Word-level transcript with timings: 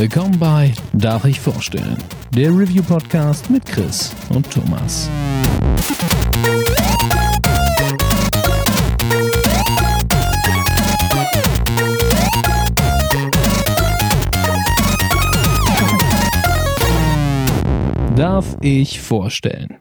Willkommen 0.00 0.38
bei 0.38 0.72
Darf 0.94 1.26
ich 1.26 1.38
vorstellen? 1.38 1.98
Der 2.34 2.48
Review-Podcast 2.48 3.50
mit 3.50 3.66
Chris 3.66 4.16
und 4.30 4.50
Thomas. 4.50 5.10
Darf 18.16 18.56
ich 18.62 19.02
vorstellen? 19.02 19.76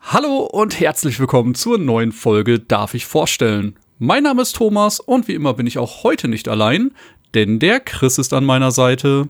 Hallo 0.00 0.44
und 0.44 0.78
herzlich 0.78 1.18
willkommen 1.18 1.56
zur 1.56 1.78
neuen 1.78 2.12
Folge 2.12 2.60
Darf 2.60 2.94
ich 2.94 3.04
vorstellen? 3.04 3.76
Mein 3.98 4.22
Name 4.22 4.42
ist 4.42 4.54
Thomas 4.54 5.00
und 5.00 5.26
wie 5.26 5.34
immer 5.34 5.54
bin 5.54 5.66
ich 5.66 5.78
auch 5.78 6.04
heute 6.04 6.28
nicht 6.28 6.46
allein, 6.46 6.92
denn 7.34 7.58
der 7.58 7.80
Chris 7.80 8.18
ist 8.18 8.32
an 8.32 8.44
meiner 8.44 8.70
Seite. 8.70 9.28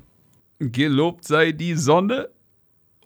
Gelobt 0.59 1.25
sei 1.25 1.53
die 1.53 1.75
Sonne. 1.75 2.29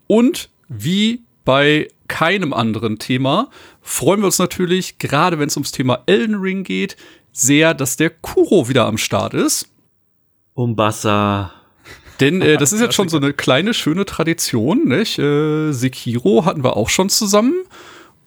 Und 0.07 0.49
wie 0.67 1.23
bei 1.45 1.87
keinem 2.07 2.53
anderen 2.53 2.99
Thema 2.99 3.49
freuen 3.81 4.21
wir 4.21 4.25
uns 4.25 4.39
natürlich, 4.39 4.97
gerade 4.97 5.39
wenn 5.39 5.47
es 5.47 5.55
ums 5.55 5.71
Thema 5.71 6.03
Elden 6.05 6.35
Ring 6.35 6.63
geht, 6.63 6.97
sehr, 7.31 7.73
dass 7.73 7.97
der 7.97 8.09
Kuro 8.09 8.67
wieder 8.67 8.85
am 8.85 8.97
Start 8.97 9.33
ist. 9.33 9.69
Umbassa. 10.53 11.53
Denn 12.19 12.41
äh, 12.41 12.57
das 12.57 12.73
ist 12.73 12.81
jetzt 12.81 12.95
schon 12.95 13.09
so 13.09 13.17
eine 13.17 13.33
kleine, 13.33 13.73
schöne 13.73 14.05
Tradition, 14.05 14.87
nicht? 14.87 15.17
Äh, 15.19 15.71
Sekiro 15.71 16.45
hatten 16.45 16.63
wir 16.63 16.77
auch 16.77 16.89
schon 16.89 17.09
zusammen. 17.09 17.55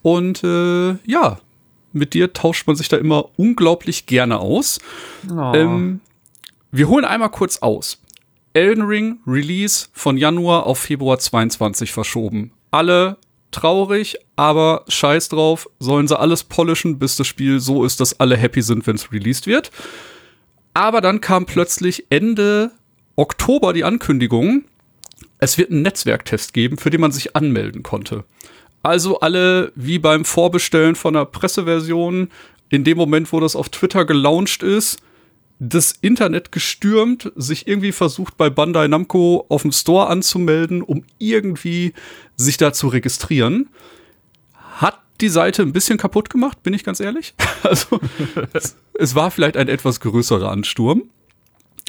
Und 0.02 0.42
äh, 0.45 0.97
ja, 1.06 1.38
mit 1.92 2.12
dir 2.14 2.33
tauscht 2.33 2.66
man 2.66 2.77
sich 2.77 2.88
da 2.88 2.97
immer 2.97 3.30
unglaublich 3.36 4.06
gerne 4.06 4.38
aus. 4.38 4.80
Oh. 5.30 5.52
Ähm, 5.55 6.00
wir 6.72 6.88
holen 6.88 7.05
einmal 7.05 7.31
kurz 7.31 7.59
aus. 7.59 8.00
Elden 8.55 8.84
Ring 8.84 9.19
Release 9.27 9.88
von 9.92 10.16
Januar 10.16 10.64
auf 10.66 10.78
Februar 10.78 11.19
22 11.19 11.91
verschoben. 11.91 12.52
Alle 12.70 13.16
traurig, 13.50 14.16
aber 14.36 14.84
scheiß 14.86 15.28
drauf, 15.28 15.69
sollen 15.80 16.06
sie 16.06 16.19
alles 16.19 16.44
polischen, 16.44 17.00
bis 17.00 17.16
das 17.16 17.27
Spiel 17.27 17.58
so 17.58 17.84
ist, 17.84 17.98
dass 17.98 18.20
alle 18.20 18.36
happy 18.36 18.62
sind, 18.62 18.86
wenn 18.86 18.94
es 18.94 19.10
released 19.10 19.48
wird. 19.48 19.72
Aber 20.72 21.00
dann 21.00 21.20
kam 21.20 21.47
plötzlich 21.47 22.06
Ende 22.10 22.70
Oktober 23.16 23.72
die 23.72 23.82
Ankündigung, 23.82 24.64
es 25.38 25.58
wird 25.58 25.72
einen 25.72 25.82
Netzwerktest 25.82 26.55
geben, 26.55 26.78
für 26.78 26.91
den 26.91 27.00
man 27.00 27.10
sich 27.12 27.34
anmelden 27.34 27.82
konnte. 27.82 28.22
Also 28.84 29.19
alle 29.19 29.72
wie 29.75 29.98
beim 29.98 30.25
Vorbestellen 30.25 30.94
von 30.94 31.16
einer 31.16 31.27
Presseversion, 31.27 32.30
in 32.70 32.84
dem 32.84 32.98
Moment, 32.98 33.32
wo 33.32 33.41
das 33.41 33.56
auf 33.56 33.69
Twitter 33.69 34.05
gelauncht 34.05 34.62
ist, 34.62 35.00
das 35.58 35.92
Internet 36.00 36.52
gestürmt, 36.52 37.33
sich 37.36 37.66
irgendwie 37.66 37.92
versucht 37.92 38.36
bei 38.36 38.50
Bandai 38.50 38.88
Namco 38.88 39.47
auf 39.48 39.62
dem 39.62 39.72
Store 39.72 40.08
anzumelden, 40.08 40.83
um 40.83 41.05
irgendwie 41.19 41.94
sich 42.36 42.56
da 42.56 42.72
zu 42.72 42.88
registrieren. 42.88 43.69
Hat 44.77 45.00
die 45.20 45.28
Seite 45.28 45.62
ein 45.62 45.72
bisschen 45.72 45.98
kaputt 45.98 46.28
gemacht, 46.28 46.62
bin 46.62 46.75
ich 46.75 46.84
ganz 46.84 47.00
ehrlich. 47.00 47.34
Also 47.62 47.98
es, 48.52 48.77
es, 48.92 49.14
war 49.14 49.30
vielleicht 49.30 49.56
ein 49.56 49.69
etwas 49.69 50.00
größerer 50.00 50.50
Ansturm. 50.50 51.05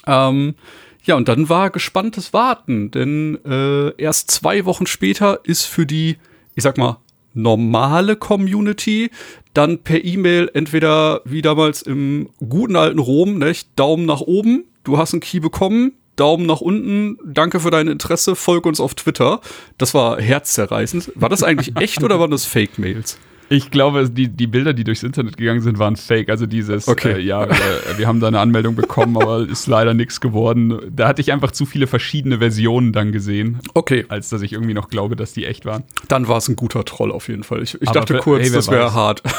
Ähm, 0.08 0.56
ja, 1.04 1.16
und 1.16 1.28
dann 1.28 1.50
war 1.50 1.70
gespanntes 1.70 2.32
Warten, 2.32 2.92
denn 2.92 3.38
äh, 3.44 3.90
erst 4.02 4.32
zwei 4.32 4.64
Wochen 4.64 4.88
später 4.88 5.42
ist 5.44 5.66
für 5.66 5.86
die, 5.86 6.18
ich 6.56 6.64
sag 6.64 6.78
mal, 6.78 6.98
normale 7.36 8.16
Community 8.16 9.12
dann 9.54 9.80
per 9.80 10.04
E-Mail 10.04 10.50
entweder 10.54 11.22
wie 11.26 11.42
damals 11.42 11.82
im 11.82 12.30
guten 12.50 12.76
alten 12.76 13.00
Rom, 13.00 13.38
nicht? 13.38 13.70
Daumen 13.76 14.06
nach 14.06 14.22
oben, 14.22 14.66
du 14.84 14.98
hast 14.98 15.14
einen 15.14 15.22
Key 15.22 15.40
bekommen, 15.40 15.94
Daumen 16.16 16.46
nach 16.46 16.62
unten, 16.62 17.18
danke 17.26 17.60
für 17.60 17.72
dein 17.72 17.88
Interesse, 17.88 18.36
folg 18.36 18.66
uns 18.66 18.80
auf 18.80 18.96
Twitter. 18.96 19.42
Das 19.78 19.94
war 19.94 20.20
herzzerreißend. 20.20 21.12
War 21.16 21.30
das 21.30 21.44
eigentlich 21.44 21.76
echt 21.78 22.04
oder 22.04 22.20
waren 22.20 22.32
das 22.32 22.46
Fake-Mails? 22.46 23.18
Ich 23.50 23.70
glaube, 23.70 24.10
die, 24.10 24.28
die 24.28 24.48
Bilder, 24.48 24.74
die 24.74 24.84
durchs 24.84 25.04
Internet 25.04 25.38
gegangen 25.38 25.62
sind, 25.62 25.78
waren 25.78 25.96
fake. 25.96 26.30
Also 26.30 26.46
dieses, 26.46 26.88
okay. 26.88 27.14
äh, 27.14 27.20
ja, 27.20 27.48
wir, 27.48 27.98
wir, 27.98 28.08
haben 28.08 28.20
da 28.20 28.28
eine 28.28 28.40
Anmeldung 28.40 28.76
bekommen, 28.76 29.18
aber 29.18 29.40
ist 29.48 29.68
leider 29.68 29.94
nichts 29.94 30.20
geworden. 30.20 30.80
Da 30.90 31.08
hatte 31.08 31.22
ich 31.22 31.32
einfach 31.32 31.52
zu 31.52 31.66
viele 31.66 31.88
verschiedene 31.88 32.40
Versionen 32.40 32.92
dann 32.92 33.12
gesehen. 33.12 33.60
Okay. 33.74 34.06
Als 34.08 34.30
dass 34.30 34.42
ich 34.42 34.54
irgendwie 34.54 34.74
noch 34.74 34.90
glaube, 34.90 35.16
dass 35.16 35.34
die 35.34 35.46
echt 35.46 35.66
waren. 35.66 35.84
Dann 36.08 36.28
war 36.28 36.38
es 36.38 36.48
ein 36.48 36.56
guter 36.56 36.86
Troll 36.86 37.12
auf 37.12 37.28
jeden 37.28 37.44
Fall. 37.44 37.62
Ich, 37.62 37.80
ich 37.80 37.90
dachte 37.92 38.18
kurz, 38.18 38.44
hey, 38.44 38.52
das 38.52 38.70
wäre 38.70 38.94
hart. 38.94 39.22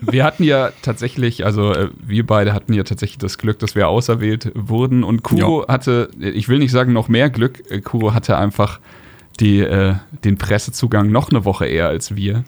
Wir 0.00 0.24
hatten 0.24 0.42
ja 0.42 0.70
tatsächlich, 0.82 1.44
also 1.44 1.72
äh, 1.72 1.90
wir 2.04 2.26
beide 2.26 2.52
hatten 2.52 2.72
ja 2.72 2.82
tatsächlich 2.82 3.18
das 3.18 3.38
Glück, 3.38 3.60
dass 3.60 3.76
wir 3.76 3.86
auserwählt 3.86 4.50
wurden. 4.56 5.04
Und 5.04 5.22
Kuro 5.22 5.62
ja. 5.62 5.68
hatte, 5.68 6.10
ich 6.18 6.48
will 6.48 6.58
nicht 6.58 6.72
sagen 6.72 6.92
noch 6.92 7.06
mehr 7.06 7.30
Glück, 7.30 7.62
äh, 7.70 7.80
Kuro 7.80 8.12
hatte 8.12 8.36
einfach 8.36 8.80
die, 9.38 9.60
äh, 9.60 9.94
den 10.24 10.38
Pressezugang 10.38 11.12
noch 11.12 11.30
eine 11.30 11.44
Woche 11.44 11.66
eher 11.66 11.86
als 11.86 12.16
wir. 12.16 12.44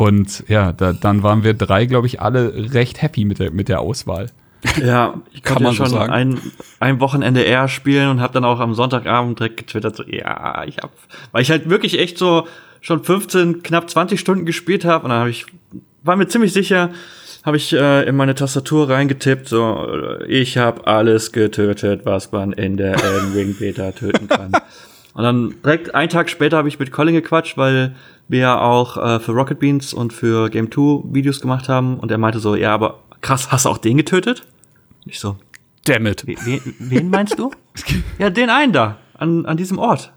Und 0.00 0.44
ja, 0.48 0.72
da, 0.72 0.94
dann 0.94 1.22
waren 1.22 1.44
wir 1.44 1.52
drei, 1.52 1.84
glaube 1.84 2.06
ich, 2.06 2.22
alle 2.22 2.72
recht 2.72 3.02
happy 3.02 3.26
mit 3.26 3.38
der, 3.38 3.50
mit 3.50 3.68
der 3.68 3.80
Auswahl. 3.80 4.30
Ja, 4.82 5.20
ich 5.34 5.42
kann 5.42 5.62
man 5.62 5.72
ja 5.72 5.76
schon 5.76 5.86
so 5.88 5.96
sagen. 5.96 6.10
Ein, 6.10 6.40
ein 6.78 7.00
Wochenende 7.00 7.42
eher 7.42 7.68
spielen 7.68 8.08
und 8.08 8.22
habe 8.22 8.32
dann 8.32 8.46
auch 8.46 8.60
am 8.60 8.72
Sonntagabend 8.72 9.38
direkt 9.38 9.58
getwittert, 9.58 9.96
so, 9.96 10.04
ja, 10.04 10.64
ich 10.64 10.78
hab, 10.78 10.90
weil 11.32 11.42
ich 11.42 11.50
halt 11.50 11.68
wirklich 11.68 11.98
echt 11.98 12.16
so 12.16 12.48
schon 12.80 13.04
15, 13.04 13.62
knapp 13.62 13.90
20 13.90 14.18
Stunden 14.18 14.46
gespielt 14.46 14.86
habe 14.86 15.04
und 15.04 15.10
dann 15.10 15.18
habe 15.18 15.28
ich, 15.28 15.44
war 16.02 16.16
mir 16.16 16.28
ziemlich 16.28 16.54
sicher, 16.54 16.88
habe 17.44 17.58
ich 17.58 17.70
äh, 17.74 18.08
in 18.08 18.16
meine 18.16 18.34
Tastatur 18.34 18.88
reingetippt, 18.88 19.48
so, 19.50 19.86
ich 20.26 20.56
habe 20.56 20.86
alles 20.86 21.30
getötet, 21.30 22.06
was 22.06 22.32
man 22.32 22.54
in 22.54 22.78
der 22.78 22.94
Elden 23.04 23.34
Ring 23.34 23.54
Beta 23.54 23.92
töten 23.92 24.28
kann. 24.28 24.52
und 25.12 25.22
dann 25.22 25.54
direkt 25.62 25.94
einen 25.94 26.08
Tag 26.08 26.30
später 26.30 26.56
habe 26.56 26.68
ich 26.68 26.78
mit 26.78 26.90
Colin 26.90 27.12
gequatscht, 27.12 27.58
weil 27.58 27.94
wir 28.30 28.40
ja 28.40 28.60
auch 28.60 28.96
äh, 28.96 29.18
für 29.18 29.32
Rocket 29.32 29.58
Beans 29.58 29.92
und 29.92 30.12
für 30.12 30.50
Game 30.50 30.70
2 30.70 31.12
Videos 31.12 31.40
gemacht 31.40 31.68
haben 31.68 31.98
und 31.98 32.12
er 32.12 32.18
meinte 32.18 32.38
so, 32.38 32.54
ja, 32.54 32.72
aber 32.72 33.00
krass, 33.20 33.50
hast 33.50 33.64
du 33.64 33.70
auch 33.70 33.78
den 33.78 33.96
getötet? 33.96 34.46
Ich 35.04 35.18
so, 35.18 35.36
damn 35.84 36.06
it. 36.06 36.24
Wen, 36.26 36.60
wen 36.78 37.10
meinst 37.10 37.38
du? 37.38 37.50
ja, 38.18 38.30
den 38.30 38.48
einen 38.48 38.72
da, 38.72 38.98
an, 39.14 39.46
an 39.46 39.56
diesem 39.56 39.78
Ort. 39.78 40.12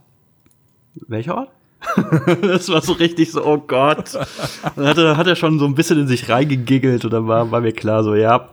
Welcher 1.07 1.35
Ort? 1.35 1.49
das 2.43 2.69
war 2.69 2.81
so 2.81 2.93
richtig 2.93 3.31
so, 3.31 3.43
oh 3.43 3.57
Gott. 3.57 4.13
Dann 4.75 4.87
hat 4.87 4.97
er, 4.97 5.17
hat 5.17 5.25
er 5.25 5.35
schon 5.35 5.57
so 5.57 5.65
ein 5.65 5.73
bisschen 5.73 5.99
in 5.99 6.07
sich 6.07 6.29
reingegiggelt 6.29 7.03
und 7.03 7.11
dann 7.11 7.27
war, 7.27 7.49
war 7.49 7.61
mir 7.61 7.73
klar 7.73 8.03
so, 8.03 8.13
ja. 8.13 8.47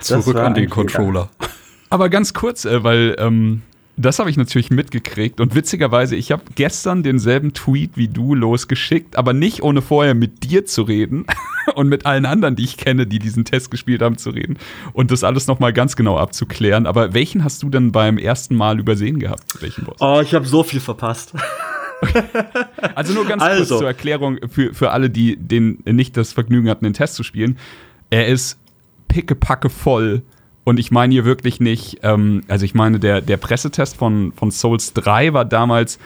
Zurück 0.00 0.36
an 0.36 0.54
den 0.54 0.68
Controller. 0.68 1.28
Aber 1.88 2.08
ganz 2.08 2.34
kurz, 2.34 2.64
äh, 2.64 2.82
weil 2.82 3.14
ähm, 3.18 3.62
das 3.96 4.18
habe 4.18 4.28
ich 4.28 4.36
natürlich 4.36 4.70
mitgekriegt 4.70 5.40
und 5.40 5.54
witzigerweise, 5.54 6.16
ich 6.16 6.30
habe 6.30 6.42
gestern 6.54 7.02
denselben 7.02 7.54
Tweet 7.54 7.92
wie 7.96 8.08
du 8.08 8.34
losgeschickt, 8.34 9.16
aber 9.16 9.32
nicht 9.32 9.62
ohne 9.62 9.80
vorher 9.80 10.14
mit 10.14 10.44
dir 10.44 10.66
zu 10.66 10.82
reden 10.82 11.26
und 11.74 11.88
mit 11.88 12.04
allen 12.04 12.26
anderen, 12.26 12.56
die 12.56 12.64
ich 12.64 12.76
kenne, 12.76 13.06
die 13.06 13.18
diesen 13.18 13.44
Test 13.44 13.70
gespielt 13.70 14.02
haben, 14.02 14.18
zu 14.18 14.30
reden 14.30 14.58
und 14.92 15.10
das 15.10 15.24
alles 15.24 15.46
nochmal 15.46 15.72
ganz 15.72 15.96
genau 15.96 16.18
abzuklären. 16.18 16.86
Aber 16.86 17.14
welchen 17.14 17.42
hast 17.42 17.62
du 17.62 17.70
denn 17.70 17.90
beim 17.90 18.18
ersten 18.18 18.54
Mal 18.54 18.78
übersehen 18.78 19.18
gehabt? 19.18 19.60
Welchen 19.62 19.84
Boss? 19.84 19.96
Oh, 20.00 20.20
ich 20.22 20.34
habe 20.34 20.46
so 20.46 20.62
viel 20.62 20.80
verpasst. 20.80 21.32
Also 22.94 23.14
nur 23.14 23.24
ganz 23.24 23.42
also. 23.42 23.56
kurz 23.56 23.78
zur 23.80 23.86
Erklärung 23.86 24.38
für, 24.50 24.74
für 24.74 24.90
alle, 24.90 25.08
die 25.08 25.36
den 25.36 25.82
nicht 25.86 26.14
das 26.18 26.34
Vergnügen 26.34 26.68
hatten, 26.68 26.84
den 26.84 26.92
Test 26.92 27.14
zu 27.14 27.22
spielen. 27.22 27.58
Er 28.10 28.26
ist 28.26 28.58
pickepacke 29.08 29.70
voll 29.70 30.22
und 30.66 30.80
ich 30.80 30.90
meine 30.90 31.12
hier 31.12 31.24
wirklich 31.24 31.60
nicht, 31.60 32.00
ähm, 32.02 32.42
also 32.48 32.64
ich 32.64 32.74
meine, 32.74 32.98
der, 32.98 33.20
der 33.20 33.36
Pressetest 33.36 33.96
von, 33.96 34.32
von 34.32 34.50
Souls 34.50 34.92
3 34.94 35.32
war 35.32 35.44
damals 35.44 36.00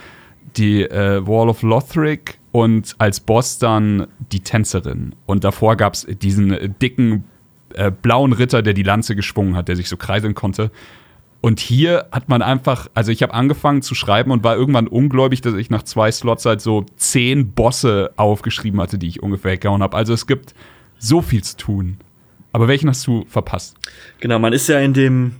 die 0.54 0.82
äh, 0.82 1.26
Wall 1.26 1.48
of 1.48 1.62
Lothric 1.62 2.38
und 2.52 2.94
als 2.98 3.20
Boss 3.20 3.58
dann 3.58 4.06
die 4.18 4.40
Tänzerin. 4.40 5.14
Und 5.24 5.44
davor 5.44 5.76
gab 5.76 5.94
es 5.94 6.06
diesen 6.06 6.76
dicken 6.78 7.24
äh, 7.72 7.90
blauen 7.90 8.34
Ritter, 8.34 8.60
der 8.60 8.74
die 8.74 8.82
Lanze 8.82 9.16
geschwungen 9.16 9.56
hat, 9.56 9.68
der 9.68 9.76
sich 9.76 9.88
so 9.88 9.96
kreiseln 9.96 10.34
konnte. 10.34 10.70
Und 11.40 11.58
hier 11.58 12.08
hat 12.12 12.28
man 12.28 12.42
einfach, 12.42 12.88
also 12.92 13.12
ich 13.12 13.22
habe 13.22 13.32
angefangen 13.32 13.80
zu 13.80 13.94
schreiben 13.94 14.30
und 14.30 14.44
war 14.44 14.56
irgendwann 14.56 14.88
ungläubig, 14.88 15.40
dass 15.40 15.54
ich 15.54 15.70
nach 15.70 15.84
zwei 15.84 16.12
Slots 16.12 16.44
halt 16.44 16.60
so 16.60 16.84
zehn 16.96 17.52
Bosse 17.52 18.10
aufgeschrieben 18.16 18.78
hatte, 18.78 18.98
die 18.98 19.08
ich 19.08 19.22
ungefähr 19.22 19.56
gehauen 19.56 19.82
habe. 19.82 19.96
Also 19.96 20.12
es 20.12 20.26
gibt 20.26 20.54
so 20.98 21.22
viel 21.22 21.42
zu 21.42 21.56
tun. 21.56 21.96
Aber 22.52 22.68
welchen 22.68 22.88
hast 22.88 23.06
du 23.06 23.24
verpasst? 23.28 23.76
Genau, 24.20 24.38
man 24.38 24.52
ist 24.52 24.68
ja 24.68 24.78
in 24.80 24.92
dem 24.92 25.36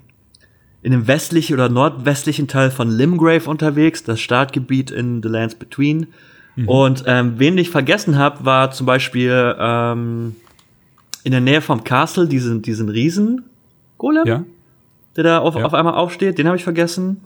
in 0.83 0.93
dem 0.93 1.07
westlichen 1.07 1.55
oder 1.55 1.69
nordwestlichen 1.69 2.49
Teil 2.49 2.71
von 2.71 2.89
Limgrave 2.89 3.51
unterwegs, 3.51 4.03
das 4.03 4.19
Startgebiet 4.19 4.91
in 4.91 5.23
The 5.23 5.29
Lands 5.29 5.55
Between. 5.55 6.07
Mhm. 6.57 6.69
Und 6.69 7.05
ähm, 7.07 7.35
wen 7.37 7.59
ich 7.59 7.69
vergessen 7.69 8.17
habe, 8.17 8.47
war 8.47 8.71
zum 8.71 8.87
Beispiel 8.87 9.55
ähm, 9.59 10.37
in 11.23 11.33
der 11.33 11.43
Nähe 11.43 11.61
vom 11.61 11.85
Castle 11.85 12.29
diesen 12.29 12.63
diesen 12.63 12.89
Riesen 12.89 13.45
Golem, 13.99 14.27
ja. 14.27 14.45
der 15.17 15.25
da 15.25 15.39
auf, 15.39 15.55
ja. 15.55 15.65
auf 15.65 15.75
einmal 15.75 15.95
aufsteht. 15.95 16.39
Den 16.39 16.47
habe 16.47 16.57
ich 16.57 16.65
vergessen. 16.65 17.21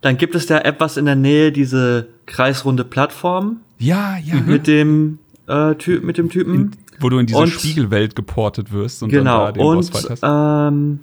Dann 0.00 0.18
gibt 0.18 0.34
es 0.34 0.46
da 0.46 0.58
etwas 0.58 0.96
in 0.96 1.06
der 1.06 1.14
Nähe 1.14 1.52
diese 1.52 2.08
kreisrunde 2.26 2.84
Plattform. 2.84 3.60
Ja, 3.78 4.16
ja. 4.18 4.40
Mit 4.40 4.66
dem 4.66 5.20
äh, 5.46 5.74
Typ, 5.76 6.02
mit 6.02 6.18
dem 6.18 6.28
Typen. 6.28 6.54
In, 6.54 6.70
wo 7.00 7.08
du 7.08 7.18
in 7.18 7.26
diese 7.26 7.38
und, 7.38 7.48
Spiegelwelt 7.48 8.16
geportet 8.16 8.72
wirst 8.72 9.02
und 9.02 9.10
genau, 9.10 9.46
dann 9.46 9.46
da 9.46 9.52
den 9.52 9.62
und, 9.62 9.76
Bossfight 9.76 10.10
hast. 10.10 10.22
Ähm, 10.22 11.00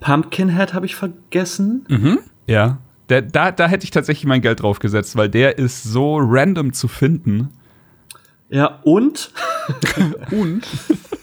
Pumpkinhead 0.00 0.74
habe 0.74 0.86
ich 0.86 0.94
vergessen. 0.94 1.84
Mhm. 1.88 2.18
Ja. 2.46 2.78
Der, 3.08 3.22
da, 3.22 3.52
da 3.52 3.68
hätte 3.68 3.84
ich 3.84 3.90
tatsächlich 3.90 4.26
mein 4.26 4.40
Geld 4.40 4.62
drauf 4.62 4.78
gesetzt, 4.78 5.16
weil 5.16 5.28
der 5.28 5.58
ist 5.58 5.84
so 5.84 6.18
random 6.18 6.72
zu 6.72 6.88
finden. 6.88 7.50
Ja, 8.48 8.80
und? 8.82 9.32
und? 10.30 10.66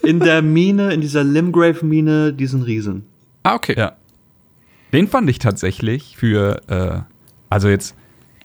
In 0.02 0.20
der 0.20 0.42
Mine, 0.42 0.94
in 0.94 1.02
dieser 1.02 1.24
Limgrave-Mine, 1.24 2.34
diesen 2.34 2.62
Riesen. 2.62 3.06
Ah, 3.44 3.56
okay. 3.56 3.76
Ja. 3.78 3.94
Den 4.92 5.08
fand 5.08 5.30
ich 5.30 5.40
tatsächlich 5.40 6.18
für, 6.18 6.62
äh, 6.68 7.02
also 7.50 7.70
jetzt, 7.70 7.96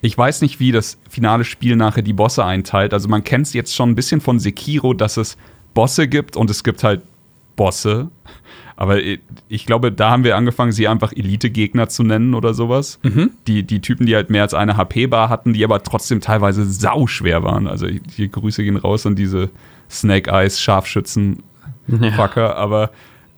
ich 0.00 0.16
weiß 0.16 0.42
nicht, 0.42 0.60
wie 0.60 0.72
das 0.72 0.98
finale 1.08 1.44
Spiel 1.44 1.76
nachher 1.76 2.02
die 2.02 2.12
Bosse 2.12 2.44
einteilt. 2.44 2.92
Also 2.92 3.08
man 3.08 3.24
kennt 3.24 3.46
es 3.46 3.52
jetzt 3.52 3.74
schon 3.74 3.90
ein 3.90 3.94
bisschen 3.94 4.20
von 4.20 4.38
Sekiro, 4.38 4.94
dass 4.94 5.16
es 5.16 5.36
Bosse 5.74 6.08
gibt 6.08 6.36
und 6.36 6.50
es 6.50 6.62
gibt 6.62 6.84
halt 6.84 7.02
Bosse. 7.56 8.10
Aber 8.76 9.00
ich 9.02 9.66
glaube, 9.66 9.90
da 9.90 10.10
haben 10.12 10.22
wir 10.22 10.36
angefangen, 10.36 10.70
sie 10.70 10.86
einfach 10.86 11.12
Elite-Gegner 11.12 11.88
zu 11.88 12.04
nennen 12.04 12.34
oder 12.34 12.54
sowas. 12.54 13.00
Mhm. 13.02 13.32
Die, 13.48 13.64
die 13.64 13.80
Typen, 13.80 14.06
die 14.06 14.14
halt 14.14 14.30
mehr 14.30 14.42
als 14.42 14.54
eine 14.54 14.76
HP-Bar 14.76 15.28
hatten, 15.28 15.52
die 15.52 15.64
aber 15.64 15.82
trotzdem 15.82 16.20
teilweise 16.20 16.64
sauschwer 16.64 17.42
waren. 17.42 17.66
Also 17.66 17.88
die 17.88 18.30
Grüße 18.30 18.62
gehen 18.62 18.76
raus 18.76 19.04
an 19.04 19.16
diese 19.16 19.50
Snake 19.90 20.30
Eyes 20.30 20.60
Scharfschützen 20.60 21.42
Fucker. 22.14 22.40
Ja. 22.40 22.54
Aber 22.54 22.92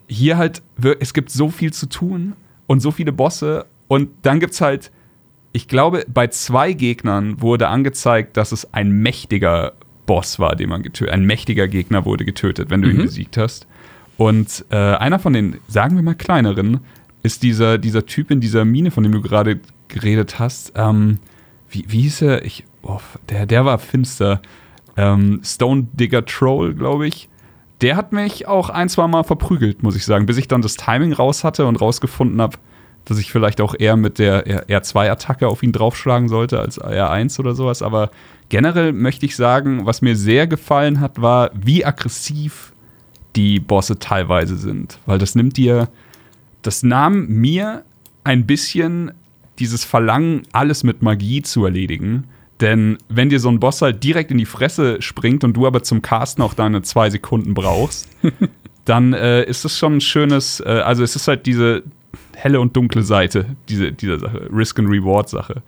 hier 0.08 0.36
halt, 0.36 0.60
es 0.98 1.14
gibt 1.14 1.30
so 1.30 1.48
viel 1.48 1.72
zu 1.72 1.88
tun 1.88 2.34
und 2.66 2.80
so 2.80 2.90
viele 2.90 3.12
Bosse. 3.12 3.64
Und 3.88 4.10
dann 4.22 4.40
gibt 4.40 4.52
es 4.52 4.60
halt, 4.60 4.90
ich 5.52 5.68
glaube, 5.68 6.04
bei 6.08 6.28
zwei 6.28 6.72
Gegnern 6.72 7.40
wurde 7.40 7.68
angezeigt, 7.68 8.36
dass 8.36 8.52
es 8.52 8.72
ein 8.72 8.90
mächtiger 8.90 9.72
Boss 10.06 10.38
war, 10.38 10.56
den 10.56 10.68
man 10.68 10.82
getötet 10.82 11.12
Ein 11.12 11.24
mächtiger 11.24 11.68
Gegner 11.68 12.04
wurde 12.04 12.24
getötet, 12.24 12.70
wenn 12.70 12.82
du 12.82 12.88
mhm. 12.88 12.94
ihn 12.96 13.02
besiegt 13.02 13.36
hast. 13.36 13.66
Und 14.16 14.64
äh, 14.70 14.76
einer 14.76 15.18
von 15.18 15.32
den, 15.32 15.58
sagen 15.66 15.96
wir 15.96 16.02
mal, 16.02 16.14
kleineren, 16.14 16.80
ist 17.22 17.42
dieser, 17.42 17.78
dieser 17.78 18.06
Typ 18.06 18.30
in 18.30 18.40
dieser 18.40 18.64
Mine, 18.64 18.90
von 18.90 19.02
dem 19.02 19.12
du 19.12 19.20
gerade 19.20 19.60
geredet 19.88 20.38
hast. 20.38 20.72
Ähm, 20.76 21.18
wie, 21.68 21.84
wie 21.88 22.02
hieß 22.02 22.22
er? 22.22 22.44
Ich, 22.44 22.64
oh, 22.82 23.00
der, 23.28 23.46
der 23.46 23.64
war 23.64 23.78
finster. 23.78 24.40
Ähm, 24.96 25.40
Stone 25.44 25.88
Digger 25.92 26.24
Troll, 26.24 26.74
glaube 26.74 27.06
ich. 27.06 27.28
Der 27.80 27.96
hat 27.96 28.12
mich 28.12 28.46
auch 28.46 28.68
ein, 28.68 28.88
zwei 28.88 29.06
Mal 29.06 29.24
verprügelt, 29.24 29.82
muss 29.82 29.96
ich 29.96 30.04
sagen, 30.04 30.26
bis 30.26 30.36
ich 30.36 30.48
dann 30.48 30.60
das 30.60 30.74
Timing 30.74 31.12
raus 31.12 31.44
hatte 31.44 31.66
und 31.66 31.80
rausgefunden 31.80 32.40
habe, 32.40 32.58
dass 33.10 33.18
ich 33.18 33.32
vielleicht 33.32 33.60
auch 33.60 33.74
eher 33.76 33.96
mit 33.96 34.20
der 34.20 34.68
R2-Attacke 34.68 35.48
auf 35.48 35.64
ihn 35.64 35.72
draufschlagen 35.72 36.28
sollte 36.28 36.60
als 36.60 36.80
R1 36.80 37.40
oder 37.40 37.56
sowas. 37.56 37.82
Aber 37.82 38.12
generell 38.50 38.92
möchte 38.92 39.26
ich 39.26 39.34
sagen, 39.34 39.84
was 39.84 40.00
mir 40.00 40.14
sehr 40.14 40.46
gefallen 40.46 41.00
hat, 41.00 41.20
war, 41.20 41.50
wie 41.52 41.84
aggressiv 41.84 42.72
die 43.34 43.58
Bosse 43.58 43.98
teilweise 43.98 44.56
sind. 44.56 45.00
Weil 45.06 45.18
das 45.18 45.34
nimmt 45.34 45.56
dir, 45.56 45.88
das 46.62 46.84
nahm 46.84 47.26
mir 47.26 47.82
ein 48.22 48.46
bisschen 48.46 49.10
dieses 49.58 49.84
Verlangen, 49.84 50.42
alles 50.52 50.84
mit 50.84 51.02
Magie 51.02 51.42
zu 51.42 51.64
erledigen. 51.64 52.28
Denn 52.60 52.98
wenn 53.08 53.28
dir 53.28 53.40
so 53.40 53.48
ein 53.48 53.58
Boss 53.58 53.82
halt 53.82 54.04
direkt 54.04 54.30
in 54.30 54.38
die 54.38 54.46
Fresse 54.46 55.02
springt 55.02 55.42
und 55.42 55.54
du 55.54 55.66
aber 55.66 55.82
zum 55.82 56.00
Casten 56.00 56.44
auch 56.44 56.54
deine 56.54 56.82
zwei 56.82 57.10
Sekunden 57.10 57.54
brauchst, 57.54 58.08
dann 58.84 59.14
äh, 59.14 59.42
ist 59.42 59.64
es 59.64 59.76
schon 59.76 59.96
ein 59.96 60.00
schönes, 60.00 60.60
äh, 60.60 60.68
also 60.68 61.02
es 61.02 61.16
ist 61.16 61.26
halt 61.26 61.46
diese 61.46 61.82
helle 62.42 62.60
und 62.60 62.76
dunkle 62.76 63.02
Seite 63.02 63.46
diese, 63.68 63.92
dieser 63.92 64.18
Sache, 64.18 64.48
Risk 64.52 64.78
and 64.78 64.88
Reward 64.88 65.28
Sache. 65.28 65.62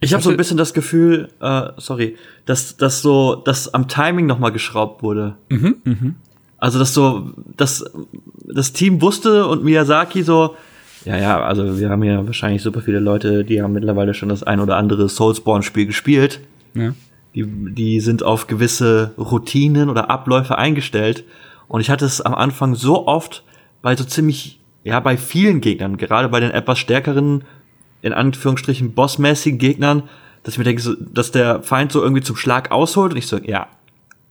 Ich 0.00 0.12
habe 0.12 0.22
so 0.22 0.30
ein 0.30 0.36
bisschen 0.36 0.56
das 0.56 0.74
Gefühl, 0.74 1.28
äh, 1.40 1.70
sorry, 1.76 2.16
dass 2.46 2.76
dass 2.76 3.02
so, 3.02 3.34
dass 3.34 3.74
am 3.74 3.88
Timing 3.88 4.26
noch 4.26 4.38
mal 4.38 4.50
geschraubt 4.50 5.02
wurde. 5.02 5.36
Mhm. 5.48 5.76
Mhm. 5.84 6.14
Also 6.58 6.78
dass 6.78 6.94
so, 6.94 7.32
dass 7.56 7.84
das 8.46 8.72
Team 8.72 9.00
wusste 9.00 9.46
und 9.46 9.64
Miyazaki 9.64 10.22
so, 10.22 10.56
ja 11.04 11.16
ja, 11.16 11.40
also 11.42 11.78
wir 11.78 11.90
haben 11.90 12.02
ja 12.02 12.26
wahrscheinlich 12.26 12.62
super 12.62 12.80
viele 12.80 13.00
Leute, 13.00 13.44
die 13.44 13.62
haben 13.62 13.72
mittlerweile 13.72 14.14
schon 14.14 14.28
das 14.28 14.42
ein 14.42 14.60
oder 14.60 14.76
andere 14.76 15.08
Soulsborne-Spiel 15.08 15.86
gespielt. 15.86 16.40
Ja. 16.74 16.94
Die, 17.34 17.44
die 17.44 18.00
sind 18.00 18.22
auf 18.22 18.46
gewisse 18.46 19.12
Routinen 19.18 19.90
oder 19.90 20.10
Abläufe 20.10 20.58
eingestellt. 20.58 21.24
Und 21.68 21.80
ich 21.80 21.90
hatte 21.90 22.04
es 22.04 22.20
am 22.20 22.34
Anfang 22.34 22.74
so 22.74 23.06
oft 23.06 23.44
bei 23.82 23.94
so 23.94 24.04
ziemlich, 24.04 24.57
ja, 24.88 25.00
bei 25.00 25.16
vielen 25.16 25.60
Gegnern, 25.60 25.98
gerade 25.98 26.28
bei 26.28 26.40
den 26.40 26.50
etwas 26.50 26.78
stärkeren 26.78 27.44
in 28.00 28.12
Anführungsstrichen 28.12 28.94
bossmäßigen 28.94 29.58
Gegnern, 29.58 30.04
dass 30.42 30.54
ich 30.54 30.58
mir 30.58 30.64
denke, 30.64 30.80
so, 30.80 30.94
dass 30.94 31.30
der 31.30 31.62
Feind 31.62 31.92
so 31.92 32.02
irgendwie 32.02 32.22
zum 32.22 32.36
Schlag 32.36 32.70
ausholt 32.70 33.12
und 33.12 33.18
ich 33.18 33.26
so, 33.26 33.38
ja, 33.38 33.66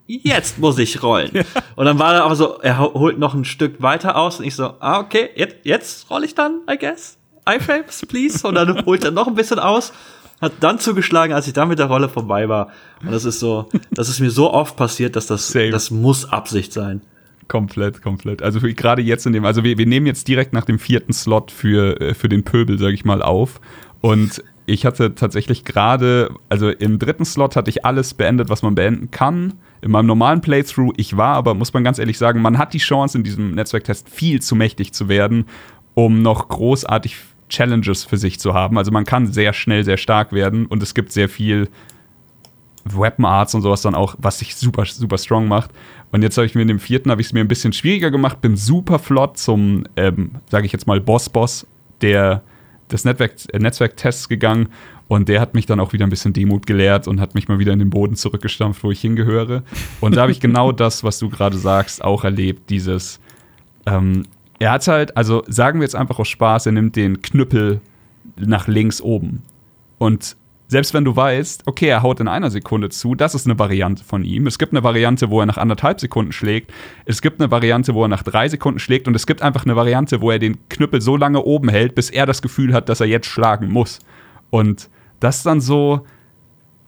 jetzt 0.08 0.58
muss 0.58 0.80
ich 0.80 1.04
rollen. 1.04 1.30
Ja. 1.34 1.44
Und 1.76 1.86
dann 1.86 2.00
war 2.00 2.16
er 2.16 2.24
aber 2.24 2.36
so, 2.36 2.60
er 2.62 2.80
holt 2.80 3.20
noch 3.20 3.34
ein 3.34 3.46
Stück 3.46 3.82
weiter 3.82 4.16
aus 4.16 4.40
und 4.40 4.46
ich 4.46 4.56
so, 4.56 4.74
ah, 4.80 5.00
okay, 5.00 5.30
jetzt, 5.36 5.58
jetzt 5.64 6.10
roll 6.10 6.24
ich 6.24 6.34
dann, 6.34 6.62
I 6.72 6.78
guess. 6.78 7.18
iFrames, 7.48 8.06
please. 8.08 8.48
Und 8.48 8.56
dann 8.56 8.86
holt 8.86 9.04
er 9.04 9.12
noch 9.12 9.28
ein 9.28 9.36
bisschen 9.36 9.60
aus, 9.60 9.94
hat 10.42 10.54
dann 10.62 10.80
zugeschlagen, 10.80 11.34
als 11.34 11.46
ich 11.46 11.54
dann 11.54 11.68
mit 11.68 11.78
der 11.78 11.88
Rolle 11.88 12.10
vorbei 12.10 12.50
war. 12.50 12.72
Und 13.04 13.12
das 13.12 13.26
ist 13.26 13.40
so, 13.40 13.70
das 13.92 14.10
ist 14.10 14.20
mir 14.20 14.32
so 14.32 14.52
oft 14.52 14.76
passiert, 14.76 15.16
dass 15.16 15.28
das, 15.28 15.50
Same. 15.50 15.72
das 15.72 15.92
muss 15.92 16.26
Absicht 16.32 16.74
sein. 16.74 17.02
Komplett, 17.48 18.02
komplett. 18.02 18.42
Also 18.42 18.60
gerade 18.62 19.02
jetzt 19.02 19.26
in 19.26 19.34
dem, 19.34 19.46
also 19.46 19.64
wir, 19.64 19.78
wir 19.78 19.86
nehmen 19.86 20.06
jetzt 20.06 20.28
direkt 20.28 20.54
nach 20.54 20.66
dem 20.66 20.80
vierten 20.80 21.14
Slot 21.14 21.52
für, 21.52 22.00
äh, 22.02 22.14
für 22.14 22.30
den 22.30 22.44
Pöbel, 22.44 22.78
sage 22.78 22.94
ich 22.94 23.06
mal, 23.06 23.22
auf. 23.22 23.62
Und 24.02 24.44
ich 24.66 24.86
hatte 24.86 25.16
tatsächlich 25.16 25.64
gerade, 25.64 26.30
also 26.50 26.70
im 26.70 27.00
dritten 27.00 27.24
Slot 27.24 27.56
hatte 27.56 27.70
ich 27.70 27.86
alles 27.86 28.14
beendet, 28.14 28.50
was 28.50 28.64
man 28.64 28.76
beenden 28.76 29.12
kann. 29.12 29.54
In 29.82 29.92
meinem 29.92 30.08
normalen 30.08 30.42
Playthrough, 30.42 30.94
ich 30.98 31.16
war 31.16 31.36
aber, 31.36 31.54
muss 31.54 31.74
man 31.74 31.86
ganz 31.86 32.00
ehrlich 32.00 32.18
sagen, 32.18 32.42
man 32.42 32.58
hat 32.58 32.74
die 32.74 32.80
Chance 32.80 33.18
in 33.18 33.24
diesem 33.24 33.56
Netzwerktest 33.56 34.10
viel 34.10 34.42
zu 34.42 34.56
mächtig 34.56 34.94
zu 34.94 35.08
werden, 35.08 35.46
um 35.94 36.22
noch 36.22 36.50
großartig 36.50 37.16
Challenges 37.48 38.04
für 38.04 38.18
sich 38.18 38.40
zu 38.40 38.54
haben. 38.54 38.78
Also 38.78 38.92
man 38.92 39.06
kann 39.06 39.32
sehr 39.32 39.54
schnell 39.54 39.86
sehr 39.86 39.98
stark 39.98 40.34
werden 40.34 40.66
und 40.66 40.84
es 40.84 40.94
gibt 40.94 41.14
sehr 41.14 41.30
viel 41.30 41.70
Weapon 42.96 43.26
Arts 43.26 43.56
und 43.56 43.62
sowas 43.62 43.82
dann 43.82 43.96
auch, 43.96 44.16
was 44.20 44.40
sich 44.40 44.56
super, 44.56 44.86
super 44.86 45.18
strong 45.18 45.48
macht. 45.48 45.72
Und 46.12 46.22
jetzt 46.22 46.38
habe 46.38 46.46
ich 46.46 46.56
mir 46.56 46.62
in 46.62 46.68
dem 46.68 46.80
vierten, 46.80 47.12
habe 47.12 47.22
ich 47.22 47.28
es 47.28 47.34
mir 47.34 47.42
ein 47.42 47.48
bisschen 47.48 47.74
schwieriger 47.74 48.12
gemacht, 48.12 48.42
bin 48.42 48.56
super 48.56 49.00
flott 49.00 49.38
zum, 49.38 49.84
ähm, 49.96 50.32
sage 50.50 50.66
ich 50.66 50.72
jetzt 50.72 50.88
mal, 50.88 51.02
Boss-Boss 51.02 51.68
des 52.02 53.06
äh, 53.06 53.60
Netzwerktests 53.60 54.30
gegangen. 54.30 54.70
Und 55.08 55.30
der 55.30 55.40
hat 55.40 55.54
mich 55.54 55.66
dann 55.66 55.80
auch 55.80 55.94
wieder 55.94 56.06
ein 56.06 56.10
bisschen 56.10 56.34
Demut 56.34 56.66
gelehrt 56.68 57.08
und 57.08 57.22
hat 57.22 57.34
mich 57.34 57.48
mal 57.48 57.60
wieder 57.60 57.72
in 57.72 57.80
den 57.80 57.90
Boden 57.90 58.16
zurückgestampft, 58.16 58.84
wo 58.84 58.92
ich 58.92 59.00
hingehöre. 59.00 59.64
Und 60.02 60.16
da 60.16 60.22
habe 60.22 60.32
ich 60.32 60.42
genau 60.42 60.74
das, 60.74 61.04
was 61.04 61.18
du 61.20 61.30
gerade 61.30 61.58
sagst, 61.58 62.04
auch 62.04 62.26
erlebt. 62.26 62.70
Dieses, 62.70 63.22
ähm, 63.86 64.24
er 64.60 64.72
hat 64.72 64.88
halt, 64.88 65.16
also 65.16 65.44
sagen 65.48 65.80
wir 65.80 65.86
jetzt 65.86 65.96
einfach 65.96 66.20
aus 66.20 66.28
Spaß, 66.28 66.66
er 66.66 66.74
nimmt 66.74 66.98
den 66.98 67.22
Knüppel 67.22 67.80
nach 68.36 68.68
links 68.68 69.02
oben. 69.02 69.44
Und 69.98 70.36
selbst 70.68 70.94
wenn 70.94 71.06
du 71.06 71.16
weißt, 71.16 71.64
okay, 71.66 71.88
er 71.88 72.04
haut 72.04 72.20
in 72.20 72.28
einer 72.28 72.52
Sekunde 72.52 72.90
zu, 72.90 73.16
das 73.16 73.36
ist 73.36 73.48
eine 73.48 73.58
Variante 73.58 74.04
von 74.04 74.26
ihm. 74.26 74.48
Es 74.48 74.60
gibt 74.60 74.74
eine 74.74 74.84
Variante, 74.84 75.30
wo 75.30 75.40
er 75.40 75.46
nach 75.46 75.58
anderthalb 75.58 76.00
Sekunden 76.02 76.34
schlägt. 76.34 76.72
Es 77.06 77.22
gibt 77.22 77.40
eine 77.40 77.50
Variante, 77.50 77.94
wo 77.94 78.04
er 78.04 78.10
nach 78.10 78.24
drei 78.24 78.50
Sekunden 78.50 78.80
schlägt. 78.80 79.08
Und 79.08 79.16
es 79.16 79.26
gibt 79.26 79.42
einfach 79.42 79.64
eine 79.64 79.78
Variante, 79.78 80.20
wo 80.20 80.30
er 80.30 80.40
den 80.40 80.58
Knüppel 80.68 81.00
so 81.02 81.16
lange 81.16 81.42
oben 81.42 81.70
hält, 81.70 81.96
bis 81.96 82.10
er 82.10 82.26
das 82.26 82.42
Gefühl 82.42 82.74
hat, 82.74 82.90
dass 82.90 83.00
er 83.00 83.08
jetzt 83.08 83.28
schlagen 83.28 83.72
muss. 83.72 84.00
Und 84.50 84.90
das 85.22 85.42
dann 85.42 85.62
so, 85.62 86.06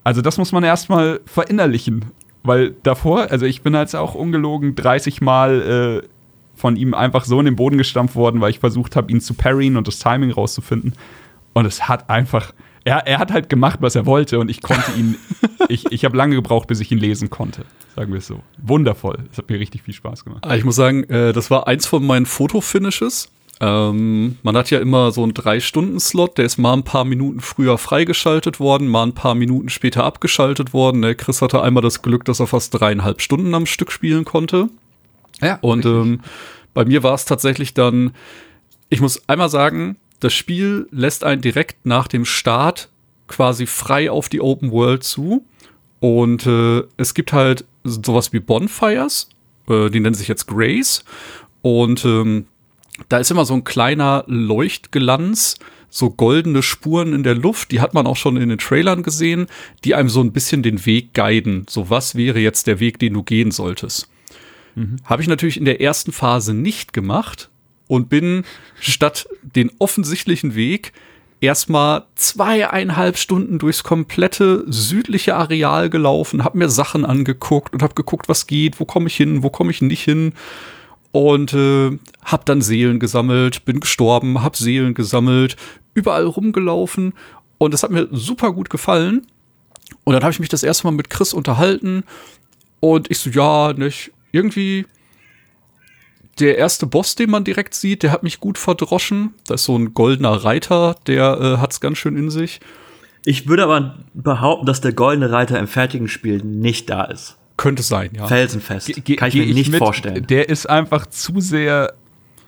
also 0.04 0.22
das 0.22 0.38
muss 0.38 0.52
man 0.52 0.64
erstmal 0.66 1.22
verinnerlichen. 1.26 2.06
Weil 2.44 2.76
davor, 2.84 3.32
also 3.32 3.46
ich 3.46 3.62
bin 3.62 3.74
jetzt 3.74 3.96
auch 3.96 4.14
ungelogen 4.14 4.76
30 4.76 5.22
Mal 5.22 6.02
äh, 6.04 6.08
von 6.54 6.76
ihm 6.76 6.94
einfach 6.94 7.24
so 7.24 7.40
in 7.40 7.46
den 7.46 7.56
Boden 7.56 7.78
gestampft 7.78 8.18
worden, 8.18 8.42
weil 8.42 8.50
ich 8.50 8.60
versucht 8.60 8.98
habe, 8.98 9.10
ihn 9.10 9.22
zu 9.22 9.34
parryen 9.36 9.78
und 9.78 9.88
das 9.88 10.00
Timing 10.00 10.32
rauszufinden. 10.32 10.94
Und 11.54 11.66
es 11.66 11.88
hat 11.88 12.10
einfach 12.10 12.54
er, 12.84 13.08
er 13.08 13.20
hat 13.20 13.32
halt 13.32 13.50
gemacht, 13.50 13.80
was 13.82 13.96
er 13.96 14.06
wollte 14.06 14.40
und 14.40 14.50
ich 14.50 14.62
konnte 14.62 14.92
ihn, 14.98 15.18
ich, 15.70 15.92
ich 15.92 16.06
habe 16.06 16.18
lange 16.18 16.36
gebraucht, 16.36 16.68
bis 16.68 16.80
ich 16.80 16.92
ihn 16.92 16.98
lesen 16.98 17.30
konnte. 17.30 17.66
Sagen 17.96 18.12
wir 18.12 18.20
es 18.20 18.28
so. 18.28 18.40
Wundervoll. 18.58 19.18
Es 19.32 19.38
hat 19.38 19.50
mir 19.50 19.60
richtig 19.60 19.84
viel 19.84 19.94
Spaß 19.94 20.24
gemacht. 20.24 20.46
Ah, 20.46 20.56
ich 20.56 20.64
muss 20.64 20.76
sagen, 20.76 21.04
äh, 21.06 21.34
das 21.34 21.52
war 21.52 21.68
eins 21.68 21.86
von 21.86 22.06
meinen 22.06 22.26
Fotofinishes. 22.26 23.30
Ähm, 23.62 24.38
man 24.42 24.56
hat 24.56 24.70
ja 24.70 24.80
immer 24.80 25.12
so 25.12 25.22
einen 25.24 25.34
Drei-Stunden-Slot, 25.34 26.38
der 26.38 26.46
ist 26.46 26.58
mal 26.58 26.74
ein 26.74 26.84
paar 26.84 27.04
Minuten 27.04 27.42
früher 27.42 27.78
freigeschaltet 27.78 28.60
worden, 28.60 28.88
mal 28.88 29.04
ein 29.04 29.14
paar 29.14 29.36
Minuten 29.36 29.68
später 29.70 30.06
abgeschaltet 30.06 30.74
worden. 30.74 31.02
Ne? 31.02 31.16
Chris 31.16 31.42
hatte 31.42 31.62
einmal 31.62 31.84
das 31.84 32.02
Glück, 32.02 32.24
dass 32.24 32.40
er 32.40 32.48
fast 32.48 32.80
dreieinhalb 32.80 33.22
Stunden 33.22 33.54
am 33.54 33.66
Stück 33.66 33.92
spielen 33.92 34.24
konnte. 34.24 34.70
Ja. 35.42 35.58
Und 35.62 35.86
ähm, 35.86 36.22
bei 36.74 36.86
mir 36.86 37.04
war 37.04 37.14
es 37.14 37.26
tatsächlich 37.26 37.74
dann, 37.74 38.12
ich 38.90 39.02
muss 39.02 39.28
einmal 39.28 39.50
sagen, 39.50 39.98
das 40.20 40.34
Spiel 40.34 40.88
lässt 40.92 41.24
einen 41.24 41.42
direkt 41.42 41.86
nach 41.86 42.08
dem 42.08 42.26
Start 42.26 42.90
quasi 43.28 43.66
frei 43.66 44.12
auf 44.12 44.30
die 44.30 44.42
Open 44.42 44.72
World 44.72 45.04
zu. 45.04 45.46
Und 46.00 46.46
äh, 46.46 46.84
es 46.98 47.14
gibt 47.14 47.34
halt 47.34 47.66
sowas 47.84 48.34
wie 48.34 48.40
Bonfires, 48.40 49.30
äh, 49.68 49.90
die 49.90 50.00
nennen 50.00 50.16
sich 50.16 50.28
jetzt 50.28 50.48
Grace. 50.48 51.04
Und 51.62 52.06
ähm, 52.06 52.46
da 53.08 53.18
ist 53.18 53.32
immer 53.32 53.46
so 53.46 53.54
ein 53.54 53.64
kleiner 53.64 54.24
Leuchtglanz, 54.28 55.58
so 55.90 56.10
goldene 56.12 56.62
Spuren 56.62 57.14
in 57.14 57.24
der 57.24 57.36
Luft, 57.36 57.72
die 57.72 57.82
hat 57.82 57.94
man 57.94 58.06
auch 58.06 58.16
schon 58.16 58.38
in 58.38 58.50
den 58.50 58.60
Trailern 58.60 59.04
gesehen, 59.04 59.48
die 59.84 59.96
einem 59.96 60.10
so 60.10 60.22
ein 60.22 60.32
bisschen 60.32 60.62
den 60.62 60.86
Weg 60.86 61.14
guiden. 61.14 61.66
So 61.68 61.90
was 61.90 62.16
wäre 62.16 62.40
jetzt 62.40 62.68
der 62.68 62.80
Weg, 62.80 63.00
den 63.00 63.14
du 63.14 63.24
gehen 63.24 63.52
solltest. 63.52 64.08
Mhm. 64.76 64.98
Habe 65.04 65.22
ich 65.22 65.28
natürlich 65.28 65.58
in 65.58 65.66
der 65.66 65.82
ersten 65.82 66.12
Phase 66.12 66.54
nicht 66.54 66.94
gemacht, 66.94 67.50
und 67.90 68.08
bin 68.08 68.46
statt 68.80 69.28
den 69.42 69.72
offensichtlichen 69.80 70.56
Weg 70.56 70.94
erstmal 71.42 72.04
zweieinhalb 72.16 73.18
Stunden 73.18 73.58
durchs 73.58 73.84
komplette 73.84 74.64
südliche 74.72 75.36
Areal 75.36 75.90
gelaufen, 75.90 76.44
habe 76.44 76.60
mir 76.60 76.70
Sachen 76.70 77.04
angeguckt 77.04 77.74
und 77.74 77.82
habe 77.82 77.96
geguckt, 77.96 78.30
was 78.30 78.46
geht, 78.46 78.80
wo 78.80 78.86
komme 78.86 79.08
ich 79.08 79.16
hin, 79.16 79.42
wo 79.42 79.50
komme 79.50 79.72
ich 79.72 79.82
nicht 79.82 80.04
hin. 80.04 80.34
Und 81.12 81.54
äh, 81.54 81.98
habe 82.24 82.44
dann 82.46 82.62
Seelen 82.62 83.00
gesammelt, 83.00 83.66
bin 83.66 83.80
gestorben, 83.80 84.44
habe 84.44 84.56
Seelen 84.56 84.94
gesammelt, 84.94 85.56
überall 85.96 86.26
rumgelaufen. 86.26 87.14
Und 87.58 87.74
es 87.74 87.82
hat 87.82 87.90
mir 87.90 88.08
super 88.12 88.54
gut 88.54 88.70
gefallen. 88.70 89.26
Und 90.04 90.14
dann 90.14 90.22
habe 90.22 90.32
ich 90.32 90.40
mich 90.40 90.50
das 90.50 90.62
erste 90.62 90.86
Mal 90.86 90.92
mit 90.92 91.10
Chris 91.10 91.34
unterhalten. 91.34 92.04
Und 92.80 93.10
ich 93.10 93.18
so, 93.18 93.32
ja, 93.32 93.74
nicht, 93.74 94.12
irgendwie 94.32 94.86
der 96.40 96.58
erste 96.58 96.86
Boss, 96.86 97.16
den 97.16 97.30
man 97.30 97.44
direkt 97.44 97.74
sieht, 97.74 98.04
der 98.04 98.12
hat 98.12 98.24
mich 98.24 98.40
gut 98.40 98.58
verdroschen. 98.58 99.34
Das 99.48 99.62
ist 99.62 99.66
so 99.66 99.78
ein 99.78 99.94
goldener 99.94 100.44
Reiter, 100.44 100.96
der 101.08 101.40
äh, 101.40 101.58
hat's 101.58 101.82
ganz 101.82 101.98
schön 101.98 102.18
in 102.18 102.30
sich. 102.30 102.60
Ich 103.26 103.48
würde 103.48 103.64
aber 103.64 103.98
behaupten, 104.14 104.66
dass 104.66 104.82
der 104.82 104.94
goldene 104.94 105.32
Reiter 105.32 105.60
im 105.60 105.68
fertigen 105.68 106.08
Spiel 106.08 106.42
nicht 106.44 106.90
da 106.90 107.04
ist. 107.04 107.38
Könnte 107.58 107.84
sein, 107.84 108.12
ja. 108.16 108.26
Felsenfest. 108.28 109.04
Ge 109.04 109.18
Kann 109.18 109.28
ich 109.28 109.36
mir 109.36 109.54
nicht 109.54 109.72
mit, 109.72 109.80
vorstellen. 109.80 110.26
Der 110.28 110.48
ist 110.48 110.70
einfach 110.70 111.06
zu 111.08 111.42
sehr 111.42 111.94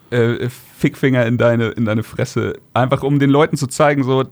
äh, 0.10 0.48
Fickfinger 0.78 1.26
in 1.26 1.38
deine, 1.38 1.70
in 1.70 1.86
deine 1.86 2.04
Fresse. 2.04 2.60
Einfach 2.74 3.04
um 3.04 3.20
den 3.20 3.30
Leuten 3.30 3.58
zu 3.58 3.68
zeigen, 3.68 4.04
so, 4.04 4.24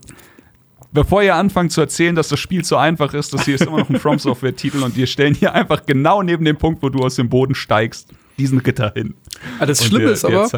bevor 0.92 1.22
ihr 1.22 1.34
anfangt 1.34 1.72
zu 1.72 1.82
erzählen, 1.82 2.14
dass 2.14 2.28
das 2.28 2.40
Spiel 2.40 2.64
so 2.64 2.76
einfach 2.76 3.12
ist, 3.12 3.34
das 3.34 3.44
hier 3.44 3.56
ist 3.56 3.66
immer 3.66 3.78
noch 3.78 3.90
ein 3.90 3.98
From 4.00 4.18
Software-Titel 4.18 4.82
und 4.82 4.96
wir 4.96 5.06
stellen 5.06 5.34
hier 5.34 5.54
einfach 5.54 5.84
genau 5.84 6.22
neben 6.22 6.44
dem 6.46 6.56
Punkt, 6.56 6.82
wo 6.82 6.88
du 6.88 7.00
aus 7.00 7.16
dem 7.16 7.28
Boden 7.28 7.54
steigst, 7.54 8.08
diesen 8.40 8.58
Ritter 8.58 8.92
hin. 8.94 9.14
Ah, 9.58 9.66
das 9.66 9.84
Schlimme 9.84 10.04
der, 10.04 10.12
ist 10.14 10.24
aber, 10.24 10.48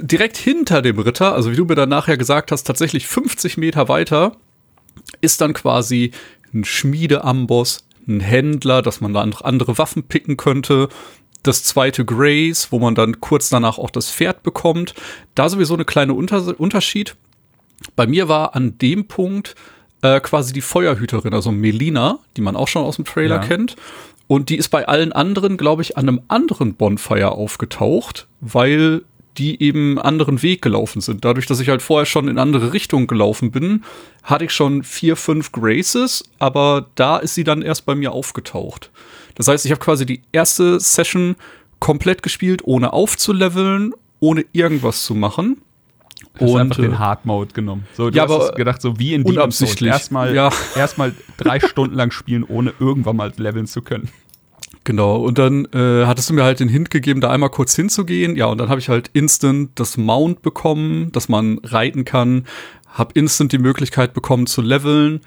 direkt 0.00 0.36
hinter 0.36 0.82
dem 0.82 0.98
Ritter, 0.98 1.34
also 1.34 1.50
wie 1.50 1.56
du 1.56 1.64
mir 1.64 1.74
dann 1.74 1.88
nachher 1.88 2.16
gesagt 2.16 2.52
hast, 2.52 2.64
tatsächlich 2.64 3.06
50 3.06 3.56
Meter 3.56 3.88
weiter, 3.88 4.36
ist 5.20 5.40
dann 5.40 5.52
quasi 5.52 6.12
ein 6.52 6.64
Schmiedeamboss, 6.64 7.84
ein 8.06 8.20
Händler, 8.20 8.82
dass 8.82 9.00
man 9.00 9.14
da 9.14 9.22
andere 9.22 9.78
Waffen 9.78 10.04
picken 10.04 10.36
könnte. 10.36 10.88
Das 11.42 11.64
zweite 11.64 12.04
Grace, 12.04 12.68
wo 12.70 12.78
man 12.78 12.94
dann 12.94 13.20
kurz 13.20 13.48
danach 13.48 13.78
auch 13.78 13.90
das 13.90 14.10
Pferd 14.10 14.42
bekommt. 14.42 14.94
Da 15.34 15.48
sowieso 15.48 15.74
eine 15.74 15.84
kleine 15.84 16.14
Unter 16.14 16.58
Unterschied. 16.60 17.16
Bei 17.96 18.06
mir 18.06 18.28
war 18.28 18.54
an 18.54 18.76
dem 18.78 19.06
Punkt 19.06 19.54
äh, 20.02 20.20
quasi 20.20 20.52
die 20.52 20.60
Feuerhüterin, 20.60 21.32
also 21.34 21.50
Melina, 21.50 22.18
die 22.36 22.42
man 22.42 22.56
auch 22.56 22.68
schon 22.68 22.84
aus 22.84 22.96
dem 22.96 23.04
Trailer 23.04 23.36
ja. 23.36 23.46
kennt. 23.46 23.76
Und 24.30 24.48
die 24.48 24.58
ist 24.58 24.68
bei 24.68 24.86
allen 24.86 25.12
anderen, 25.12 25.56
glaube 25.56 25.82
ich, 25.82 25.98
an 25.98 26.08
einem 26.08 26.20
anderen 26.28 26.74
Bonfire 26.74 27.32
aufgetaucht, 27.32 28.28
weil 28.40 29.02
die 29.38 29.60
eben 29.60 29.98
einen 29.98 30.06
anderen 30.06 30.40
Weg 30.40 30.62
gelaufen 30.62 31.00
sind. 31.00 31.24
Dadurch, 31.24 31.46
dass 31.46 31.58
ich 31.58 31.68
halt 31.68 31.82
vorher 31.82 32.06
schon 32.06 32.28
in 32.28 32.38
andere 32.38 32.72
Richtungen 32.72 33.08
gelaufen 33.08 33.50
bin, 33.50 33.82
hatte 34.22 34.44
ich 34.44 34.52
schon 34.52 34.84
vier, 34.84 35.16
fünf 35.16 35.50
Graces, 35.50 36.22
aber 36.38 36.86
da 36.94 37.16
ist 37.16 37.34
sie 37.34 37.42
dann 37.42 37.60
erst 37.60 37.86
bei 37.86 37.96
mir 37.96 38.12
aufgetaucht. 38.12 38.92
Das 39.34 39.48
heißt, 39.48 39.66
ich 39.66 39.72
habe 39.72 39.80
quasi 39.80 40.06
die 40.06 40.22
erste 40.30 40.78
Session 40.78 41.34
komplett 41.80 42.22
gespielt, 42.22 42.62
ohne 42.62 42.92
aufzuleveln, 42.92 43.94
ohne 44.20 44.44
irgendwas 44.52 45.02
zu 45.02 45.16
machen. 45.16 45.60
Hast 46.34 46.42
und 46.42 46.60
einfach 46.60 46.76
den 46.76 46.92
äh, 46.92 46.96
Hard 46.98 47.26
Mode 47.26 47.52
genommen. 47.52 47.84
So, 47.96 48.10
du 48.10 48.16
ja, 48.16 48.28
hast 48.28 48.30
aber 48.30 48.52
gedacht, 48.52 48.80
so 48.80 48.96
wie 48.96 49.14
in 49.14 49.24
die 49.24 49.32
unabsichtlich. 49.32 49.90
Erstmal 49.90 50.36
ja. 50.36 50.50
erstmal 50.76 51.14
drei 51.36 51.58
Stunden 51.66 51.96
lang 51.96 52.12
spielen, 52.12 52.44
ohne 52.44 52.72
irgendwann 52.78 53.16
mal 53.16 53.32
leveln 53.36 53.66
zu 53.66 53.82
können. 53.82 54.08
Genau, 54.84 55.16
und 55.16 55.38
dann 55.38 55.66
äh, 55.74 56.06
hattest 56.06 56.30
du 56.30 56.34
mir 56.34 56.42
halt 56.42 56.60
den 56.60 56.68
Hint 56.68 56.90
gegeben, 56.90 57.20
da 57.20 57.30
einmal 57.30 57.50
kurz 57.50 57.76
hinzugehen. 57.76 58.34
Ja, 58.36 58.46
und 58.46 58.58
dann 58.58 58.70
habe 58.70 58.80
ich 58.80 58.88
halt 58.88 59.10
instant 59.12 59.70
das 59.74 59.96
Mount 59.96 60.42
bekommen, 60.42 61.12
dass 61.12 61.28
man 61.28 61.58
reiten 61.62 62.04
kann. 62.04 62.46
Hab 62.88 63.16
instant 63.16 63.52
die 63.52 63.58
Möglichkeit 63.58 64.14
bekommen 64.14 64.46
zu 64.46 64.62
leveln. 64.62 65.20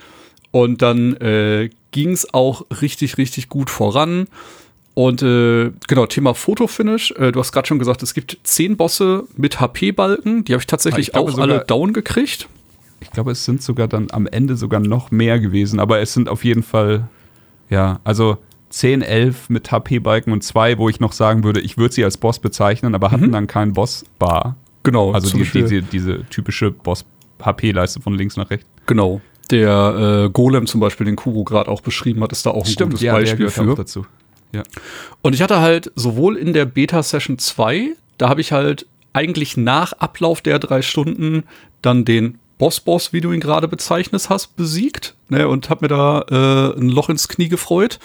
Und 0.51 0.81
dann 0.81 1.15
äh, 1.17 1.69
ging 1.91 2.11
es 2.11 2.33
auch 2.33 2.65
richtig, 2.81 3.17
richtig 3.17 3.49
gut 3.49 3.69
voran. 3.69 4.27
Und 4.95 5.21
äh, 5.21 5.71
genau, 5.87 6.05
Thema 6.07 6.33
Fotofinish. 6.33 7.11
Äh, 7.11 7.31
du 7.31 7.39
hast 7.39 7.51
gerade 7.51 7.67
schon 7.67 7.79
gesagt, 7.79 8.03
es 8.03 8.13
gibt 8.13 8.37
zehn 8.43 8.75
Bosse 8.75 9.25
mit 9.35 9.59
HP-Balken. 9.59 10.43
Die 10.45 10.53
habe 10.53 10.61
ich 10.61 10.67
tatsächlich 10.67 11.09
ich 11.09 11.15
auch 11.15 11.29
sogar, 11.29 11.43
alle 11.43 11.65
down 11.65 11.93
gekriegt. 11.93 12.47
Ich 13.01 13.11
glaube, 13.11 13.31
es 13.31 13.45
sind 13.45 13.61
sogar 13.61 13.87
dann 13.87 14.09
am 14.11 14.27
Ende 14.27 14.55
sogar 14.55 14.79
noch 14.79 15.11
mehr 15.11 15.39
gewesen. 15.39 15.79
Aber 15.79 15.99
es 15.99 16.13
sind 16.13 16.29
auf 16.29 16.43
jeden 16.43 16.63
Fall, 16.63 17.07
ja, 17.69 17.99
also 18.03 18.37
10, 18.73 19.03
11 19.03 19.49
mit 19.49 19.71
HP-Balken 19.71 20.31
und 20.31 20.43
zwei, 20.43 20.79
wo 20.79 20.89
ich 20.89 20.99
noch 20.99 21.11
sagen 21.11 21.43
würde, 21.43 21.61
ich 21.61 21.77
würde 21.77 21.93
sie 21.93 22.03
als 22.03 22.17
Boss 22.17 22.39
bezeichnen, 22.39 22.95
aber 22.95 23.11
hatten 23.11 23.27
mhm. 23.27 23.31
dann 23.31 23.45
keinen 23.45 23.73
Boss-Bar. 23.73 24.55
Genau. 24.81 25.11
Also 25.11 25.37
die, 25.37 25.43
diese, 25.43 25.83
diese 25.83 26.23
typische 26.31 26.71
Boss-HP-Leiste 26.71 28.01
von 28.01 28.15
links 28.15 28.35
nach 28.35 28.49
rechts. 28.49 28.65
Genau. 28.87 29.21
Der 29.51 30.25
äh, 30.25 30.29
Golem 30.31 30.65
zum 30.65 30.79
Beispiel, 30.79 31.05
den 31.05 31.15
Kuro 31.15 31.43
gerade 31.43 31.69
auch 31.69 31.81
beschrieben 31.81 32.23
hat, 32.23 32.31
ist 32.31 32.47
da 32.47 32.49
auch 32.49 32.65
ein 32.65 32.71
Stimmt, 32.71 32.93
gutes 32.93 33.03
ja, 33.03 33.13
Beispiel 33.13 33.47
für. 33.49 33.75
dazu. 33.75 34.07
Ja. 34.53 34.63
Und 35.21 35.35
ich 35.35 35.43
hatte 35.43 35.61
halt 35.61 35.91
sowohl 35.95 36.35
in 36.35 36.53
der 36.53 36.65
Beta-Session 36.65 37.37
2, 37.37 37.91
da 38.17 38.27
habe 38.27 38.41
ich 38.41 38.51
halt 38.51 38.87
eigentlich 39.13 39.55
nach 39.55 39.93
Ablauf 39.93 40.41
der 40.41 40.57
drei 40.57 40.81
Stunden 40.81 41.43
dann 41.83 42.05
den 42.05 42.39
Boss-Boss, 42.57 43.13
wie 43.13 43.21
du 43.21 43.33
ihn 43.33 43.39
gerade 43.39 43.67
bezeichnet 43.67 44.31
hast, 44.31 44.55
besiegt 44.55 45.15
ne, 45.29 45.47
und 45.47 45.69
habe 45.69 45.85
mir 45.85 45.89
da 45.89 46.21
äh, 46.21 46.79
ein 46.79 46.89
Loch 46.89 47.09
ins 47.09 47.27
Knie 47.27 47.49
gefreut. 47.49 47.99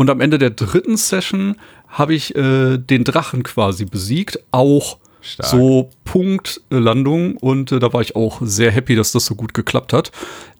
Und 0.00 0.08
am 0.08 0.22
Ende 0.22 0.38
der 0.38 0.48
dritten 0.48 0.96
Session 0.96 1.56
habe 1.86 2.14
ich 2.14 2.34
äh, 2.34 2.78
den 2.78 3.04
Drachen 3.04 3.42
quasi 3.42 3.84
besiegt, 3.84 4.38
auch 4.50 4.96
Stark. 5.20 5.50
so 5.50 5.90
Punktlandung 6.04 7.36
und 7.36 7.70
äh, 7.70 7.78
da 7.78 7.92
war 7.92 8.00
ich 8.00 8.16
auch 8.16 8.40
sehr 8.40 8.70
happy, 8.70 8.96
dass 8.96 9.12
das 9.12 9.26
so 9.26 9.34
gut 9.34 9.52
geklappt 9.52 9.92
hat. 9.92 10.10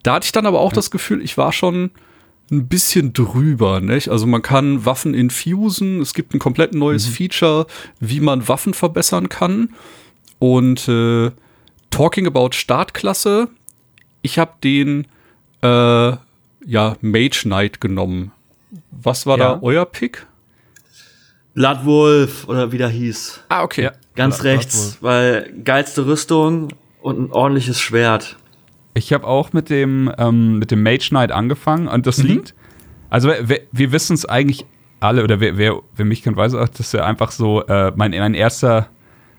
Da 0.03 0.17
hatte 0.17 0.27
ich 0.27 0.33
dann 0.33 0.45
aber 0.45 0.61
auch 0.61 0.73
ja. 0.73 0.75
das 0.75 0.91
Gefühl, 0.91 1.23
ich 1.23 1.39
war 1.39 1.55
schon 1.55 1.91
ein 2.51 2.69
bisschen 2.69 3.15
drüber, 3.15 3.81
nicht? 3.81 4.11
Also 4.11 4.27
man 4.27 4.43
kann 4.43 4.85
Waffen 4.85 5.15
infusen, 5.15 6.03
es 6.03 6.13
gibt 6.13 6.35
ein 6.35 6.39
komplett 6.39 6.75
neues 6.75 7.09
mhm. 7.09 7.13
Feature, 7.13 7.67
wie 7.99 8.21
man 8.21 8.47
Waffen 8.47 8.75
verbessern 8.75 9.31
kann. 9.31 9.71
Und 10.39 10.87
äh, 10.87 11.31
talking 11.89 12.27
about 12.27 12.51
Startklasse, 12.53 13.49
ich 14.21 14.39
habe 14.39 14.53
den 14.63 15.07
äh, 15.63 16.13
ja 16.67 16.97
Mage 17.01 17.41
Knight 17.45 17.81
genommen. 17.81 18.33
Was 18.91 19.27
war 19.27 19.39
ja. 19.39 19.55
da 19.55 19.63
euer 19.63 19.85
Pick? 19.85 20.27
Bloodwolf 21.55 22.47
oder 22.49 22.73
wie 22.73 22.79
der 22.79 22.89
hieß. 22.89 23.45
Ah, 23.49 23.63
okay. 23.63 23.85
Ja. 23.85 23.93
Ganz 24.15 24.39
Blood, 24.39 24.53
rechts, 24.53 24.97
Bloodwolf. 25.01 25.03
weil 25.03 25.53
geilste 25.65 26.07
Rüstung 26.07 26.69
und 27.03 27.19
ein 27.19 27.33
ordentliches 27.33 27.81
Schwert. 27.81 28.37
Ich 28.95 29.13
habe 29.13 29.27
auch 29.27 29.53
mit 29.53 29.71
dem, 29.71 30.13
ähm, 30.19 30.59
mit 30.59 30.71
dem 30.71 30.83
Mage 30.83 31.09
Knight 31.11 31.33
angefangen 31.33 31.89
und 31.89 32.07
das 32.07 32.19
mhm. 32.19 32.27
liegt. 32.27 32.55
Also, 33.09 33.29
wir, 33.29 33.61
wir 33.73 33.93
wissen 33.93 34.15
es 34.15 34.25
eigentlich 34.25 34.65
alle, 35.01 35.25
oder 35.25 35.41
wer, 35.41 35.57
wer, 35.57 35.81
wer 35.97 36.05
mich 36.05 36.23
kennt, 36.23 36.37
weiß 36.37 36.55
auch, 36.55 36.69
dass 36.69 36.95
er 36.95 37.07
einfach 37.07 37.31
so, 37.31 37.65
äh, 37.67 37.93
mein, 37.97 38.13
mein 38.13 38.35
erster 38.35 38.89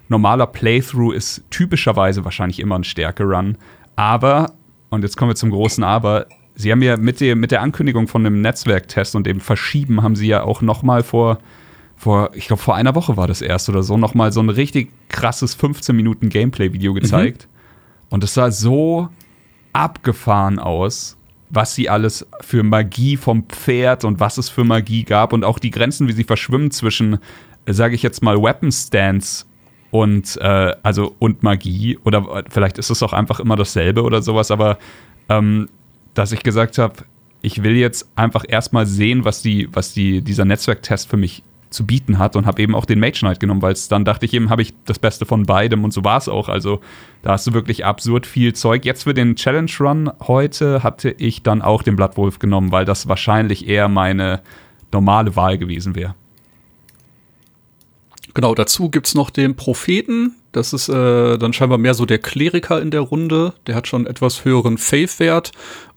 normaler 0.09 0.47
Playthrough 0.47 1.13
ist 1.13 1.43
typischerweise 1.49 2.25
wahrscheinlich 2.25 2.59
immer 2.59 2.77
ein 2.77 2.83
Stärke-Run. 2.83 3.57
Aber, 3.95 4.53
und 4.89 5.03
jetzt 5.03 5.15
kommen 5.15 5.31
wir 5.31 5.35
zum 5.35 5.51
großen 5.51 5.83
Aber, 5.83 6.27
sie 6.61 6.71
haben 6.71 6.81
ja 6.81 6.97
mit, 6.97 7.19
der, 7.19 7.35
mit 7.35 7.51
der 7.51 7.61
Ankündigung 7.61 8.07
von 8.07 8.25
einem 8.25 8.41
Netzwerktest 8.41 9.15
und 9.15 9.27
dem 9.27 9.39
Verschieben 9.39 10.03
haben 10.03 10.15
sie 10.15 10.27
ja 10.27 10.43
auch 10.43 10.61
noch 10.61 10.83
mal 10.83 11.03
vor, 11.03 11.39
vor 11.97 12.31
ich 12.33 12.47
glaube, 12.47 12.61
vor 12.61 12.75
einer 12.75 12.95
Woche 12.95 13.17
war 13.17 13.27
das 13.27 13.41
erst 13.41 13.67
oder 13.69 13.83
so, 13.83 13.97
noch 13.97 14.13
mal 14.13 14.31
so 14.31 14.41
ein 14.41 14.49
richtig 14.49 14.91
krasses 15.09 15.55
15 15.55 15.95
Minuten 15.95 16.29
Gameplay-Video 16.29 16.93
gezeigt. 16.93 17.47
Mhm. 17.47 18.07
Und 18.09 18.23
es 18.23 18.33
sah 18.33 18.51
so 18.51 19.09
abgefahren 19.73 20.59
aus, 20.59 21.17
was 21.49 21.75
sie 21.75 21.89
alles 21.89 22.25
für 22.41 22.63
Magie 22.63 23.17
vom 23.17 23.43
Pferd 23.43 24.05
und 24.05 24.19
was 24.19 24.37
es 24.37 24.49
für 24.49 24.63
Magie 24.63 25.03
gab 25.03 25.33
und 25.33 25.43
auch 25.43 25.59
die 25.59 25.71
Grenzen, 25.71 26.07
wie 26.07 26.13
sie 26.13 26.23
verschwimmen 26.23 26.71
zwischen, 26.71 27.19
sage 27.65 27.95
ich 27.95 28.03
jetzt 28.03 28.23
mal, 28.23 28.41
Weapon 28.41 28.71
Stands 28.71 29.47
und 29.91 30.37
äh, 30.37 30.75
also 30.83 31.15
und 31.19 31.43
Magie 31.43 31.97
oder 32.05 32.43
vielleicht 32.49 32.77
ist 32.77 32.89
es 32.89 33.03
auch 33.03 33.13
einfach 33.13 33.39
immer 33.39 33.57
dasselbe 33.57 34.03
oder 34.03 34.21
sowas, 34.21 34.49
aber 34.49 34.77
ähm, 35.27 35.67
dass 36.13 36.31
ich 36.31 36.43
gesagt 36.43 36.77
habe, 36.77 37.03
ich 37.41 37.63
will 37.63 37.75
jetzt 37.75 38.09
einfach 38.15 38.45
erstmal 38.47 38.85
sehen, 38.85 39.25
was 39.25 39.41
die, 39.41 39.67
was 39.73 39.93
die, 39.93 40.21
dieser 40.21 40.45
Netzwerktest 40.45 41.09
für 41.09 41.17
mich 41.17 41.43
zu 41.71 41.85
bieten 41.85 42.19
hat 42.19 42.35
und 42.35 42.45
habe 42.45 42.61
eben 42.61 42.75
auch 42.75 42.85
den 42.85 42.99
Mage 42.99 43.19
Knight 43.19 43.39
genommen, 43.39 43.61
weil 43.61 43.75
dann 43.89 44.03
dachte 44.05 44.25
ich 44.25 44.33
eben, 44.33 44.49
habe 44.49 44.61
ich 44.61 44.73
das 44.85 44.99
Beste 44.99 45.25
von 45.25 45.45
beidem 45.45 45.83
und 45.83 45.91
so 45.91 46.03
war 46.03 46.17
es 46.17 46.27
auch. 46.27 46.49
Also 46.49 46.81
da 47.23 47.31
hast 47.31 47.47
du 47.47 47.53
wirklich 47.53 47.85
absurd 47.85 48.25
viel 48.25 48.53
Zeug. 48.53 48.85
Jetzt 48.85 49.03
für 49.03 49.13
den 49.13 49.35
Challenge 49.37 49.71
Run 49.79 50.11
heute 50.27 50.83
hatte 50.83 51.11
ich 51.11 51.43
dann 51.43 51.61
auch 51.61 51.81
den 51.81 51.95
Bloodwolf 51.95 52.39
genommen, 52.39 52.71
weil 52.71 52.85
das 52.85 53.07
wahrscheinlich 53.07 53.67
eher 53.67 53.87
meine 53.87 54.41
normale 54.91 55.35
Wahl 55.37 55.57
gewesen 55.57 55.95
wäre. 55.95 56.13
Genau, 58.33 58.53
dazu 58.53 58.89
gibt 58.89 59.07
es 59.07 59.15
noch 59.15 59.29
den 59.29 59.55
Propheten. 59.55 60.35
Das 60.51 60.73
ist 60.73 60.89
äh, 60.89 61.37
dann 61.37 61.53
scheinbar 61.53 61.77
mehr 61.77 61.93
so 61.93 62.05
der 62.05 62.19
Kleriker 62.19 62.81
in 62.81 62.91
der 62.91 63.01
Runde. 63.01 63.53
Der 63.67 63.75
hat 63.75 63.87
schon 63.87 64.05
etwas 64.05 64.45
höheren 64.45 64.77
Faith-Wert 64.77 65.51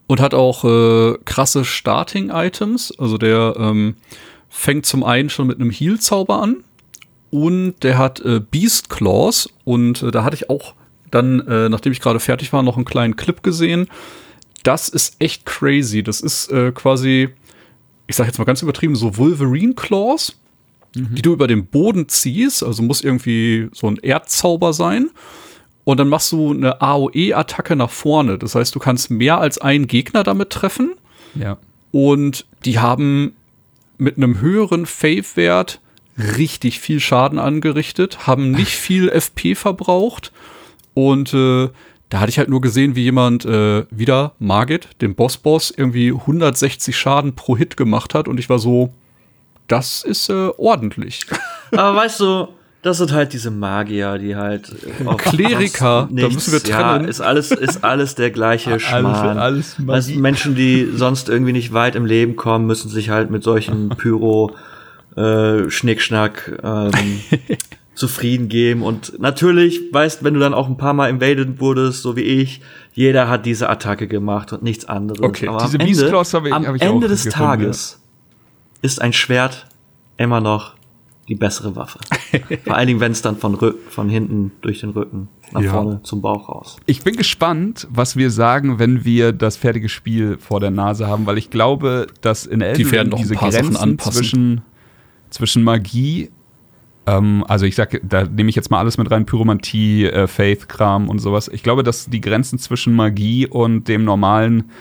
und 0.07 0.21
hat 0.21 0.33
auch 0.33 0.63
äh, 0.63 1.17
krasse 1.25 1.65
Starting-Items. 1.65 2.93
Also 2.97 3.17
der 3.17 3.55
ähm, 3.57 3.95
fängt 4.49 4.85
zum 4.85 5.03
einen 5.03 5.29
schon 5.29 5.47
mit 5.47 5.59
einem 5.59 5.71
Heal-Zauber 5.71 6.41
an 6.41 6.63
und 7.31 7.75
der 7.83 7.97
hat 7.97 8.21
äh, 8.21 8.39
Beast 8.39 8.89
Claws 8.89 9.49
und 9.63 10.03
äh, 10.03 10.11
da 10.11 10.23
hatte 10.23 10.35
ich 10.35 10.49
auch 10.49 10.73
dann, 11.11 11.41
äh, 11.47 11.69
nachdem 11.69 11.91
ich 11.91 12.01
gerade 12.01 12.19
fertig 12.19 12.51
war, 12.53 12.63
noch 12.63 12.75
einen 12.75 12.85
kleinen 12.85 13.15
Clip 13.15 13.41
gesehen. 13.41 13.87
Das 14.63 14.89
ist 14.89 15.15
echt 15.19 15.45
crazy. 15.45 16.03
Das 16.03 16.21
ist 16.21 16.51
äh, 16.51 16.71
quasi, 16.71 17.29
ich 18.07 18.15
sag 18.15 18.25
jetzt 18.27 18.37
mal 18.37 18.45
ganz 18.45 18.61
übertrieben, 18.61 18.95
so 18.95 19.17
Wolverine 19.17 19.75
Claws, 19.75 20.35
mhm. 20.95 21.15
die 21.15 21.21
du 21.21 21.33
über 21.33 21.47
den 21.47 21.67
Boden 21.67 22.09
ziehst. 22.09 22.63
Also 22.63 22.83
muss 22.83 23.01
irgendwie 23.01 23.69
so 23.73 23.87
ein 23.87 23.97
Erdzauber 23.97 24.73
sein. 24.73 25.11
Und 25.85 25.99
dann 25.99 26.09
machst 26.09 26.31
du 26.31 26.51
eine 26.51 26.81
AOE-Attacke 26.81 27.75
nach 27.75 27.91
vorne. 27.91 28.37
Das 28.37 28.55
heißt, 28.55 28.75
du 28.75 28.79
kannst 28.79 29.09
mehr 29.09 29.39
als 29.39 29.59
einen 29.59 29.87
Gegner 29.87 30.23
damit 30.23 30.49
treffen. 30.49 30.95
Ja. 31.35 31.57
Und 31.91 32.45
die 32.65 32.79
haben 32.79 33.35
mit 33.97 34.17
einem 34.17 34.41
höheren 34.41 34.85
Faith-Wert 34.85 35.79
richtig 36.17 36.79
viel 36.79 36.99
Schaden 36.99 37.39
angerichtet, 37.39 38.27
haben 38.27 38.51
nicht 38.51 38.75
viel 38.75 39.09
FP 39.09 39.55
verbraucht 39.55 40.31
und 40.93 41.33
äh, 41.33 41.69
da 42.09 42.19
hatte 42.19 42.29
ich 42.29 42.37
halt 42.37 42.49
nur 42.49 42.61
gesehen, 42.61 42.95
wie 42.95 43.03
jemand 43.03 43.45
äh, 43.45 43.85
wieder 43.89 44.33
Margit, 44.39 45.01
dem 45.01 45.15
Boss-Boss, 45.15 45.71
irgendwie 45.75 46.11
160 46.11 46.95
Schaden 46.95 47.35
pro 47.35 47.57
Hit 47.57 47.75
gemacht 47.77 48.13
hat 48.13 48.27
und 48.27 48.39
ich 48.39 48.49
war 48.49 48.59
so, 48.59 48.93
das 49.67 50.03
ist 50.03 50.29
äh, 50.29 50.49
ordentlich. 50.57 51.25
Aber 51.71 51.95
weißt 51.97 52.19
du, 52.21 52.47
das 52.85 52.99
sind 52.99 53.11
halt 53.13 53.33
diese 53.33 53.49
Magier, 53.49 54.19
die 54.19 54.35
halt 54.35 54.71
Kleriker, 55.17 56.07
da 56.11 56.29
müssen 56.29 56.53
wir 56.53 56.61
trennen. 56.61 57.05
Ja, 57.05 57.09
ist 57.09 57.19
alles 57.19 57.49
ist 57.49 57.83
alles 57.83 58.13
der 58.13 58.29
gleiche 58.29 58.79
Schmarrn. 58.79 59.39
Alles, 59.39 59.77
alles 59.87 60.13
Menschen, 60.13 60.53
die 60.53 60.91
sonst 60.95 61.27
irgendwie 61.27 61.51
nicht 61.51 61.73
weit 61.73 61.95
im 61.95 62.05
Leben 62.05 62.35
kommen, 62.35 62.67
müssen 62.67 62.89
sich 62.89 63.09
halt 63.09 63.31
mit 63.31 63.43
solchen 63.43 63.89
Pyro 63.97 64.55
äh, 65.15 65.67
Schnickschnack 65.67 66.59
ähm, 66.63 66.91
zufrieden 67.95 68.49
geben. 68.49 68.83
Und 68.83 69.19
natürlich, 69.19 69.91
weißt, 69.91 70.23
wenn 70.23 70.35
du 70.35 70.39
dann 70.39 70.53
auch 70.53 70.67
ein 70.67 70.77
paar 70.77 70.93
Mal 70.93 71.09
invaded 71.09 71.59
wurdest, 71.59 72.03
so 72.03 72.15
wie 72.15 72.21
ich, 72.21 72.61
jeder 72.93 73.27
hat 73.27 73.47
diese 73.47 73.67
Attacke 73.67 74.07
gemacht 74.07 74.53
und 74.53 74.61
nichts 74.61 74.85
anderes. 74.85 75.23
Okay, 75.23 75.47
Aber 75.47 75.67
diese 75.79 76.05
am 76.13 76.45
Ende, 76.45 76.75
ich, 76.75 76.83
am 76.83 76.95
Ende 76.95 77.07
des 77.07 77.23
gefunden, 77.23 77.45
Tages 77.45 77.99
ja. 77.99 78.79
ist 78.83 79.01
ein 79.01 79.11
Schwert 79.11 79.65
immer 80.17 80.39
noch 80.39 80.74
die 81.27 81.35
bessere 81.35 81.75
Waffe. 81.75 81.99
Vor 82.65 82.75
allen 82.75 82.87
Dingen, 82.87 82.99
wenn 82.99 83.11
es 83.11 83.21
dann 83.21 83.37
von, 83.37 83.57
von 83.89 84.09
hinten 84.09 84.51
durch 84.61 84.81
den 84.81 84.91
Rücken 84.91 85.27
nach 85.51 85.61
ja. 85.61 85.71
vorne 85.71 86.01
zum 86.03 86.21
Bauch 86.21 86.49
raus. 86.49 86.77
Ich 86.85 87.03
bin 87.03 87.15
gespannt, 87.15 87.87
was 87.89 88.15
wir 88.15 88.29
sagen, 88.29 88.77
wenn 88.77 89.05
wir 89.05 89.31
das 89.31 89.57
fertige 89.57 89.89
Spiel 89.89 90.37
vor 90.37 90.59
der 90.59 90.71
Nase 90.71 91.07
haben, 91.07 91.25
weil 91.25 91.37
ich 91.37 91.49
glaube, 91.49 92.07
dass 92.21 92.45
in 92.45 92.61
Elden 92.61 92.87
Ring 92.87 93.15
diese 93.17 93.35
Grenzen 93.35 93.97
zwischen 93.99 94.61
zwischen 95.29 95.63
Magie, 95.63 96.29
ähm, 97.05 97.43
also 97.47 97.65
ich 97.65 97.75
sag, 97.75 97.99
da 98.03 98.23
nehme 98.23 98.49
ich 98.49 98.55
jetzt 98.55 98.71
mal 98.71 98.79
alles 98.79 98.97
mit 98.97 99.11
rein, 99.11 99.25
Pyromantie, 99.25 100.05
äh, 100.05 100.27
Faith-Kram 100.27 101.09
und 101.09 101.19
sowas. 101.19 101.49
Ich 101.51 101.61
glaube, 101.63 101.83
dass 101.83 102.09
die 102.09 102.21
Grenzen 102.21 102.57
zwischen 102.57 102.93
Magie 102.93 103.47
und 103.47 103.87
dem 103.87 104.05
normalen 104.05 104.71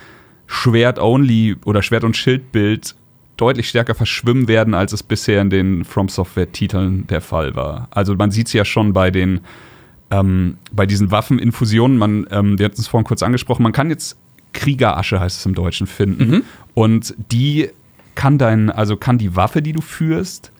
Schwert-Only 0.47 1.57
oder 1.65 1.83
Schwert- 1.83 2.05
und 2.05 2.17
Schildbild 2.17 2.95
deutlich 3.37 3.69
stärker 3.69 3.95
verschwimmen 3.95 4.49
werden, 4.49 4.75
als 4.75 4.93
es 4.93 5.03
bisher 5.03 5.41
in 5.41 5.51
den 5.51 5.85
From 5.85 6.09
Software-Titeln 6.09 7.07
der 7.09 7.21
Fall 7.21 7.55
war. 7.57 7.89
Also 7.91 8.15
man 8.15 8.31
sieht 8.31 8.47
es 8.47 8.53
ja 8.53 8.65
schon 8.65 8.93
bei 8.93 9.11
den 9.11 9.41
ähm, 10.11 10.59
bei 10.73 10.87
diesen 10.87 11.11
Waffeninfusionen, 11.11 11.99
man, 11.99 12.27
ähm, 12.31 12.59
wir 12.59 12.67
hatten 12.67 12.81
es 12.81 12.87
vorhin 12.87 13.07
kurz 13.07 13.23
angesprochen, 13.23 13.63
man 13.63 13.73
kann 13.73 13.91
jetzt 13.91 14.17
Kriegerasche, 14.53 15.19
heißt 15.19 15.41
es 15.41 15.47
im 15.47 15.55
Deutschen, 15.55 15.87
finden. 15.87 16.31
Mhm. 16.31 16.43
Und 16.75 17.15
die 17.33 17.71
kann 18.15 18.39
dein, 18.39 18.71
also 18.71 18.97
kann 18.97 19.19
die 19.19 19.35
Waffe, 19.35 19.63
die 19.63 19.73
du 19.73 19.81
führst, 19.81 20.53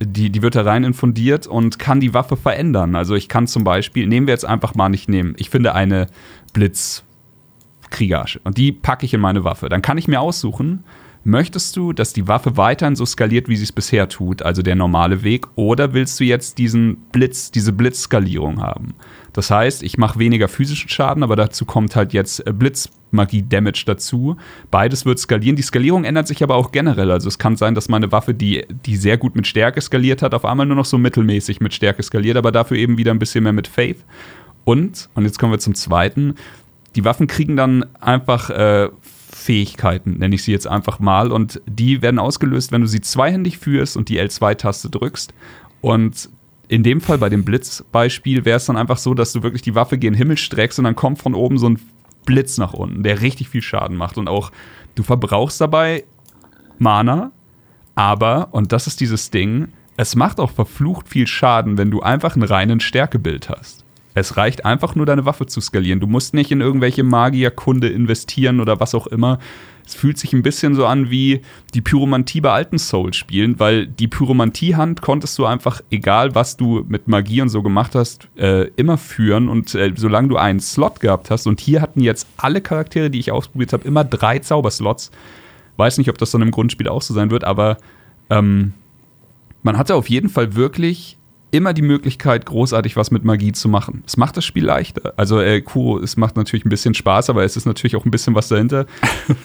die, 0.00 0.30
die 0.30 0.42
wird 0.42 0.54
da 0.54 0.62
rein 0.62 0.84
infundiert 0.84 1.46
und 1.46 1.78
kann 1.78 2.00
die 2.00 2.14
Waffe 2.14 2.36
verändern. 2.36 2.96
Also 2.96 3.14
ich 3.14 3.28
kann 3.28 3.46
zum 3.46 3.64
Beispiel, 3.64 4.06
nehmen 4.06 4.26
wir 4.26 4.34
jetzt 4.34 4.44
einfach 4.44 4.74
mal 4.74 4.88
nicht 4.88 5.08
nehmen, 5.08 5.34
ich 5.36 5.50
finde 5.50 5.74
eine 5.74 6.06
Blitzkriegersche 6.52 8.40
und 8.44 8.56
die 8.56 8.72
packe 8.72 9.04
ich 9.04 9.14
in 9.14 9.20
meine 9.20 9.44
Waffe. 9.44 9.68
Dann 9.68 9.82
kann 9.82 9.98
ich 9.98 10.08
mir 10.08 10.20
aussuchen, 10.20 10.84
möchtest 11.24 11.76
du, 11.76 11.92
dass 11.92 12.12
die 12.12 12.28
Waffe 12.28 12.56
weiterhin 12.56 12.96
so 12.96 13.04
skaliert, 13.04 13.48
wie 13.48 13.56
sie 13.56 13.64
es 13.64 13.72
bisher 13.72 14.08
tut, 14.08 14.42
also 14.42 14.62
der 14.62 14.76
normale 14.76 15.22
Weg, 15.22 15.46
oder 15.56 15.92
willst 15.92 16.18
du 16.20 16.24
jetzt 16.24 16.58
diesen 16.58 16.96
Blitz, 17.12 17.50
diese 17.50 17.72
Blitzskalierung 17.72 18.60
haben? 18.62 18.94
Das 19.32 19.50
heißt, 19.50 19.82
ich 19.82 19.98
mache 19.98 20.18
weniger 20.18 20.48
physischen 20.48 20.88
Schaden, 20.88 21.22
aber 21.22 21.36
dazu 21.36 21.64
kommt 21.64 21.94
halt 21.94 22.12
jetzt 22.12 22.46
äh, 22.46 22.52
Blitzmagie-Damage 22.52 23.84
dazu. 23.86 24.36
Beides 24.70 25.04
wird 25.04 25.18
skalieren. 25.18 25.56
Die 25.56 25.62
Skalierung 25.62 26.04
ändert 26.04 26.26
sich 26.26 26.42
aber 26.42 26.56
auch 26.56 26.72
generell. 26.72 27.10
Also 27.10 27.28
es 27.28 27.38
kann 27.38 27.56
sein, 27.56 27.74
dass 27.74 27.88
meine 27.88 28.10
Waffe, 28.10 28.34
die, 28.34 28.64
die 28.86 28.96
sehr 28.96 29.18
gut 29.18 29.36
mit 29.36 29.46
Stärke 29.46 29.80
skaliert 29.80 30.22
hat, 30.22 30.34
auf 30.34 30.44
einmal 30.44 30.66
nur 30.66 30.76
noch 30.76 30.84
so 30.84 30.98
mittelmäßig 30.98 31.60
mit 31.60 31.74
Stärke 31.74 32.02
skaliert, 32.02 32.36
aber 32.36 32.50
dafür 32.50 32.76
eben 32.76 32.98
wieder 32.98 33.12
ein 33.12 33.18
bisschen 33.18 33.44
mehr 33.44 33.52
mit 33.52 33.68
Faith. 33.68 34.04
Und, 34.64 35.08
und 35.14 35.24
jetzt 35.24 35.38
kommen 35.38 35.52
wir 35.52 35.58
zum 35.58 35.74
zweiten, 35.74 36.34
die 36.96 37.04
Waffen 37.04 37.28
kriegen 37.28 37.56
dann 37.56 37.84
einfach 38.00 38.50
äh, 38.50 38.88
Fähigkeiten, 39.50 40.18
nenne 40.18 40.36
ich 40.36 40.44
sie 40.44 40.52
jetzt 40.52 40.68
einfach 40.68 41.00
mal. 41.00 41.32
Und 41.32 41.60
die 41.66 42.02
werden 42.02 42.20
ausgelöst, 42.20 42.70
wenn 42.70 42.82
du 42.82 42.86
sie 42.86 43.00
zweihändig 43.00 43.58
führst 43.58 43.96
und 43.96 44.08
die 44.08 44.20
L2-Taste 44.20 44.90
drückst. 44.90 45.34
Und 45.80 46.28
in 46.68 46.84
dem 46.84 47.00
Fall 47.00 47.18
bei 47.18 47.28
dem 47.28 47.44
Blitzbeispiel 47.44 48.44
wäre 48.44 48.58
es 48.58 48.66
dann 48.66 48.76
einfach 48.76 48.98
so, 48.98 49.12
dass 49.12 49.32
du 49.32 49.42
wirklich 49.42 49.62
die 49.62 49.74
Waffe 49.74 49.98
gen 49.98 50.14
Himmel 50.14 50.38
streckst 50.38 50.78
und 50.78 50.84
dann 50.84 50.94
kommt 50.94 51.20
von 51.20 51.34
oben 51.34 51.58
so 51.58 51.68
ein 51.68 51.80
Blitz 52.26 52.58
nach 52.58 52.74
unten, 52.74 53.02
der 53.02 53.22
richtig 53.22 53.48
viel 53.48 53.60
Schaden 53.60 53.96
macht. 53.96 54.18
Und 54.18 54.28
auch 54.28 54.52
du 54.94 55.02
verbrauchst 55.02 55.60
dabei 55.60 56.04
Mana, 56.78 57.32
aber, 57.96 58.50
und 58.52 58.70
das 58.70 58.86
ist 58.86 59.00
dieses 59.00 59.32
Ding, 59.32 59.72
es 59.96 60.14
macht 60.14 60.38
auch 60.38 60.52
verflucht 60.52 61.08
viel 61.08 61.26
Schaden, 61.26 61.76
wenn 61.76 61.90
du 61.90 62.02
einfach 62.02 62.36
einen 62.36 62.44
reinen 62.44 62.78
Stärkebild 62.78 63.48
hast. 63.48 63.84
Es 64.20 64.36
reicht 64.36 64.64
einfach 64.64 64.94
nur, 64.94 65.06
deine 65.06 65.24
Waffe 65.24 65.46
zu 65.46 65.60
skalieren. 65.60 65.98
Du 65.98 66.06
musst 66.06 66.34
nicht 66.34 66.52
in 66.52 66.60
irgendwelche 66.60 67.02
Magierkunde 67.02 67.88
investieren 67.88 68.60
oder 68.60 68.78
was 68.78 68.94
auch 68.94 69.06
immer. 69.06 69.38
Es 69.86 69.94
fühlt 69.94 70.18
sich 70.18 70.32
ein 70.32 70.42
bisschen 70.42 70.74
so 70.74 70.86
an 70.86 71.10
wie 71.10 71.40
die 71.74 71.80
Pyromantie 71.80 72.40
bei 72.40 72.52
alten 72.52 72.78
Souls-Spielen, 72.78 73.58
weil 73.58 73.86
die 73.86 74.06
Pyromantie-Hand 74.06 75.00
konntest 75.02 75.36
du 75.38 75.46
einfach, 75.46 75.80
egal 75.90 76.34
was 76.34 76.56
du 76.56 76.84
mit 76.86 77.08
Magie 77.08 77.40
und 77.40 77.48
so 77.48 77.62
gemacht 77.62 77.94
hast, 77.94 78.28
äh, 78.36 78.68
immer 78.76 78.98
führen. 78.98 79.48
Und 79.48 79.74
äh, 79.74 79.92
solange 79.96 80.28
du 80.28 80.36
einen 80.36 80.60
Slot 80.60 81.00
gehabt 81.00 81.30
hast, 81.30 81.46
und 81.46 81.60
hier 81.60 81.80
hatten 81.80 82.00
jetzt 82.00 82.28
alle 82.36 82.60
Charaktere, 82.60 83.10
die 83.10 83.18
ich 83.18 83.32
ausprobiert 83.32 83.72
habe, 83.72 83.88
immer 83.88 84.04
drei 84.04 84.38
Zauberslots. 84.38 85.10
Weiß 85.76 85.98
nicht, 85.98 86.10
ob 86.10 86.18
das 86.18 86.30
dann 86.30 86.42
im 86.42 86.50
Grundspiel 86.50 86.88
auch 86.88 87.02
so 87.02 87.14
sein 87.14 87.30
wird, 87.30 87.42
aber 87.42 87.78
ähm, 88.28 88.74
man 89.62 89.78
hatte 89.78 89.94
auf 89.94 90.08
jeden 90.08 90.28
Fall 90.28 90.54
wirklich 90.54 91.16
immer 91.50 91.72
die 91.72 91.82
Möglichkeit, 91.82 92.46
großartig 92.46 92.96
was 92.96 93.10
mit 93.10 93.24
Magie 93.24 93.52
zu 93.52 93.68
machen. 93.68 94.02
Es 94.06 94.16
macht 94.16 94.36
das 94.36 94.44
Spiel 94.44 94.64
leichter. 94.64 95.14
Also 95.16 95.40
äh, 95.40 95.60
Kuro, 95.60 95.98
es 95.98 96.16
macht 96.16 96.36
natürlich 96.36 96.64
ein 96.64 96.68
bisschen 96.68 96.94
Spaß, 96.94 97.30
aber 97.30 97.44
es 97.44 97.56
ist 97.56 97.66
natürlich 97.66 97.96
auch 97.96 98.04
ein 98.04 98.10
bisschen 98.10 98.34
was 98.34 98.48
dahinter. 98.48 98.86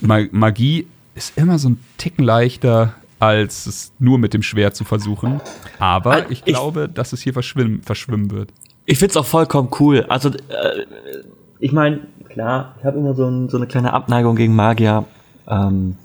Magie 0.00 0.86
ist 1.14 1.36
immer 1.36 1.58
so 1.58 1.70
ein 1.70 1.80
Ticken 1.96 2.24
leichter, 2.24 2.94
als 3.18 3.66
es 3.66 3.92
nur 3.98 4.18
mit 4.18 4.34
dem 4.34 4.42
Schwert 4.42 4.76
zu 4.76 4.84
versuchen. 4.84 5.40
Aber 5.78 6.30
ich, 6.30 6.42
ich 6.44 6.54
glaube, 6.54 6.88
dass 6.88 7.12
es 7.12 7.22
hier 7.22 7.32
verschwimmen, 7.32 7.82
verschwimmen 7.82 8.30
wird. 8.30 8.50
Ich 8.84 8.98
finde 8.98 9.12
es 9.12 9.16
auch 9.16 9.26
vollkommen 9.26 9.70
cool. 9.80 10.04
Also, 10.08 10.28
äh, 10.28 10.84
ich 11.58 11.72
meine, 11.72 12.00
klar, 12.28 12.76
ich 12.78 12.84
habe 12.84 12.98
immer 12.98 13.14
so, 13.14 13.26
ein, 13.26 13.48
so, 13.48 13.56
eine 13.56 13.66
kleine 13.66 13.92
Abneigung 13.92 14.36
gegen 14.36 14.54
Magier. 14.54 15.04
Ähm, 15.48 15.96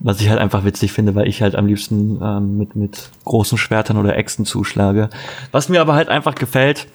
was 0.00 0.20
ich 0.20 0.28
halt 0.28 0.38
einfach 0.38 0.64
witzig 0.64 0.92
finde, 0.92 1.14
weil 1.14 1.28
ich 1.28 1.42
halt 1.42 1.56
am 1.56 1.66
liebsten 1.66 2.20
ähm, 2.22 2.58
mit, 2.58 2.76
mit 2.76 3.10
großen 3.24 3.58
Schwertern 3.58 3.96
oder 3.96 4.16
Äxten 4.16 4.44
zuschlage. 4.44 5.10
Was 5.50 5.68
mir 5.68 5.80
aber 5.80 5.94
halt 5.94 6.08
einfach 6.08 6.34
gefällt, 6.34 6.86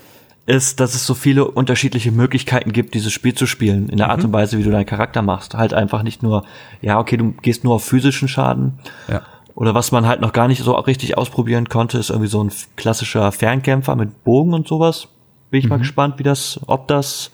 ist, 0.45 0.79
dass 0.79 0.93
es 0.93 1.05
so 1.05 1.13
viele 1.13 1.45
unterschiedliche 1.45 2.11
Möglichkeiten 2.11 2.73
gibt, 2.73 2.93
dieses 2.93 3.13
Spiel 3.13 3.33
zu 3.33 3.45
spielen, 3.45 3.87
in 3.89 3.97
der 3.97 4.09
Art 4.09 4.19
mhm. 4.19 4.25
und 4.25 4.33
Weise, 4.33 4.57
wie 4.57 4.63
du 4.63 4.71
deinen 4.71 4.85
Charakter 4.85 5.21
machst. 5.21 5.55
Halt 5.55 5.73
einfach 5.73 6.03
nicht 6.03 6.21
nur, 6.21 6.43
ja, 6.81 6.99
okay, 6.99 7.17
du 7.17 7.31
gehst 7.41 7.63
nur 7.63 7.75
auf 7.75 7.85
physischen 7.85 8.27
Schaden. 8.27 8.79
Ja. 9.07 9.21
Oder 9.55 9.73
was 9.73 9.91
man 9.91 10.07
halt 10.07 10.19
noch 10.19 10.33
gar 10.33 10.47
nicht 10.47 10.63
so 10.63 10.73
richtig 10.73 11.17
ausprobieren 11.17 11.69
konnte, 11.69 11.97
ist 11.97 12.09
irgendwie 12.09 12.29
so 12.29 12.43
ein 12.43 12.51
klassischer 12.75 13.31
Fernkämpfer 13.31 13.95
mit 13.95 14.23
Bogen 14.23 14.53
und 14.53 14.67
sowas. 14.67 15.07
Bin 15.49 15.59
ich 15.59 15.65
mhm. 15.65 15.69
mal 15.69 15.79
gespannt, 15.79 16.19
wie 16.19 16.23
das, 16.23 16.59
ob 16.67 16.87
das 16.87 17.31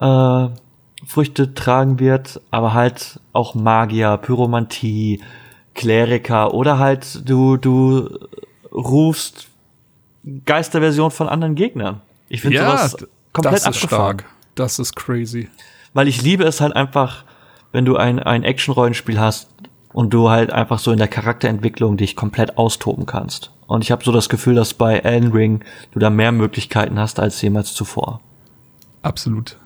äh, 0.00 0.48
Früchte 1.06 1.54
tragen 1.54 1.98
wird, 1.98 2.40
aber 2.50 2.74
halt 2.74 3.20
auch 3.32 3.54
Magier, 3.54 4.16
Pyromantie, 4.16 5.20
Kleriker 5.74 6.54
oder 6.54 6.78
halt 6.78 7.28
du, 7.28 7.56
du 7.56 8.18
rufst 8.72 9.48
Geisterversion 10.46 11.10
von 11.10 11.28
anderen 11.28 11.54
Gegnern. 11.54 12.00
Ich 12.28 12.40
finde 12.40 12.56
ja, 12.56 12.70
sowas 12.70 12.96
komplett 13.32 13.54
das 13.54 13.60
ist 13.62 13.84
abgefahren. 13.84 14.18
stark. 14.18 14.30
Das 14.54 14.78
ist 14.78 14.96
crazy. 14.96 15.48
Weil 15.92 16.08
ich 16.08 16.22
liebe 16.22 16.44
es 16.44 16.60
halt 16.60 16.74
einfach, 16.74 17.24
wenn 17.72 17.84
du 17.84 17.96
ein, 17.96 18.18
ein 18.18 18.44
Action-Rollenspiel 18.44 19.18
hast 19.18 19.48
und 19.92 20.14
du 20.14 20.30
halt 20.30 20.52
einfach 20.52 20.78
so 20.78 20.92
in 20.92 20.98
der 20.98 21.08
Charakterentwicklung 21.08 21.96
dich 21.96 22.16
komplett 22.16 22.56
austoben 22.56 23.06
kannst. 23.06 23.52
Und 23.66 23.82
ich 23.82 23.90
habe 23.90 24.04
so 24.04 24.12
das 24.12 24.28
Gefühl, 24.28 24.54
dass 24.54 24.74
bei 24.74 24.98
Elden 24.98 25.32
Ring 25.32 25.64
du 25.92 25.98
da 25.98 26.10
mehr 26.10 26.32
Möglichkeiten 26.32 26.98
hast 26.98 27.20
als 27.20 27.40
jemals 27.42 27.74
zuvor. 27.74 28.20
Absolut. 29.02 29.56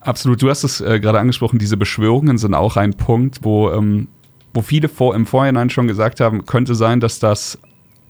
Absolut, 0.00 0.42
du 0.42 0.48
hast 0.48 0.64
es 0.64 0.80
äh, 0.80 1.00
gerade 1.00 1.18
angesprochen, 1.18 1.58
diese 1.58 1.76
Beschwörungen 1.76 2.38
sind 2.38 2.54
auch 2.54 2.76
ein 2.76 2.94
Punkt, 2.94 3.40
wo, 3.42 3.70
ähm, 3.70 4.08
wo 4.54 4.62
viele 4.62 4.88
vor, 4.88 5.14
im 5.14 5.26
Vorhinein 5.26 5.70
schon 5.70 5.88
gesagt 5.88 6.20
haben, 6.20 6.46
könnte 6.46 6.74
sein, 6.74 7.00
dass 7.00 7.18
das 7.18 7.58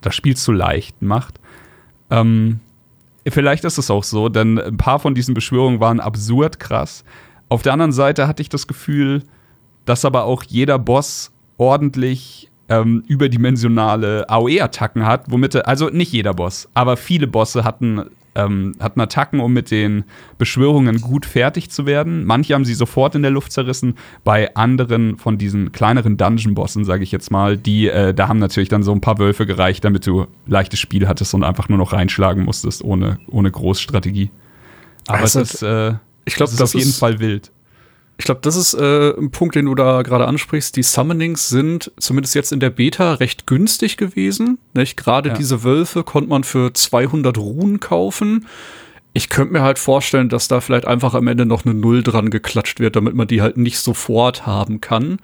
das 0.01 0.14
Spiel 0.14 0.37
zu 0.37 0.53
leicht 0.53 1.03
macht. 1.03 1.40
Ähm, 2.11 2.61
vielleicht 3.27 3.64
ist 3.64 3.79
es 3.79 3.90
auch 3.90 4.05
so, 4.05 4.29
denn 4.29 4.59
ein 4.59 4.77
paar 4.77 4.98
von 4.98 5.14
diesen 5.14 5.35
Beschwörungen 5.35 5.81
waren 5.81 6.01
absurd 6.01 6.61
krass. 6.61 7.05
Auf 7.48 7.62
der 7.62 7.72
anderen 7.72 7.92
Seite 7.92 8.29
hatte 8.29 8.42
ich 8.42 8.48
das 8.48 8.66
Gefühl, 8.66 9.22
dass 9.85 10.05
aber 10.05 10.24
auch 10.24 10.42
jeder 10.42 10.79
Boss 10.79 11.33
ordentlich 11.57 12.51
ähm, 12.68 13.03
überdimensionale 13.09 14.29
AOE-Attacken 14.29 15.07
hat, 15.07 15.31
womit 15.31 15.55
er, 15.55 15.66
also 15.66 15.88
nicht 15.88 16.12
jeder 16.12 16.35
Boss, 16.35 16.68
aber 16.74 16.96
viele 16.96 17.27
Bosse 17.27 17.64
hatten, 17.64 18.05
ähm, 18.38 18.74
hatten 18.81 19.01
Attacken, 19.01 19.40
um 19.40 19.53
mit 19.53 19.70
den 19.70 20.05
Beschwörungen 20.38 21.01
gut 21.01 21.27
fertig 21.27 21.70
zu 21.70 21.85
werden. 21.85 22.24
Manche 22.24 22.55
haben 22.55 22.64
sie 22.64 22.74
sofort 22.74 23.14
in 23.14 23.22
der 23.22 23.31
Luft 23.31 23.53
zerrissen, 23.53 23.96
bei 24.24 24.55
anderen 24.55 25.18
von 25.18 25.37
diesen 25.37 25.72
kleineren 25.72 26.16
Dungeon-Bossen, 26.16 26.85
sage 26.85 27.03
ich 27.03 27.12
jetzt 27.12 27.31
mal, 27.31 27.57
die, 27.57 27.88
äh, 27.88 28.14
da 28.14 28.29
haben 28.29 28.38
natürlich 28.38 28.68
dann 28.68 28.83
so 28.83 28.92
ein 28.92 29.01
paar 29.01 29.18
Wölfe 29.18 29.44
gereicht, 29.44 29.85
damit 29.85 30.07
du 30.07 30.27
leichtes 30.46 30.79
Spiel 30.79 31.09
hattest 31.09 31.35
und 31.35 31.44
einfach 31.44 31.68
nur 31.68 31.79
noch 31.79 31.92
reinschlagen 31.92 32.44
musstest, 32.44 32.83
ohne, 32.83 33.18
ohne 33.29 33.51
Großstrategie. 33.51 34.31
Aber 35.07 35.20
also, 35.20 35.40
es 35.40 35.55
ist, 35.55 35.62
äh, 35.62 35.94
ich 36.24 36.35
glaube, 36.35 36.51
das 36.51 36.55
ist 36.55 36.62
auf 36.62 36.74
jeden 36.74 36.92
Fall 36.92 37.18
wild. 37.18 37.51
Ich 38.19 38.25
glaube, 38.25 38.41
das 38.43 38.57
ist 38.57 38.75
äh, 38.75 39.17
ein 39.17 39.31
Punkt, 39.31 39.55
den 39.55 39.67
du 39.67 39.77
da 39.77 40.03
gerade 40.03 40.27
ansprichst. 40.27 40.75
Die 40.77 40.83
Summonings 40.83 41.49
sind 41.49 41.93
zumindest 41.99 42.35
jetzt 42.35 42.53
in 42.53 42.59
der 42.59 42.71
Beta 42.71 43.15
recht 43.15 43.47
günstig 43.47 43.97
gewesen. 43.97 44.59
Nicht? 44.75 44.97
Gerade 44.97 45.31
ja. 45.31 45.35
diese 45.37 45.63
Wölfe 45.63 46.03
konnte 46.03 46.29
man 46.29 46.43
für 46.43 46.75
200 46.75 47.39
Runen 47.39 47.79
kaufen. 47.79 48.47
Ich 49.13 49.29
könnte 49.29 49.53
mir 49.53 49.63
halt 49.63 49.79
vorstellen, 49.79 50.29
dass 50.29 50.49
da 50.49 50.61
vielleicht 50.61 50.85
einfach 50.85 51.15
am 51.15 51.29
Ende 51.29 51.47
noch 51.47 51.65
eine 51.65 51.75
Null 51.75 52.03
dran 52.03 52.31
geklatscht 52.31 52.81
wird, 52.81 52.97
damit 52.97 53.15
man 53.15 53.29
die 53.29 53.41
halt 53.41 53.57
nicht 53.57 53.79
sofort 53.79 54.47
haben 54.47 54.81
kann. 54.81 55.19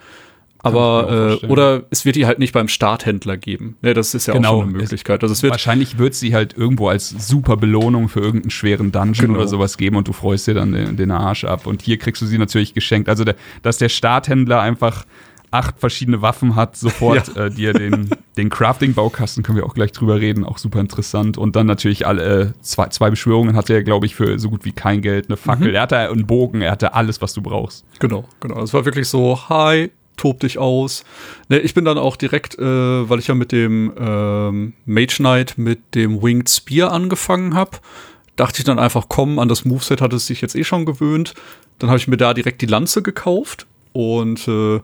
Aber 0.64 1.38
äh, 1.42 1.46
oder 1.46 1.84
es 1.90 2.06
wird 2.06 2.16
die 2.16 2.24
halt 2.24 2.38
nicht 2.38 2.54
beim 2.54 2.68
Starthändler 2.68 3.36
geben. 3.36 3.76
Ne, 3.82 3.92
das 3.92 4.14
ist 4.14 4.26
ja 4.26 4.32
genau. 4.32 4.48
auch 4.48 4.60
schon 4.60 4.70
eine 4.70 4.78
Möglichkeit. 4.78 5.22
Also 5.22 5.32
es 5.32 5.42
wird 5.42 5.50
wahrscheinlich 5.50 5.98
wird 5.98 6.14
sie 6.14 6.34
halt 6.34 6.56
irgendwo 6.56 6.88
als 6.88 7.10
super 7.10 7.58
Belohnung 7.58 8.08
für 8.08 8.20
irgendeinen 8.20 8.50
schweren 8.50 8.90
Dungeon 8.90 9.28
genau. 9.28 9.40
oder 9.40 9.48
sowas 9.48 9.76
geben 9.76 9.96
und 9.96 10.08
du 10.08 10.14
freust 10.14 10.46
dir 10.46 10.54
dann 10.54 10.72
den, 10.72 10.96
den, 10.96 11.10
Arsch 11.10 11.44
ab. 11.44 11.66
Und 11.66 11.82
hier 11.82 11.98
kriegst 11.98 12.22
du 12.22 12.26
sie 12.26 12.38
natürlich 12.38 12.72
geschenkt. 12.72 13.10
Also 13.10 13.24
der, 13.24 13.36
dass 13.62 13.76
der 13.76 13.90
Starthändler 13.90 14.60
einfach 14.62 15.04
acht 15.50 15.78
verschiedene 15.78 16.20
Waffen 16.20 16.56
hat, 16.56 16.76
sofort 16.76 17.28
ja. 17.36 17.44
äh, 17.44 17.50
dir 17.50 17.72
den, 17.72 18.10
den 18.36 18.48
Crafting-Baukasten, 18.48 19.42
können 19.42 19.58
wir 19.58 19.66
auch 19.66 19.74
gleich 19.74 19.92
drüber 19.92 20.20
reden, 20.20 20.44
auch 20.44 20.58
super 20.58 20.80
interessant. 20.80 21.38
Und 21.38 21.56
dann 21.56 21.66
natürlich 21.66 22.06
alle 22.06 22.40
äh, 22.40 22.52
zwei, 22.62 22.88
zwei 22.88 23.10
Beschwörungen 23.10 23.54
hatte 23.54 23.74
er, 23.74 23.82
glaube 23.82 24.06
ich, 24.06 24.14
für 24.14 24.38
so 24.38 24.50
gut 24.50 24.64
wie 24.64 24.72
kein 24.72 25.00
Geld. 25.00 25.26
Eine 25.28 25.36
Fackel, 25.36 25.68
mhm. 25.68 25.74
er 25.74 25.82
hatte 25.82 25.98
einen 25.98 26.26
Bogen, 26.26 26.62
er 26.62 26.72
hatte 26.72 26.94
alles, 26.94 27.22
was 27.22 27.34
du 27.34 27.42
brauchst. 27.42 27.84
Genau, 28.00 28.24
genau. 28.40 28.62
Es 28.62 28.74
war 28.74 28.84
wirklich 28.84 29.08
so, 29.08 29.38
hi, 29.48 29.90
tob 30.16 30.40
dich 30.40 30.58
aus. 30.58 31.04
Ne, 31.48 31.58
ich 31.58 31.74
bin 31.74 31.84
dann 31.84 31.98
auch 31.98 32.16
direkt, 32.16 32.58
äh, 32.58 33.08
weil 33.08 33.18
ich 33.18 33.28
ja 33.28 33.34
mit 33.34 33.52
dem 33.52 33.92
ähm, 33.98 34.72
Mage 34.86 35.16
Knight 35.16 35.58
mit 35.58 35.94
dem 35.94 36.22
Winged 36.22 36.48
Spear 36.48 36.92
angefangen 36.92 37.54
habe, 37.54 37.78
dachte 38.36 38.60
ich 38.60 38.64
dann 38.64 38.78
einfach, 38.78 39.06
komm, 39.08 39.38
an 39.38 39.48
das 39.48 39.64
Moveset 39.64 40.00
hat 40.00 40.12
es 40.12 40.26
sich 40.26 40.40
jetzt 40.40 40.56
eh 40.56 40.64
schon 40.64 40.84
gewöhnt. 40.86 41.34
Dann 41.78 41.90
habe 41.90 41.98
ich 41.98 42.08
mir 42.08 42.16
da 42.16 42.34
direkt 42.34 42.62
die 42.62 42.66
Lanze 42.66 43.02
gekauft 43.02 43.66
und 43.92 44.46
äh, 44.48 44.80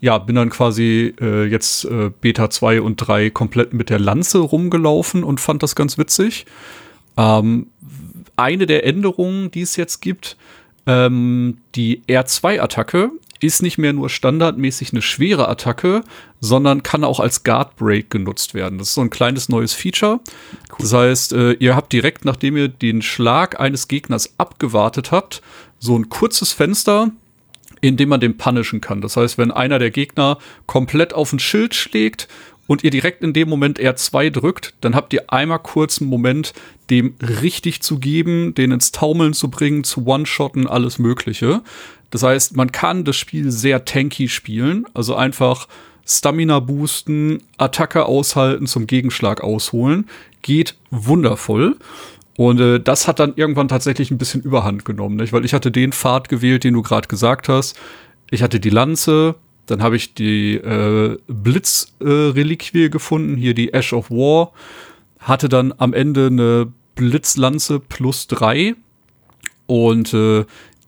ja, 0.00 0.18
bin 0.18 0.36
dann 0.36 0.50
quasi 0.50 1.14
äh, 1.20 1.44
jetzt 1.44 1.84
äh, 1.84 2.10
Beta 2.20 2.48
2 2.48 2.80
und 2.80 2.96
3 2.96 3.30
komplett 3.30 3.74
mit 3.74 3.90
der 3.90 3.98
Lanze 3.98 4.38
rumgelaufen 4.38 5.24
und 5.24 5.40
fand 5.40 5.62
das 5.62 5.74
ganz 5.74 5.98
witzig. 5.98 6.46
Ähm, 7.16 7.66
eine 8.36 8.66
der 8.66 8.86
Änderungen, 8.86 9.50
die 9.50 9.60
es 9.60 9.76
jetzt 9.76 10.00
gibt, 10.00 10.38
ähm, 10.86 11.58
die 11.74 12.02
R2-Attacke 12.08 13.10
ist 13.40 13.62
nicht 13.62 13.78
mehr 13.78 13.92
nur 13.92 14.08
standardmäßig 14.08 14.92
eine 14.92 15.02
schwere 15.02 15.48
Attacke, 15.48 16.02
sondern 16.40 16.82
kann 16.82 17.04
auch 17.04 17.20
als 17.20 17.42
Guard 17.42 17.76
Break 17.76 18.10
genutzt 18.10 18.54
werden. 18.54 18.78
Das 18.78 18.88
ist 18.88 18.94
so 18.94 19.00
ein 19.00 19.10
kleines 19.10 19.48
neues 19.48 19.72
Feature. 19.72 20.20
Cool. 20.70 20.76
Das 20.78 20.92
heißt, 20.92 21.32
äh, 21.32 21.52
ihr 21.54 21.74
habt 21.74 21.92
direkt, 21.92 22.24
nachdem 22.24 22.56
ihr 22.56 22.68
den 22.68 23.02
Schlag 23.02 23.58
eines 23.58 23.88
Gegners 23.88 24.34
abgewartet 24.38 25.10
habt, 25.10 25.42
so 25.78 25.98
ein 25.98 26.08
kurzes 26.08 26.52
Fenster, 26.52 27.10
in 27.80 27.96
dem 27.96 28.10
man 28.10 28.20
den 28.20 28.36
punishen 28.36 28.80
kann. 28.80 29.00
Das 29.00 29.16
heißt, 29.16 29.38
wenn 29.38 29.50
einer 29.50 29.78
der 29.78 29.90
Gegner 29.90 30.38
komplett 30.66 31.14
auf 31.14 31.32
ein 31.32 31.38
Schild 31.38 31.74
schlägt 31.74 32.28
und 32.66 32.84
ihr 32.84 32.90
direkt 32.90 33.22
in 33.22 33.32
dem 33.32 33.48
Moment 33.48 33.80
R2 33.80 34.30
drückt, 34.30 34.74
dann 34.80 34.94
habt 34.94 35.12
ihr 35.12 35.32
einmal 35.32 35.58
kurz 35.58 36.00
einen 36.00 36.10
Moment, 36.10 36.52
dem 36.90 37.14
richtig 37.20 37.82
zu 37.82 37.98
geben, 37.98 38.54
den 38.54 38.70
ins 38.70 38.92
Taumeln 38.92 39.32
zu 39.32 39.50
bringen, 39.50 39.82
zu 39.82 40.06
One-Shotten, 40.06 40.66
alles 40.66 40.98
Mögliche. 40.98 41.62
Das 42.10 42.22
heißt, 42.22 42.56
man 42.56 42.72
kann 42.72 43.04
das 43.04 43.16
Spiel 43.16 43.50
sehr 43.50 43.84
tanky 43.84 44.28
spielen, 44.28 44.84
also 44.94 45.14
einfach 45.14 45.68
Stamina 46.06 46.58
boosten, 46.58 47.42
Attacke 47.56 48.04
aushalten, 48.04 48.66
zum 48.66 48.86
Gegenschlag 48.86 49.42
ausholen. 49.42 50.06
Geht 50.42 50.76
wundervoll. 50.90 51.76
Und 52.36 52.60
äh, 52.60 52.80
das 52.80 53.06
hat 53.06 53.20
dann 53.20 53.34
irgendwann 53.36 53.68
tatsächlich 53.68 54.10
ein 54.10 54.18
bisschen 54.18 54.40
Überhand 54.40 54.84
genommen, 54.84 55.16
nicht? 55.16 55.32
weil 55.32 55.44
ich 55.44 55.54
hatte 55.54 55.70
den 55.70 55.92
Pfad 55.92 56.28
gewählt, 56.28 56.64
den 56.64 56.74
du 56.74 56.82
gerade 56.82 57.06
gesagt 57.06 57.48
hast. 57.48 57.78
Ich 58.30 58.42
hatte 58.42 58.60
die 58.60 58.70
Lanze, 58.70 59.34
dann 59.66 59.82
habe 59.82 59.96
ich 59.96 60.14
die 60.14 60.54
äh, 60.54 61.18
Blitzreliquie 61.28 62.84
äh, 62.84 62.88
gefunden, 62.88 63.36
hier 63.36 63.54
die 63.54 63.72
Ash 63.72 63.92
of 63.92 64.10
War. 64.10 64.52
Hatte 65.18 65.48
dann 65.48 65.74
am 65.76 65.92
Ende 65.92 66.26
eine 66.26 66.72
Blitzlanze 66.94 67.78
plus 67.78 68.26
drei. 68.26 68.74
Und 69.66 70.14
äh, 70.14 70.44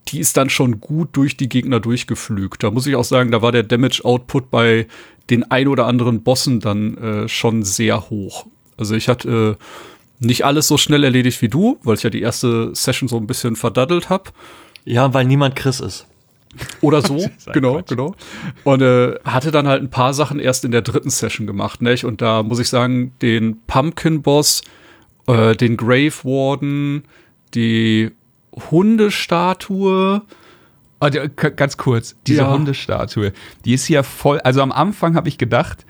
die 0.09 0.19
ist 0.19 0.37
dann 0.37 0.51
schon 0.51 0.81
gut 0.81 1.11
durch 1.12 1.37
die 1.37 1.49
Gegner 1.49 1.81
durchgeflügt. 1.81 2.62
Da 2.62 2.71
muss 2.71 2.87
ich 2.87 2.97
auch 2.97 3.05
sagen, 3.05 3.31
da 3.31 3.43
war 3.43 3.53
der 3.53 3.62
Damage 3.62 4.05
Output 4.05 4.51
bei 4.51 4.87
den 5.31 5.51
ein 5.51 5.69
oder 5.69 5.87
anderen 5.87 6.23
Bossen 6.23 6.61
dann 6.61 6.97
äh, 6.99 7.29
schon 7.29 7.62
sehr 7.62 8.11
hoch. 8.11 8.47
Also 8.77 8.95
ich 8.95 9.09
hatte 9.09 9.57
äh, 9.59 10.27
nicht 10.27 10.45
alles 10.45 10.69
so 10.69 10.77
schnell 10.77 11.05
erledigt 11.05 11.41
wie 11.43 11.49
du, 11.49 11.79
weil 11.83 11.97
ich 11.97 12.03
ja 12.03 12.11
die 12.11 12.21
erste 12.21 12.75
Session 12.75 13.09
so 13.09 13.17
ein 13.17 13.27
bisschen 13.27 13.57
verdaddelt 13.57 14.09
habe. 14.09 14.31
Ja, 14.85 15.15
weil 15.15 15.25
niemand 15.25 15.57
Chris 15.57 15.81
ist. 15.81 16.07
Oder 16.81 17.01
so, 17.01 17.17
genau, 17.53 17.75
Quatsch. 17.75 17.88
genau. 17.88 18.15
Und 18.65 18.83
äh, 18.83 19.15
hatte 19.25 19.51
dann 19.51 19.67
halt 19.67 19.83
ein 19.83 19.91
paar 19.91 20.15
Sachen 20.15 20.38
erst 20.38 20.65
in 20.65 20.71
der 20.71 20.83
dritten 20.83 21.11
Session 21.11 21.47
gemacht, 21.47 21.81
nicht? 21.81 22.05
Und 22.05 22.21
da 22.21 22.43
muss 22.43 22.59
ich 22.59 22.69
sagen, 22.69 23.12
den 23.23 23.61
Pumpkin-Boss, 23.67 24.62
äh, 25.27 25.57
den 25.57 25.77
Grave 25.77 26.12
Warden, 26.25 27.05
die 27.55 28.11
Hundestatue. 28.71 30.23
Oh, 31.01 31.09
ganz 31.35 31.77
kurz, 31.77 32.15
diese 32.27 32.43
ja. 32.43 32.53
Hundestatue, 32.53 33.33
die 33.65 33.75
ist 33.75 33.88
ja 33.88 34.03
voll, 34.05 34.38
also 34.41 34.62
am 34.62 34.71
Anfang 34.71 35.17
habe 35.17 35.29
ich 35.29 35.37
gedacht, 35.37 35.85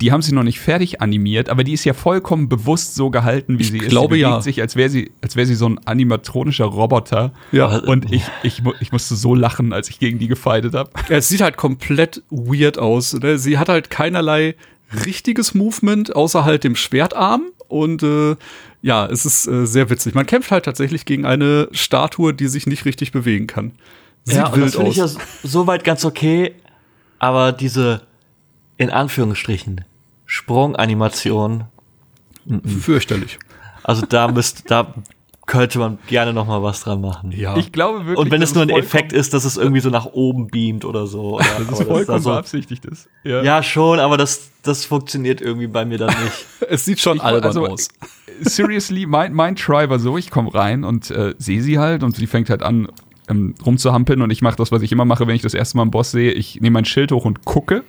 die 0.00 0.12
haben 0.12 0.22
sie 0.22 0.34
noch 0.34 0.42
nicht 0.42 0.60
fertig 0.60 1.02
animiert, 1.02 1.50
aber 1.50 1.62
die 1.62 1.74
ist 1.74 1.84
ja 1.84 1.92
vollkommen 1.92 2.48
bewusst 2.48 2.94
so 2.94 3.10
gehalten, 3.10 3.58
wie 3.58 3.62
ich 3.62 3.70
sie 3.70 3.78
ist. 3.78 3.90
Glaube 3.90 4.14
sie 4.14 4.22
bewegt 4.22 4.36
ja. 4.36 4.40
sich, 4.40 4.60
als 4.62 4.76
wäre 4.76 4.88
sie, 4.88 5.10
als 5.20 5.36
wäre 5.36 5.46
sie 5.46 5.54
so 5.54 5.68
ein 5.68 5.78
animatronischer 5.84 6.64
Roboter. 6.64 7.32
Ja. 7.52 7.66
Und 7.80 8.10
ich, 8.10 8.22
ich, 8.42 8.62
ich 8.80 8.92
musste 8.92 9.14
so 9.14 9.34
lachen, 9.34 9.72
als 9.72 9.90
ich 9.90 9.98
gegen 9.98 10.18
die 10.18 10.28
gefeitet 10.28 10.74
habe. 10.74 10.90
Ja, 11.08 11.16
es 11.16 11.28
sieht 11.28 11.42
halt 11.42 11.58
komplett 11.58 12.22
weird 12.30 12.78
aus. 12.78 13.12
Ne? 13.12 13.38
Sie 13.38 13.58
hat 13.58 13.68
halt 13.68 13.90
keinerlei 13.90 14.54
richtiges 15.04 15.54
Movement 15.54 16.16
außer 16.16 16.44
halt 16.44 16.64
dem 16.64 16.76
Schwertarm 16.76 17.42
und 17.68 18.02
äh, 18.02 18.36
ja, 18.82 19.06
es 19.06 19.26
ist 19.26 19.46
äh, 19.46 19.66
sehr 19.66 19.90
witzig. 19.90 20.14
Man 20.14 20.26
kämpft 20.26 20.50
halt 20.50 20.64
tatsächlich 20.64 21.04
gegen 21.04 21.24
eine 21.26 21.68
Statue, 21.72 22.32
die 22.32 22.48
sich 22.48 22.66
nicht 22.66 22.84
richtig 22.84 23.12
bewegen 23.12 23.46
kann. 23.46 23.72
Sieht 24.24 24.36
ja, 24.36 24.48
und 24.48 24.60
das 24.60 24.74
finde 24.74 24.90
ich 24.90 24.96
ja 24.96 25.08
soweit 25.42 25.84
ganz 25.84 26.04
okay, 26.04 26.54
aber 27.18 27.52
diese 27.52 28.02
in 28.76 28.90
Anführungsstrichen 28.90 29.84
Sprunganimation 30.24 31.64
fürchterlich. 32.80 33.38
Also 33.82 34.06
da 34.06 34.28
müsst 34.28 34.70
da 34.70 34.94
könnte 35.50 35.80
man 35.80 35.98
gerne 36.06 36.32
noch 36.32 36.46
mal 36.46 36.62
was 36.62 36.84
dran 36.84 37.00
machen. 37.00 37.32
Ja. 37.32 37.56
Ich 37.56 37.72
glaube 37.72 38.06
wirklich. 38.06 38.18
Und 38.18 38.30
wenn 38.30 38.40
es 38.40 38.54
nur 38.54 38.62
ein 38.62 38.70
Effekt 38.70 39.12
ist, 39.12 39.34
dass 39.34 39.44
es 39.44 39.56
irgendwie 39.56 39.80
so 39.80 39.90
nach 39.90 40.06
oben 40.06 40.46
beamt 40.46 40.84
oder 40.84 41.08
so. 41.08 41.34
Oder, 41.34 41.44
dass 41.58 41.80
es 41.80 41.86
vollkommen 41.86 42.06
das 42.06 42.22
so, 42.22 42.30
beabsichtigt 42.30 42.84
ist. 42.84 43.08
Ja. 43.24 43.42
ja, 43.42 43.60
schon, 43.60 43.98
aber 43.98 44.16
das, 44.16 44.52
das 44.62 44.84
funktioniert 44.84 45.40
irgendwie 45.40 45.66
bei 45.66 45.84
mir 45.84 45.98
dann 45.98 46.14
nicht. 46.22 46.46
es 46.70 46.84
sieht 46.84 47.00
schon 47.00 47.16
ich, 47.16 47.24
albern 47.24 47.42
also, 47.42 47.66
aus. 47.66 47.88
Seriously, 48.42 49.06
mein, 49.06 49.32
mein 49.32 49.56
Try 49.56 49.90
war 49.90 49.98
so, 49.98 50.16
ich 50.16 50.30
komme 50.30 50.54
rein 50.54 50.84
und 50.84 51.10
äh, 51.10 51.34
sehe 51.38 51.62
sie 51.62 51.80
halt 51.80 52.04
und 52.04 52.14
sie 52.14 52.28
fängt 52.28 52.48
halt 52.48 52.62
an 52.62 52.86
ähm, 53.28 53.56
rumzuhampeln 53.66 54.22
und 54.22 54.30
ich 54.30 54.42
mache 54.42 54.56
das, 54.56 54.70
was 54.70 54.82
ich 54.82 54.92
immer 54.92 55.04
mache, 55.04 55.26
wenn 55.26 55.34
ich 55.34 55.42
das 55.42 55.54
erste 55.54 55.78
Mal 55.78 55.82
einen 55.82 55.90
Boss 55.90 56.12
sehe. 56.12 56.30
Ich 56.30 56.60
nehme 56.60 56.74
mein 56.74 56.84
Schild 56.84 57.10
hoch 57.10 57.24
und 57.24 57.44
gucke 57.44 57.82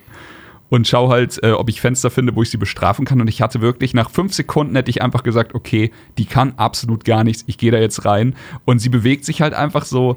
und 0.71 0.87
schau 0.87 1.09
halt, 1.09 1.37
äh, 1.43 1.51
ob 1.51 1.67
ich 1.67 1.81
Fenster 1.81 2.09
finde, 2.09 2.33
wo 2.33 2.43
ich 2.43 2.49
sie 2.49 2.55
bestrafen 2.55 3.03
kann. 3.03 3.19
Und 3.19 3.27
ich 3.27 3.41
hatte 3.41 3.59
wirklich, 3.59 3.93
nach 3.93 4.09
fünf 4.09 4.33
Sekunden 4.33 4.73
hätte 4.73 4.89
ich 4.89 5.01
einfach 5.01 5.21
gesagt, 5.21 5.53
okay, 5.53 5.91
die 6.17 6.23
kann 6.23 6.53
absolut 6.55 7.03
gar 7.03 7.25
nichts, 7.25 7.43
ich 7.45 7.57
gehe 7.57 7.71
da 7.71 7.77
jetzt 7.77 8.05
rein. 8.05 8.35
Und 8.63 8.79
sie 8.79 8.87
bewegt 8.87 9.25
sich 9.25 9.41
halt 9.41 9.53
einfach 9.53 9.83
so, 9.83 10.15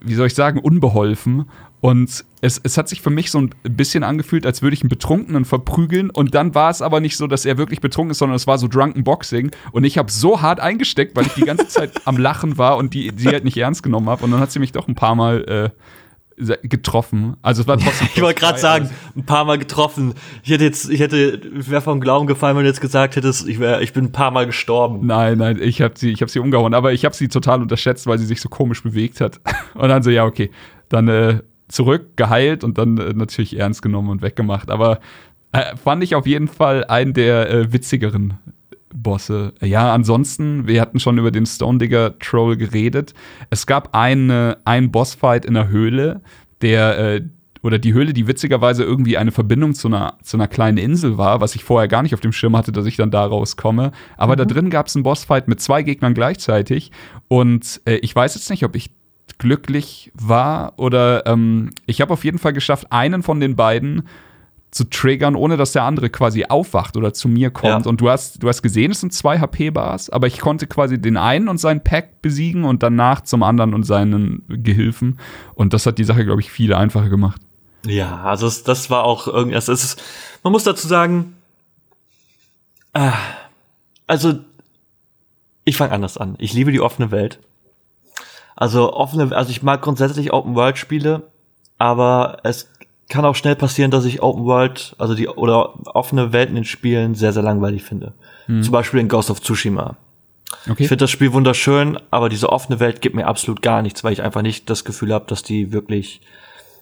wie 0.00 0.14
soll 0.14 0.28
ich 0.28 0.36
sagen, 0.36 0.60
unbeholfen. 0.60 1.46
Und 1.80 2.24
es, 2.40 2.60
es 2.62 2.78
hat 2.78 2.88
sich 2.88 3.02
für 3.02 3.10
mich 3.10 3.32
so 3.32 3.40
ein 3.40 3.50
bisschen 3.64 4.04
angefühlt, 4.04 4.46
als 4.46 4.62
würde 4.62 4.74
ich 4.74 4.82
einen 4.82 4.88
Betrunkenen 4.88 5.44
verprügeln. 5.44 6.10
Und 6.10 6.36
dann 6.36 6.54
war 6.54 6.70
es 6.70 6.80
aber 6.80 7.00
nicht 7.00 7.16
so, 7.16 7.26
dass 7.26 7.44
er 7.44 7.58
wirklich 7.58 7.80
betrunken 7.80 8.12
ist, 8.12 8.18
sondern 8.18 8.36
es 8.36 8.46
war 8.46 8.58
so 8.58 8.68
Drunken 8.68 9.02
Boxing. 9.02 9.50
Und 9.72 9.82
ich 9.82 9.98
habe 9.98 10.12
so 10.12 10.40
hart 10.40 10.60
eingesteckt, 10.60 11.16
weil 11.16 11.26
ich 11.26 11.34
die 11.34 11.42
ganze 11.42 11.66
Zeit 11.68 11.90
am 12.04 12.16
Lachen 12.16 12.58
war 12.58 12.76
und 12.76 12.94
die, 12.94 13.10
sie 13.16 13.30
halt 13.30 13.42
nicht 13.42 13.56
ernst 13.56 13.82
genommen 13.82 14.08
habe. 14.08 14.24
Und 14.24 14.30
dann 14.30 14.38
hat 14.38 14.52
sie 14.52 14.60
mich 14.60 14.70
doch 14.70 14.86
ein 14.86 14.94
paar 14.94 15.16
Mal 15.16 15.44
äh, 15.48 15.70
getroffen. 16.36 17.36
Also 17.42 17.62
es 17.62 17.68
war 17.68 17.78
trotzdem. 17.78 18.08
ich 18.14 18.22
wollte 18.22 18.40
gerade 18.40 18.58
sagen, 18.58 18.90
ein 19.16 19.24
paar 19.24 19.44
Mal 19.44 19.58
getroffen. 19.58 20.14
Ich 20.42 20.50
hätte 20.50 20.64
jetzt, 20.64 20.90
ich 20.90 21.00
hätte, 21.00 21.40
wäre 21.52 21.80
vom 21.80 22.00
Glauben 22.00 22.26
gefallen, 22.26 22.56
wenn 22.56 22.64
du 22.64 22.68
jetzt 22.68 22.80
gesagt 22.80 23.16
hättest, 23.16 23.48
ich 23.48 23.58
wäre, 23.58 23.82
ich 23.82 23.92
bin 23.92 24.06
ein 24.06 24.12
paar 24.12 24.30
Mal 24.30 24.46
gestorben. 24.46 25.06
Nein, 25.06 25.38
nein, 25.38 25.58
ich 25.60 25.82
habe 25.82 25.94
sie, 25.96 26.10
ich 26.10 26.20
habe 26.20 26.30
sie 26.30 26.38
umgehauen, 26.38 26.74
aber 26.74 26.92
ich 26.92 27.04
habe 27.04 27.14
sie 27.14 27.28
total 27.28 27.62
unterschätzt, 27.62 28.06
weil 28.06 28.18
sie 28.18 28.26
sich 28.26 28.40
so 28.40 28.48
komisch 28.48 28.82
bewegt 28.82 29.20
hat. 29.20 29.40
Und 29.74 29.88
dann 29.88 30.02
so, 30.02 30.10
ja 30.10 30.24
okay, 30.24 30.50
dann 30.88 31.08
äh, 31.08 31.40
zurück, 31.68 32.16
geheilt 32.16 32.64
und 32.64 32.78
dann 32.78 32.98
äh, 32.98 33.12
natürlich 33.14 33.58
ernst 33.58 33.82
genommen 33.82 34.10
und 34.10 34.22
weggemacht. 34.22 34.70
Aber 34.70 35.00
äh, 35.52 35.76
fand 35.76 36.04
ich 36.04 36.14
auf 36.14 36.26
jeden 36.26 36.48
Fall 36.48 36.84
einen 36.84 37.14
der 37.14 37.50
äh, 37.50 37.72
witzigeren 37.72 38.38
Bosse. 38.94 39.54
Ja, 39.60 39.92
ansonsten, 39.92 40.66
wir 40.66 40.80
hatten 40.80 41.00
schon 41.00 41.18
über 41.18 41.30
den 41.30 41.46
Stone 41.46 41.78
Digger 41.78 42.18
Troll 42.18 42.56
geredet. 42.56 43.14
Es 43.50 43.66
gab 43.66 43.94
eine, 43.94 44.58
einen 44.64 44.90
Bossfight 44.90 45.44
in 45.44 45.54
der 45.54 45.68
Höhle, 45.68 46.20
der 46.60 46.98
äh, 46.98 47.22
oder 47.62 47.78
die 47.78 47.94
Höhle, 47.94 48.12
die 48.12 48.26
witzigerweise 48.26 48.82
irgendwie 48.82 49.16
eine 49.16 49.30
Verbindung 49.30 49.74
zu 49.74 49.88
einer, 49.88 50.18
zu 50.22 50.36
einer 50.36 50.48
kleinen 50.48 50.78
Insel 50.78 51.16
war, 51.16 51.40
was 51.40 51.54
ich 51.54 51.62
vorher 51.62 51.86
gar 51.86 52.02
nicht 52.02 52.12
auf 52.12 52.20
dem 52.20 52.32
Schirm 52.32 52.56
hatte, 52.56 52.72
dass 52.72 52.86
ich 52.86 52.96
dann 52.96 53.12
da 53.12 53.24
rauskomme. 53.24 53.92
Aber 54.16 54.34
mhm. 54.34 54.38
da 54.38 54.44
drin 54.46 54.70
gab 54.70 54.88
es 54.88 54.96
einen 54.96 55.04
Bossfight 55.04 55.46
mit 55.46 55.60
zwei 55.60 55.82
Gegnern 55.82 56.14
gleichzeitig. 56.14 56.90
Und 57.28 57.80
äh, 57.84 57.96
ich 57.96 58.14
weiß 58.14 58.34
jetzt 58.34 58.50
nicht, 58.50 58.64
ob 58.64 58.74
ich 58.74 58.90
glücklich 59.38 60.10
war 60.14 60.74
oder 60.78 61.26
ähm, 61.26 61.70
ich 61.86 62.00
habe 62.00 62.12
auf 62.12 62.24
jeden 62.24 62.38
Fall 62.38 62.52
geschafft, 62.52 62.88
einen 62.90 63.22
von 63.22 63.40
den 63.40 63.56
beiden 63.56 64.02
zu 64.72 64.84
triggern, 64.84 65.36
ohne 65.36 65.58
dass 65.58 65.72
der 65.72 65.84
andere 65.84 66.08
quasi 66.08 66.46
aufwacht 66.46 66.96
oder 66.96 67.12
zu 67.12 67.28
mir 67.28 67.50
kommt. 67.50 67.84
Ja. 67.84 67.88
Und 67.90 68.00
du 68.00 68.08
hast, 68.08 68.42
du 68.42 68.48
hast 68.48 68.62
gesehen, 68.62 68.90
es 68.90 69.00
sind 69.00 69.12
zwei 69.12 69.38
HP-Bars, 69.38 70.08
aber 70.08 70.26
ich 70.26 70.40
konnte 70.40 70.66
quasi 70.66 70.98
den 70.98 71.18
einen 71.18 71.48
und 71.48 71.58
seinen 71.58 71.84
Pack 71.84 72.22
besiegen 72.22 72.64
und 72.64 72.82
danach 72.82 73.20
zum 73.20 73.42
anderen 73.42 73.74
und 73.74 73.84
seinen 73.84 74.44
Gehilfen. 74.48 75.20
Und 75.54 75.74
das 75.74 75.84
hat 75.84 75.98
die 75.98 76.04
Sache, 76.04 76.24
glaube 76.24 76.40
ich, 76.40 76.50
viel 76.50 76.72
einfacher 76.72 77.10
gemacht. 77.10 77.40
Ja, 77.84 78.22
also 78.22 78.46
es, 78.46 78.64
das 78.64 78.88
war 78.88 79.04
auch 79.04 79.28
irgendwas. 79.28 79.68
Es 79.68 79.84
ist, 79.84 80.02
man 80.42 80.52
muss 80.52 80.64
dazu 80.64 80.88
sagen, 80.88 81.34
äh, 82.94 83.10
also 84.06 84.38
ich 85.64 85.76
fange 85.76 85.92
anders 85.92 86.16
an. 86.16 86.34
Ich 86.38 86.54
liebe 86.54 86.72
die 86.72 86.80
offene 86.80 87.10
Welt. 87.10 87.40
Also 88.56 88.94
offene, 88.94 89.36
also 89.36 89.50
ich 89.50 89.62
mag 89.62 89.82
grundsätzlich 89.82 90.32
Open 90.32 90.54
World 90.54 90.78
Spiele, 90.78 91.24
aber 91.76 92.38
es 92.42 92.70
kann 93.08 93.24
auch 93.24 93.36
schnell 93.36 93.56
passieren, 93.56 93.90
dass 93.90 94.04
ich 94.04 94.22
Open 94.22 94.44
World, 94.44 94.94
also 94.98 95.14
die 95.14 95.28
oder 95.28 95.74
offene 95.94 96.32
Welten 96.32 96.56
in 96.56 96.64
Spielen 96.64 97.14
sehr, 97.14 97.32
sehr 97.32 97.42
langweilig 97.42 97.82
finde. 97.82 98.14
Mhm. 98.46 98.62
Zum 98.62 98.72
Beispiel 98.72 99.00
in 99.00 99.08
Ghost 99.08 99.30
of 99.30 99.40
Tsushima. 99.40 99.96
Okay. 100.68 100.82
Ich 100.82 100.88
finde 100.88 101.04
das 101.04 101.10
Spiel 101.10 101.32
wunderschön, 101.32 101.98
aber 102.10 102.28
diese 102.28 102.50
offene 102.50 102.78
Welt 102.78 103.00
gibt 103.00 103.14
mir 103.14 103.26
absolut 103.26 103.62
gar 103.62 103.82
nichts, 103.82 104.04
weil 104.04 104.12
ich 104.12 104.22
einfach 104.22 104.42
nicht 104.42 104.70
das 104.70 104.84
Gefühl 104.84 105.12
habe, 105.12 105.24
dass 105.26 105.42
die 105.42 105.72
wirklich, 105.72 106.20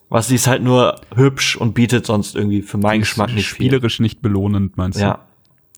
was 0.09 0.29
die 0.29 0.35
ist 0.35 0.47
halt 0.47 0.63
nur 0.63 1.01
hübsch 1.15 1.57
und 1.57 1.73
bietet 1.75 2.07
sonst 2.07 2.37
irgendwie 2.37 2.63
für 2.63 2.79
meinen 2.79 3.01
Geschmack 3.01 3.33
nicht 3.33 3.49
spielerisch 3.49 3.97
viel. 3.97 4.05
nicht 4.05 4.23
belohnend, 4.23 4.77
meinst 4.77 4.99
du? 4.99 5.05
Ja. 5.05 5.21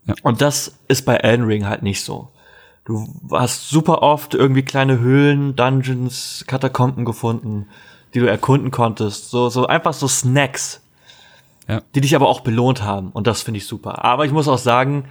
ja. 0.07 0.15
Und 0.23 0.43
das 0.43 0.79
ist 0.89 1.05
bei 1.05 1.17
Elden 1.17 1.45
Ring 1.45 1.67
halt 1.67 1.83
nicht 1.83 2.03
so. 2.03 2.31
Du 2.85 3.07
hast 3.31 3.69
super 3.69 4.03
oft 4.03 4.35
irgendwie 4.35 4.63
kleine 4.63 4.99
Höhlen, 4.99 5.55
Dungeons, 5.55 6.45
Katakomben 6.49 7.05
gefunden 7.05 7.67
die 8.15 8.21
du 8.21 8.27
erkunden 8.27 8.71
konntest. 8.71 9.31
So, 9.31 9.49
so 9.49 9.67
einfach 9.67 9.93
so 9.93 10.09
Snacks, 10.09 10.81
ja. 11.69 11.83
die 11.95 12.01
dich 12.01 12.15
aber 12.15 12.29
auch 12.29 12.41
belohnt 12.41 12.83
haben. 12.83 13.11
Und 13.11 13.27
das 13.27 13.43
finde 13.43 13.59
ich 13.59 13.67
super. 13.67 14.05
Aber 14.05 14.25
ich 14.25 14.33
muss 14.33 14.49
auch 14.49 14.59
sagen, 14.59 15.05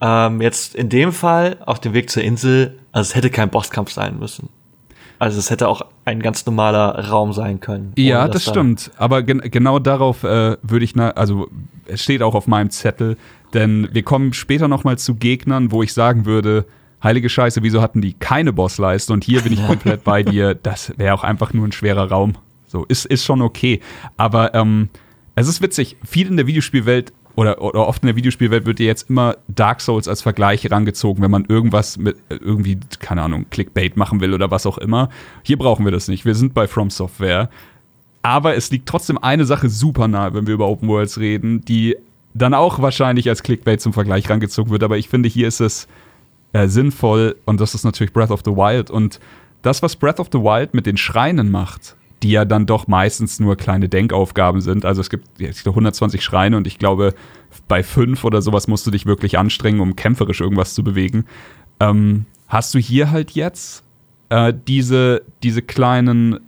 ähm, 0.00 0.40
jetzt 0.40 0.74
in 0.74 0.88
dem 0.88 1.12
Fall 1.12 1.56
auf 1.64 1.80
dem 1.80 1.94
Weg 1.94 2.10
zur 2.10 2.22
Insel, 2.22 2.78
also 2.92 3.10
es 3.10 3.14
hätte 3.14 3.30
kein 3.30 3.50
Bosskampf 3.50 3.90
sein 3.90 4.18
müssen. 4.18 4.48
Also 5.18 5.38
es 5.38 5.50
hätte 5.50 5.68
auch 5.68 5.82
ein 6.04 6.20
ganz 6.20 6.44
normaler 6.44 7.08
Raum 7.08 7.32
sein 7.32 7.60
können. 7.60 7.92
Ja, 7.96 8.28
das 8.28 8.44
stimmt. 8.44 8.90
Aber 8.98 9.22
gen 9.22 9.38
genau 9.38 9.78
darauf 9.78 10.24
äh, 10.24 10.58
würde 10.62 10.84
ich, 10.84 10.94
also 10.98 11.48
es 11.86 12.02
steht 12.02 12.22
auch 12.22 12.34
auf 12.34 12.46
meinem 12.46 12.70
Zettel, 12.70 13.16
denn 13.54 13.88
wir 13.92 14.02
kommen 14.02 14.34
später 14.34 14.68
noch 14.68 14.84
mal 14.84 14.98
zu 14.98 15.14
Gegnern, 15.14 15.72
wo 15.72 15.82
ich 15.82 15.94
sagen 15.94 16.26
würde, 16.26 16.66
heilige 17.06 17.28
Scheiße, 17.28 17.62
wieso 17.62 17.80
hatten 17.80 18.00
die 18.00 18.12
keine 18.12 18.52
Bossleiste? 18.52 19.12
Und 19.12 19.24
hier 19.24 19.40
bin 19.40 19.52
ich 19.52 19.66
komplett 19.66 20.04
bei 20.04 20.22
dir. 20.24 20.54
Das 20.54 20.92
wäre 20.98 21.14
auch 21.14 21.24
einfach 21.24 21.52
nur 21.52 21.66
ein 21.66 21.72
schwerer 21.72 22.10
Raum. 22.10 22.34
So, 22.66 22.84
ist, 22.84 23.06
ist 23.06 23.24
schon 23.24 23.40
okay. 23.40 23.80
Aber 24.16 24.54
ähm, 24.54 24.90
es 25.34 25.48
ist 25.48 25.62
witzig, 25.62 25.96
viel 26.04 26.26
in 26.26 26.36
der 26.36 26.46
Videospielwelt 26.46 27.12
oder, 27.36 27.62
oder 27.62 27.86
oft 27.86 28.02
in 28.02 28.06
der 28.06 28.16
Videospielwelt 28.16 28.64
wird 28.66 28.78
dir 28.78 28.86
jetzt 28.86 29.10
immer 29.10 29.36
Dark 29.46 29.82
Souls 29.82 30.08
als 30.08 30.22
Vergleich 30.22 30.64
herangezogen, 30.64 31.22
wenn 31.22 31.30
man 31.30 31.44
irgendwas 31.44 31.98
mit 31.98 32.16
irgendwie, 32.28 32.78
keine 32.98 33.22
Ahnung, 33.22 33.46
Clickbait 33.50 33.96
machen 33.96 34.20
will 34.20 34.32
oder 34.32 34.50
was 34.50 34.66
auch 34.66 34.78
immer. 34.78 35.10
Hier 35.42 35.58
brauchen 35.58 35.84
wir 35.84 35.92
das 35.92 36.08
nicht. 36.08 36.24
Wir 36.24 36.34
sind 36.34 36.54
bei 36.54 36.66
From 36.66 36.90
Software. 36.90 37.50
Aber 38.22 38.56
es 38.56 38.70
liegt 38.70 38.88
trotzdem 38.88 39.18
eine 39.18 39.44
Sache 39.44 39.68
super 39.68 40.08
nahe, 40.08 40.34
wenn 40.34 40.46
wir 40.46 40.54
über 40.54 40.66
Open 40.66 40.88
Worlds 40.88 41.18
reden, 41.18 41.60
die 41.60 41.96
dann 42.34 42.54
auch 42.54 42.80
wahrscheinlich 42.80 43.28
als 43.28 43.42
Clickbait 43.42 43.80
zum 43.80 43.92
Vergleich 43.92 44.28
rangezogen 44.28 44.72
wird. 44.72 44.82
Aber 44.82 44.98
ich 44.98 45.08
finde, 45.08 45.28
hier 45.28 45.46
ist 45.46 45.60
es 45.60 45.86
äh, 46.56 46.68
sinnvoll 46.68 47.36
und 47.44 47.60
das 47.60 47.74
ist 47.74 47.84
natürlich 47.84 48.14
Breath 48.14 48.30
of 48.30 48.40
the 48.44 48.52
Wild. 48.52 48.90
Und 48.90 49.20
das, 49.60 49.82
was 49.82 49.94
Breath 49.94 50.18
of 50.18 50.28
the 50.32 50.38
Wild 50.38 50.72
mit 50.72 50.86
den 50.86 50.96
Schreinen 50.96 51.50
macht, 51.50 51.96
die 52.22 52.30
ja 52.30 52.46
dann 52.46 52.64
doch 52.64 52.86
meistens 52.86 53.38
nur 53.38 53.56
kleine 53.56 53.90
Denkaufgaben 53.90 54.62
sind. 54.62 54.86
Also 54.86 55.02
es 55.02 55.10
gibt 55.10 55.38
jetzt 55.38 55.66
120 55.66 56.24
Schreine 56.24 56.56
und 56.56 56.66
ich 56.66 56.78
glaube, 56.78 57.14
bei 57.68 57.82
fünf 57.82 58.24
oder 58.24 58.40
sowas 58.40 58.68
musst 58.68 58.86
du 58.86 58.90
dich 58.90 59.04
wirklich 59.04 59.38
anstrengen, 59.38 59.80
um 59.80 59.96
kämpferisch 59.96 60.40
irgendwas 60.40 60.72
zu 60.72 60.82
bewegen. 60.82 61.26
Ähm, 61.78 62.24
hast 62.48 62.72
du 62.72 62.78
hier 62.78 63.10
halt 63.10 63.32
jetzt 63.32 63.84
äh, 64.30 64.54
diese, 64.66 65.24
diese 65.42 65.60
kleinen 65.60 66.40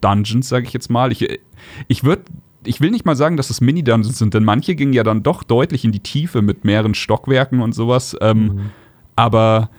Dungeons, 0.00 0.48
sage 0.48 0.66
ich 0.66 0.72
jetzt 0.72 0.90
mal. 0.90 1.10
Ich, 1.10 1.26
ich 1.88 2.04
würde 2.04 2.22
ich 2.62 2.80
will 2.80 2.90
nicht 2.90 3.06
mal 3.06 3.16
sagen, 3.16 3.36
dass 3.36 3.50
es 3.50 3.60
Mini-Dungeons 3.60 4.18
sind, 4.18 4.34
denn 4.34 4.44
manche 4.44 4.74
gingen 4.74 4.92
ja 4.92 5.02
dann 5.02 5.22
doch 5.22 5.42
deutlich 5.42 5.84
in 5.84 5.92
die 5.92 6.00
Tiefe 6.00 6.42
mit 6.42 6.64
mehreren 6.64 6.94
Stockwerken 6.94 7.62
und 7.62 7.74
sowas. 7.74 8.14
Ähm, 8.20 8.42
mhm. 8.44 8.70
Aber 9.16 9.70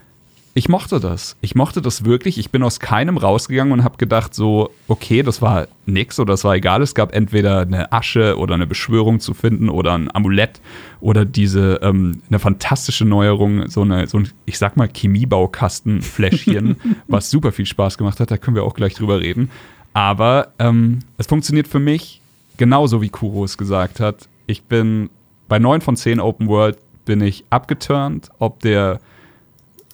ich 0.53 0.67
mochte 0.67 0.99
das. 0.99 1.37
Ich 1.39 1.55
mochte 1.55 1.81
das 1.81 2.03
wirklich. 2.03 2.37
Ich 2.37 2.49
bin 2.51 2.61
aus 2.63 2.81
keinem 2.81 3.17
rausgegangen 3.17 3.71
und 3.71 3.83
habe 3.85 3.95
gedacht, 3.95 4.33
so, 4.33 4.69
okay, 4.89 5.23
das 5.23 5.41
war 5.41 5.67
nix 5.85 6.19
oder 6.19 6.33
das 6.33 6.43
war 6.43 6.55
egal. 6.55 6.81
Es 6.81 6.93
gab 6.93 7.15
entweder 7.15 7.61
eine 7.61 7.93
Asche 7.93 8.37
oder 8.37 8.55
eine 8.55 8.67
Beschwörung 8.67 9.21
zu 9.21 9.33
finden 9.33 9.69
oder 9.69 9.93
ein 9.93 10.13
Amulett 10.13 10.59
oder 10.99 11.23
diese, 11.23 11.79
ähm, 11.81 12.21
eine 12.27 12.39
fantastische 12.39 13.05
Neuerung, 13.05 13.69
so, 13.69 13.81
eine, 13.83 14.07
so 14.07 14.19
ein, 14.19 14.29
ich 14.45 14.57
sag 14.57 14.75
mal, 14.75 14.89
Chemiebaukastenfläschchen, 14.89 16.75
was 17.07 17.31
super 17.31 17.53
viel 17.53 17.65
Spaß 17.65 17.97
gemacht 17.97 18.19
hat. 18.19 18.29
Da 18.29 18.37
können 18.37 18.55
wir 18.55 18.63
auch 18.63 18.73
gleich 18.73 18.93
drüber 18.93 19.21
reden. 19.21 19.49
Aber 19.93 20.49
ähm, 20.59 20.99
es 21.17 21.27
funktioniert 21.27 21.67
für 21.67 21.79
mich 21.79 22.21
genauso, 22.57 23.01
wie 23.01 23.09
Kuro 23.09 23.45
es 23.45 23.57
gesagt 23.57 24.01
hat. 24.01 24.27
Ich 24.47 24.63
bin 24.63 25.09
bei 25.47 25.59
9 25.59 25.79
von 25.79 25.95
10 25.95 26.19
Open 26.19 26.47
World 26.47 26.77
bin 27.05 27.21
ich 27.21 27.45
abgeturnt, 27.49 28.29
ob 28.37 28.59
der 28.59 28.99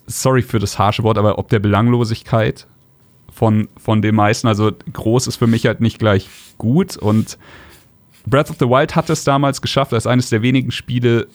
sorry 0.07 0.41
für 0.41 0.59
das 0.59 0.79
harsche 0.79 1.03
Wort, 1.03 1.17
aber 1.17 1.37
ob 1.37 1.49
der 1.49 1.59
Belanglosigkeit 1.59 2.67
von, 3.31 3.67
von 3.77 4.01
den 4.01 4.15
meisten, 4.15 4.47
also 4.47 4.71
groß 4.91 5.27
ist 5.27 5.35
für 5.35 5.47
mich 5.47 5.65
halt 5.65 5.81
nicht 5.81 5.99
gleich 5.99 6.29
gut 6.57 6.97
und 6.97 7.37
Breath 8.25 8.49
of 8.49 8.57
the 8.59 8.65
Wild 8.65 8.95
hat 8.95 9.09
es 9.09 9.23
damals 9.23 9.61
geschafft, 9.61 9.93
als 9.93 10.05
eines 10.05 10.29
der 10.29 10.41
wenigen 10.41 10.71
Spiele 10.71 11.27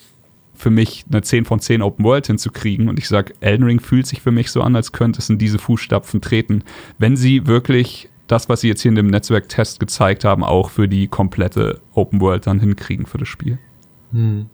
für 0.53 0.69
mich 0.69 1.05
eine 1.09 1.21
10 1.21 1.45
von 1.45 1.59
10 1.59 1.81
Open 1.81 2.05
World 2.05 2.27
hinzukriegen. 2.27 2.87
Und 2.87 2.99
ich 2.99 3.07
sage, 3.07 3.33
Elden 3.39 3.65
Ring 3.65 3.79
fühlt 3.79 4.05
sich 4.05 4.21
für 4.21 4.31
mich 4.31 4.51
so 4.51 4.61
an, 4.61 4.75
als 4.75 4.91
könnte 4.91 5.19
es 5.19 5.29
in 5.29 5.39
diese 5.39 5.57
Fußstapfen 5.57 6.21
treten, 6.21 6.63
wenn 6.99 7.17
sie 7.17 7.47
wirklich 7.47 8.09
das, 8.27 8.47
was 8.47 8.61
sie 8.61 8.67
jetzt 8.67 8.81
hier 8.81 8.89
in 8.89 8.95
dem 8.95 9.07
Netzwerktest 9.07 9.79
gezeigt 9.79 10.23
haben, 10.23 10.43
auch 10.43 10.69
für 10.69 10.87
die 10.87 11.07
komplette 11.07 11.81
Open 11.93 12.21
World 12.21 12.47
dann 12.47 12.59
hinkriegen 12.59 13.05
für 13.05 13.17
das 13.17 13.27
Spiel. 13.27 13.57
Hm. 14.11 14.45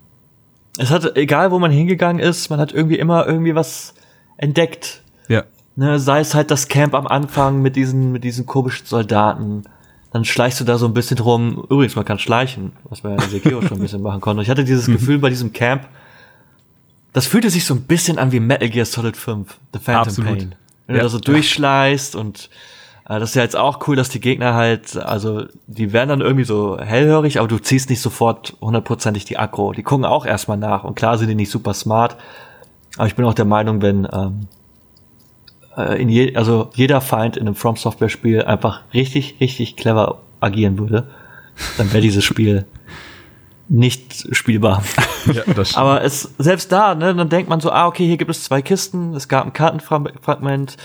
Es 0.78 0.92
hat, 0.92 1.18
egal 1.18 1.52
wo 1.52 1.60
man 1.60 1.72
hingegangen 1.72 2.22
ist, 2.22 2.50
man 2.50 2.60
hat 2.60 2.72
irgendwie 2.72 2.98
immer 2.98 3.28
irgendwie 3.28 3.54
was 3.54 3.94
entdeckt. 4.40 5.02
Ja. 5.28 5.44
Ne, 5.76 6.00
sei 6.00 6.20
es 6.22 6.34
halt 6.34 6.50
das 6.50 6.68
Camp 6.68 6.94
am 6.96 7.08
Anfang 7.08 7.62
mit 7.62 7.76
diesen, 7.76 8.12
mit 8.12 8.24
diesen 8.24 8.46
komischen 8.46 8.86
Soldaten. 8.86 9.64
Dann 10.12 10.26
schleichst 10.26 10.60
du 10.60 10.64
da 10.64 10.78
so 10.78 10.88
ein 10.88 10.94
bisschen 10.94 11.18
drum. 11.18 11.66
Übrigens, 11.70 11.96
man 11.96 12.06
kann 12.06 12.18
schleichen, 12.18 12.72
was 12.86 13.04
man 13.04 13.18
ja 13.18 13.24
in 13.24 13.30
Sekiro 13.30 13.62
schon 13.62 13.78
ein 13.78 13.82
bisschen 13.82 14.02
machen 14.02 14.22
konnte. 14.22 14.42
Ich 14.42 14.50
hatte 14.50 14.64
dieses 14.64 14.88
mhm. 14.88 14.94
Gefühl 14.94 15.20
bei 15.20 15.30
diesem 15.30 15.54
Camp, 15.54 15.88
das 17.14 17.28
fühlte 17.28 17.50
sich 17.50 17.66
so 17.66 17.74
ein 17.76 17.82
bisschen 17.82 18.18
an 18.18 18.32
wie 18.32 18.40
Metal 18.40 18.70
Gear 18.70 18.86
Solid 18.86 19.16
5, 19.16 19.58
The 19.74 19.80
Phantom 19.80 20.02
Absolut. 20.02 20.38
Pain. 20.38 20.56
Wenn 20.88 20.96
ja. 20.96 21.02
du 21.02 21.06
da 21.06 21.10
so 21.10 21.20
durchschleißt 21.20 22.16
und 22.16 22.50
äh, 23.08 23.20
das 23.20 23.30
ist 23.30 23.36
ja 23.36 23.44
jetzt 23.44 23.56
auch 23.56 23.88
cool, 23.88 23.96
dass 23.96 24.10
die 24.10 24.20
Gegner 24.20 24.54
halt, 24.56 24.98
also 24.98 25.46
die 25.68 25.94
werden 25.94 26.10
dann 26.10 26.22
irgendwie 26.22 26.46
so 26.46 26.80
hellhörig, 26.80 27.40
aber 27.40 27.48
du 27.48 27.60
ziehst 27.60 27.90
nicht 27.90 28.02
sofort 28.02 28.56
hundertprozentig 28.62 29.26
die 29.26 29.38
Aggro. 29.38 29.74
Die 29.74 29.84
gucken 29.84 30.06
auch 30.06 30.26
erstmal 30.26 30.58
nach 30.58 30.84
und 30.84 30.96
klar 30.96 31.18
sind 31.18 31.28
die 31.28 31.36
nicht 31.36 31.52
super 31.52 31.74
smart, 31.74 32.18
aber 33.00 33.08
ich 33.08 33.16
bin 33.16 33.24
auch 33.24 33.34
der 33.34 33.46
Meinung, 33.46 33.82
wenn 33.82 34.06
ähm, 34.12 34.48
äh, 35.78 36.02
in 36.02 36.10
je, 36.10 36.36
also 36.36 36.70
jeder 36.74 37.00
Feind 37.00 37.38
in 37.38 37.48
einem 37.48 37.56
From 37.56 37.78
Software 37.78 38.10
Spiel 38.10 38.44
einfach 38.44 38.82
richtig, 38.94 39.38
richtig 39.40 39.78
clever 39.78 40.20
agieren 40.42 40.78
würde, 40.78 41.08
dann 41.78 41.94
wäre 41.94 42.02
dieses 42.02 42.26
Spiel 42.26 42.66
nicht 43.70 44.36
spielbar. 44.36 44.84
Ja, 45.34 45.44
Aber 45.76 46.02
es, 46.04 46.34
selbst 46.40 46.72
da, 46.72 46.96
ne, 46.96 47.14
dann 47.14 47.30
denkt 47.30 47.50
man 47.50 47.60
so, 47.60 47.72
ah, 47.72 47.88
okay, 47.88 48.06
hier 48.06 48.18
gibt 48.18 48.32
es 48.32 48.44
zwei 48.44 48.62
Kisten, 48.62 49.14
es 49.14 49.28
gab 49.28 49.46
ein 49.46 49.54
Kartenfragment, 49.54 50.78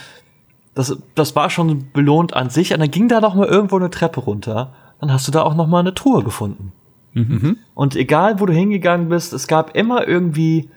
das, 0.75 0.95
das 1.15 1.35
war 1.35 1.49
schon 1.49 1.89
belohnt 1.93 2.33
an 2.33 2.49
sich. 2.49 2.73
Und 2.73 2.81
dann 2.81 2.91
ging 2.91 3.07
da 3.07 3.21
noch 3.21 3.33
mal 3.33 3.47
irgendwo 3.47 3.77
eine 3.77 3.89
Treppe 3.89 4.19
runter. 4.19 4.73
Dann 4.99 5.11
hast 5.11 5.27
du 5.27 5.31
da 5.31 5.41
auch 5.41 5.55
noch 5.55 5.67
mal 5.67 5.79
eine 5.79 5.95
Truhe 5.95 6.21
gefunden. 6.21 6.73
Mhm. 7.13 7.57
Und 7.73 7.95
egal, 7.95 8.39
wo 8.39 8.45
du 8.45 8.53
hingegangen 8.53 9.07
bist, 9.09 9.33
es 9.33 9.47
gab 9.47 9.75
immer 9.75 10.05
irgendwie 10.05 10.69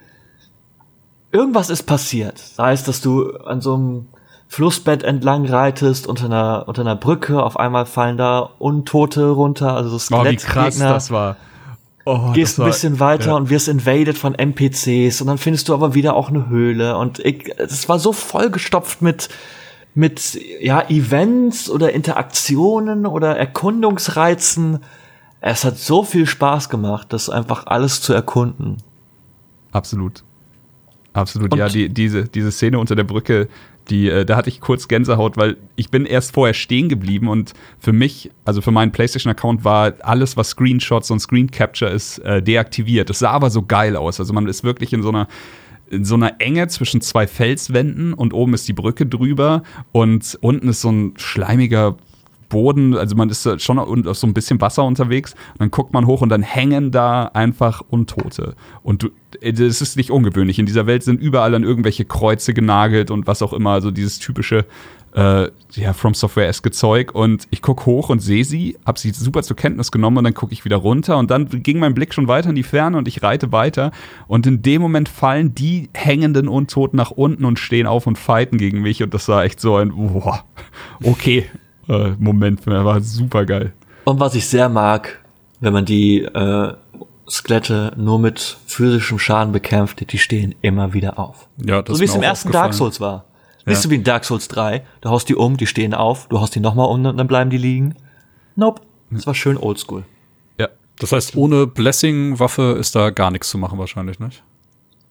irgendwas 1.32 1.70
ist 1.70 1.84
passiert. 1.84 2.38
Sei 2.38 2.72
es, 2.72 2.84
dass 2.84 3.00
du 3.00 3.30
an 3.38 3.60
so 3.60 3.74
einem 3.74 4.08
Flussbett 4.48 5.02
entlang 5.02 5.46
reitest, 5.46 6.06
unter 6.06 6.26
einer, 6.26 6.64
unter 6.66 6.80
einer 6.80 6.96
Brücke, 6.96 7.42
auf 7.42 7.58
einmal 7.58 7.86
fallen 7.86 8.16
da 8.16 8.50
Untote 8.58 9.28
runter, 9.28 9.74
also 9.74 9.90
so 9.90 9.98
Skelettgegner. 9.98 10.34
Oh, 10.34 10.48
wie 10.48 10.52
krass 10.52 10.78
das 10.78 11.10
war. 11.10 11.36
Oh, 12.06 12.32
gehst 12.32 12.52
das 12.54 12.58
war, 12.58 12.66
ein 12.66 12.70
bisschen 12.70 13.00
weiter 13.00 13.26
ja. 13.26 13.34
und 13.34 13.50
wirst 13.50 13.68
invaded 13.68 14.16
von 14.16 14.34
NPCs 14.34 15.20
und 15.20 15.26
dann 15.26 15.36
findest 15.36 15.68
du 15.68 15.74
aber 15.74 15.94
wieder 15.94 16.16
auch 16.16 16.30
eine 16.30 16.48
Höhle 16.48 16.96
und 16.96 17.20
es 17.20 17.86
war 17.90 17.98
so 17.98 18.14
vollgestopft 18.14 19.02
mit 19.02 19.28
mit 19.94 20.38
ja 20.60 20.88
Events 20.88 21.68
oder 21.68 21.92
Interaktionen 21.92 23.04
oder 23.04 23.36
Erkundungsreizen. 23.36 24.78
Es 25.40 25.64
hat 25.64 25.76
so 25.76 26.02
viel 26.02 26.24
Spaß 26.24 26.70
gemacht, 26.70 27.12
das 27.12 27.28
einfach 27.28 27.66
alles 27.66 28.00
zu 28.00 28.14
erkunden. 28.14 28.78
Absolut. 29.72 30.24
Absolut, 31.18 31.52
und 31.52 31.58
ja, 31.58 31.68
die, 31.68 31.88
diese, 31.88 32.24
diese 32.24 32.50
Szene 32.52 32.78
unter 32.78 32.94
der 32.94 33.04
Brücke, 33.04 33.48
die, 33.90 34.08
äh, 34.08 34.24
da 34.24 34.36
hatte 34.36 34.48
ich 34.48 34.60
kurz 34.60 34.88
Gänsehaut, 34.88 35.36
weil 35.36 35.56
ich 35.76 35.90
bin 35.90 36.06
erst 36.06 36.32
vorher 36.32 36.54
stehen 36.54 36.88
geblieben 36.88 37.28
und 37.28 37.54
für 37.78 37.92
mich, 37.92 38.30
also 38.44 38.60
für 38.60 38.70
meinen 38.70 38.92
PlayStation-Account 38.92 39.64
war 39.64 39.94
alles, 40.02 40.36
was 40.36 40.50
Screenshots 40.50 41.10
und 41.10 41.20
Screen 41.20 41.50
Capture 41.50 41.90
ist, 41.90 42.18
äh, 42.20 42.42
deaktiviert. 42.42 43.10
Das 43.10 43.18
sah 43.18 43.30
aber 43.30 43.50
so 43.50 43.62
geil 43.62 43.96
aus. 43.96 44.20
Also 44.20 44.32
man 44.32 44.46
ist 44.46 44.64
wirklich 44.64 44.92
in 44.92 45.02
so 45.02 45.08
einer 45.08 45.28
in 45.90 46.04
so 46.04 46.16
einer 46.16 46.38
Enge 46.38 46.68
zwischen 46.68 47.00
zwei 47.00 47.26
Felswänden 47.26 48.12
und 48.12 48.34
oben 48.34 48.52
ist 48.52 48.68
die 48.68 48.74
Brücke 48.74 49.06
drüber 49.06 49.62
und 49.90 50.36
unten 50.42 50.68
ist 50.68 50.82
so 50.82 50.90
ein 50.90 51.14
schleimiger 51.16 51.96
Boden, 52.48 52.96
also 52.96 53.16
man 53.16 53.30
ist 53.30 53.60
schon 53.62 53.78
auf 53.78 54.18
so 54.18 54.26
ein 54.26 54.34
bisschen 54.34 54.60
Wasser 54.60 54.84
unterwegs 54.84 55.34
dann 55.58 55.70
guckt 55.70 55.92
man 55.92 56.06
hoch 56.06 56.22
und 56.22 56.28
dann 56.28 56.42
hängen 56.42 56.90
da 56.90 57.24
einfach 57.34 57.82
Untote. 57.88 58.54
Und 58.82 59.02
du, 59.02 59.08
das 59.40 59.80
ist 59.80 59.96
nicht 59.96 60.10
ungewöhnlich. 60.10 60.58
In 60.58 60.66
dieser 60.66 60.86
Welt 60.86 61.02
sind 61.02 61.20
überall 61.20 61.54
an 61.54 61.64
irgendwelche 61.64 62.04
Kreuze 62.04 62.54
genagelt 62.54 63.10
und 63.10 63.26
was 63.26 63.42
auch 63.42 63.52
immer, 63.52 63.70
also 63.70 63.90
dieses 63.90 64.18
typische 64.18 64.66
äh, 65.14 65.48
ja, 65.72 65.92
From 65.92 66.14
Software-eske 66.14 66.70
Zeug. 66.70 67.14
Und 67.14 67.48
ich 67.50 67.62
gucke 67.62 67.86
hoch 67.86 68.08
und 68.08 68.20
sehe 68.20 68.44
sie, 68.44 68.76
habe 68.86 68.98
sie 68.98 69.10
super 69.10 69.42
zur 69.42 69.56
Kenntnis 69.56 69.90
genommen 69.90 70.18
und 70.18 70.24
dann 70.24 70.34
gucke 70.34 70.52
ich 70.52 70.64
wieder 70.64 70.76
runter 70.76 71.18
und 71.18 71.30
dann 71.30 71.48
ging 71.48 71.78
mein 71.78 71.94
Blick 71.94 72.14
schon 72.14 72.28
weiter 72.28 72.50
in 72.50 72.54
die 72.54 72.62
Ferne 72.62 72.96
und 72.96 73.08
ich 73.08 73.22
reite 73.22 73.52
weiter. 73.52 73.90
Und 74.26 74.46
in 74.46 74.62
dem 74.62 74.80
Moment 74.82 75.08
fallen 75.08 75.54
die 75.54 75.90
hängenden 75.94 76.48
Untoten 76.48 76.96
nach 76.96 77.10
unten 77.10 77.44
und 77.44 77.58
stehen 77.58 77.86
auf 77.86 78.06
und 78.06 78.18
fighten 78.18 78.58
gegen 78.58 78.80
mich. 78.80 79.02
Und 79.02 79.14
das 79.14 79.28
war 79.28 79.44
echt 79.44 79.60
so 79.60 79.76
ein, 79.76 79.90
boah, 79.90 80.44
okay, 81.02 81.46
äh, 81.88 82.10
Moment 82.18 82.60
für 82.60 82.70
mich. 82.70 82.84
War 82.84 83.00
super 83.00 83.44
geil. 83.44 83.72
Und 84.04 84.20
was 84.20 84.34
ich 84.34 84.46
sehr 84.46 84.68
mag, 84.68 85.20
wenn 85.60 85.72
man 85.72 85.84
die 85.84 86.22
äh, 86.22 86.72
Skelette 87.28 87.92
nur 87.96 88.18
mit 88.18 88.58
physischem 88.66 89.18
Schaden 89.18 89.52
bekämpft, 89.52 90.12
die 90.12 90.18
stehen 90.18 90.54
immer 90.62 90.94
wieder 90.94 91.18
auf. 91.18 91.48
Ja, 91.58 91.82
das 91.82 91.96
so 91.96 92.00
wie 92.00 92.06
es 92.06 92.14
im 92.14 92.22
ersten 92.22 92.52
Dark 92.52 92.74
Souls 92.74 93.00
war. 93.00 93.24
Ja. 93.66 93.74
Siehst 93.74 93.84
du 93.84 93.90
wie 93.90 93.96
in 93.96 94.04
Dark 94.04 94.24
Souls 94.24 94.48
3, 94.48 94.82
du 95.02 95.10
haust 95.10 95.28
die 95.28 95.34
um, 95.34 95.56
die 95.56 95.66
stehen 95.66 95.92
auf, 95.92 96.26
du 96.28 96.40
haust 96.40 96.54
die 96.54 96.60
nochmal 96.60 96.86
um 96.86 97.04
und 97.04 97.16
dann 97.18 97.26
bleiben 97.26 97.50
die 97.50 97.58
liegen. 97.58 97.96
Nope. 98.56 98.80
Das 99.10 99.26
war 99.26 99.34
schön 99.34 99.56
oldschool. 99.56 100.04
Ja. 100.58 100.68
Das 100.98 101.12
heißt, 101.12 101.36
ohne 101.36 101.66
Blessing-Waffe 101.66 102.76
ist 102.78 102.94
da 102.94 103.10
gar 103.10 103.30
nichts 103.30 103.50
zu 103.50 103.58
machen 103.58 103.78
wahrscheinlich, 103.78 104.18
nicht? 104.20 104.42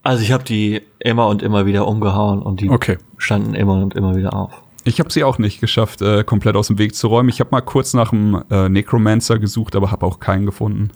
Also 0.01 0.23
ich 0.23 0.31
habe 0.31 0.43
die 0.43 0.81
immer 0.99 1.27
und 1.27 1.41
immer 1.41 1.65
wieder 1.65 1.87
umgehauen 1.87 2.41
und 2.41 2.61
die 2.61 2.69
okay. 2.69 2.97
standen 3.17 3.53
immer 3.53 3.73
und 3.73 3.93
immer 3.93 4.15
wieder 4.15 4.33
auf. 4.33 4.63
Ich 4.83 4.99
habe 4.99 5.11
sie 5.11 5.23
auch 5.23 5.37
nicht 5.37 5.59
geschafft, 5.59 6.01
äh, 6.01 6.23
komplett 6.23 6.55
aus 6.55 6.67
dem 6.67 6.77
Weg 6.77 6.95
zu 6.95 7.07
räumen. 7.07 7.29
Ich 7.29 7.39
habe 7.39 7.49
mal 7.51 7.61
kurz 7.61 7.93
nach 7.93 8.13
einem 8.13 8.43
äh, 8.49 8.69
Necromancer 8.69 9.39
gesucht, 9.39 9.75
aber 9.75 9.91
habe 9.91 10.05
auch 10.05 10.19
keinen 10.19 10.45
gefunden. 10.45 10.91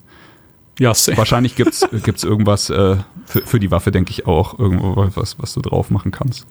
Ja, 0.80 0.94
same. 0.94 1.18
Wahrscheinlich 1.18 1.56
gibt's 1.56 1.86
gibt's 2.04 2.24
irgendwas 2.24 2.70
äh, 2.70 2.98
für, 3.26 3.42
für 3.42 3.60
die 3.60 3.72
Waffe, 3.72 3.92
denke 3.92 4.12
ich 4.12 4.26
auch, 4.26 4.58
irgendwo 4.58 4.96
was, 5.16 5.38
was 5.40 5.54
du 5.54 5.62
drauf 5.62 5.90
machen 5.90 6.12
kannst. 6.12 6.46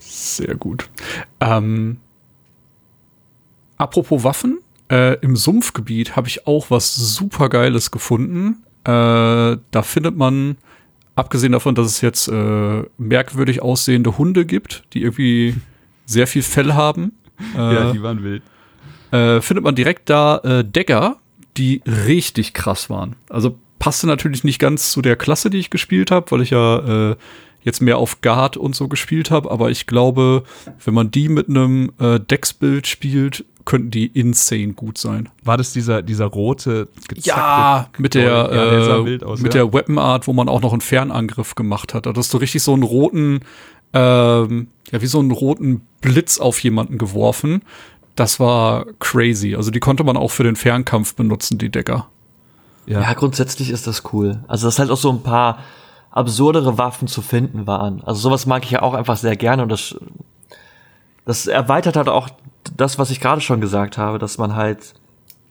Sehr 0.00 0.56
gut. 0.56 0.88
Ähm, 1.40 1.98
apropos 3.76 4.24
Waffen, 4.24 4.58
äh, 4.90 5.14
im 5.20 5.36
Sumpfgebiet 5.36 6.16
habe 6.16 6.28
ich 6.28 6.46
auch 6.46 6.70
was 6.70 6.94
super 6.94 7.48
Geiles 7.48 7.90
gefunden. 7.90 8.62
Äh, 8.84 8.88
da 9.70 9.82
findet 9.82 10.16
man, 10.16 10.56
abgesehen 11.16 11.52
davon, 11.52 11.74
dass 11.74 11.86
es 11.86 12.00
jetzt 12.00 12.28
äh, 12.28 12.82
merkwürdig 12.98 13.62
aussehende 13.62 14.18
Hunde 14.18 14.44
gibt, 14.44 14.84
die 14.92 15.02
irgendwie 15.02 15.54
sehr 16.06 16.26
viel 16.26 16.42
Fell 16.42 16.72
haben. 16.72 17.12
ja, 17.54 17.92
die 17.92 18.02
waren 18.02 18.22
wild. 18.24 18.42
Äh, 19.10 19.40
findet 19.40 19.64
man 19.64 19.74
direkt 19.74 20.08
da 20.08 20.38
äh, 20.38 20.64
Dagger, 20.64 21.18
die 21.56 21.82
richtig 21.86 22.54
krass 22.54 22.88
waren. 22.88 23.16
Also 23.28 23.58
passte 23.78 24.06
natürlich 24.06 24.44
nicht 24.44 24.58
ganz 24.58 24.90
zu 24.92 25.02
der 25.02 25.16
Klasse, 25.16 25.50
die 25.50 25.58
ich 25.58 25.70
gespielt 25.70 26.10
habe, 26.10 26.30
weil 26.30 26.40
ich 26.42 26.50
ja 26.50 27.10
äh, 27.10 27.16
jetzt 27.62 27.82
mehr 27.82 27.98
auf 27.98 28.20
Guard 28.20 28.56
und 28.56 28.74
so 28.74 28.88
gespielt 28.88 29.30
habe, 29.30 29.50
aber 29.50 29.70
ich 29.70 29.86
glaube, 29.86 30.44
wenn 30.84 30.94
man 30.94 31.10
die 31.10 31.28
mit 31.28 31.48
einem 31.48 31.92
äh, 31.98 32.20
Dex-Bild 32.20 32.86
spielt, 32.86 33.44
könnten 33.64 33.90
die 33.90 34.06
insane 34.06 34.74
gut 34.74 34.96
sein. 34.96 35.28
War 35.42 35.56
das 35.56 35.72
dieser, 35.72 36.00
dieser 36.00 36.26
rote, 36.26 36.88
Ja, 37.14 37.88
mit 37.98 38.14
der, 38.14 38.24
ja, 38.24 39.18
äh, 39.18 39.24
aus, 39.24 39.40
mit 39.40 39.54
ja. 39.54 39.64
der 39.64 39.72
Weapon 39.72 39.98
Art, 39.98 40.28
wo 40.28 40.32
man 40.32 40.48
auch 40.48 40.62
noch 40.62 40.72
einen 40.72 40.80
Fernangriff 40.80 41.56
gemacht 41.56 41.92
hat. 41.92 42.06
Da 42.06 42.12
hast 42.14 42.32
du 42.32 42.38
richtig 42.38 42.62
so 42.62 42.72
einen 42.72 42.84
roten, 42.84 43.40
ähm, 43.92 44.68
ja, 44.90 45.00
wie 45.00 45.06
so 45.06 45.18
einen 45.18 45.30
roten 45.30 45.82
Blitz 46.00 46.38
auf 46.38 46.58
jemanden 46.60 46.98
geworfen. 46.98 47.62
Das 48.14 48.40
war 48.40 48.86
crazy. 48.98 49.54
Also 49.54 49.70
die 49.70 49.80
konnte 49.80 50.04
man 50.04 50.16
auch 50.16 50.30
für 50.30 50.44
den 50.44 50.56
Fernkampf 50.56 51.14
benutzen, 51.14 51.58
die 51.58 51.70
Decker. 51.70 52.08
Ja. 52.86 53.00
ja, 53.00 53.12
grundsätzlich 53.14 53.70
ist 53.70 53.86
das 53.86 54.04
cool. 54.12 54.44
Also 54.46 54.68
das 54.68 54.78
halt 54.78 54.90
auch 54.90 54.96
so 54.96 55.10
ein 55.10 55.22
paar 55.22 55.58
absurdere 56.12 56.78
Waffen 56.78 57.08
zu 57.08 57.20
finden 57.20 57.66
waren. 57.66 58.02
Also 58.04 58.20
sowas 58.20 58.46
mag 58.46 58.64
ich 58.64 58.70
ja 58.70 58.82
auch 58.82 58.94
einfach 58.94 59.16
sehr 59.16 59.36
gerne 59.36 59.62
und 59.62 59.68
das, 59.68 59.96
das 61.26 61.46
erweitert 61.46 61.96
halt 61.96 62.08
auch 62.08 62.30
das, 62.76 62.98
was 62.98 63.10
ich 63.10 63.20
gerade 63.20 63.40
schon 63.40 63.60
gesagt 63.60 63.98
habe, 63.98 64.18
dass 64.18 64.38
man 64.38 64.54
halt 64.54 64.94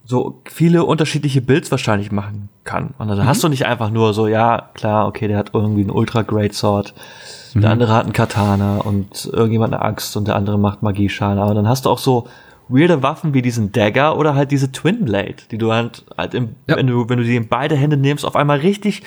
so 0.05 0.41
viele 0.45 0.85
unterschiedliche 0.85 1.41
Builds 1.41 1.71
wahrscheinlich 1.71 2.11
machen 2.11 2.49
kann. 2.63 2.93
Und 2.97 3.09
dann 3.09 3.19
mhm. 3.19 3.25
hast 3.25 3.43
du 3.43 3.49
nicht 3.49 3.65
einfach 3.65 3.89
nur 3.89 4.13
so, 4.13 4.27
ja, 4.27 4.69
klar, 4.73 5.07
okay, 5.07 5.27
der 5.27 5.37
hat 5.37 5.51
irgendwie 5.53 5.81
einen 5.81 5.91
Ultra 5.91 6.21
Great 6.21 6.53
Sword 6.53 6.93
Mhm. 7.55 7.61
Der 7.61 7.71
andere 7.71 7.93
hat 7.93 8.03
einen 8.03 8.13
Katana 8.13 8.77
und 8.77 9.29
irgendjemand 9.31 9.73
eine 9.73 9.81
Axt 9.81 10.15
und 10.17 10.27
der 10.27 10.35
andere 10.35 10.59
macht 10.59 10.83
Magieschaden. 10.83 11.39
Aber 11.39 11.53
dann 11.55 11.67
hast 11.67 11.85
du 11.85 11.89
auch 11.89 11.97
so 11.97 12.27
weirde 12.67 13.01
Waffen 13.01 13.33
wie 13.33 13.41
diesen 13.41 13.71
Dagger 13.71 14.17
oder 14.17 14.35
halt 14.35 14.51
diese 14.51 14.71
Twin 14.71 15.05
Blade, 15.05 15.35
die 15.51 15.57
du 15.57 15.71
halt, 15.71 16.03
halt 16.17 16.33
im, 16.33 16.55
ja. 16.67 16.75
wenn 16.75 16.87
du, 16.87 17.07
wenn 17.09 17.17
du 17.17 17.23
die 17.23 17.35
in 17.35 17.47
beide 17.47 17.75
Hände 17.75 17.97
nimmst, 17.97 18.25
auf 18.25 18.35
einmal 18.35 18.59
richtig 18.59 19.03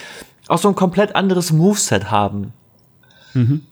auch 0.49 0.59
so 0.59 0.69
ein 0.69 0.75
komplett 0.75 1.15
anderes 1.15 1.53
Moveset 1.53 2.11
haben. 2.11 2.55
Mhm. 3.35 3.63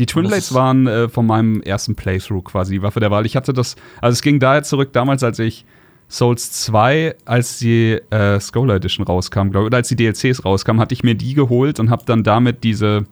Die 0.00 0.06
Twin 0.06 0.26
Blades 0.26 0.52
waren 0.52 0.88
äh, 0.88 1.08
von 1.08 1.26
meinem 1.26 1.62
ersten 1.62 1.94
Playthrough 1.94 2.42
quasi 2.42 2.72
die 2.72 2.82
Waffe 2.82 2.98
der 2.98 3.12
Wahl. 3.12 3.26
Ich 3.26 3.36
hatte 3.36 3.52
das, 3.52 3.76
also 4.00 4.14
es 4.14 4.22
ging 4.22 4.40
daher 4.40 4.64
zurück 4.64 4.92
damals, 4.92 5.22
als 5.22 5.38
ich 5.38 5.64
Souls 6.08 6.50
2, 6.50 7.14
als 7.24 7.58
die 7.58 8.00
äh, 8.10 8.40
Scholar 8.40 8.76
Edition 8.76 9.06
rauskam, 9.06 9.50
glaube 9.50 9.60
ich, 9.60 9.66
oder 9.66 9.76
als 9.76 9.88
die 9.88 9.96
DLCs 9.96 10.44
rauskamen, 10.44 10.80
hatte 10.80 10.94
ich 10.94 11.04
mir 11.04 11.14
die 11.14 11.34
geholt 11.34 11.78
und 11.78 11.90
habe 11.90 12.02
dann 12.04 12.24
damit 12.24 12.64
diese 12.64 13.06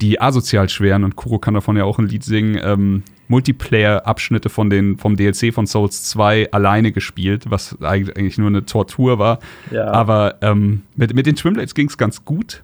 die 0.00 0.20
asozial 0.20 0.68
schweren, 0.68 1.04
und 1.04 1.16
Kuro 1.16 1.38
kann 1.38 1.54
davon 1.54 1.76
ja 1.76 1.84
auch 1.84 1.98
ein 1.98 2.06
Lied 2.06 2.24
singen, 2.24 2.58
ähm, 2.62 3.02
Multiplayer-Abschnitte 3.28 4.48
von 4.48 4.70
den, 4.70 4.98
vom 4.98 5.16
DLC 5.16 5.52
von 5.52 5.66
Souls 5.66 6.04
2 6.04 6.52
alleine 6.52 6.92
gespielt, 6.92 7.44
was 7.48 7.80
eigentlich 7.80 8.38
nur 8.38 8.48
eine 8.48 8.66
Tortur 8.66 9.18
war. 9.18 9.38
Ja. 9.70 9.86
Aber 9.92 10.36
ähm, 10.42 10.82
mit, 10.94 11.14
mit 11.14 11.26
den 11.26 11.36
Twinblades 11.36 11.74
ging 11.74 11.88
es 11.88 11.96
ganz 11.96 12.24
gut, 12.24 12.62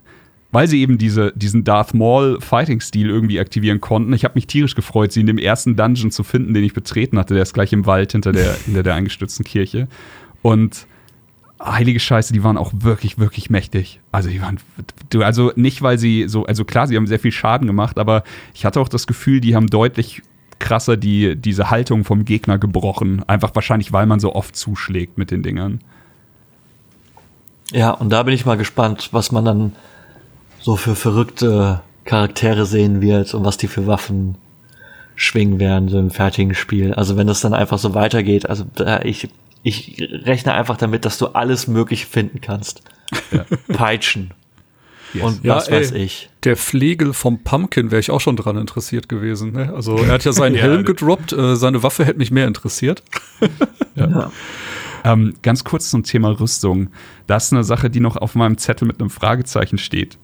weil 0.53 0.67
sie 0.67 0.81
eben 0.81 0.99
diese, 0.99 1.33
diesen 1.35 1.65
Darth 1.65 1.95
Maul-Fighting-Stil 1.95 3.09
irgendwie 3.09 3.41
aktivieren 3.41 3.81
konnten. 3.81 4.13
Ich 4.13 4.25
habe 4.25 4.35
mich 4.35 4.47
tierisch 4.47 4.75
gefreut, 4.75 5.13
sie 5.13 5.21
in 5.21 5.27
dem 5.27 5.39
ersten 5.39 5.77
Dungeon 5.77 6.11
zu 6.11 6.25
finden, 6.25 6.53
den 6.53 6.65
ich 6.65 6.75
betreten 6.75 7.19
hatte. 7.19 7.35
Der 7.35 7.45
ist 7.45 7.55
gleich 7.55 7.73
im 7.73 7.87
Wald 7.87 8.13
hinter 8.13 8.33
der, 8.33 8.55
hinter 8.65 8.83
der 8.83 8.95
eingestürzten 8.95 9.45
Kirche. 9.45 9.89
Und 10.43 10.87
heilige 11.63 12.01
Scheiße, 12.01 12.33
die 12.33 12.43
waren 12.43 12.57
auch 12.57 12.73
wirklich, 12.75 13.19
wirklich 13.19 13.51
mächtig. 13.51 14.01
Also 14.13 14.31
die 14.31 14.41
waren, 14.41 14.59
also 15.21 15.53
nicht, 15.57 15.83
weil 15.83 15.99
sie 15.99 16.27
so, 16.29 16.47
also 16.47 16.65
klar, 16.65 16.87
sie 16.87 16.97
haben 16.97 17.07
sehr 17.07 17.21
viel 17.21 17.33
Schaden 17.33 17.67
gemacht, 17.67 17.99
aber 17.99 18.25
ich 18.55 18.65
hatte 18.65 18.81
auch 18.81 18.89
das 18.89 19.07
Gefühl, 19.07 19.41
die 19.41 19.55
haben 19.55 19.67
deutlich 19.67 20.23
krasser 20.59 20.97
die, 20.97 21.37
diese 21.37 21.71
Haltung 21.71 22.05
vom 22.05 22.25
Gegner 22.25 22.59
gebrochen. 22.59 23.23
Einfach 23.27 23.55
wahrscheinlich, 23.55 23.93
weil 23.93 24.07
man 24.07 24.21
so 24.21 24.35
oft 24.35 24.57
zuschlägt 24.57 25.19
mit 25.19 25.31
den 25.31 25.43
Dingern. 25.43 25.81
Ja, 27.73 27.91
und 27.91 28.11
da 28.11 28.23
bin 28.23 28.35
ich 28.35 28.47
mal 28.47 28.57
gespannt, 28.57 29.11
was 29.13 29.33
man 29.33 29.45
dann 29.45 29.73
so 30.61 30.77
für 30.77 30.95
verrückte 30.95 31.83
Charaktere 32.05 32.67
sehen 32.67 33.01
wird 33.01 33.33
und 33.35 33.45
was 33.45 33.57
die 33.57 33.69
für 33.69 33.87
Waffen 33.87 34.37
schwingen 35.15 35.61
werden, 35.61 35.89
so 35.89 35.99
im 35.99 36.11
fertigen 36.11 36.55
Spiel. 36.55 36.95
Also 36.95 37.17
wenn 37.17 37.27
das 37.27 37.41
dann 37.41 37.55
einfach 37.55 37.79
so 37.79 37.95
weitergeht, 37.95 38.49
also 38.49 38.65
ich 39.05 39.29
ich 39.63 39.97
rechne 40.25 40.55
einfach 40.55 40.77
damit, 40.77 41.05
dass 41.05 41.19
du 41.19 41.29
alles 41.29 41.67
möglich 41.67 42.07
finden 42.07 42.41
kannst. 42.41 42.83
Ja. 43.31 43.45
Peitschen. 43.69 44.33
Yes. 45.13 45.25
Und 45.25 45.45
ja, 45.45 45.57
was 45.57 45.69
ey, 45.69 45.81
weiß 45.81 45.93
ich. 45.93 46.31
Der 46.45 46.57
Flegel 46.57 47.13
vom 47.13 47.43
Pumpkin 47.43 47.91
wäre 47.91 48.01
ich 48.01 48.11
auch 48.11 48.21
schon 48.21 48.37
dran 48.37 48.57
interessiert 48.57 49.09
gewesen. 49.09 49.53
Ne? 49.53 49.73
Also 49.75 49.97
er 49.97 50.13
hat 50.13 50.25
ja 50.25 50.33
seinen 50.33 50.55
ja, 50.57 50.63
Helm 50.63 50.85
gedroppt, 50.85 51.33
äh, 51.33 51.57
seine 51.57 51.83
Waffe 51.83 52.05
hätte 52.05 52.19
mich 52.19 52.31
mehr 52.31 52.47
interessiert. 52.47 53.03
ja. 53.97 54.09
ja. 54.09 54.33
Ähm, 55.03 55.35
ganz 55.43 55.65
kurz 55.65 55.91
zum 55.91 56.05
Thema 56.05 56.39
Rüstung. 56.39 56.91
Das 57.27 57.47
ist 57.47 57.53
eine 57.53 57.65
Sache, 57.65 57.91
die 57.91 58.01
noch 58.01 58.17
auf 58.17 58.35
meinem 58.35 58.59
Zettel 58.59 58.87
mit 58.87 59.01
einem 59.01 59.11
Fragezeichen 59.11 59.79
steht. 59.79 60.19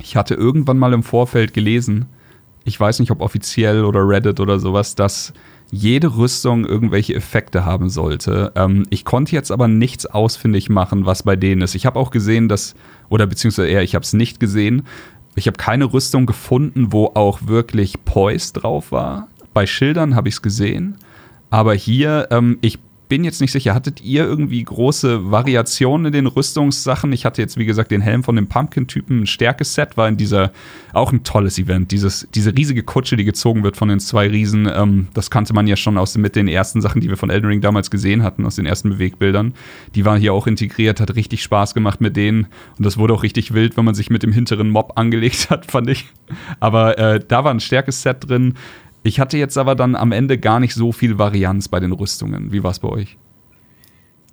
Ich 0.00 0.16
hatte 0.16 0.34
irgendwann 0.34 0.78
mal 0.78 0.92
im 0.92 1.02
Vorfeld 1.02 1.54
gelesen, 1.54 2.06
ich 2.64 2.78
weiß 2.78 2.98
nicht, 2.98 3.10
ob 3.12 3.20
offiziell 3.20 3.84
oder 3.84 4.06
Reddit 4.06 4.40
oder 4.40 4.58
sowas, 4.58 4.96
dass 4.96 5.32
jede 5.76 6.16
Rüstung 6.16 6.64
irgendwelche 6.64 7.14
Effekte 7.14 7.64
haben 7.64 7.88
sollte. 7.88 8.52
Ähm, 8.56 8.86
ich 8.90 9.04
konnte 9.04 9.32
jetzt 9.32 9.50
aber 9.50 9.68
nichts 9.68 10.06
ausfindig 10.06 10.68
machen, 10.68 11.06
was 11.06 11.22
bei 11.22 11.36
denen 11.36 11.62
ist. 11.62 11.74
Ich 11.74 11.86
habe 11.86 11.98
auch 11.98 12.10
gesehen, 12.10 12.48
dass, 12.48 12.74
oder 13.08 13.26
beziehungsweise 13.26 13.68
eher, 13.68 13.82
ich 13.82 13.94
habe 13.94 14.02
es 14.02 14.12
nicht 14.12 14.40
gesehen. 14.40 14.82
Ich 15.34 15.46
habe 15.46 15.58
keine 15.58 15.92
Rüstung 15.92 16.26
gefunden, 16.26 16.92
wo 16.92 17.06
auch 17.14 17.40
wirklich 17.46 18.04
Poise 18.04 18.54
drauf 18.54 18.90
war. 18.90 19.28
Bei 19.52 19.66
Schildern 19.66 20.14
habe 20.14 20.28
ich 20.28 20.36
es 20.36 20.42
gesehen. 20.42 20.96
Aber 21.50 21.74
hier, 21.74 22.28
ähm, 22.30 22.58
ich 22.62 22.78
bin 23.08 23.24
jetzt 23.24 23.40
nicht 23.40 23.52
sicher, 23.52 23.74
hattet 23.74 24.00
ihr 24.00 24.24
irgendwie 24.24 24.62
große 24.62 25.30
Variationen 25.30 26.06
in 26.06 26.12
den 26.12 26.26
Rüstungssachen? 26.26 27.12
Ich 27.12 27.24
hatte 27.24 27.40
jetzt, 27.40 27.56
wie 27.56 27.66
gesagt, 27.66 27.90
den 27.90 28.00
Helm 28.00 28.22
von 28.22 28.36
dem 28.36 28.48
Pumpkin-Typen. 28.48 29.22
Ein 29.22 29.26
Stärkeset 29.26 29.96
war 29.96 30.08
in 30.08 30.16
dieser 30.16 30.52
auch 30.92 31.12
ein 31.12 31.22
tolles 31.22 31.58
Event. 31.58 31.92
Dieses, 31.92 32.26
diese 32.34 32.56
riesige 32.56 32.82
Kutsche, 32.82 33.16
die 33.16 33.24
gezogen 33.24 33.62
wird 33.62 33.76
von 33.76 33.88
den 33.88 34.00
zwei 34.00 34.28
Riesen, 34.28 34.68
ähm, 34.72 35.08
das 35.14 35.30
kannte 35.30 35.54
man 35.54 35.66
ja 35.66 35.76
schon 35.76 35.98
aus 35.98 36.16
mit 36.16 36.36
den 36.36 36.48
ersten 36.48 36.80
Sachen, 36.80 37.00
die 37.00 37.08
wir 37.08 37.16
von 37.16 37.30
Elden 37.30 37.46
Ring 37.46 37.60
damals 37.60 37.90
gesehen 37.90 38.22
hatten, 38.22 38.44
aus 38.44 38.56
den 38.56 38.66
ersten 38.66 38.90
Bewegbildern. 38.90 39.54
Die 39.94 40.04
waren 40.04 40.20
hier 40.20 40.32
auch 40.32 40.46
integriert, 40.46 41.00
hat 41.00 41.14
richtig 41.14 41.42
Spaß 41.42 41.74
gemacht 41.74 42.00
mit 42.00 42.16
denen. 42.16 42.46
Und 42.76 42.86
das 42.86 42.98
wurde 42.98 43.14
auch 43.14 43.22
richtig 43.22 43.54
wild, 43.54 43.76
wenn 43.76 43.84
man 43.84 43.94
sich 43.94 44.10
mit 44.10 44.22
dem 44.22 44.32
hinteren 44.32 44.70
Mob 44.70 44.92
angelegt 44.96 45.50
hat, 45.50 45.70
fand 45.70 45.88
ich. 45.90 46.06
Aber 46.60 46.98
äh, 46.98 47.20
da 47.26 47.44
war 47.44 47.52
ein 47.52 47.60
Stärkeset 47.60 48.28
drin. 48.28 48.54
Ich 49.06 49.20
hatte 49.20 49.38
jetzt 49.38 49.56
aber 49.56 49.76
dann 49.76 49.94
am 49.94 50.10
Ende 50.10 50.36
gar 50.36 50.58
nicht 50.58 50.74
so 50.74 50.90
viel 50.90 51.16
Varianz 51.16 51.68
bei 51.68 51.78
den 51.78 51.92
Rüstungen. 51.92 52.50
Wie 52.50 52.64
war 52.64 52.72
es 52.72 52.80
bei 52.80 52.88
euch? 52.88 53.16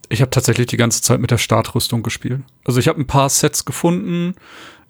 Ich 0.09 0.19
habe 0.19 0.32
tatsächlich 0.32 0.65
die 0.65 0.78
ganze 0.78 1.03
Zeit 1.03 1.19
mit 1.19 1.30
der 1.30 1.38
Startrüstung 1.38 2.01
gespielt. 2.01 2.41
Also 2.65 2.80
ich 2.80 2.88
habe 2.88 2.99
ein 2.99 3.05
paar 3.05 3.30
Sets 3.30 3.65
gefunden, 3.65 4.34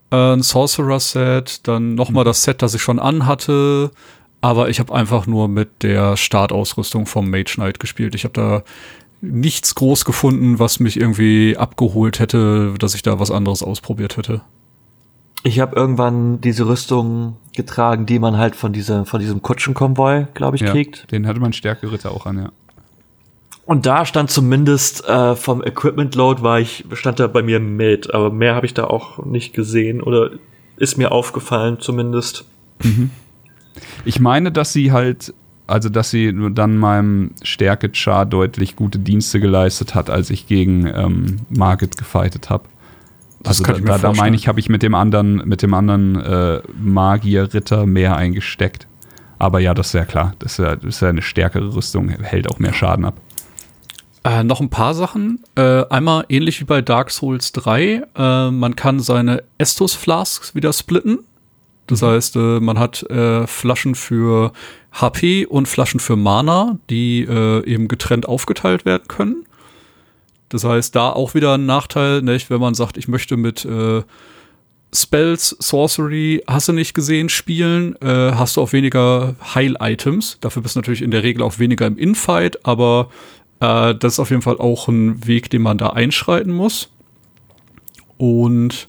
äh, 0.09 0.15
ein 0.15 0.41
Sorcerer-Set, 0.41 1.67
dann 1.67 1.95
nochmal 1.95 2.23
mhm. 2.23 2.29
das 2.29 2.43
Set, 2.43 2.61
das 2.61 2.73
ich 2.73 2.81
schon 2.81 2.97
anhatte. 2.97 3.91
Aber 4.39 4.69
ich 4.69 4.79
habe 4.79 4.95
einfach 4.95 5.27
nur 5.27 5.49
mit 5.49 5.83
der 5.83 6.15
Startausrüstung 6.15 7.05
vom 7.05 7.29
Mage 7.29 7.55
Knight 7.55 7.81
gespielt. 7.81 8.15
Ich 8.15 8.23
habe 8.23 8.33
da 8.33 8.63
nichts 9.19 9.75
groß 9.75 10.05
gefunden, 10.05 10.59
was 10.59 10.79
mich 10.79 10.97
irgendwie 10.97 11.57
abgeholt 11.57 12.19
hätte, 12.19 12.73
dass 12.79 12.95
ich 12.95 13.01
da 13.01 13.19
was 13.19 13.31
anderes 13.31 13.63
ausprobiert 13.63 14.15
hätte. 14.15 14.43
Ich 15.43 15.59
habe 15.59 15.75
irgendwann 15.75 16.39
diese 16.39 16.67
Rüstung 16.67 17.35
getragen, 17.53 18.05
die 18.05 18.17
man 18.17 18.37
halt 18.37 18.55
von, 18.55 18.71
dieser, 18.71 19.05
von 19.05 19.19
diesem 19.19 19.41
Kutschenkonvoi, 19.41 20.27
glaube 20.33 20.55
ich, 20.55 20.61
ja, 20.61 20.71
kriegt. 20.71 21.11
Den 21.11 21.27
hatte 21.27 21.39
man 21.39 21.51
Stärkeritter 21.51 22.11
auch 22.11 22.25
an, 22.25 22.37
ja. 22.37 22.51
Und 23.65 23.85
da 23.85 24.05
stand 24.05 24.29
zumindest 24.29 25.07
äh, 25.07 25.35
vom 25.35 25.63
Equipment 25.63 26.15
Load 26.15 26.41
war 26.41 26.59
ich 26.59 26.83
stand 26.93 27.19
da 27.19 27.27
bei 27.27 27.41
mir 27.41 27.61
mit, 27.61 28.13
aber 28.13 28.29
mehr 28.29 28.55
habe 28.55 28.65
ich 28.65 28.73
da 28.73 28.85
auch 28.85 29.25
nicht 29.25 29.53
gesehen 29.53 30.01
oder 30.01 30.31
ist 30.75 30.97
mir 30.97 31.11
aufgefallen 31.11 31.77
zumindest. 31.79 32.45
Mhm. 32.83 33.09
Ich 34.03 34.19
meine, 34.19 34.51
dass 34.51 34.73
sie 34.73 34.91
halt, 34.91 35.33
also 35.65 35.87
dass 35.87 36.09
sie 36.09 36.33
dann 36.51 36.77
meinem 36.77 37.31
Stärke-Char 37.41 38.25
deutlich 38.25 38.75
gute 38.75 38.99
Dienste 38.99 39.39
geleistet 39.39 39.95
hat, 39.95 40.09
als 40.09 40.29
ich 40.29 40.47
gegen 40.47 40.85
ähm, 40.87 41.37
Margit 41.49 41.95
gefightet 41.95 42.49
habe. 42.49 42.65
Das 43.43 43.61
also 43.61 43.81
da, 43.81 43.97
da, 43.97 44.13
meine 44.13 44.35
ich, 44.35 44.47
habe 44.47 44.59
ich 44.59 44.69
mit 44.69 44.83
dem 44.83 44.95
anderen, 44.95 45.37
mit 45.45 45.61
dem 45.61 45.73
anderen 45.73 46.15
äh, 46.21 46.61
Magier-Ritter 46.81 47.85
mehr 47.85 48.15
eingesteckt. 48.15 48.87
Aber 49.37 49.59
ja, 49.59 49.73
das 49.73 49.87
ist 49.87 49.93
ja 49.93 50.05
klar. 50.05 50.33
Das 50.39 50.53
ist 50.53 50.59
ja, 50.59 50.75
das 50.75 50.95
ist 50.95 51.01
ja 51.01 51.09
eine 51.09 51.21
stärkere 51.21 51.75
Rüstung, 51.75 52.09
hält 52.09 52.49
auch 52.49 52.59
mehr 52.59 52.73
Schaden 52.73 53.03
ab. 53.03 53.19
Äh, 54.23 54.43
noch 54.43 54.61
ein 54.61 54.69
paar 54.69 54.93
Sachen. 54.93 55.43
Äh, 55.55 55.83
einmal 55.89 56.25
ähnlich 56.29 56.61
wie 56.61 56.65
bei 56.65 56.81
Dark 56.81 57.11
Souls 57.11 57.51
3. 57.51 58.03
Äh, 58.15 58.51
man 58.51 58.75
kann 58.75 59.01
seine 59.01 59.43
Estus 59.57 59.93
Flasks 59.93 60.55
wieder 60.55 60.71
splitten. 60.71 61.19
Das 61.87 62.01
mhm. 62.01 62.05
heißt, 62.05 62.35
äh, 62.37 62.59
man 62.61 62.79
hat 62.79 63.03
äh, 63.03 63.45
Flaschen 63.47 63.95
für 63.95 64.53
HP 64.93 65.45
und 65.45 65.67
Flaschen 65.67 65.99
für 65.99 66.15
Mana, 66.15 66.77
die 66.89 67.23
äh, 67.23 67.65
eben 67.65 67.89
getrennt 67.89 68.27
aufgeteilt 68.27 68.85
werden 68.85 69.07
können. 69.09 69.45
Das 70.53 70.63
heißt, 70.63 70.95
da 70.95 71.09
auch 71.09 71.33
wieder 71.33 71.55
ein 71.55 71.65
Nachteil, 71.65 72.21
nicht? 72.21 72.49
wenn 72.49 72.61
man 72.61 72.75
sagt, 72.75 72.97
ich 72.97 73.07
möchte 73.07 73.37
mit 73.37 73.65
äh, 73.65 74.03
Spells, 74.93 75.55
Sorcery, 75.59 76.43
hast 76.47 76.67
du 76.67 76.73
nicht 76.73 76.93
gesehen, 76.93 77.29
spielen, 77.29 77.95
äh, 78.01 78.33
hast 78.33 78.57
du 78.57 78.61
auch 78.61 78.71
weniger 78.71 79.35
Heil-Items. 79.55 80.37
Dafür 80.41 80.61
bist 80.61 80.75
du 80.75 80.79
natürlich 80.79 81.01
in 81.01 81.09
der 81.09 81.23
Regel 81.23 81.41
auch 81.41 81.57
weniger 81.57 81.87
im 81.87 81.97
Infight, 81.97 82.65
aber 82.65 83.09
äh, 83.59 83.95
das 83.95 84.13
ist 84.13 84.19
auf 84.19 84.29
jeden 84.29 84.43
Fall 84.43 84.57
auch 84.59 84.87
ein 84.87 85.25
Weg, 85.25 85.49
den 85.49 85.63
man 85.63 85.79
da 85.79 85.89
einschreiten 85.89 86.53
muss. 86.53 86.89
Und 88.17 88.87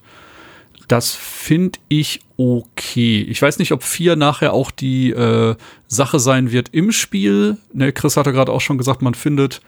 das 0.87 1.15
finde 1.15 1.79
ich 1.89 2.21
okay. 2.37 3.23
Ich 3.23 3.41
weiß 3.41 3.59
nicht, 3.59 3.73
ob 3.73 3.83
4 3.83 4.17
nachher 4.17 4.53
auch 4.53 4.71
die 4.71 5.13
äh, 5.13 5.57
Sache 5.87 6.19
sein 6.19 6.53
wird 6.53 6.69
im 6.73 6.93
Spiel. 6.93 7.57
Ne, 7.73 7.93
Chris 7.93 8.19
hatte 8.19 8.33
gerade 8.33 8.53
auch 8.53 8.61
schon 8.61 8.77
gesagt, 8.77 9.01
man 9.01 9.15
findet 9.15 9.63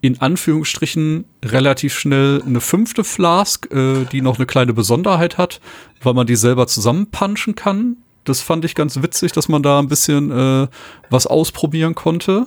in 0.00 0.20
Anführungsstrichen 0.20 1.24
relativ 1.44 1.98
schnell 1.98 2.42
eine 2.44 2.60
fünfte 2.60 3.04
Flask, 3.04 3.70
äh, 3.72 4.04
die 4.10 4.22
noch 4.22 4.38
eine 4.38 4.46
kleine 4.46 4.72
Besonderheit 4.72 5.38
hat, 5.38 5.60
weil 6.02 6.14
man 6.14 6.26
die 6.26 6.36
selber 6.36 6.66
zusammenpunchen 6.66 7.54
kann. 7.54 7.98
Das 8.24 8.40
fand 8.40 8.64
ich 8.64 8.74
ganz 8.74 9.02
witzig, 9.02 9.32
dass 9.32 9.48
man 9.48 9.62
da 9.62 9.78
ein 9.78 9.88
bisschen 9.88 10.30
äh, 10.30 10.68
was 11.10 11.26
ausprobieren 11.26 11.94
konnte. 11.94 12.46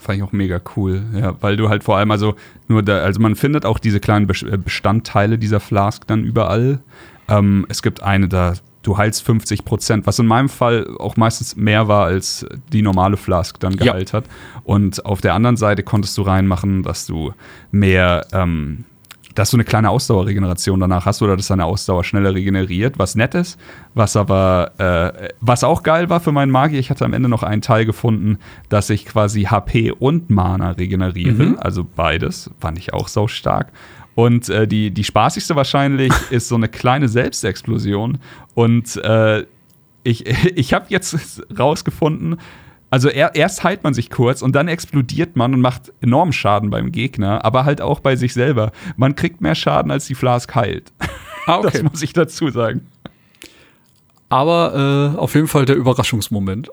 Fand 0.00 0.18
ich 0.18 0.22
auch 0.22 0.32
mega 0.32 0.60
cool, 0.76 1.02
ja, 1.14 1.36
weil 1.40 1.56
du 1.56 1.68
halt 1.68 1.82
vor 1.82 1.96
allem, 1.96 2.10
also 2.10 2.34
nur 2.68 2.82
da, 2.82 2.98
also 2.98 3.20
man 3.20 3.36
findet 3.36 3.64
auch 3.64 3.78
diese 3.78 4.00
kleinen 4.00 4.28
äh, 4.28 4.58
Bestandteile 4.58 5.38
dieser 5.38 5.60
Flask 5.60 6.06
dann 6.06 6.22
überall. 6.22 6.80
Ähm, 7.28 7.66
es 7.68 7.82
gibt 7.82 8.02
eine, 8.02 8.28
da 8.28 8.54
du 8.84 8.96
heilst 8.96 9.22
50 9.24 9.64
Prozent, 9.64 10.06
was 10.06 10.18
in 10.18 10.26
meinem 10.26 10.48
Fall 10.48 10.86
auch 10.98 11.16
meistens 11.16 11.56
mehr 11.56 11.88
war, 11.88 12.04
als 12.06 12.46
die 12.72 12.82
normale 12.82 13.16
Flask 13.16 13.58
dann 13.58 13.76
geheilt 13.76 14.12
ja. 14.12 14.18
hat. 14.18 14.26
Und 14.62 15.04
auf 15.04 15.20
der 15.20 15.34
anderen 15.34 15.56
Seite 15.56 15.82
konntest 15.82 16.16
du 16.18 16.22
reinmachen, 16.22 16.82
dass 16.82 17.06
du 17.06 17.32
mehr, 17.72 18.26
ähm, 18.32 18.84
dass 19.34 19.50
du 19.50 19.56
eine 19.56 19.64
kleine 19.64 19.90
Ausdauerregeneration 19.90 20.78
danach 20.78 21.06
hast 21.06 21.22
oder 21.22 21.36
dass 21.36 21.48
deine 21.48 21.64
Ausdauer 21.64 22.04
schneller 22.04 22.34
regeneriert, 22.34 22.98
was 22.98 23.14
nett 23.16 23.34
ist. 23.34 23.58
Was 23.94 24.16
aber, 24.16 24.72
äh, 24.78 25.30
was 25.40 25.64
auch 25.64 25.82
geil 25.82 26.10
war 26.10 26.20
für 26.20 26.30
meinen 26.30 26.52
Magier, 26.52 26.78
ich 26.78 26.90
hatte 26.90 27.04
am 27.04 27.14
Ende 27.14 27.28
noch 27.28 27.42
einen 27.42 27.62
Teil 27.62 27.86
gefunden, 27.86 28.38
dass 28.68 28.90
ich 28.90 29.06
quasi 29.06 29.44
HP 29.44 29.92
und 29.92 30.30
Mana 30.30 30.72
regeneriere, 30.72 31.44
mhm. 31.44 31.58
also 31.58 31.84
beides, 31.84 32.50
fand 32.60 32.78
ich 32.78 32.92
auch 32.92 33.08
so 33.08 33.28
stark. 33.28 33.72
Und 34.14 34.48
äh, 34.48 34.66
die, 34.68 34.90
die 34.90 35.04
spaßigste 35.04 35.56
wahrscheinlich 35.56 36.12
ist 36.30 36.48
so 36.48 36.54
eine 36.54 36.68
kleine 36.68 37.08
Selbstexplosion. 37.08 38.18
Und 38.54 38.96
äh, 38.96 39.44
ich, 40.04 40.26
ich 40.56 40.72
habe 40.72 40.86
jetzt 40.88 41.42
rausgefunden, 41.58 42.38
also 42.90 43.08
er, 43.08 43.34
erst 43.34 43.64
heilt 43.64 43.82
man 43.82 43.92
sich 43.92 44.08
kurz 44.08 44.40
und 44.40 44.54
dann 44.54 44.68
explodiert 44.68 45.34
man 45.34 45.52
und 45.52 45.60
macht 45.60 45.92
enormen 46.00 46.32
Schaden 46.32 46.70
beim 46.70 46.92
Gegner, 46.92 47.44
aber 47.44 47.64
halt 47.64 47.80
auch 47.80 47.98
bei 47.98 48.14
sich 48.14 48.34
selber. 48.34 48.70
Man 48.96 49.16
kriegt 49.16 49.40
mehr 49.40 49.56
Schaden, 49.56 49.90
als 49.90 50.06
die 50.06 50.14
Flask 50.14 50.54
heilt. 50.54 50.92
Ah, 51.46 51.58
okay. 51.58 51.70
Das 51.72 51.82
muss 51.82 52.02
ich 52.02 52.12
dazu 52.12 52.50
sagen. 52.50 52.86
Aber 54.28 55.14
äh, 55.16 55.18
auf 55.18 55.34
jeden 55.34 55.48
Fall 55.48 55.64
der 55.64 55.74
Überraschungsmoment. 55.74 56.70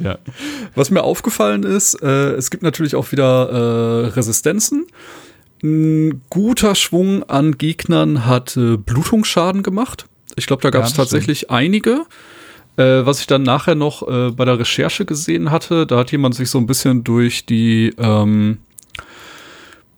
ja. 0.00 0.18
Was 0.74 0.90
mir 0.90 1.02
aufgefallen 1.02 1.64
ist, 1.64 2.00
äh, 2.02 2.34
es 2.34 2.50
gibt 2.50 2.62
natürlich 2.62 2.94
auch 2.94 3.10
wieder 3.10 3.48
äh, 3.50 4.06
Resistenzen. 4.10 4.86
Ein 5.62 6.22
guter 6.28 6.74
Schwung 6.74 7.22
an 7.24 7.56
Gegnern 7.56 8.26
hat 8.26 8.56
äh, 8.56 8.76
Blutungsschaden 8.76 9.62
gemacht. 9.62 10.06
Ich 10.34 10.46
glaube, 10.46 10.62
da 10.62 10.70
gab 10.70 10.84
es 10.84 10.90
ja, 10.90 10.96
tatsächlich 10.96 11.38
stimmt. 11.38 11.52
einige. 11.52 12.06
Äh, 12.76 13.04
was 13.06 13.20
ich 13.20 13.26
dann 13.26 13.42
nachher 13.42 13.74
noch 13.74 14.06
äh, 14.08 14.30
bei 14.30 14.44
der 14.44 14.58
Recherche 14.58 15.04
gesehen 15.04 15.50
hatte, 15.50 15.86
da 15.86 15.98
hat 15.98 16.10
jemand 16.10 16.34
sich 16.34 16.50
so 16.50 16.58
ein 16.58 16.66
bisschen 16.66 17.04
durch 17.04 17.44
die 17.44 17.94
ähm, 17.98 18.58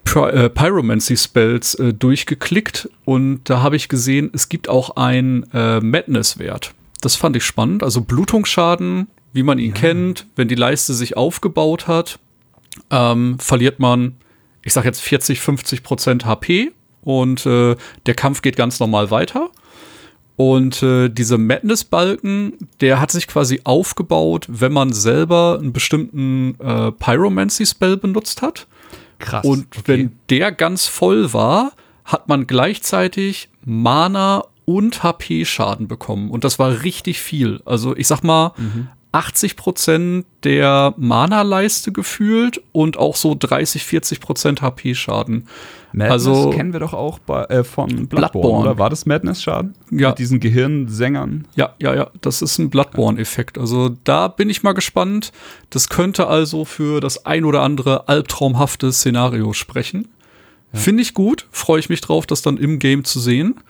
Py 0.05 0.19
äh, 0.19 0.51
Pyromancy 0.51 1.17
Spells 1.17 1.77
äh, 1.77 1.95
durchgeklickt 1.95 2.89
und 3.05 3.49
da 3.49 3.63
habe 3.63 3.77
ich 3.77 3.89
gesehen, 3.89 4.31
es 4.35 4.49
gibt 4.49 4.69
auch 4.69 4.97
einen 4.97 5.45
äh, 5.53 5.81
Madness-Wert. 5.81 6.75
Das 7.01 7.17
fand 7.17 7.37
ich 7.37 7.45
spannend. 7.45 7.83
Also 7.83 8.01
Blutungsschaden, 8.01 9.07
wie 9.33 9.43
man 9.45 9.59
ihn 9.59 9.75
ja. 9.75 9.81
kennt, 9.81 10.27
wenn 10.37 10.49
die 10.49 10.55
Leiste 10.57 10.95
sich 10.95 11.17
aufgebaut 11.17 11.87
hat, 11.87 12.19
ähm, 12.91 13.39
verliert 13.39 13.79
man 13.79 14.17
ich 14.65 14.73
sag 14.73 14.85
jetzt 14.85 15.01
40, 15.01 15.41
50 15.41 15.83
Prozent 15.83 16.25
HP 16.27 16.73
und 17.03 17.47
äh, 17.47 17.77
der 18.07 18.15
Kampf 18.15 18.43
geht 18.43 18.57
ganz 18.57 18.81
normal 18.81 19.11
weiter. 19.11 19.51
Und 20.37 20.83
äh, 20.83 21.11
diese 21.11 21.39
Madness-Balken, 21.39 22.55
der 22.81 23.01
hat 23.01 23.13
sich 23.13 23.29
quasi 23.29 23.61
aufgebaut, 23.63 24.47
wenn 24.49 24.73
man 24.73 24.93
selber 24.93 25.59
einen 25.61 25.73
bestimmten 25.73 26.57
äh, 26.59 26.91
Pyromancy-Spell 26.91 27.99
benutzt 27.99 28.43
hat. 28.43 28.67
Krass. 29.21 29.45
Und 29.45 29.67
okay. 29.79 29.83
wenn 29.87 30.19
der 30.31 30.51
ganz 30.51 30.87
voll 30.87 31.33
war, 31.33 31.73
hat 32.05 32.29
man 32.29 32.49
gleichzeitig 32.49 33.49
Mana 33.65 34.45
und 34.65 35.03
HP-Schaden 35.05 35.87
bekommen. 35.87 36.31
Und 36.31 36.43
das 36.43 36.59
war 36.59 36.83
richtig 36.83 37.21
viel. 37.21 37.61
Also 37.65 37.97
ich 37.97 38.09
sag 38.09 38.23
mal, 38.25 38.53
mhm. 38.57 38.89
80 39.15 39.55
Prozent 39.55 40.27
der 40.43 40.93
Mana-Leiste 40.97 41.93
gefühlt 41.93 42.61
und 42.73 42.97
auch 42.97 43.15
so 43.15 43.37
30, 43.39 43.85
40 43.85 44.21
Prozent 44.21 44.61
HP-Schaden. 44.61 45.47
Madness 45.93 46.11
also 46.11 46.51
kennen 46.51 46.73
wir 46.73 46.81
doch 46.81 46.95
auch 46.95 47.21
bei, 47.21 47.45
äh, 47.45 47.63
von 47.63 47.87
Bloodborne, 47.87 48.09
Bloodborne, 48.09 48.71
oder? 48.71 48.79
War 48.79 48.91
das 48.91 49.07
Madness-Schaden? 49.07 49.75
Ja. 49.93 50.09
Mit 50.09 50.19
diesen 50.19 50.41
Gehirnsängern? 50.41 51.47
Ja, 51.55 51.75
ja, 51.79 51.95
ja. 51.95 52.11
Das 52.23 52.43
ist 52.43 52.59
ein 52.59 52.71
Bloodborne-Effekt. 52.71 53.57
Also 53.57 53.91
da 54.03 54.27
bin 54.27 54.51
ich 54.51 54.65
mal 54.65 54.73
gespannt. 54.73 55.31
Das 55.71 55.89
könnte 55.89 56.27
also 56.27 56.65
für 56.65 57.01
das 57.01 57.25
ein 57.25 57.45
oder 57.45 57.63
andere 57.63 58.09
albtraumhafte 58.09 58.93
Szenario 58.93 59.53
sprechen. 59.53 60.09
Ja. 60.73 60.81
Finde 60.81 61.03
ich 61.03 61.15
gut. 61.15 61.47
Freue 61.53 61.79
ich 61.79 61.89
mich 61.89 62.01
drauf, 62.01 62.27
das 62.27 62.43
dann 62.43 62.57
im 62.57 62.81
Game 62.81 63.05
zu 63.05 63.21
sehen. 63.21 63.61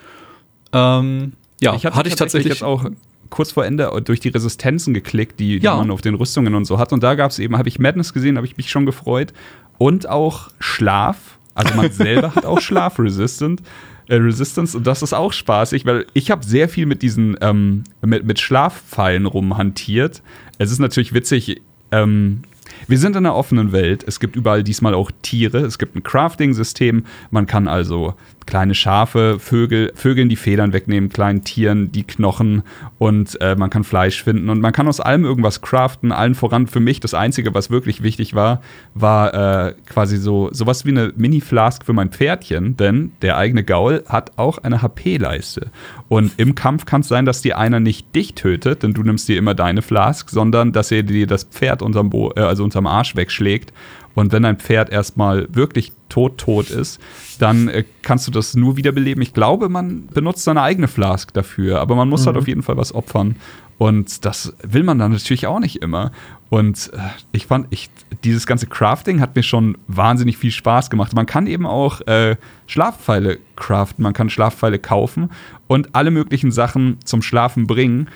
Ähm, 0.73 1.35
ja, 1.61 1.75
ich 1.75 1.85
hatte, 1.85 1.97
hatte 1.97 2.09
ich 2.09 2.17
tatsächlich 2.17 2.55
jetzt 2.55 2.65
auch 2.65 2.87
kurz 3.35 3.51
vor 3.51 3.67
Ende 3.67 3.91
durch 4.05 4.21
die 4.21 4.29
Resistenzen 4.29 4.95
geklickt, 4.95 5.41
die, 5.41 5.59
die 5.59 5.65
ja. 5.65 5.75
man 5.75 5.91
auf 5.91 6.01
den 6.01 6.15
Rüstungen 6.15 6.55
und 6.55 6.67
so 6.67 6.79
hat. 6.79 6.93
Und 6.93 7.03
da 7.03 7.17
gab 7.17 7.33
es 7.33 7.41
eben, 7.41 7.59
habe 7.59 7.69
ich 7.69 7.81
Madness 7.81 8.13
gesehen, 8.13 8.37
habe 8.37 8.47
ich 8.47 8.57
mich 8.57 8.71
schon 8.71 8.87
gefreut. 8.87 9.33
Und 9.77 10.09
auch 10.09 10.51
Schlaf. 10.61 11.37
Also 11.53 11.75
man 11.75 11.91
selber 11.93 12.37
hat 12.37 12.47
auch 12.47 12.61
Schlafresistant. 12.61 13.61
Äh, 14.07 14.17
Resistance 14.17 14.77
und 14.77 14.87
das 14.87 15.03
ist 15.03 15.15
auch 15.15 15.33
spaßig, 15.33 15.85
weil 15.87 16.07
ich 16.13 16.31
habe 16.31 16.45
sehr 16.45 16.69
viel 16.69 16.85
mit 16.85 17.01
diesen 17.01 17.39
ähm, 17.41 17.85
mit, 18.03 18.25
mit 18.25 18.39
Schlafpfeilen 18.39 19.25
rumhantiert. 19.25 20.23
Es 20.59 20.71
ist 20.71 20.79
natürlich 20.79 21.15
witzig, 21.15 21.63
ähm, 21.91 22.43
wir 22.87 22.99
sind 22.99 23.17
in 23.17 23.25
einer 23.25 23.35
offenen 23.35 23.73
Welt. 23.73 24.05
Es 24.07 24.21
gibt 24.21 24.37
überall 24.37 24.63
diesmal 24.63 24.95
auch 24.95 25.11
Tiere. 25.23 25.59
Es 25.59 25.79
gibt 25.79 25.97
ein 25.97 26.03
Crafting-System. 26.03 27.05
Man 27.31 27.47
kann 27.47 27.69
also 27.69 28.15
kleine 28.47 28.75
Schafe, 28.75 29.39
Vögel, 29.39 29.93
Vögeln 29.95 30.29
die 30.29 30.37
Federn 30.37 30.73
wegnehmen, 30.73 31.11
kleinen 31.11 31.45
Tieren 31.45 31.93
die 31.93 32.05
Knochen 32.05 32.63
und 32.99 33.41
äh, 33.41 33.57
man 33.57 33.71
kann 33.71 33.85
Fleisch 33.85 34.23
finden 34.23 34.49
und 34.51 34.61
man 34.61 34.73
kann 34.73 34.89
aus 34.89 35.01
allem 35.01 35.25
irgendwas 35.25 35.61
craften. 35.61 36.13
Allen 36.13 36.35
voran 36.35 36.67
für 36.67 36.81
mich 36.81 37.01
das 37.01 37.15
Einzige, 37.15 37.55
was 37.55 37.71
wirklich 37.71 38.03
wichtig 38.03 38.35
war, 38.35 38.61
war 38.95 39.35
äh, 39.69 39.75
quasi 39.87 40.17
so 40.17 40.49
sowas 40.53 40.85
wie 40.85 40.91
eine 40.91 41.13
Mini-Flask 41.17 41.85
für 41.85 41.93
mein 41.93 42.11
Pferdchen, 42.11 42.77
denn 42.77 43.13
der 43.23 43.37
eigene 43.37 43.65
Gaul 43.65 44.05
hat 44.09 44.33
auch 44.37 44.59
eine 44.59 44.83
HP-Leiste. 44.83 45.71
Und 46.09 46.33
im 46.37 46.55
Kampf 46.55 46.85
kann 46.85 47.01
es 47.01 47.09
sein, 47.09 47.25
dass 47.25 47.43
die 47.43 47.55
einer 47.55 47.81
nicht 47.81 48.15
dich 48.15 48.35
tötet, 48.35 48.83
denn 48.83 48.95
du 48.95 49.03
nimmst 49.03 49.29
dir 49.29 49.39
immer 49.39 49.55
deine 49.55 49.83
Flask, 49.83 50.31
sondern 50.31 50.73
dass 50.73 50.93
er 50.93 51.03
dir 51.03 51.27
das 51.27 51.45
Pferd 51.45 51.83
unterm, 51.83 52.11
Bo 52.11 52.33
äh, 52.37 52.41
also 52.41 52.65
unterm 52.65 52.87
Arsch 52.87 53.17
wegschlägt. 53.17 53.73
Und 54.15 54.33
wenn 54.33 54.45
ein 54.45 54.59
Pferd 54.59 54.91
erstmal 54.91 55.49
wirklich 55.55 55.93
tot, 56.09 56.39
tot 56.39 56.71
ist, 56.71 57.01
dann 57.39 57.69
äh, 57.69 57.85
kannst 58.03 58.27
du 58.27 58.31
das 58.31 58.55
nur 58.55 58.77
wiederbeleben. 58.77 59.23
Ich 59.23 59.35
glaube, 59.35 59.69
man 59.69 60.07
benutzt 60.07 60.45
seine 60.45 60.63
eigene 60.63 60.89
Flask 60.89 61.33
dafür, 61.33 61.81
aber 61.81 61.97
man 61.97 62.09
muss 62.09 62.21
halt 62.21 62.35
mhm. 62.35 62.37
halt 62.37 62.43
auf 62.43 62.49
jeden 62.49 62.63
Fall 62.63 62.77
was 62.77 62.95
opfern. 62.95 63.37
Und 63.77 64.25
das 64.25 64.55
will 64.63 64.85
man 64.85 64.99
dann 64.99 65.13
natürlich 65.13 65.47
auch 65.47 65.59
nicht 65.59 65.83
immer. 65.83 66.13
Und 66.49 66.93
äh, 66.93 66.99
ich 67.33 67.47
fand, 67.47 67.67
ich, 67.71 67.91
dieses 68.23 68.47
ganze 68.47 68.67
Crafting 68.67 69.21
hat 69.21 69.35
mir 69.35 69.43
schon 69.43 69.77
wahnsinnig 69.89 70.37
viel 70.37 70.53
Spaß 70.53 70.91
gemacht. 70.91 71.13
Man 71.15 71.27
kann 71.27 71.49
eben 71.49 71.67
auch 71.67 72.01
äh, 72.03 72.37
Schlafpfeile 72.67 73.39
craften, 73.57 74.05
man 74.05 74.13
kann 74.13 74.31
Schlafpfeile 74.31 74.79
kaufen 74.79 75.31
und 75.67 75.95
alle 75.97 76.13
möglichen 76.13 76.53
Sachen 76.53 76.99
zum 77.05 77.23
Schlafen 77.23 77.67
bringen. 77.67 78.09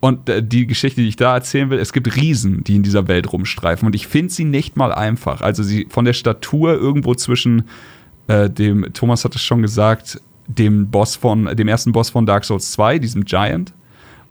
Und 0.00 0.28
äh, 0.28 0.42
die 0.42 0.66
Geschichte, 0.66 1.00
die 1.00 1.08
ich 1.08 1.16
da 1.16 1.34
erzählen 1.34 1.70
will, 1.70 1.78
es 1.78 1.92
gibt 1.92 2.14
Riesen, 2.16 2.62
die 2.64 2.76
in 2.76 2.82
dieser 2.82 3.08
Welt 3.08 3.32
rumstreifen. 3.32 3.86
Und 3.86 3.94
ich 3.94 4.06
finde 4.06 4.32
sie 4.32 4.44
nicht 4.44 4.76
mal 4.76 4.92
einfach. 4.92 5.40
Also 5.40 5.62
sie 5.62 5.86
von 5.90 6.04
der 6.04 6.12
Statur 6.12 6.74
irgendwo 6.74 7.14
zwischen 7.14 7.64
äh, 8.28 8.48
dem, 8.48 8.92
Thomas 8.92 9.24
hat 9.24 9.34
es 9.34 9.42
schon 9.42 9.62
gesagt, 9.62 10.20
dem 10.46 10.90
Boss 10.90 11.16
von, 11.16 11.56
dem 11.56 11.68
ersten 11.68 11.92
Boss 11.92 12.10
von 12.10 12.26
Dark 12.26 12.44
Souls 12.44 12.70
2, 12.72 12.98
diesem 12.98 13.24
Giant. 13.24 13.74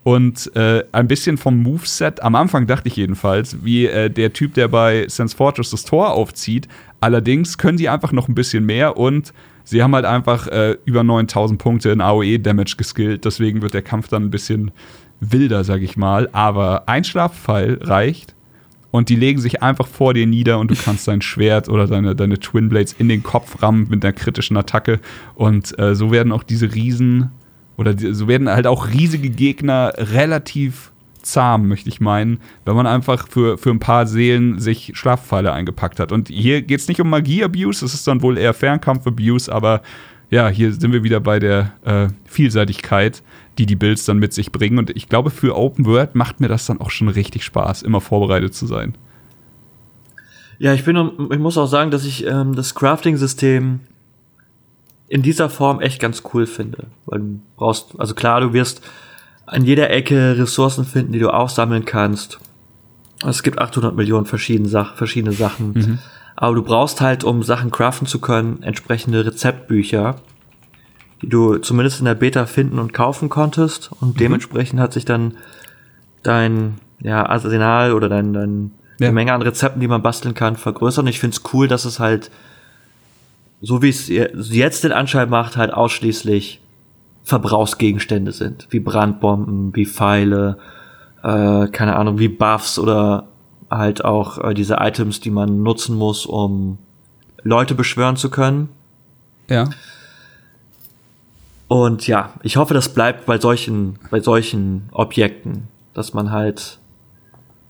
Und 0.03 0.55
äh, 0.55 0.85
ein 0.93 1.09
bisschen 1.09 1.37
vom 1.37 1.61
Moveset, 1.61 2.21
am 2.23 2.35
Anfang 2.35 2.65
dachte 2.65 2.87
ich 2.87 2.95
jedenfalls, 2.95 3.57
wie 3.65 3.87
äh, 3.87 4.09
der 4.09 4.31
Typ, 4.31 4.53
der 4.53 4.69
bei 4.69 5.05
Sense 5.09 5.35
Fortress 5.35 5.71
das 5.71 5.83
Tor 5.83 6.11
aufzieht. 6.11 6.69
Allerdings 7.01 7.57
können 7.57 7.77
die 7.77 7.89
einfach 7.89 8.13
noch 8.13 8.29
ein 8.29 8.35
bisschen 8.35 8.65
mehr 8.65 8.95
und 8.95 9.33
sie 9.65 9.83
haben 9.83 9.93
halt 9.93 10.05
einfach 10.05 10.47
äh, 10.47 10.77
über 10.85 11.03
9000 11.03 11.61
Punkte 11.61 11.89
in 11.89 11.99
AOE-Damage 11.99 12.75
geskillt. 12.77 13.25
Deswegen 13.25 13.61
wird 13.61 13.73
der 13.73 13.81
Kampf 13.81 14.07
dann 14.07 14.23
ein 14.23 14.31
bisschen 14.31 14.71
wilder, 15.19 15.63
sag 15.63 15.81
ich 15.81 15.97
mal. 15.97 16.29
Aber 16.31 16.87
ein 16.87 17.03
Schlafpfeil 17.03 17.79
reicht 17.81 18.35
und 18.91 19.09
die 19.09 19.15
legen 19.15 19.39
sich 19.39 19.61
einfach 19.61 19.87
vor 19.87 20.13
dir 20.13 20.25
nieder 20.25 20.59
und 20.59 20.71
du 20.71 20.75
kannst 20.75 21.07
dein 21.07 21.21
Schwert 21.21 21.69
oder 21.69 21.87
deine, 21.87 22.15
deine 22.15 22.39
Twin 22.39 22.69
Blades 22.69 22.93
in 22.93 23.09
den 23.09 23.23
Kopf 23.23 23.61
rammen 23.61 23.87
mit 23.89 24.03
einer 24.03 24.13
kritischen 24.13 24.57
Attacke. 24.57 24.99
Und 25.35 25.77
äh, 25.79 25.95
so 25.95 26.11
werden 26.11 26.31
auch 26.31 26.43
diese 26.43 26.73
Riesen 26.73 27.31
oder 27.77 27.93
die, 27.93 28.13
so 28.13 28.27
werden 28.27 28.49
halt 28.49 28.67
auch 28.67 28.89
riesige 28.89 29.29
Gegner 29.29 29.93
relativ 29.97 30.91
zahm, 31.21 31.67
möchte 31.67 31.89
ich 31.89 31.99
meinen, 31.99 32.39
wenn 32.65 32.75
man 32.75 32.87
einfach 32.87 33.27
für, 33.27 33.57
für 33.57 33.69
ein 33.69 33.79
paar 33.79 34.07
Seelen 34.07 34.59
sich 34.59 34.93
Schlafpfeile 34.95 35.51
eingepackt 35.51 35.99
hat. 35.99 36.11
Und 36.11 36.29
hier 36.29 36.61
geht 36.61 36.79
es 36.79 36.87
nicht 36.87 37.01
um 37.01 37.09
Magie-Abuse, 37.09 37.85
es 37.85 37.93
ist 37.93 38.07
dann 38.07 38.21
wohl 38.21 38.37
eher 38.37 38.53
Fernkampf-Abuse, 38.53 39.53
aber 39.53 39.81
ja, 40.29 40.47
hier 40.49 40.73
sind 40.73 40.91
wir 40.91 41.03
wieder 41.03 41.19
bei 41.19 41.39
der 41.39 41.73
äh, 41.85 42.07
Vielseitigkeit, 42.25 43.23
die 43.57 43.65
die 43.65 43.75
Builds 43.75 44.05
dann 44.05 44.17
mit 44.17 44.33
sich 44.33 44.51
bringen. 44.51 44.77
Und 44.77 44.89
ich 44.91 45.09
glaube, 45.09 45.29
für 45.29 45.55
Open 45.55 45.85
World 45.85 46.15
macht 46.15 46.39
mir 46.39 46.47
das 46.47 46.65
dann 46.65 46.79
auch 46.79 46.89
schon 46.89 47.09
richtig 47.09 47.43
Spaß, 47.43 47.81
immer 47.81 48.01
vorbereitet 48.01 48.53
zu 48.53 48.65
sein. 48.67 48.95
Ja, 50.59 50.73
ich 50.73 50.83
bin, 50.83 50.97
ich 51.31 51.39
muss 51.39 51.57
auch 51.57 51.67
sagen, 51.67 51.91
dass 51.91 52.05
ich 52.05 52.25
ähm, 52.25 52.55
das 52.55 52.73
Crafting-System 52.73 53.81
in 55.07 55.21
dieser 55.21 55.49
Form 55.49 55.79
echt 55.79 56.01
ganz 56.01 56.23
cool 56.33 56.45
finde. 56.45 56.87
Weil 57.05 57.19
du 57.19 57.39
brauchst, 57.55 57.99
also 57.99 58.13
klar, 58.13 58.41
du 58.41 58.53
wirst 58.53 58.81
an 59.45 59.63
jeder 59.63 59.89
Ecke 59.89 60.37
Ressourcen 60.37 60.85
finden, 60.85 61.13
die 61.13 61.19
du 61.19 61.29
aufsammeln 61.29 61.85
kannst. 61.85 62.39
Es 63.25 63.43
gibt 63.43 63.59
800 63.59 63.95
Millionen 63.95 64.25
verschiedene, 64.25 64.67
Sach 64.67 64.95
verschiedene 64.95 65.33
Sachen. 65.33 65.73
Mhm. 65.73 65.99
Aber 66.35 66.55
du 66.55 66.61
brauchst 66.61 67.01
halt, 67.01 67.23
um 67.23 67.41
Sachen 67.41 67.71
craften 67.71 68.05
zu 68.05 68.19
können, 68.19 68.61
entsprechende 68.61 69.25
Rezeptbücher, 69.25 70.17
die 71.21 71.29
du 71.29 71.57
zumindest 71.57 71.99
in 71.99 72.05
der 72.05 72.15
Beta 72.15 72.45
finden 72.45 72.79
und 72.79 72.93
kaufen 72.93 73.29
konntest. 73.29 73.91
Und 73.99 74.15
mhm. 74.15 74.17
dementsprechend 74.17 74.79
hat 74.79 74.93
sich 74.93 75.05
dann 75.05 75.35
dein 76.23 76.75
ja, 76.99 77.25
Arsenal 77.25 77.93
oder 77.93 78.09
dein, 78.09 78.33
dein 78.33 78.71
ja. 78.99 79.07
die 79.07 79.13
Menge 79.13 79.33
an 79.33 79.41
Rezepten, 79.41 79.81
die 79.81 79.87
man 79.87 80.01
basteln 80.01 80.33
kann, 80.33 80.55
vergrößert. 80.55 81.03
Und 81.03 81.09
ich 81.09 81.19
finde 81.19 81.37
es 81.37 81.53
cool, 81.53 81.67
dass 81.67 81.85
es 81.85 81.99
halt, 81.99 82.31
so 83.61 83.81
wie 83.81 83.89
es 83.89 84.07
jetzt 84.07 84.83
den 84.83 84.91
Anschein 84.91 85.29
macht, 85.29 85.57
halt 85.57 85.73
ausschließlich 85.73 86.61
Verbrauchsgegenstände 87.23 88.31
sind. 88.31 88.67
Wie 88.69 88.79
Brandbomben, 88.79 89.75
wie 89.75 89.85
Pfeile, 89.85 90.57
äh, 91.23 91.67
keine 91.67 91.95
Ahnung, 91.95 92.19
wie 92.19 92.29
Buffs 92.29 92.79
oder 92.79 93.27
halt 93.69 94.05
auch 94.05 94.37
äh, 94.43 94.53
diese 94.53 94.77
Items, 94.79 95.19
die 95.19 95.31
man 95.31 95.61
nutzen 95.61 95.97
muss, 95.97 96.25
um 96.25 96.77
Leute 97.43 97.75
beschwören 97.75 98.15
zu 98.15 98.29
können. 98.29 98.69
Ja. 99.49 99.69
Und 101.67 102.07
ja, 102.07 102.33
ich 102.43 102.57
hoffe, 102.57 102.73
das 102.73 102.89
bleibt 102.89 103.25
bei 103.25 103.39
solchen, 103.39 103.99
bei 104.09 104.19
solchen 104.19 104.89
Objekten, 104.91 105.67
dass 105.93 106.13
man 106.13 106.31
halt 106.31 106.79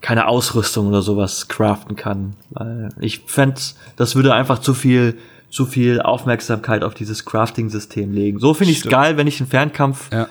keine 0.02 0.28
Ausrüstung 0.28 0.88
oder 0.88 1.02
sowas 1.02 1.48
craften 1.48 1.96
kann. 1.96 2.36
Weil 2.52 2.90
ich 3.00 3.22
fände, 3.26 3.60
das 3.96 4.16
würde 4.16 4.34
einfach 4.34 4.60
zu 4.60 4.74
viel, 4.74 5.18
zu 5.50 5.66
viel 5.66 6.02
Aufmerksamkeit 6.02 6.84
auf 6.84 6.94
dieses 6.94 7.26
Crafting-System 7.26 8.14
legen. 8.14 8.40
So 8.40 8.54
finde 8.54 8.72
ich 8.72 8.86
es 8.86 8.90
geil, 8.90 9.18
wenn 9.18 9.28
ich 9.28 9.40
einen 9.40 9.50
Fernkampf, 9.50 10.12
ja. 10.14 10.28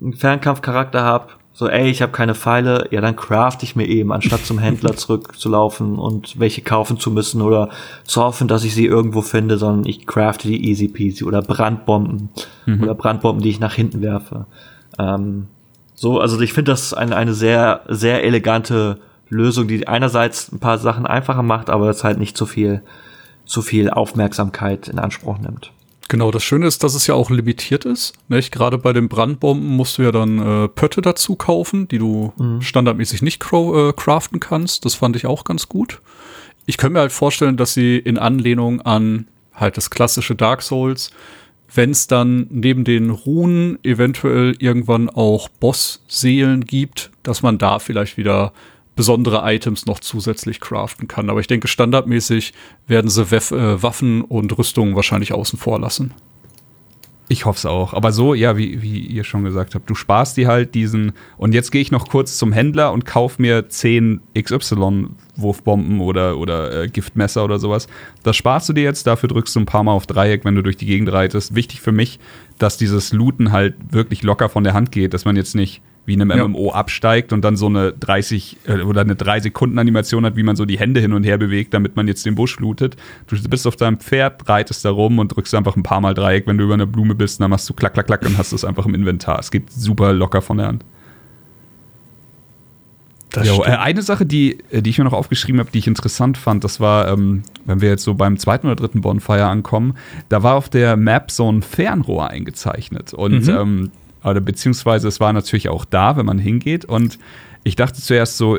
einen 0.00 0.14
Fernkampfcharakter 0.14 1.02
habe, 1.02 1.28
so, 1.58 1.68
ey, 1.68 1.90
ich 1.90 2.02
habe 2.02 2.12
keine 2.12 2.36
Pfeile, 2.36 2.86
ja, 2.92 3.00
dann 3.00 3.16
craft 3.16 3.58
ich 3.62 3.74
mir 3.74 3.88
eben, 3.88 4.12
anstatt 4.12 4.46
zum 4.46 4.60
Händler 4.60 4.94
zurückzulaufen 4.96 5.98
und 5.98 6.38
welche 6.38 6.62
kaufen 6.62 7.00
zu 7.00 7.10
müssen 7.10 7.42
oder 7.42 7.70
zu 8.04 8.22
hoffen, 8.22 8.46
dass 8.46 8.62
ich 8.62 8.76
sie 8.76 8.86
irgendwo 8.86 9.22
finde, 9.22 9.58
sondern 9.58 9.84
ich 9.84 10.06
crafte 10.06 10.46
die 10.46 10.68
easy 10.70 10.86
peasy 10.86 11.24
oder 11.24 11.42
Brandbomben 11.42 12.28
mhm. 12.64 12.84
oder 12.84 12.94
Brandbomben, 12.94 13.42
die 13.42 13.50
ich 13.50 13.58
nach 13.58 13.74
hinten 13.74 14.02
werfe. 14.02 14.46
Ähm, 15.00 15.48
so, 15.96 16.20
also 16.20 16.40
ich 16.40 16.52
finde 16.52 16.70
das 16.70 16.94
eine, 16.94 17.16
eine 17.16 17.34
sehr, 17.34 17.80
sehr 17.88 18.22
elegante 18.22 19.00
Lösung, 19.28 19.66
die 19.66 19.88
einerseits 19.88 20.52
ein 20.52 20.60
paar 20.60 20.78
Sachen 20.78 21.06
einfacher 21.06 21.42
macht, 21.42 21.70
aber 21.70 21.88
das 21.88 22.04
halt 22.04 22.20
nicht 22.20 22.36
zu 22.36 22.46
viel, 22.46 22.82
zu 23.46 23.62
viel 23.62 23.90
Aufmerksamkeit 23.90 24.86
in 24.86 25.00
Anspruch 25.00 25.38
nimmt. 25.38 25.72
Genau, 26.08 26.30
das 26.30 26.42
Schöne 26.42 26.66
ist, 26.66 26.82
dass 26.82 26.94
es 26.94 27.06
ja 27.06 27.14
auch 27.14 27.28
limitiert 27.28 27.84
ist. 27.84 28.14
Nicht? 28.28 28.50
Gerade 28.50 28.78
bei 28.78 28.94
den 28.94 29.08
Brandbomben 29.08 29.76
musst 29.76 29.98
du 29.98 30.02
ja 30.02 30.10
dann 30.10 30.38
äh, 30.38 30.68
Pötte 30.68 31.02
dazu 31.02 31.36
kaufen, 31.36 31.86
die 31.86 31.98
du 31.98 32.32
mhm. 32.38 32.62
standardmäßig 32.62 33.20
nicht 33.20 33.44
äh, 33.52 33.92
craften 33.92 34.40
kannst. 34.40 34.86
Das 34.86 34.94
fand 34.94 35.16
ich 35.16 35.26
auch 35.26 35.44
ganz 35.44 35.68
gut. 35.68 36.00
Ich 36.64 36.78
könnte 36.78 36.94
mir 36.94 37.00
halt 37.00 37.12
vorstellen, 37.12 37.58
dass 37.58 37.74
sie 37.74 37.98
in 37.98 38.18
Anlehnung 38.18 38.80
an 38.80 39.28
halt 39.54 39.76
das 39.76 39.90
klassische 39.90 40.34
Dark 40.34 40.62
Souls, 40.62 41.10
wenn 41.74 41.90
es 41.90 42.06
dann 42.06 42.46
neben 42.50 42.84
den 42.84 43.10
Runen 43.10 43.78
eventuell 43.82 44.54
irgendwann 44.58 45.10
auch 45.10 45.48
Boss-Seelen 45.48 46.64
gibt, 46.64 47.10
dass 47.22 47.42
man 47.42 47.58
da 47.58 47.78
vielleicht 47.78 48.16
wieder 48.16 48.52
besondere 48.98 49.42
Items 49.44 49.86
noch 49.86 50.00
zusätzlich 50.00 50.58
craften 50.58 51.06
kann. 51.06 51.30
Aber 51.30 51.38
ich 51.38 51.46
denke, 51.46 51.68
standardmäßig 51.68 52.52
werden 52.88 53.08
sie 53.08 53.30
Wef 53.30 53.52
äh, 53.52 53.80
Waffen 53.80 54.22
und 54.22 54.58
Rüstungen 54.58 54.96
wahrscheinlich 54.96 55.32
außen 55.32 55.56
vor 55.56 55.78
lassen. 55.78 56.14
Ich 57.28 57.44
hoffe 57.44 57.58
es 57.58 57.64
auch. 57.64 57.94
Aber 57.94 58.10
so, 58.10 58.34
ja, 58.34 58.56
wie, 58.56 58.82
wie 58.82 58.98
ihr 58.98 59.22
schon 59.22 59.44
gesagt 59.44 59.76
habt, 59.76 59.88
du 59.88 59.94
sparst 59.94 60.36
dir 60.36 60.48
halt 60.48 60.74
diesen. 60.74 61.12
Und 61.36 61.54
jetzt 61.54 61.70
gehe 61.70 61.80
ich 61.80 61.92
noch 61.92 62.08
kurz 62.08 62.38
zum 62.38 62.52
Händler 62.52 62.92
und 62.92 63.04
kaufe 63.04 63.40
mir 63.40 63.68
10 63.68 64.20
XY-Wurfbomben 64.36 66.00
oder, 66.00 66.36
oder 66.36 66.82
äh, 66.82 66.88
Giftmesser 66.88 67.44
oder 67.44 67.60
sowas. 67.60 67.86
Das 68.24 68.34
sparst 68.34 68.68
du 68.68 68.72
dir 68.72 68.82
jetzt, 68.82 69.06
dafür 69.06 69.28
drückst 69.28 69.54
du 69.54 69.60
ein 69.60 69.66
paar 69.66 69.84
Mal 69.84 69.92
auf 69.92 70.08
Dreieck, 70.08 70.44
wenn 70.44 70.56
du 70.56 70.62
durch 70.62 70.76
die 70.76 70.86
Gegend 70.86 71.12
reitest. 71.12 71.54
Wichtig 71.54 71.82
für 71.82 71.92
mich, 71.92 72.18
dass 72.58 72.78
dieses 72.78 73.12
Looten 73.12 73.52
halt 73.52 73.76
wirklich 73.92 74.24
locker 74.24 74.48
von 74.48 74.64
der 74.64 74.74
Hand 74.74 74.90
geht, 74.90 75.14
dass 75.14 75.24
man 75.24 75.36
jetzt 75.36 75.54
nicht 75.54 75.82
wie 76.08 76.14
in 76.14 76.22
einem 76.22 76.36
ja. 76.36 76.48
MMO 76.48 76.72
absteigt 76.72 77.32
und 77.32 77.42
dann 77.42 77.56
so 77.56 77.66
eine 77.66 77.92
30 77.92 78.56
äh, 78.66 78.80
oder 78.80 79.02
eine 79.02 79.14
3 79.14 79.40
Sekunden 79.40 79.78
Animation 79.78 80.24
hat, 80.24 80.36
wie 80.36 80.42
man 80.42 80.56
so 80.56 80.64
die 80.64 80.78
Hände 80.78 81.00
hin 81.00 81.12
und 81.12 81.22
her 81.22 81.38
bewegt, 81.38 81.74
damit 81.74 81.94
man 81.94 82.08
jetzt 82.08 82.26
den 82.26 82.34
Busch 82.34 82.58
lootet. 82.58 82.96
Du 83.28 83.36
bist 83.48 83.66
auf 83.66 83.76
deinem 83.76 83.98
Pferd, 83.98 84.48
reitest 84.48 84.84
da 84.84 84.90
rum 84.90 85.18
und 85.18 85.36
drückst 85.36 85.54
einfach 85.54 85.76
ein 85.76 85.82
paar 85.84 86.00
Mal 86.00 86.14
Dreieck, 86.14 86.46
wenn 86.46 86.58
du 86.58 86.64
über 86.64 86.74
eine 86.74 86.86
Blume 86.86 87.14
bist, 87.14 87.40
dann 87.40 87.50
machst 87.50 87.68
du 87.68 87.74
klack, 87.74 87.94
klack, 87.94 88.06
klack 88.06 88.24
und 88.24 88.38
hast 88.38 88.52
es 88.52 88.64
einfach 88.64 88.86
im 88.86 88.94
Inventar. 88.94 89.38
Es 89.38 89.50
geht 89.50 89.70
super 89.70 90.12
locker 90.12 90.42
von 90.42 90.56
der 90.56 90.66
Hand. 90.66 90.84
Jo, 93.44 93.62
äh, 93.62 93.66
eine 93.66 94.02
Sache, 94.02 94.24
die, 94.24 94.58
äh, 94.70 94.80
die 94.82 94.90
ich 94.90 94.98
mir 94.98 95.04
noch 95.04 95.12
aufgeschrieben 95.12 95.60
habe, 95.60 95.70
die 95.70 95.78
ich 95.78 95.86
interessant 95.86 96.38
fand, 96.38 96.64
das 96.64 96.80
war, 96.80 97.08
ähm, 97.08 97.42
wenn 97.66 97.80
wir 97.80 97.90
jetzt 97.90 98.04
so 98.04 98.14
beim 98.14 98.38
zweiten 98.38 98.66
oder 98.66 98.76
dritten 98.76 99.02
Bonfire 99.02 99.44
ankommen, 99.44 99.94
da 100.28 100.42
war 100.42 100.54
auf 100.54 100.68
der 100.68 100.96
Map 100.96 101.30
so 101.30 101.50
ein 101.50 101.62
Fernrohr 101.62 102.30
eingezeichnet. 102.30 103.12
Und 103.12 103.46
mhm. 103.46 103.56
ähm, 103.56 103.90
oder 104.24 104.40
beziehungsweise 104.40 105.08
es 105.08 105.20
war 105.20 105.32
natürlich 105.32 105.68
auch 105.68 105.84
da, 105.84 106.16
wenn 106.16 106.26
man 106.26 106.38
hingeht. 106.38 106.84
Und 106.84 107.18
ich 107.64 107.76
dachte 107.76 108.00
zuerst 108.00 108.36
so, 108.36 108.58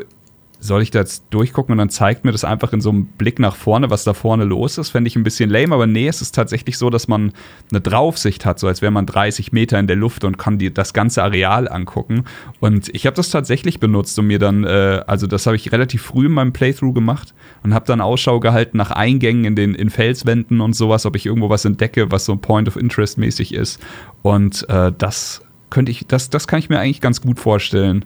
soll 0.60 0.82
ich 0.82 0.90
da 0.90 1.00
jetzt 1.00 1.24
durchgucken 1.30 1.72
und 1.72 1.78
dann 1.78 1.88
zeigt 1.88 2.24
mir 2.24 2.32
das 2.32 2.44
einfach 2.44 2.72
in 2.72 2.80
so 2.80 2.90
einem 2.90 3.06
Blick 3.06 3.38
nach 3.38 3.56
vorne, 3.56 3.90
was 3.90 4.04
da 4.04 4.12
vorne 4.12 4.44
los 4.44 4.76
ist. 4.76 4.90
Fände 4.90 5.08
ich 5.08 5.16
ein 5.16 5.22
bisschen 5.22 5.48
lame, 5.48 5.74
aber 5.74 5.86
nee, 5.86 6.06
es 6.06 6.20
ist 6.20 6.34
tatsächlich 6.34 6.76
so, 6.76 6.90
dass 6.90 7.08
man 7.08 7.32
eine 7.70 7.80
Draufsicht 7.80 8.44
hat, 8.44 8.58
so 8.58 8.68
als 8.68 8.82
wäre 8.82 8.92
man 8.92 9.06
30 9.06 9.52
Meter 9.52 9.78
in 9.78 9.86
der 9.86 9.96
Luft 9.96 10.22
und 10.22 10.36
kann 10.36 10.58
die, 10.58 10.72
das 10.72 10.92
ganze 10.92 11.22
Areal 11.22 11.66
angucken. 11.66 12.24
Und 12.60 12.94
ich 12.94 13.06
habe 13.06 13.16
das 13.16 13.30
tatsächlich 13.30 13.80
benutzt, 13.80 14.18
um 14.18 14.26
mir 14.26 14.38
dann, 14.38 14.64
äh, 14.64 15.02
also 15.06 15.26
das 15.26 15.46
habe 15.46 15.56
ich 15.56 15.72
relativ 15.72 16.02
früh 16.02 16.26
in 16.26 16.32
meinem 16.32 16.52
Playthrough 16.52 16.94
gemacht 16.94 17.34
und 17.62 17.72
habe 17.72 17.86
dann 17.86 18.02
Ausschau 18.02 18.38
gehalten 18.38 18.76
nach 18.76 18.90
Eingängen 18.90 19.46
in 19.46 19.56
den 19.56 19.74
in 19.74 19.88
Felswänden 19.88 20.60
und 20.60 20.74
sowas, 20.74 21.06
ob 21.06 21.16
ich 21.16 21.24
irgendwo 21.24 21.48
was 21.48 21.64
entdecke, 21.64 22.10
was 22.12 22.26
so 22.26 22.36
Point 22.36 22.68
of 22.68 22.76
Interest 22.76 23.16
mäßig 23.16 23.54
ist. 23.54 23.80
Und 24.22 24.68
äh, 24.68 24.92
das 24.96 25.42
könnte 25.70 25.90
ich, 25.90 26.06
das, 26.06 26.30
das 26.30 26.46
kann 26.46 26.58
ich 26.58 26.68
mir 26.68 26.78
eigentlich 26.78 27.00
ganz 27.00 27.20
gut 27.20 27.38
vorstellen, 27.38 28.04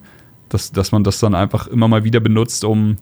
dass, 0.49 0.73
dass 0.73 0.93
man 0.93 1.05
das 1.05 1.19
dann 1.19 1.35
einfach 1.35 1.67
immer 1.67 1.89
mal 1.89 2.05
wieder 2.05 2.21
benutzt, 2.21 2.65
um 2.65 2.97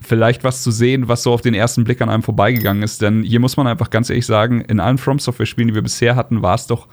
vielleicht 0.00 0.44
was 0.44 0.62
zu 0.62 0.70
sehen, 0.70 1.08
was 1.08 1.22
so 1.22 1.32
auf 1.32 1.40
den 1.40 1.54
ersten 1.54 1.84
Blick 1.84 2.00
an 2.00 2.08
einem 2.08 2.22
vorbeigegangen 2.22 2.82
ist. 2.82 3.02
Denn 3.02 3.22
hier 3.22 3.40
muss 3.40 3.56
man 3.56 3.66
einfach 3.66 3.90
ganz 3.90 4.10
ehrlich 4.10 4.26
sagen, 4.26 4.60
in 4.62 4.80
allen 4.80 4.98
From 4.98 5.18
Software-Spielen, 5.18 5.68
die 5.68 5.74
wir 5.74 5.82
bisher 5.82 6.16
hatten, 6.16 6.42
war 6.42 6.54
es 6.54 6.66
doch 6.66 6.88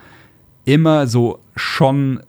immer 0.65 1.07
so 1.07 1.39
schon 1.55 2.21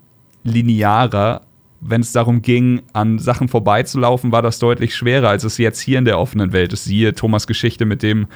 linearer. 0.43 1.43
Wenn 1.81 2.01
es 2.01 2.13
darum 2.13 2.41
ging, 2.41 2.83
an 2.93 3.19
Sachen 3.19 3.49
vorbeizulaufen, 3.49 4.33
war 4.33 4.43
das 4.43 4.59
deutlich 4.59 4.95
schwerer, 4.95 5.29
als 5.29 5.45
es 5.45 5.59
jetzt 5.59 5.81
hier 5.81 5.99
in 5.99 6.07
der 6.07 6.19
offenen 6.19 6.53
Welt 6.53 6.73
ist. 6.73 6.85
Siehe 6.85 7.15
Thomas 7.15 7.47
Geschichte 7.47 7.85
mit 7.85 8.03
dem 8.03 8.27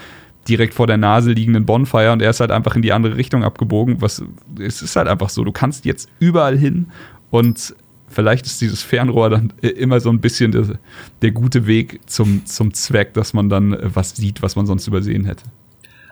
direkt 0.48 0.74
vor 0.74 0.86
der 0.86 0.96
Nase 0.96 1.32
liegenden 1.32 1.66
Bonfire 1.66 2.12
und 2.12 2.22
er 2.22 2.30
ist 2.30 2.40
halt 2.40 2.50
einfach 2.50 2.74
in 2.76 2.82
die 2.82 2.92
andere 2.92 3.16
Richtung 3.16 3.44
abgebogen. 3.44 4.00
Was, 4.00 4.22
es 4.58 4.82
ist 4.82 4.96
halt 4.96 5.08
einfach 5.08 5.28
so, 5.28 5.44
du 5.44 5.52
kannst 5.52 5.84
jetzt 5.84 6.08
überall 6.18 6.56
hin 6.56 6.88
und 7.30 7.74
vielleicht 8.08 8.46
ist 8.46 8.60
dieses 8.60 8.82
Fernrohr 8.82 9.30
dann 9.30 9.52
immer 9.60 10.00
so 10.00 10.10
ein 10.10 10.20
bisschen 10.20 10.52
der, 10.52 10.78
der 11.22 11.30
gute 11.30 11.66
Weg 11.66 12.00
zum, 12.06 12.46
zum 12.46 12.72
Zweck, 12.74 13.14
dass 13.14 13.34
man 13.34 13.48
dann 13.48 13.74
äh, 13.74 13.90
was 13.94 14.16
sieht, 14.16 14.42
was 14.42 14.56
man 14.56 14.66
sonst 14.66 14.86
übersehen 14.86 15.24
hätte. 15.24 15.44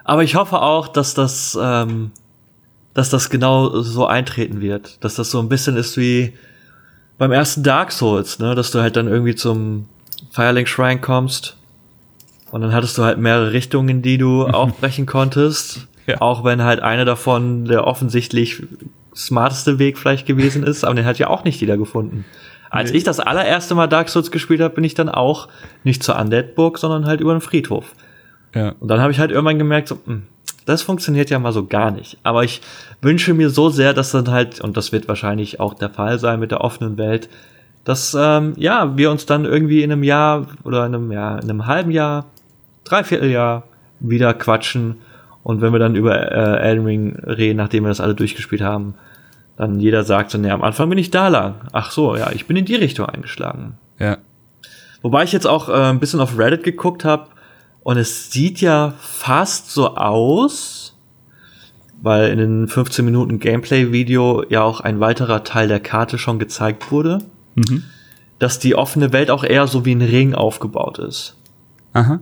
Aber 0.04 0.22
ich 0.22 0.36
hoffe 0.36 0.60
auch, 0.60 0.88
dass 0.88 1.14
das, 1.14 1.58
ähm, 1.60 2.12
dass 2.94 3.10
das 3.10 3.30
genau 3.30 3.80
so 3.80 4.06
eintreten 4.06 4.60
wird. 4.60 5.02
Dass 5.02 5.16
das 5.16 5.30
so 5.30 5.40
ein 5.40 5.48
bisschen 5.48 5.76
ist 5.76 5.96
wie 5.96 6.34
beim 7.18 7.32
ersten 7.32 7.62
Dark 7.62 7.90
Souls, 7.90 8.38
ne? 8.38 8.54
Dass 8.54 8.70
du 8.70 8.80
halt 8.80 8.94
dann 8.94 9.08
irgendwie 9.08 9.34
zum 9.34 9.86
Firelink 10.30 10.68
Shrine 10.68 11.00
kommst 11.00 11.56
und 12.56 12.62
dann 12.62 12.72
hattest 12.72 12.96
du 12.96 13.04
halt 13.04 13.18
mehrere 13.18 13.52
Richtungen, 13.52 13.88
in 13.90 14.02
die 14.02 14.16
du 14.16 14.46
aufbrechen 14.46 15.04
konntest. 15.04 15.86
Ja. 16.06 16.22
Auch 16.22 16.42
wenn 16.42 16.62
halt 16.62 16.80
eine 16.80 17.04
davon 17.04 17.66
der 17.66 17.86
offensichtlich 17.86 18.62
smarteste 19.14 19.78
Weg 19.78 19.98
vielleicht 19.98 20.26
gewesen 20.26 20.62
ist, 20.62 20.82
aber 20.82 20.94
den 20.94 21.04
hat 21.04 21.18
ja 21.18 21.28
auch 21.28 21.44
nicht 21.44 21.60
jeder 21.60 21.76
gefunden. 21.76 22.24
Als 22.70 22.92
nee. 22.92 22.98
ich 22.98 23.04
das 23.04 23.20
allererste 23.20 23.74
Mal 23.74 23.88
Dark 23.88 24.08
Souls 24.08 24.30
gespielt 24.30 24.62
habe, 24.62 24.74
bin 24.74 24.84
ich 24.84 24.94
dann 24.94 25.10
auch 25.10 25.48
nicht 25.84 26.02
zur 26.02 26.18
Undead-Burg, 26.18 26.78
sondern 26.78 27.04
halt 27.04 27.20
über 27.20 27.34
den 27.34 27.42
Friedhof. 27.42 27.92
Ja. 28.54 28.74
Und 28.80 28.88
dann 28.88 29.00
habe 29.00 29.12
ich 29.12 29.18
halt 29.18 29.30
irgendwann 29.30 29.58
gemerkt, 29.58 29.88
so, 29.88 29.96
mh, 29.96 30.02
hm, 30.06 30.22
das 30.64 30.80
funktioniert 30.80 31.28
ja 31.28 31.38
mal 31.38 31.52
so 31.52 31.66
gar 31.66 31.90
nicht. 31.90 32.16
Aber 32.22 32.42
ich 32.42 32.62
wünsche 33.02 33.34
mir 33.34 33.50
so 33.50 33.68
sehr, 33.68 33.92
dass 33.92 34.12
dann 34.12 34.30
halt, 34.30 34.62
und 34.62 34.78
das 34.78 34.92
wird 34.92 35.08
wahrscheinlich 35.08 35.60
auch 35.60 35.74
der 35.74 35.90
Fall 35.90 36.18
sein 36.18 36.40
mit 36.40 36.52
der 36.52 36.62
offenen 36.62 36.96
Welt, 36.96 37.28
dass 37.84 38.16
ähm, 38.18 38.54
ja 38.56 38.96
wir 38.96 39.10
uns 39.10 39.26
dann 39.26 39.44
irgendwie 39.44 39.82
in 39.82 39.92
einem 39.92 40.02
Jahr 40.02 40.46
oder 40.64 40.86
in 40.86 40.94
einem 40.94 41.12
Jahr, 41.12 41.42
in 41.42 41.48
einem 41.48 41.66
halben 41.66 41.92
Jahr 41.92 42.26
Dreivierteljahr 42.88 43.64
wieder 44.00 44.34
quatschen. 44.34 44.96
Und 45.42 45.60
wenn 45.60 45.72
wir 45.72 45.78
dann 45.78 45.94
über 45.94 46.16
äh, 46.16 46.60
Elden 46.60 46.86
Ring 46.86 47.16
reden, 47.16 47.56
nachdem 47.56 47.84
wir 47.84 47.88
das 47.88 48.00
alle 48.00 48.14
durchgespielt 48.14 48.62
haben, 48.62 48.94
dann 49.56 49.80
jeder 49.80 50.04
sagt 50.04 50.30
so, 50.30 50.38
ne, 50.38 50.52
am 50.52 50.62
Anfang 50.62 50.88
bin 50.88 50.98
ich 50.98 51.10
da 51.10 51.28
lang. 51.28 51.54
Ach 51.72 51.90
so, 51.90 52.16
ja, 52.16 52.30
ich 52.32 52.46
bin 52.46 52.56
in 52.56 52.64
die 52.64 52.74
Richtung 52.74 53.06
eingeschlagen. 53.06 53.78
Ja. 53.98 54.18
Wobei 55.02 55.24
ich 55.24 55.32
jetzt 55.32 55.46
auch 55.46 55.68
äh, 55.68 55.72
ein 55.72 56.00
bisschen 56.00 56.20
auf 56.20 56.38
Reddit 56.38 56.62
geguckt 56.62 57.04
habe 57.04 57.28
und 57.82 57.96
es 57.96 58.30
sieht 58.30 58.60
ja 58.60 58.94
fast 58.98 59.70
so 59.70 59.96
aus, 59.96 60.96
weil 62.02 62.30
in 62.30 62.38
den 62.38 62.68
15 62.68 63.04
Minuten 63.04 63.38
Gameplay-Video 63.38 64.44
ja 64.48 64.62
auch 64.62 64.80
ein 64.80 65.00
weiterer 65.00 65.44
Teil 65.44 65.68
der 65.68 65.80
Karte 65.80 66.18
schon 66.18 66.38
gezeigt 66.38 66.90
wurde, 66.90 67.18
mhm. 67.54 67.84
dass 68.38 68.58
die 68.58 68.74
offene 68.74 69.12
Welt 69.12 69.30
auch 69.30 69.44
eher 69.44 69.66
so 69.66 69.84
wie 69.84 69.94
ein 69.94 70.02
Ring 70.02 70.34
aufgebaut 70.34 70.98
ist. 70.98 71.36
Aha. 71.92 72.20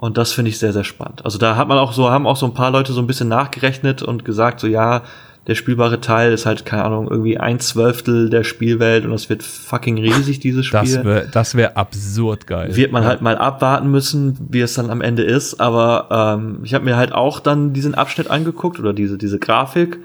Und 0.00 0.16
das 0.16 0.32
finde 0.32 0.48
ich 0.48 0.58
sehr, 0.58 0.72
sehr 0.72 0.84
spannend. 0.84 1.26
Also 1.26 1.36
da 1.36 1.56
hat 1.56 1.68
man 1.68 1.76
auch 1.76 1.92
so, 1.92 2.08
haben 2.08 2.26
auch 2.26 2.38
so 2.38 2.46
ein 2.46 2.54
paar 2.54 2.70
Leute 2.70 2.94
so 2.94 3.02
ein 3.02 3.06
bisschen 3.06 3.28
nachgerechnet 3.28 4.00
und 4.02 4.24
gesagt, 4.24 4.58
so 4.58 4.66
ja, 4.66 5.02
der 5.46 5.54
spielbare 5.54 6.00
Teil 6.00 6.32
ist 6.32 6.46
halt, 6.46 6.64
keine 6.64 6.84
Ahnung, 6.84 7.08
irgendwie 7.10 7.36
ein 7.36 7.60
Zwölftel 7.60 8.30
der 8.30 8.42
Spielwelt 8.42 9.04
und 9.04 9.10
das 9.10 9.28
wird 9.28 9.42
fucking 9.42 9.98
riesig, 9.98 10.40
dieses 10.40 10.64
Spiel. 10.64 10.80
Das 10.80 11.04
wäre 11.04 11.28
das 11.30 11.54
wär 11.54 11.76
absurd 11.76 12.46
geil. 12.46 12.74
Wird 12.76 12.92
man 12.92 13.02
ja. 13.02 13.10
halt 13.10 13.20
mal 13.20 13.36
abwarten 13.36 13.90
müssen, 13.90 14.38
wie 14.48 14.62
es 14.62 14.72
dann 14.72 14.88
am 14.88 15.02
Ende 15.02 15.22
ist. 15.22 15.60
Aber 15.60 16.38
ähm, 16.38 16.60
ich 16.64 16.72
habe 16.72 16.86
mir 16.86 16.96
halt 16.96 17.12
auch 17.12 17.38
dann 17.38 17.74
diesen 17.74 17.94
Abschnitt 17.94 18.30
angeguckt 18.30 18.80
oder 18.80 18.94
diese, 18.94 19.18
diese 19.18 19.38
Grafik. 19.38 19.98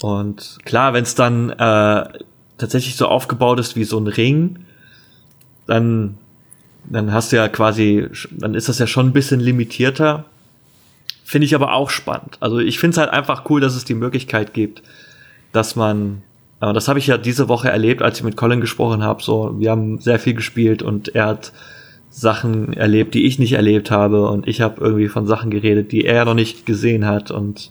Und 0.00 0.58
klar, 0.64 0.92
wenn 0.92 1.02
es 1.02 1.16
dann 1.16 1.50
äh, 1.50 2.04
tatsächlich 2.56 2.94
so 2.94 3.08
aufgebaut 3.08 3.58
ist 3.58 3.74
wie 3.74 3.82
so 3.82 3.98
ein 3.98 4.06
Ring, 4.06 4.60
dann 5.66 6.18
dann 6.88 7.12
hast 7.12 7.32
du 7.32 7.36
ja 7.36 7.48
quasi, 7.48 8.06
dann 8.30 8.54
ist 8.54 8.68
das 8.68 8.78
ja 8.78 8.86
schon 8.86 9.08
ein 9.08 9.12
bisschen 9.12 9.40
limitierter. 9.40 10.24
Finde 11.24 11.46
ich 11.46 11.54
aber 11.54 11.72
auch 11.72 11.90
spannend. 11.90 12.36
Also 12.40 12.58
ich 12.58 12.78
finde 12.78 12.92
es 12.92 12.98
halt 12.98 13.10
einfach 13.10 13.48
cool, 13.48 13.60
dass 13.60 13.74
es 13.74 13.84
die 13.84 13.94
Möglichkeit 13.94 14.52
gibt, 14.52 14.82
dass 15.52 15.76
man, 15.76 16.22
äh, 16.60 16.72
das 16.72 16.88
habe 16.88 16.98
ich 16.98 17.06
ja 17.06 17.16
diese 17.16 17.48
Woche 17.48 17.70
erlebt, 17.70 18.02
als 18.02 18.18
ich 18.18 18.24
mit 18.24 18.36
Colin 18.36 18.60
gesprochen 18.60 19.02
habe. 19.02 19.22
So, 19.22 19.54
wir 19.58 19.70
haben 19.70 19.98
sehr 20.00 20.18
viel 20.18 20.34
gespielt 20.34 20.82
und 20.82 21.14
er 21.14 21.26
hat 21.26 21.52
Sachen 22.10 22.74
erlebt, 22.74 23.14
die 23.14 23.24
ich 23.24 23.38
nicht 23.38 23.54
erlebt 23.54 23.90
habe 23.90 24.28
und 24.28 24.46
ich 24.46 24.60
habe 24.60 24.80
irgendwie 24.80 25.08
von 25.08 25.26
Sachen 25.26 25.50
geredet, 25.50 25.90
die 25.90 26.04
er 26.04 26.24
noch 26.24 26.34
nicht 26.34 26.64
gesehen 26.64 27.06
hat 27.06 27.30
und 27.30 27.70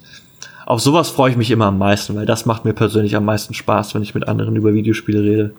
auf 0.65 0.81
sowas 0.81 1.09
freue 1.09 1.31
ich 1.31 1.37
mich 1.37 1.51
immer 1.51 1.67
am 1.67 1.77
meisten, 1.77 2.15
weil 2.15 2.25
das 2.25 2.45
macht 2.45 2.65
mir 2.65 2.73
persönlich 2.73 3.15
am 3.15 3.25
meisten 3.25 3.53
Spaß, 3.53 3.95
wenn 3.95 4.01
ich 4.01 4.15
mit 4.15 4.27
anderen 4.27 4.55
über 4.55 4.73
Videospiele 4.73 5.21
rede. 5.21 5.53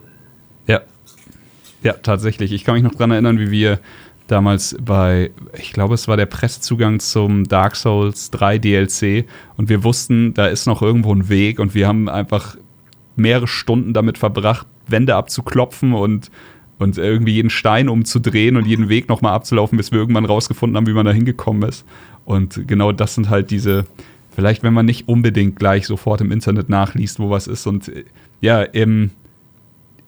Ja, 0.67 0.81
ja, 1.85 1.93
tatsächlich. 1.93 2.51
Ich 2.51 2.63
kann 2.63 2.73
mich 2.73 2.83
noch 2.83 2.95
daran 2.95 3.11
erinnern, 3.11 3.37
wie 3.37 3.51
wir 3.51 3.79
damals 4.25 4.75
bei, 4.83 5.29
ich 5.55 5.71
glaube, 5.71 5.93
es 5.93 6.07
war 6.07 6.17
der 6.17 6.25
Pressezugang 6.25 6.99
zum 6.99 7.43
Dark 7.43 7.75
Souls 7.75 8.31
3 8.31 8.57
DLC 8.57 9.25
und 9.55 9.69
wir 9.69 9.83
wussten, 9.83 10.33
da 10.33 10.47
ist 10.47 10.65
noch 10.65 10.81
irgendwo 10.81 11.13
ein 11.13 11.29
Weg 11.29 11.59
und 11.59 11.75
wir 11.75 11.87
haben 11.87 12.09
einfach 12.09 12.57
mehrere 13.15 13.47
Stunden 13.47 13.93
damit 13.93 14.17
verbracht, 14.17 14.65
Wände 14.87 15.13
abzuklopfen 15.13 15.93
und, 15.93 16.31
und 16.79 16.97
irgendwie 16.97 17.33
jeden 17.33 17.51
Stein 17.51 17.87
umzudrehen 17.87 18.57
und 18.57 18.65
jeden 18.65 18.89
Weg 18.89 19.07
nochmal 19.07 19.33
abzulaufen, 19.33 19.77
bis 19.77 19.91
wir 19.91 19.99
irgendwann 19.99 20.25
rausgefunden 20.25 20.75
haben, 20.75 20.87
wie 20.87 20.93
man 20.93 21.05
da 21.05 21.11
hingekommen 21.11 21.69
ist. 21.69 21.85
Und 22.25 22.67
genau 22.67 22.93
das 22.93 23.13
sind 23.13 23.29
halt 23.29 23.51
diese, 23.51 23.85
vielleicht 24.35 24.63
wenn 24.63 24.73
man 24.73 24.87
nicht 24.87 25.07
unbedingt 25.07 25.55
gleich 25.55 25.85
sofort 25.85 26.21
im 26.21 26.31
Internet 26.31 26.67
nachliest, 26.67 27.19
wo 27.19 27.29
was 27.29 27.45
ist 27.45 27.67
und 27.67 27.91
ja, 28.41 28.63
im 28.63 29.11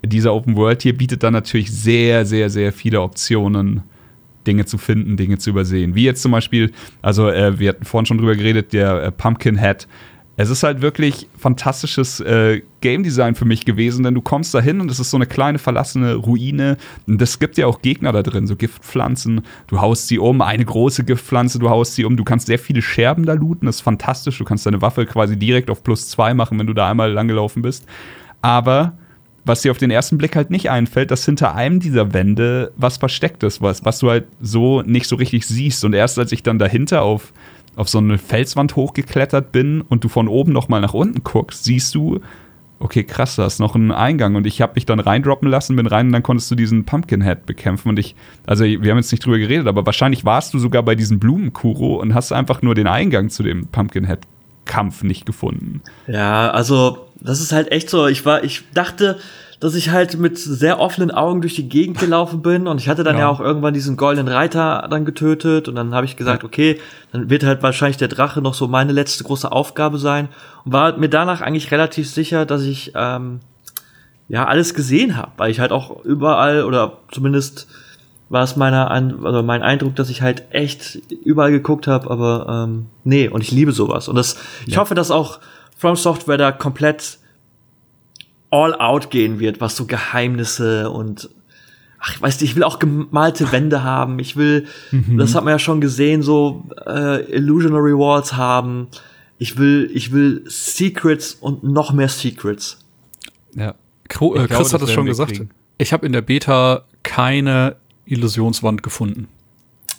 dieser 0.06 0.34
Open 0.34 0.56
World 0.56 0.82
hier 0.82 0.98
bietet 0.98 1.24
dann 1.24 1.34
natürlich 1.34 1.72
sehr, 1.72 2.26
sehr, 2.26 2.50
sehr 2.50 2.72
viele 2.72 3.02
Optionen, 3.02 3.84
Dinge 4.46 4.66
zu 4.66 4.78
finden, 4.78 5.18
Dinge 5.18 5.38
zu 5.38 5.50
übersehen. 5.50 5.96
Wie 5.96 6.04
jetzt 6.04 6.22
zum 6.22 6.32
Beispiel, 6.32 6.72
also 7.02 7.30
äh, 7.30 7.60
wir 7.60 7.70
hatten 7.70 7.86
vorhin 7.86 8.06
schon 8.06 8.18
drüber 8.18 8.36
geredet, 8.36 8.72
der 8.74 9.04
äh, 9.04 9.12
Pumpkin 9.12 9.58
Head 9.58 9.88
es 10.40 10.52
ist 10.52 10.62
halt 10.62 10.82
wirklich 10.82 11.28
fantastisches 11.36 12.20
äh, 12.20 12.62
Game 12.82 13.02
Design 13.02 13.34
für 13.34 13.46
mich 13.46 13.66
gewesen, 13.66 14.04
denn 14.04 14.14
du 14.14 14.22
kommst 14.22 14.54
da 14.54 14.62
hin 14.62 14.80
und 14.80 14.92
es 14.92 15.00
ist 15.00 15.10
so 15.10 15.18
eine 15.18 15.26
kleine 15.26 15.58
verlassene 15.58 16.14
Ruine. 16.14 16.78
Und 17.08 17.20
es 17.20 17.40
gibt 17.40 17.58
ja 17.58 17.66
auch 17.66 17.82
Gegner 17.82 18.12
da 18.12 18.22
drin, 18.22 18.46
so 18.46 18.56
Giftpflanzen. 18.56 19.42
Du 19.66 19.82
haust 19.82 20.08
sie 20.08 20.20
um, 20.20 20.44
eine 20.44 20.64
große 20.64 21.06
Giftpflanze, 21.06 21.58
du 21.58 21.72
haust 21.72 21.96
sie 21.96 22.06
um. 22.06 22.16
Du 22.18 22.24
kannst 22.24 22.46
sehr 22.46 22.60
viele 22.60 22.84
Scherben 22.84 23.26
da 23.26 23.34
looten, 23.34 23.66
das 23.66 23.78
ist 23.78 23.82
fantastisch. 23.82 24.38
Du 24.38 24.44
kannst 24.44 24.64
deine 24.68 24.80
Waffe 24.80 25.08
quasi 25.08 25.38
direkt 25.38 25.72
auf 25.72 25.84
plus 25.84 26.08
zwei 26.08 26.36
machen, 26.36 26.60
wenn 26.60 26.68
du 26.68 26.74
da 26.74 26.92
einmal 26.92 27.12
langgelaufen 27.12 27.64
bist. 27.64 27.88
Aber 28.44 28.94
was 29.48 29.62
dir 29.62 29.72
auf 29.72 29.78
den 29.78 29.92
ersten 29.92 30.18
Blick 30.18 30.36
halt 30.36 30.50
nicht 30.50 30.70
einfällt, 30.70 31.12
dass 31.12 31.26
hinter 31.26 31.56
einem 31.56 31.80
dieser 31.80 32.14
Wände 32.14 32.72
was 32.76 32.98
versteckt 32.98 33.44
ist, 33.44 33.62
was, 33.62 33.86
was 33.86 34.00
du 34.00 34.10
halt 34.10 34.26
so 34.42 34.82
nicht 34.82 35.08
so 35.08 35.16
richtig 35.16 35.48
siehst. 35.48 35.84
Und 35.86 35.94
erst 35.94 36.20
als 36.20 36.32
ich 36.32 36.44
dann 36.44 36.60
dahinter 36.60 37.02
auf 37.02 37.34
auf 37.78 37.88
so 37.88 38.00
eine 38.00 38.18
Felswand 38.18 38.76
hochgeklettert 38.76 39.52
bin 39.52 39.82
und 39.82 40.04
du 40.04 40.10
von 40.10 40.28
oben 40.28 40.52
noch 40.52 40.68
mal 40.68 40.82
nach 40.82 40.96
unten 40.96 41.24
guckst, 41.24 41.64
siehst 41.64 41.94
du, 41.94 42.20
okay, 42.80 43.04
krass, 43.04 43.36
da 43.36 43.46
ist 43.46 43.60
noch 43.60 43.76
ein 43.76 43.92
Eingang. 43.92 44.36
Und 44.36 44.48
ich 44.48 44.62
habe 44.62 44.74
mich 44.76 44.86
dann 44.86 45.00
reindroppen 45.00 45.48
lassen, 45.48 45.76
bin 45.76 45.86
rein 45.86 46.08
und 46.08 46.14
dann 46.14 46.24
konntest 46.24 46.50
du 46.50 46.56
diesen 46.56 46.86
Pumpkinhead 46.86 47.46
bekämpfen. 47.46 47.90
Und 47.90 48.00
ich, 48.00 48.16
also 48.48 48.64
wir 48.64 48.90
haben 48.90 48.98
jetzt 48.98 49.12
nicht 49.12 49.24
drüber 49.24 49.38
geredet, 49.38 49.68
aber 49.68 49.86
wahrscheinlich 49.86 50.26
warst 50.26 50.56
du 50.56 50.60
sogar 50.60 50.82
bei 50.84 50.96
diesem 50.96 51.20
Blumenkuro 51.20 51.96
und 52.02 52.16
hast 52.16 52.32
einfach 52.32 52.64
nur 52.64 52.74
den 52.74 52.88
Eingang 52.88 53.30
zu 53.30 53.44
dem 53.44 53.68
Pumpkinhead-Kampf 53.68 55.04
nicht 55.04 55.28
gefunden. 55.28 55.82
Ja, 56.08 56.50
also 56.50 57.07
das 57.22 57.42
ist 57.42 57.52
halt 57.52 57.72
echt 57.72 57.90
so. 57.90 58.08
Ich 58.08 58.26
war, 58.26 58.44
ich 58.44 58.64
dachte, 58.74 59.18
dass 59.60 59.74
ich 59.74 59.90
halt 59.90 60.20
mit 60.20 60.38
sehr 60.38 60.80
offenen 60.80 61.10
Augen 61.10 61.42
durch 61.42 61.56
die 61.56 61.68
Gegend 61.68 61.98
gelaufen 61.98 62.42
bin 62.42 62.68
und 62.68 62.80
ich 62.80 62.90
hatte 62.90 63.04
dann 63.04 63.16
ja, 63.16 63.22
ja 63.22 63.30
auch 63.30 63.40
irgendwann 63.40 63.74
diesen 63.74 63.98
goldenen 63.98 64.32
Reiter 64.32 64.88
dann 64.90 65.04
getötet 65.04 65.68
und 65.68 65.76
dann 65.76 65.96
habe 65.96 66.06
ich 66.06 66.16
gesagt, 66.16 66.44
okay, 66.44 66.80
dann 67.12 67.30
wird 67.30 67.44
halt 67.44 67.64
wahrscheinlich 67.64 67.98
der 67.98 68.08
Drache 68.08 68.42
noch 68.42 68.54
so 68.54 68.68
meine 68.68 68.92
letzte 68.92 69.24
große 69.24 69.52
Aufgabe 69.52 69.98
sein 69.98 70.30
und 70.64 70.74
war 70.74 70.96
mir 70.98 71.10
danach 71.10 71.42
eigentlich 71.42 71.72
relativ 71.72 72.08
sicher, 72.08 72.46
dass 72.46 72.62
ich 72.62 72.92
ähm, 72.94 73.40
ja 74.28 74.46
alles 74.46 74.76
gesehen 74.76 75.18
habe, 75.18 75.32
weil 75.38 75.50
ich 75.50 75.60
halt 75.60 75.72
auch 75.72 76.04
überall 76.06 76.64
oder 76.64 77.00
zumindest 77.12 77.68
war 78.30 78.44
es 78.44 78.58
meiner 78.58 78.92
also 78.92 79.42
mein 79.42 79.64
Eindruck, 79.64 79.96
dass 79.96 80.10
ich 80.10 80.22
halt 80.22 80.44
echt 80.52 81.00
überall 81.24 81.52
geguckt 81.52 81.88
habe, 81.88 82.12
aber 82.12 82.66
ähm, 82.68 82.88
nee 83.04 83.28
und 83.28 83.42
ich 83.42 83.52
liebe 83.52 83.72
sowas 83.72 84.08
und 84.08 84.18
das 84.18 84.38
ich 84.68 84.76
ja. 84.76 84.82
hoffe, 84.82 84.94
dass 84.94 85.10
auch 85.10 85.40
From 85.78 85.96
Software 85.96 86.38
da 86.38 86.52
komplett 86.52 87.20
all 88.50 88.74
out 88.76 89.10
gehen 89.12 89.40
wird, 89.40 89.62
was 89.62 89.76
so 89.76 89.86
Geheimnisse 89.86 90.90
und 90.90 91.30
ach, 92.00 92.16
ich 92.16 92.22
weiß 92.22 92.42
nicht, 92.42 92.52
ich 92.52 92.56
will 92.56 92.64
auch 92.64 92.80
gemalte 92.80 93.52
Wände 93.52 93.84
haben. 93.84 94.20
Ich 94.20 94.36
will, 94.36 94.68
mhm. 94.92 95.18
das 95.18 95.36
hat 95.36 95.44
man 95.44 95.52
ja 95.52 95.60
schon 95.60 95.82
gesehen, 95.82 96.22
so 96.22 96.66
äh, 96.86 97.24
Illusionary 97.32 97.94
Walls 97.94 98.34
haben. 98.34 98.88
Ich 99.38 99.58
will, 99.58 99.90
ich 99.94 100.12
will 100.12 100.44
Secrets 100.48 101.34
und 101.34 101.64
noch 101.64 101.94
mehr 101.94 102.10
Secrets. 102.10 102.80
Ja. 103.54 103.76
Kro 104.08 104.36
äh, 104.36 104.48
Chris 104.48 104.74
hat 104.74 104.82
es 104.82 104.92
schon 104.92 105.06
gesagt. 105.06 105.32
Kriegen. 105.32 105.50
Ich 105.78 105.94
habe 105.94 106.06
in 106.06 106.14
der 106.14 106.22
Beta 106.22 106.86
keine 107.04 107.76
Illusionswand 108.06 108.82
gefunden. 108.82 109.28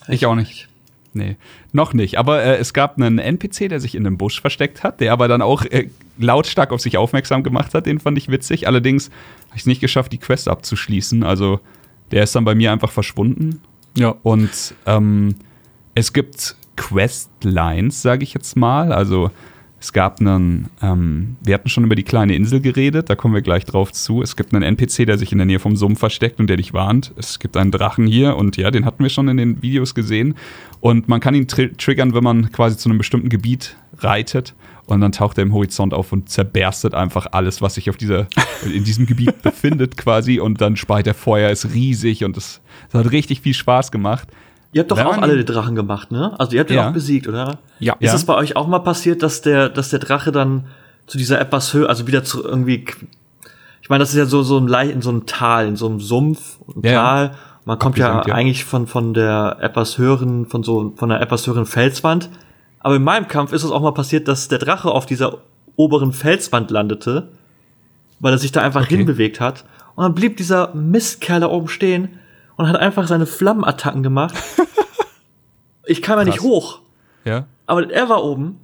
Ich 0.08 0.26
auch 0.26 0.34
nicht. 0.34 0.68
Nee, 1.14 1.36
noch 1.72 1.94
nicht. 1.94 2.18
Aber 2.18 2.42
äh, 2.42 2.56
es 2.56 2.72
gab 2.72 2.96
einen 2.96 3.18
NPC, 3.18 3.68
der 3.68 3.80
sich 3.80 3.94
in 3.94 4.06
einem 4.06 4.18
Busch 4.18 4.40
versteckt 4.40 4.82
hat, 4.82 5.00
der 5.00 5.12
aber 5.12 5.26
dann 5.26 5.42
auch 5.42 5.64
äh, 5.64 5.88
lautstark 6.18 6.72
auf 6.72 6.80
sich 6.80 6.96
aufmerksam 6.96 7.42
gemacht 7.42 7.74
hat. 7.74 7.86
Den 7.86 7.98
fand 7.98 8.18
ich 8.18 8.28
witzig. 8.28 8.66
Allerdings 8.66 9.06
habe 9.46 9.56
ich 9.56 9.62
es 9.62 9.66
nicht 9.66 9.80
geschafft, 9.80 10.12
die 10.12 10.18
Quest 10.18 10.48
abzuschließen. 10.48 11.24
Also 11.24 11.60
der 12.10 12.24
ist 12.24 12.34
dann 12.34 12.44
bei 12.44 12.54
mir 12.54 12.72
einfach 12.72 12.90
verschwunden. 12.90 13.62
Ja. 13.96 14.14
Und 14.22 14.74
ähm, 14.86 15.34
es 15.94 16.12
gibt 16.12 16.56
Questlines, 16.76 18.02
sage 18.02 18.22
ich 18.22 18.34
jetzt 18.34 18.56
mal. 18.56 18.92
Also 18.92 19.30
es 19.80 19.92
gab 19.92 20.20
einen, 20.20 20.68
ähm, 20.82 21.36
wir 21.42 21.54
hatten 21.54 21.68
schon 21.68 21.84
über 21.84 21.94
die 21.94 22.02
kleine 22.02 22.34
Insel 22.34 22.60
geredet, 22.60 23.08
da 23.08 23.14
kommen 23.14 23.34
wir 23.34 23.42
gleich 23.42 23.64
drauf 23.64 23.92
zu. 23.92 24.22
Es 24.22 24.34
gibt 24.34 24.52
einen 24.52 24.64
NPC, 24.64 25.06
der 25.06 25.18
sich 25.18 25.30
in 25.30 25.38
der 25.38 25.46
Nähe 25.46 25.60
vom 25.60 25.76
Sumpf 25.76 26.00
versteckt 26.00 26.40
und 26.40 26.48
der 26.48 26.56
dich 26.56 26.72
warnt. 26.72 27.12
Es 27.16 27.38
gibt 27.38 27.56
einen 27.56 27.70
Drachen 27.70 28.06
hier 28.06 28.36
und 28.36 28.56
ja, 28.56 28.72
den 28.72 28.84
hatten 28.84 29.02
wir 29.02 29.10
schon 29.10 29.28
in 29.28 29.36
den 29.36 29.62
Videos 29.62 29.94
gesehen. 29.94 30.34
Und 30.80 31.08
man 31.08 31.20
kann 31.20 31.34
ihn 31.34 31.46
tr 31.46 31.76
triggern, 31.76 32.12
wenn 32.12 32.24
man 32.24 32.50
quasi 32.50 32.76
zu 32.76 32.88
einem 32.88 32.98
bestimmten 32.98 33.28
Gebiet 33.28 33.76
reitet. 33.98 34.54
Und 34.86 35.00
dann 35.00 35.12
taucht 35.12 35.38
er 35.38 35.42
im 35.42 35.52
Horizont 35.52 35.94
auf 35.94 36.12
und 36.12 36.28
zerberstet 36.28 36.94
einfach 36.94 37.26
alles, 37.30 37.62
was 37.62 37.74
sich 37.74 37.90
auf 37.90 37.96
dieser, 37.96 38.26
in 38.64 38.82
diesem 38.82 39.06
Gebiet 39.06 39.42
befindet 39.42 39.96
quasi. 39.96 40.40
Und 40.40 40.60
dann 40.60 40.76
speit 40.76 41.06
er 41.06 41.14
Feuer, 41.14 41.50
ist 41.50 41.72
riesig 41.72 42.24
und 42.24 42.36
es 42.36 42.60
hat 42.92 43.12
richtig 43.12 43.42
viel 43.42 43.54
Spaß 43.54 43.92
gemacht. 43.92 44.28
Ihr 44.72 44.80
habt 44.80 44.90
doch 44.90 44.98
auch 44.98 45.18
alle 45.18 45.36
die 45.36 45.44
Drachen 45.44 45.74
gemacht, 45.74 46.10
ne? 46.10 46.38
Also 46.38 46.52
ihr 46.52 46.60
habt 46.60 46.70
den 46.70 46.76
ja. 46.76 46.88
auch 46.88 46.92
besiegt, 46.92 47.26
oder? 47.26 47.58
Ja. 47.78 47.96
Ist 48.00 48.12
es 48.12 48.22
ja. 48.22 48.26
bei 48.26 48.34
euch 48.34 48.56
auch 48.56 48.66
mal 48.66 48.80
passiert, 48.80 49.22
dass 49.22 49.40
der, 49.40 49.68
dass 49.68 49.88
der 49.88 49.98
Drache 49.98 50.30
dann 50.30 50.66
zu 51.06 51.16
dieser 51.16 51.40
etwas 51.40 51.72
höher, 51.72 51.88
also 51.88 52.06
wieder 52.06 52.22
zu 52.22 52.44
irgendwie, 52.44 52.84
ich 53.80 53.88
meine, 53.88 54.02
das 54.02 54.10
ist 54.10 54.16
ja 54.16 54.26
so, 54.26 54.42
so 54.42 54.58
ein 54.58 54.68
Leicht 54.68 54.92
in 54.92 55.00
so 55.00 55.08
einem 55.08 55.24
Tal, 55.24 55.66
in 55.66 55.76
so 55.76 55.86
einem 55.86 56.00
Sumpf, 56.00 56.58
ein 56.76 56.82
ja. 56.84 57.02
Tal. 57.02 57.34
Man 57.64 57.78
kommt 57.78 57.98
ja, 57.98 58.22
ja, 58.26 58.34
eigentlich 58.34 58.64
von, 58.64 58.86
von 58.86 59.14
der 59.14 59.58
etwas 59.60 59.98
höheren, 59.98 60.46
von 60.46 60.62
so, 60.62 60.92
von 60.96 61.08
der 61.08 61.20
etwas 61.20 61.46
höheren 61.46 61.66
Felswand. 61.66 62.28
Aber 62.80 62.96
in 62.96 63.04
meinem 63.04 63.28
Kampf 63.28 63.52
ist 63.52 63.64
es 63.64 63.70
auch 63.70 63.82
mal 63.82 63.92
passiert, 63.92 64.28
dass 64.28 64.48
der 64.48 64.58
Drache 64.58 64.90
auf 64.90 65.06
dieser 65.06 65.38
oberen 65.76 66.12
Felswand 66.12 66.70
landete, 66.70 67.28
weil 68.20 68.32
er 68.32 68.38
sich 68.38 68.52
da 68.52 68.62
einfach 68.62 68.82
okay. 68.82 68.96
hinbewegt 68.96 69.40
hat. 69.40 69.64
Und 69.96 70.04
dann 70.04 70.14
blieb 70.14 70.36
dieser 70.36 70.74
Mistkerl 70.74 71.40
da 71.40 71.48
oben 71.48 71.68
stehen 71.68 72.17
und 72.58 72.68
hat 72.68 72.76
einfach 72.76 73.06
seine 73.06 73.24
Flammenattacken 73.24 74.02
gemacht. 74.02 74.34
ich 75.86 76.02
kam 76.02 76.18
ja 76.18 76.24
nicht 76.24 76.42
hoch. 76.42 76.80
Ja. 77.24 77.46
Aber 77.66 77.90
er 77.90 78.08
war 78.10 78.22
oben 78.22 78.60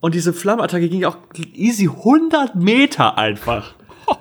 und 0.00 0.14
diese 0.14 0.32
Flammenattacke 0.32 0.88
ging 0.88 1.04
auch 1.04 1.18
easy 1.54 1.88
100 1.88 2.56
Meter 2.56 3.16
einfach. 3.16 3.74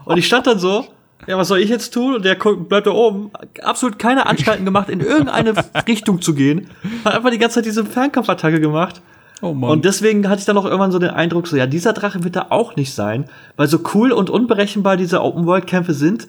Und 0.06 0.18
ich 0.18 0.28
stand 0.28 0.46
dann 0.46 0.60
so, 0.60 0.86
ja, 1.26 1.38
was 1.38 1.48
soll 1.48 1.60
ich 1.60 1.70
jetzt 1.70 1.94
tun? 1.94 2.16
Und 2.16 2.26
der 2.26 2.36
bleibt 2.36 2.88
da 2.88 2.92
oben. 2.92 3.32
Absolut 3.64 3.98
keine 3.98 4.26
Anstalten 4.26 4.66
gemacht, 4.66 4.90
in 4.90 5.00
irgendeine 5.00 5.54
Richtung 5.88 6.22
zu 6.22 6.34
gehen. 6.34 6.70
Hat 7.06 7.16
einfach 7.16 7.32
die 7.32 7.38
ganze 7.38 7.56
Zeit 7.56 7.66
diese 7.66 7.86
Fernkampfattacke 7.86 8.60
gemacht. 8.60 9.02
Oh 9.42 9.54
Mann. 9.54 9.70
Und 9.70 9.86
deswegen 9.86 10.28
hatte 10.28 10.40
ich 10.40 10.46
dann 10.46 10.56
noch 10.56 10.66
irgendwann 10.66 10.92
so 10.92 11.00
den 11.00 11.12
Eindruck, 11.12 11.48
so, 11.48 11.56
ja, 11.56 11.68
dieser 11.68 11.94
Drache 11.94 12.24
wird 12.24 12.36
da 12.36 12.48
auch 12.50 12.76
nicht 12.76 12.94
sein, 12.94 13.26
weil 13.56 13.68
so 13.68 13.80
cool 13.94 14.12
und 14.12 14.32
unberechenbar 14.32 14.98
diese 14.98 15.22
Open-World-Kämpfe 15.22 15.94
sind, 15.94 16.28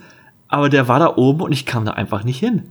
aber 0.49 0.69
der 0.69 0.89
war 0.89 0.99
da 0.99 1.17
oben 1.17 1.43
und 1.43 1.53
ich 1.53 1.67
kam 1.67 1.85
da 1.85 1.93
einfach 1.93 2.25
nicht 2.25 2.39
hin. 2.39 2.65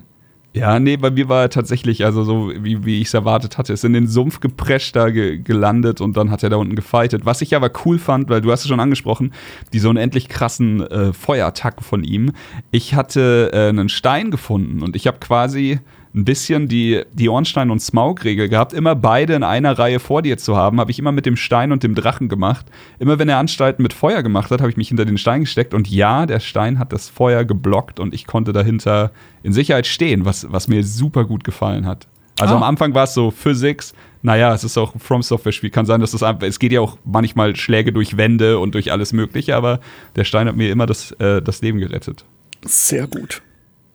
Ja, 0.53 0.79
nee, 0.79 0.97
bei 0.97 1.11
mir 1.11 1.29
war 1.29 1.43
er 1.43 1.49
tatsächlich, 1.49 2.03
also 2.03 2.23
so 2.23 2.51
wie, 2.57 2.83
wie 2.83 2.99
ich 2.99 3.07
es 3.07 3.13
erwartet 3.13 3.59
hatte, 3.59 3.73
ist 3.73 3.85
in 3.85 3.93
den 3.93 4.07
Sumpf 4.07 4.39
geprescht 4.39 4.95
da 4.95 5.11
ge 5.11 5.37
gelandet 5.37 6.01
und 6.01 6.17
dann 6.17 6.31
hat 6.31 6.41
er 6.41 6.49
da 6.49 6.55
unten 6.55 6.75
gefightet. 6.75 7.25
Was 7.25 7.41
ich 7.41 7.55
aber 7.55 7.69
cool 7.85 7.99
fand, 7.99 8.29
weil 8.29 8.41
du 8.41 8.51
hast 8.51 8.61
es 8.61 8.67
schon 8.67 8.79
angesprochen, 8.79 9.33
die 9.71 9.77
so 9.77 9.89
unendlich 9.89 10.29
krassen 10.29 10.81
äh, 10.81 11.13
Feuerattacken 11.13 11.83
von 11.83 12.03
ihm. 12.03 12.31
Ich 12.71 12.95
hatte 12.95 13.51
äh, 13.53 13.69
einen 13.69 13.89
Stein 13.89 14.31
gefunden 14.31 14.81
und 14.81 14.95
ich 14.95 15.05
habe 15.05 15.19
quasi 15.19 15.79
ein 16.13 16.25
bisschen 16.25 16.67
die, 16.67 17.03
die 17.13 17.29
Ornstein- 17.29 17.69
und 17.69 17.81
Smaug-Regel 17.81 18.49
gehabt, 18.49 18.73
immer 18.73 18.95
beide 18.95 19.33
in 19.33 19.43
einer 19.43 19.77
Reihe 19.77 19.99
vor 19.99 20.21
dir 20.21 20.37
zu 20.37 20.55
haben, 20.55 20.79
habe 20.79 20.91
ich 20.91 20.99
immer 20.99 21.11
mit 21.11 21.25
dem 21.25 21.35
Stein 21.35 21.71
und 21.71 21.83
dem 21.83 21.95
Drachen 21.95 22.29
gemacht. 22.29 22.65
Immer 22.99 23.19
wenn 23.19 23.29
er 23.29 23.37
Anstalten 23.37 23.83
mit 23.83 23.93
Feuer 23.93 24.23
gemacht 24.23 24.51
hat, 24.51 24.61
habe 24.61 24.69
ich 24.69 24.77
mich 24.77 24.87
hinter 24.87 25.05
den 25.05 25.17
Stein 25.17 25.41
gesteckt 25.41 25.73
und 25.73 25.87
ja, 25.87 26.25
der 26.25 26.39
Stein 26.39 26.79
hat 26.79 26.93
das 26.93 27.09
Feuer 27.09 27.45
geblockt 27.45 27.99
und 27.99 28.13
ich 28.13 28.25
konnte 28.25 28.53
dahinter 28.53 29.11
in 29.43 29.53
Sicherheit 29.53 29.87
stehen, 29.87 30.25
was, 30.25 30.51
was 30.51 30.67
mir 30.67 30.83
super 30.83 31.25
gut 31.25 31.43
gefallen 31.43 31.85
hat. 31.85 32.07
Also 32.39 32.53
ah. 32.53 32.57
am 32.57 32.63
Anfang 32.63 32.93
war 32.93 33.05
es 33.05 33.13
so 33.13 33.31
Physics, 33.31 33.93
naja, 34.21 34.53
es 34.53 34.63
ist 34.63 34.77
auch 34.77 34.93
ein 34.93 34.99
From 34.99 35.21
Software-Spiel. 35.21 35.69
Kann 35.69 35.85
sein, 35.85 36.01
dass 36.01 36.13
es 36.13 36.23
einfach, 36.23 36.47
es 36.47 36.59
geht 36.59 36.71
ja 36.71 36.81
auch 36.81 36.97
manchmal 37.05 37.55
Schläge 37.55 37.93
durch 37.93 38.17
Wände 38.17 38.59
und 38.59 38.73
durch 38.73 38.91
alles 38.91 39.13
Mögliche, 39.13 39.55
aber 39.55 39.79
der 40.15 40.23
Stein 40.23 40.47
hat 40.47 40.55
mir 40.55 40.71
immer 40.71 40.85
das, 40.85 41.11
äh, 41.13 41.41
das 41.41 41.61
Leben 41.61 41.79
gerettet. 41.79 42.25
Sehr 42.65 43.07
gut. 43.07 43.41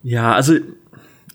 Ja, 0.01 0.33
also 0.33 0.55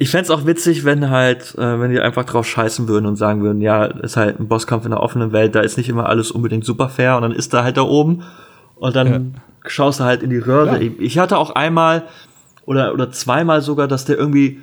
ich 0.00 0.10
fände 0.10 0.32
auch 0.32 0.46
witzig, 0.46 0.84
wenn 0.84 1.10
halt, 1.10 1.56
äh, 1.58 1.80
wenn 1.80 1.90
die 1.90 2.00
einfach 2.00 2.24
drauf 2.24 2.46
scheißen 2.46 2.86
würden 2.86 3.06
und 3.06 3.16
sagen 3.16 3.42
würden, 3.42 3.60
ja, 3.60 3.84
ist 3.84 4.16
halt 4.16 4.38
ein 4.38 4.46
Bosskampf 4.46 4.84
in 4.84 4.92
der 4.92 5.00
offenen 5.00 5.32
Welt, 5.32 5.56
da 5.56 5.60
ist 5.60 5.76
nicht 5.76 5.88
immer 5.88 6.06
alles 6.06 6.30
unbedingt 6.30 6.64
super 6.64 6.88
fair 6.88 7.16
und 7.16 7.22
dann 7.22 7.32
ist 7.32 7.52
da 7.52 7.64
halt 7.64 7.76
da 7.76 7.82
oben 7.82 8.22
und 8.76 8.94
dann 8.94 9.08
ja. 9.08 9.20
schaust 9.68 9.98
du 9.98 10.04
halt 10.04 10.22
in 10.22 10.30
die 10.30 10.38
Röhre. 10.38 10.82
Ja. 10.82 10.92
Ich 11.00 11.18
hatte 11.18 11.36
auch 11.36 11.50
einmal 11.50 12.04
oder, 12.64 12.92
oder 12.92 13.10
zweimal 13.10 13.60
sogar, 13.60 13.88
dass 13.88 14.04
der 14.04 14.16
irgendwie, 14.16 14.60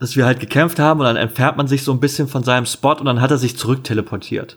dass 0.00 0.16
wir 0.16 0.26
halt 0.26 0.40
gekämpft 0.40 0.80
haben 0.80 0.98
und 0.98 1.06
dann 1.06 1.16
entfernt 1.16 1.56
man 1.56 1.68
sich 1.68 1.84
so 1.84 1.92
ein 1.92 2.00
bisschen 2.00 2.26
von 2.26 2.42
seinem 2.42 2.66
Spot 2.66 2.94
und 2.94 3.04
dann 3.04 3.20
hat 3.20 3.30
er 3.30 3.38
sich 3.38 3.56
zurück 3.56 3.84
teleportiert. 3.84 4.56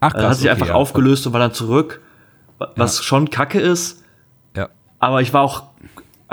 Ach, 0.00 0.10
krass, 0.10 0.14
also 0.16 0.28
hat 0.28 0.36
sich 0.38 0.46
okay, 0.46 0.52
einfach 0.52 0.68
ja. 0.68 0.74
aufgelöst 0.74 1.26
und 1.28 1.32
war 1.32 1.40
dann 1.40 1.52
zurück, 1.52 2.00
was 2.74 3.04
schon 3.04 3.30
kacke 3.30 3.60
ist. 3.60 4.02
Ja. 4.56 4.68
Aber 4.98 5.22
ich 5.22 5.32
war 5.32 5.42
auch 5.42 5.73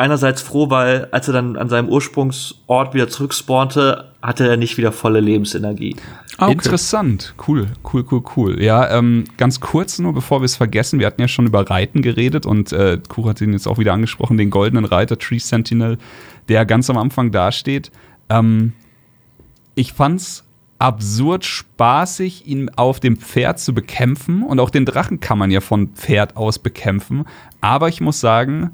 einerseits 0.02 0.42
froh, 0.42 0.70
weil 0.70 1.08
als 1.12 1.28
er 1.28 1.34
dann 1.34 1.56
an 1.56 1.70
seinem 1.70 1.88
Ursprungsort 1.88 2.94
wieder 2.94 3.08
zurückspawnte, 3.08 4.12
hatte 4.22 4.48
er 4.48 4.58
nicht 4.58 4.78
wieder 4.78 4.92
volle 4.92 5.20
Lebensenergie. 5.20 5.96
Ah, 6.38 6.46
okay. 6.46 6.54
Interessant, 6.54 7.36
cool, 7.48 7.68
cool, 7.94 8.04
cool, 8.12 8.24
cool. 8.36 8.62
Ja, 8.62 8.90
ähm, 8.98 9.26
ganz 9.38 9.60
kurz 9.60 10.00
nur, 10.00 10.14
bevor 10.14 10.42
wir 10.42 10.46
es 10.46 10.56
vergessen, 10.56 11.00
wir 11.00 11.08
hatten 11.08 11.22
ja 11.22 11.28
schon 11.28 11.46
über 11.46 11.70
Reiten 11.70 12.02
geredet 12.02 12.46
und 12.46 12.74
äh, 12.74 13.00
Kur 13.08 13.30
hat 13.30 13.42
ihn 13.42 13.54
jetzt 13.54 13.68
auch 13.68 13.78
wieder 13.78 13.94
angesprochen, 13.94 14.38
den 14.38 14.50
goldenen 14.50 14.86
Reiter 14.86 15.18
Tree 15.18 15.40
Sentinel, 15.40 15.98
der 16.50 16.66
ganz 16.66 16.90
am 16.90 16.98
Anfang 16.98 17.32
dasteht. 17.32 17.92
Ähm, 18.30 18.74
ich 19.76 19.94
fand's 19.94 20.44
absurd 20.80 21.46
spaßig, 21.46 22.48
ihn 22.48 22.70
auf 22.76 23.00
dem 23.00 23.18
Pferd 23.18 23.60
zu 23.60 23.74
bekämpfen. 23.74 24.42
Und 24.42 24.60
auch 24.60 24.72
den 24.72 24.86
Drachen 24.86 25.20
kann 25.20 25.38
man 25.38 25.52
ja 25.52 25.62
von 25.62 25.90
Pferd 25.90 26.36
aus 26.36 26.58
bekämpfen. 26.58 27.26
Aber 27.62 27.88
ich 27.88 28.02
muss 28.02 28.20
sagen, 28.20 28.72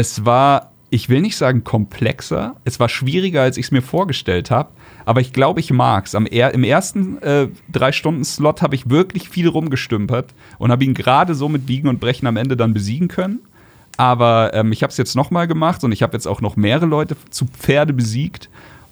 es 0.00 0.24
war, 0.24 0.72
ich 0.88 1.08
will 1.08 1.20
nicht 1.20 1.36
sagen 1.36 1.62
komplexer, 1.62 2.56
es 2.64 2.80
war 2.80 2.88
schwieriger, 2.88 3.42
als 3.42 3.58
ich 3.58 3.66
es 3.66 3.70
mir 3.70 3.82
vorgestellt 3.82 4.50
habe. 4.50 4.70
Aber 5.04 5.20
ich 5.20 5.32
glaube, 5.32 5.60
ich 5.60 5.72
mag's. 5.72 6.14
Am 6.14 6.26
Im 6.26 6.64
ersten 6.64 7.18
äh, 7.22 7.48
Drei-Stunden-Slot 7.70 8.62
habe 8.62 8.74
ich 8.74 8.90
wirklich 8.90 9.28
viel 9.28 9.48
rumgestümpert 9.48 10.34
und 10.58 10.70
habe 10.70 10.84
ihn 10.84 10.94
gerade 10.94 11.34
so 11.34 11.48
mit 11.48 11.66
Biegen 11.66 11.88
und 11.88 12.00
Brechen 12.00 12.26
am 12.26 12.36
Ende 12.36 12.56
dann 12.56 12.74
besiegen 12.74 13.08
können. 13.08 13.40
Aber 13.96 14.52
ähm, 14.54 14.72
ich 14.72 14.82
habe 14.82 14.90
es 14.90 14.96
jetzt 14.96 15.16
nochmal 15.16 15.46
gemacht 15.46 15.84
und 15.84 15.92
ich 15.92 16.02
habe 16.02 16.14
jetzt 16.14 16.26
auch 16.26 16.40
noch 16.40 16.56
mehrere 16.56 16.86
Leute 16.86 17.16
zu 17.30 17.46
Pferde 17.46 17.92
besiegt. 17.92 18.48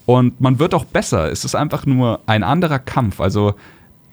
Und 0.07 0.41
man 0.41 0.59
wird 0.59 0.75
auch 0.75 0.85
besser. 0.85 1.31
Es 1.31 1.45
ist 1.45 1.55
einfach 1.55 1.87
nur 1.87 2.21
ein 2.27 2.43
anderer 2.43 2.79
Kampf. 2.79 3.21
Also 3.21 3.55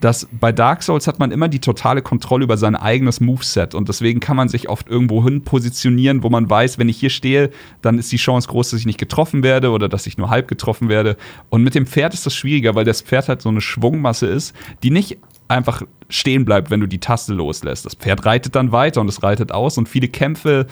das, 0.01 0.27
bei 0.31 0.51
Dark 0.51 0.83
Souls 0.83 1.07
hat 1.07 1.19
man 1.19 1.31
immer 1.31 1.47
die 1.47 1.59
totale 1.59 2.01
Kontrolle 2.01 2.43
über 2.43 2.57
sein 2.57 2.75
eigenes 2.75 3.21
Moveset 3.21 3.73
und 3.73 3.87
deswegen 3.87 4.19
kann 4.19 4.35
man 4.35 4.49
sich 4.49 4.69
oft 4.69 4.89
irgendwo 4.89 5.23
hin 5.23 5.43
positionieren, 5.43 6.21
wo 6.21 6.29
man 6.29 6.49
weiß, 6.49 6.77
wenn 6.77 6.89
ich 6.89 6.97
hier 6.97 7.09
stehe, 7.09 7.49
dann 7.81 7.97
ist 7.97 8.11
die 8.11 8.17
Chance 8.17 8.47
groß, 8.49 8.71
dass 8.71 8.79
ich 8.79 8.85
nicht 8.85 8.99
getroffen 8.99 9.41
werde 9.41 9.71
oder 9.71 9.87
dass 9.87 10.05
ich 10.05 10.17
nur 10.17 10.29
halb 10.29 10.47
getroffen 10.47 10.89
werde. 10.89 11.17
Und 11.49 11.63
mit 11.63 11.75
dem 11.75 11.87
Pferd 11.87 12.13
ist 12.13 12.25
das 12.25 12.35
schwieriger, 12.35 12.75
weil 12.75 12.85
das 12.85 13.01
Pferd 13.01 13.29
halt 13.29 13.41
so 13.41 13.49
eine 13.49 13.61
Schwungmasse 13.61 14.27
ist, 14.27 14.53
die 14.83 14.91
nicht 14.91 15.17
einfach 15.47 15.81
stehen 16.09 16.45
bleibt, 16.45 16.71
wenn 16.71 16.81
du 16.81 16.87
die 16.87 16.99
Taste 16.99 17.33
loslässt. 17.33 17.85
Das 17.85 17.95
Pferd 17.95 18.25
reitet 18.25 18.55
dann 18.55 18.71
weiter 18.71 19.01
und 19.01 19.07
es 19.07 19.23
reitet 19.23 19.51
aus 19.51 19.77
und 19.77 19.87
viele 19.87 20.07
Kämpfe 20.07 20.67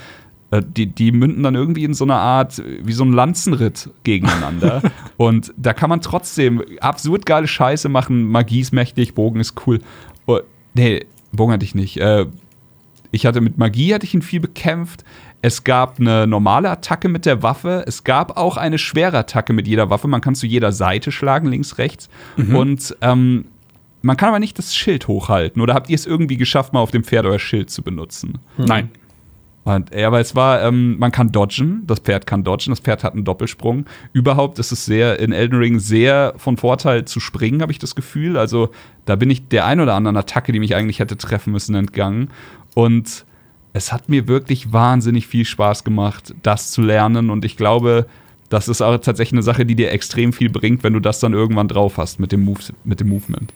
die, 0.62 0.88
die 0.88 1.12
münden 1.12 1.43
dann 1.43 1.56
irgendwie 1.56 1.84
in 1.84 1.93
so 1.93 2.04
einer 2.04 2.18
Art, 2.18 2.62
wie 2.82 2.93
so 2.93 3.04
ein 3.04 3.14
Lanzenritt 3.14 3.89
gegeneinander. 4.04 4.82
und 5.18 5.54
da 5.58 5.74
kann 5.74 5.89
man 5.89 6.01
trotzdem 6.01 6.64
absurd 6.82 7.26
geile 7.26 7.47
Scheiße 7.47 7.89
machen. 7.89 8.30
Magie 8.30 8.60
ist 8.60 8.74
mächtig, 8.74 9.16
Bogen 9.16 9.39
ist 9.39 9.56
cool. 9.66 9.80
Oh, 10.26 10.39
nee, 10.74 11.06
Bogen 11.32 11.54
hatte 11.54 11.66
ich 11.66 11.76
nicht. 11.76 11.97
Äh, 11.97 12.26
ich 13.12 13.26
hatte 13.26 13.41
mit 13.41 13.58
Magie 13.58 13.93
hatte 13.93 14.06
ich 14.06 14.14
ihn 14.14 14.22
viel 14.22 14.39
bekämpft. 14.39 15.04
Es 15.41 15.64
gab 15.64 15.99
eine 15.99 16.26
normale 16.26 16.70
Attacke 16.70 17.10
mit 17.10 17.26
der 17.26 17.43
Waffe. 17.43 17.84
Es 17.86 18.04
gab 18.04 18.38
auch 18.38 18.56
eine 18.56 18.78
schwere 18.78 19.18
Attacke 19.18 19.54
mit 19.54 19.68
jeder 19.68 19.89
Waffe. 19.89 20.08
Man 20.08 20.22
kann 20.22 20.36
zu 20.36 20.47
jeder 20.47 20.72
Seite 20.72 21.12
schlagen, 21.12 21.47
links, 21.47 21.78
rechts. 21.78 22.10
Mhm. 22.38 22.56
Und 22.56 22.97
ähm, 23.01 23.45
man 24.01 24.18
kann 24.18 24.30
aber 24.30 24.39
nicht 24.39 24.58
das 24.58 24.76
Schild 24.76 25.08
hochhalten. 25.08 25.62
Oder 25.62 25.74
habt 25.74 25.89
ihr 25.89 25.95
es 25.95 26.06
irgendwie 26.06 26.38
geschafft, 26.38 26.74
mal 26.74 26.80
auf 26.80 26.91
dem 26.91 27.04
Pferd 27.04 27.26
euer 27.26 27.39
Schild 27.39 27.70
zu 27.70 27.84
benutzen? 27.84 28.39
Mhm. 28.58 28.66
Nein. 28.66 28.91
Und, 29.66 29.95
ja, 29.95 30.07
aber 30.07 30.20
es 30.20 30.36
war, 30.36 30.61
ähm, 30.61 30.97
man 30.99 31.11
kann 31.11 31.32
dodgen, 31.32 31.84
das 31.88 31.99
Pferd 31.99 32.28
kann 32.28 32.43
dodgen, 32.43 32.72
das 32.72 32.82
Pferd 32.82 33.03
hat 33.03 33.14
einen 33.14 33.24
Doppelsprung. 33.24 33.86
Überhaupt 34.11 34.59
ist 34.59 34.74
es 34.74 34.86
sehr 34.86 35.20
in 35.20 35.32
Elden 35.32 35.57
Ring 35.57 35.80
sehr 35.80 36.34
von 36.38 36.57
Vorteil 36.57 37.05
zu 37.05 37.20
springen, 37.22 37.61
habe 37.61 37.72
ich 37.72 37.80
das 37.80 37.95
Gefühl. 37.95 38.38
Also 38.38 38.72
da 39.05 39.16
bin 39.16 39.30
ich 39.30 39.47
der 39.47 39.66
ein 39.66 39.80
oder 39.80 39.93
anderen 39.93 40.18
Attacke, 40.18 40.51
die 40.51 40.59
mich 40.59 40.76
eigentlich 40.76 40.99
hätte 40.99 41.18
treffen 41.18 41.53
müssen, 41.53 41.76
entgangen. 41.76 42.30
Und 42.74 43.26
es 43.72 43.93
hat 43.93 44.09
mir 44.09 44.28
wirklich 44.28 44.74
wahnsinnig 44.74 45.28
viel 45.28 45.45
Spaß 45.45 45.86
gemacht, 45.86 46.36
das 46.43 46.72
zu 46.72 46.82
lernen. 46.82 47.30
Und 47.30 47.45
ich 47.45 47.55
glaube, 47.55 48.05
das 48.49 48.68
ist 48.68 48.82
auch 48.82 48.97
tatsächlich 48.97 49.34
eine 49.34 49.43
Sache, 49.43 49.66
die 49.66 49.76
dir 49.76 49.91
extrem 49.91 50.34
viel 50.34 50.49
bringt, 50.49 50.84
wenn 50.84 50.93
du 50.93 50.99
das 50.99 51.20
dann 51.20 51.34
irgendwann 51.34 51.70
drauf 51.70 51.97
hast 51.97 52.20
mit 52.20 52.32
dem, 52.34 52.43
Move, 52.43 52.59
mit 52.84 52.99
dem 52.99 53.07
Movement. 53.07 53.53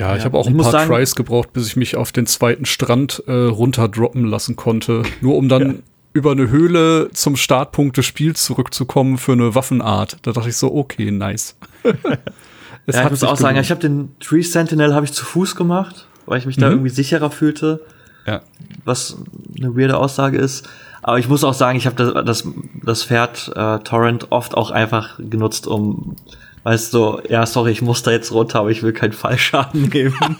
Ja, 0.00 0.16
ich 0.16 0.24
habe 0.24 0.38
auch 0.38 0.46
ich 0.46 0.50
ein 0.50 0.56
paar 0.56 0.70
sagen, 0.70 0.90
Tries 0.90 1.14
gebraucht, 1.14 1.52
bis 1.52 1.66
ich 1.66 1.76
mich 1.76 1.94
auf 1.94 2.10
den 2.10 2.24
zweiten 2.24 2.64
Strand 2.64 3.22
äh, 3.26 3.32
runterdroppen 3.32 4.24
lassen 4.24 4.56
konnte. 4.56 5.02
Nur 5.20 5.36
um 5.36 5.50
dann 5.50 5.62
ja. 5.62 5.74
über 6.14 6.32
eine 6.32 6.48
Höhle 6.48 7.10
zum 7.12 7.36
Startpunkt 7.36 7.98
des 7.98 8.06
Spiels 8.06 8.42
zurückzukommen 8.42 9.18
für 9.18 9.32
eine 9.32 9.54
Waffenart. 9.54 10.16
Da 10.22 10.32
dachte 10.32 10.48
ich 10.48 10.56
so, 10.56 10.74
okay, 10.74 11.10
nice. 11.10 11.54
ja, 11.84 13.04
ich 13.04 13.10
muss 13.10 13.22
auch 13.24 13.36
sagen, 13.36 13.58
ich 13.58 13.70
habe 13.70 13.82
den 13.82 14.18
Tree 14.20 14.40
Sentinel 14.40 14.94
habe 14.94 15.04
ich 15.04 15.12
zu 15.12 15.26
Fuß 15.26 15.54
gemacht, 15.54 16.06
weil 16.24 16.38
ich 16.38 16.46
mich 16.46 16.56
mhm. 16.56 16.62
da 16.62 16.70
irgendwie 16.70 16.88
sicherer 16.88 17.30
fühlte. 17.30 17.82
Ja. 18.26 18.40
Was 18.86 19.18
eine 19.54 19.76
weirde 19.76 19.98
Aussage 19.98 20.38
ist. 20.38 20.66
Aber 21.02 21.18
ich 21.18 21.28
muss 21.28 21.44
auch 21.44 21.54
sagen, 21.54 21.76
ich 21.76 21.84
habe 21.84 21.96
das, 21.96 22.24
das, 22.24 22.48
das 22.82 23.04
Pferd 23.04 23.52
äh, 23.54 23.80
Torrent 23.80 24.32
oft 24.32 24.54
auch 24.54 24.70
einfach 24.70 25.18
genutzt, 25.18 25.66
um 25.66 26.16
Weißt 26.62 26.92
du, 26.92 27.20
ja, 27.28 27.46
sorry, 27.46 27.70
ich 27.70 27.80
muss 27.80 28.02
da 28.02 28.10
jetzt 28.10 28.32
runter, 28.32 28.60
aber 28.60 28.70
ich 28.70 28.82
will 28.82 28.92
keinen 28.92 29.12
Fallschaden 29.12 29.88
nehmen. 29.88 30.14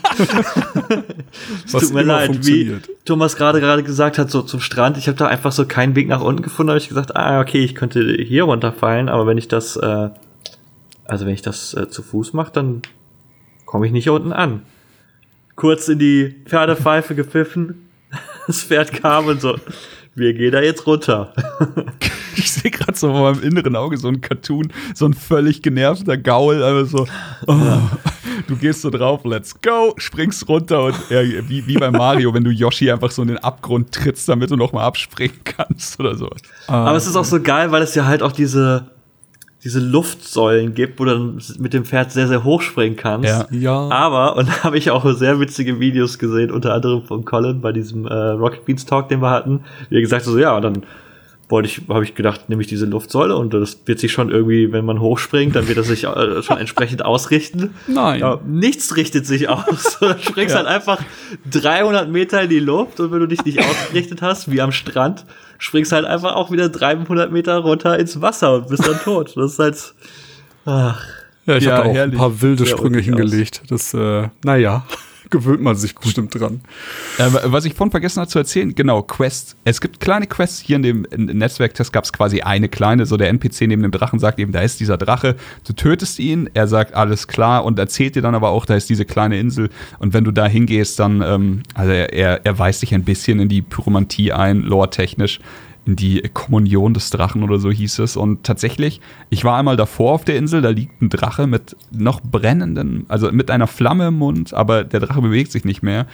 es 1.65 1.71
tut 1.71 1.93
mir 1.93 2.03
leid, 2.03 2.45
wie 2.45 2.77
Thomas 3.05 3.35
gerade 3.35 3.59
gerade 3.59 3.81
gesagt 3.81 4.19
hat, 4.19 4.29
so 4.29 4.43
zum 4.43 4.59
Strand, 4.59 4.97
ich 4.97 5.07
habe 5.07 5.17
da 5.17 5.27
einfach 5.27 5.51
so 5.51 5.65
keinen 5.65 5.95
Weg 5.95 6.07
nach 6.07 6.21
unten 6.21 6.43
gefunden, 6.43 6.69
habe 6.69 6.77
ich 6.77 6.89
gesagt, 6.89 7.15
ah, 7.15 7.41
okay, 7.41 7.63
ich 7.63 7.73
könnte 7.73 8.17
hier 8.21 8.43
runterfallen, 8.43 9.09
aber 9.09 9.25
wenn 9.25 9.39
ich 9.39 9.47
das, 9.47 9.77
äh, 9.77 10.09
also 11.05 11.25
wenn 11.25 11.33
ich 11.33 11.41
das 11.41 11.73
äh, 11.73 11.89
zu 11.89 12.03
Fuß 12.03 12.33
mache, 12.33 12.51
dann 12.53 12.83
komme 13.65 13.87
ich 13.87 13.91
nicht 13.91 14.09
unten 14.09 14.31
an. 14.31 14.61
Kurz 15.55 15.87
in 15.87 15.97
die 15.97 16.35
Pferdepfeife 16.45 17.15
gepfiffen, 17.15 17.89
das 18.45 18.61
Pferd 18.63 18.93
kam 18.93 19.25
und 19.25 19.41
so, 19.41 19.55
wir 20.15 20.33
gehen 20.33 20.51
da 20.51 20.61
jetzt 20.61 20.85
runter. 20.85 21.33
ich 22.35 22.51
sehe 22.51 22.71
gerade 22.71 22.97
so 22.97 23.11
vor 23.11 23.31
meinem 23.31 23.43
inneren 23.43 23.75
Auge 23.75 23.97
so 23.97 24.07
ein 24.07 24.21
Cartoon, 24.21 24.71
so 24.93 25.05
ein 25.05 25.13
völlig 25.13 25.61
genervter 25.61 26.17
Gaul, 26.17 26.63
einfach 26.63 26.89
so, 26.89 27.07
oh, 27.47 27.79
du 28.47 28.55
gehst 28.57 28.81
so 28.81 28.89
drauf, 28.89 29.21
let's 29.23 29.59
go, 29.61 29.93
springst 29.97 30.47
runter 30.49 30.83
und 30.85 30.95
ja, 31.09 31.21
wie, 31.47 31.65
wie 31.67 31.75
bei 31.75 31.91
Mario, 31.91 32.33
wenn 32.33 32.43
du 32.43 32.51
Yoshi 32.51 32.91
einfach 32.91 33.11
so 33.11 33.21
in 33.21 33.29
den 33.29 33.37
Abgrund 33.37 33.91
trittst, 33.91 34.27
damit 34.27 34.51
du 34.51 34.55
nochmal 34.55 34.85
abspringen 34.85 35.39
kannst 35.43 35.99
oder 35.99 36.15
so. 36.15 36.29
Aber 36.67 36.95
es 36.95 37.07
ist 37.07 37.15
auch 37.15 37.25
so 37.25 37.41
geil, 37.41 37.71
weil 37.71 37.81
es 37.81 37.95
ja 37.95 38.05
halt 38.05 38.21
auch 38.21 38.31
diese, 38.31 38.87
diese 39.63 39.79
Luftsäulen 39.79 40.73
gibt, 40.73 40.99
wo 40.99 41.05
du 41.05 41.11
dann 41.11 41.41
mit 41.59 41.73
dem 41.73 41.85
Pferd 41.85 42.11
sehr, 42.11 42.27
sehr 42.27 42.43
hoch 42.43 42.61
springen 42.61 42.95
kannst. 42.95 43.29
Ja. 43.29 43.47
ja. 43.51 43.89
Aber, 43.89 44.35
und 44.35 44.49
da 44.49 44.63
habe 44.63 44.77
ich 44.77 44.89
auch 44.89 45.05
sehr 45.13 45.39
witzige 45.39 45.79
Videos 45.79 46.17
gesehen, 46.17 46.49
unter 46.51 46.73
anderem 46.73 47.03
von 47.03 47.25
Colin 47.25 47.61
bei 47.61 47.71
diesem 47.71 48.07
äh, 48.07 48.13
Rocket 48.13 48.65
Beans 48.65 48.85
Talk, 48.85 49.09
den 49.09 49.21
wir 49.21 49.29
hatten, 49.29 49.61
wie 49.89 49.95
er 49.95 50.01
gesagt 50.01 50.25
hat, 50.25 50.31
so, 50.31 50.39
ja, 50.39 50.59
dann 50.59 50.83
wollte 51.51 51.67
ich, 51.67 51.81
habe 51.89 52.03
ich 52.03 52.15
gedacht, 52.15 52.49
nehme 52.49 52.61
ich 52.61 52.67
diese 52.67 52.85
Luftsäule 52.85 53.35
und 53.35 53.53
das 53.53 53.77
wird 53.85 53.99
sich 53.99 54.11
schon 54.11 54.31
irgendwie, 54.31 54.71
wenn 54.71 54.85
man 54.85 54.99
hochspringt, 54.99 55.55
dann 55.55 55.67
wird 55.67 55.77
das 55.77 55.87
sich 55.87 56.05
äh, 56.05 56.41
schon 56.41 56.57
entsprechend 56.57 57.03
ausrichten. 57.05 57.75
Nein. 57.87 58.21
Ja, 58.21 58.39
nichts 58.47 58.95
richtet 58.95 59.27
sich 59.27 59.49
aus. 59.49 59.99
Du 60.01 60.17
springst 60.19 60.55
ja. 60.55 60.59
halt 60.59 60.67
einfach 60.67 60.99
300 61.51 62.09
Meter 62.09 62.41
in 62.43 62.49
die 62.49 62.59
Luft 62.59 62.99
und 62.99 63.11
wenn 63.11 63.19
du 63.19 63.27
dich 63.27 63.43
nicht 63.45 63.59
ausgerichtet 63.59 64.21
hast, 64.21 64.49
wie 64.49 64.61
am 64.61 64.71
Strand, 64.71 65.25
springst 65.61 65.91
halt 65.91 66.05
einfach 66.05 66.35
auch 66.35 66.51
wieder 66.51 66.69
300 66.69 67.31
Meter 67.31 67.57
runter 67.57 67.97
ins 67.99 68.19
Wasser 68.19 68.55
und 68.55 68.67
bist 68.67 68.85
dann 68.85 68.99
tot. 69.03 69.33
Das 69.35 69.53
ist 69.53 69.59
halt, 69.59 69.93
ach. 70.65 71.01
Ja, 71.45 71.57
ich 71.57 71.63
ja, 71.63 71.77
habe 71.77 71.89
auch 71.89 71.93
herrlich. 71.93 72.15
ein 72.15 72.17
paar 72.17 72.41
wilde 72.41 72.65
Sprünge 72.65 72.99
hingelegt. 72.99 73.61
Das, 73.69 73.93
äh, 73.93 74.27
naja 74.43 74.85
gewöhnt 75.31 75.61
man 75.61 75.75
sich 75.75 75.95
bestimmt 75.95 76.39
dran. 76.39 76.61
Äh, 77.17 77.29
was 77.45 77.65
ich 77.65 77.73
vorhin 77.73 77.91
vergessen 77.91 78.19
habe 78.19 78.29
zu 78.29 78.37
erzählen, 78.37 78.75
genau, 78.75 79.01
Quests. 79.01 79.55
Es 79.63 79.81
gibt 79.81 79.99
kleine 79.99 80.27
Quests. 80.27 80.59
Hier 80.59 80.75
in 80.75 80.83
dem 80.83 81.07
Netzwerktest 81.15 81.91
gab 81.91 82.03
es 82.03 82.13
quasi 82.13 82.41
eine 82.41 82.69
kleine, 82.69 83.05
so 83.05 83.17
der 83.17 83.29
NPC 83.29 83.61
neben 83.61 83.81
dem 83.81 83.91
Drachen 83.91 84.19
sagt 84.19 84.39
eben, 84.39 84.51
da 84.51 84.61
ist 84.61 84.79
dieser 84.79 84.97
Drache, 84.97 85.35
du 85.65 85.73
tötest 85.73 86.19
ihn, 86.19 86.49
er 86.53 86.67
sagt 86.67 86.93
alles 86.93 87.27
klar 87.27 87.65
und 87.65 87.79
erzählt 87.79 88.15
dir 88.15 88.21
dann 88.21 88.35
aber 88.35 88.49
auch, 88.49 88.65
da 88.65 88.75
ist 88.75 88.89
diese 88.89 89.05
kleine 89.05 89.39
Insel. 89.39 89.69
Und 89.99 90.13
wenn 90.13 90.23
du 90.23 90.31
da 90.31 90.45
hingehst, 90.45 90.99
dann, 90.99 91.21
ähm, 91.21 91.63
also 91.73 91.91
er, 91.91 92.45
er 92.45 92.59
weist 92.59 92.81
dich 92.81 92.93
ein 92.93 93.03
bisschen 93.03 93.39
in 93.39 93.49
die 93.49 93.61
Pyromantie 93.61 94.31
ein, 94.31 94.61
lore-technisch 94.61 95.39
in 95.85 95.95
die 95.95 96.21
Kommunion 96.33 96.93
des 96.93 97.09
Drachen 97.09 97.43
oder 97.43 97.59
so 97.59 97.71
hieß 97.71 97.99
es. 97.99 98.15
Und 98.15 98.43
tatsächlich, 98.43 99.01
ich 99.29 99.43
war 99.43 99.57
einmal 99.57 99.77
davor 99.77 100.13
auf 100.13 100.25
der 100.25 100.35
Insel, 100.35 100.61
da 100.61 100.69
liegt 100.69 101.01
ein 101.01 101.09
Drache 101.09 101.47
mit 101.47 101.75
noch 101.91 102.21
brennenden, 102.21 103.05
also 103.07 103.31
mit 103.31 103.49
einer 103.49 103.67
Flamme 103.67 104.07
im 104.07 104.17
Mund, 104.17 104.53
aber 104.53 104.83
der 104.83 104.99
Drache 104.99 105.21
bewegt 105.21 105.51
sich 105.51 105.65
nicht 105.65 105.81
mehr. 105.81 106.05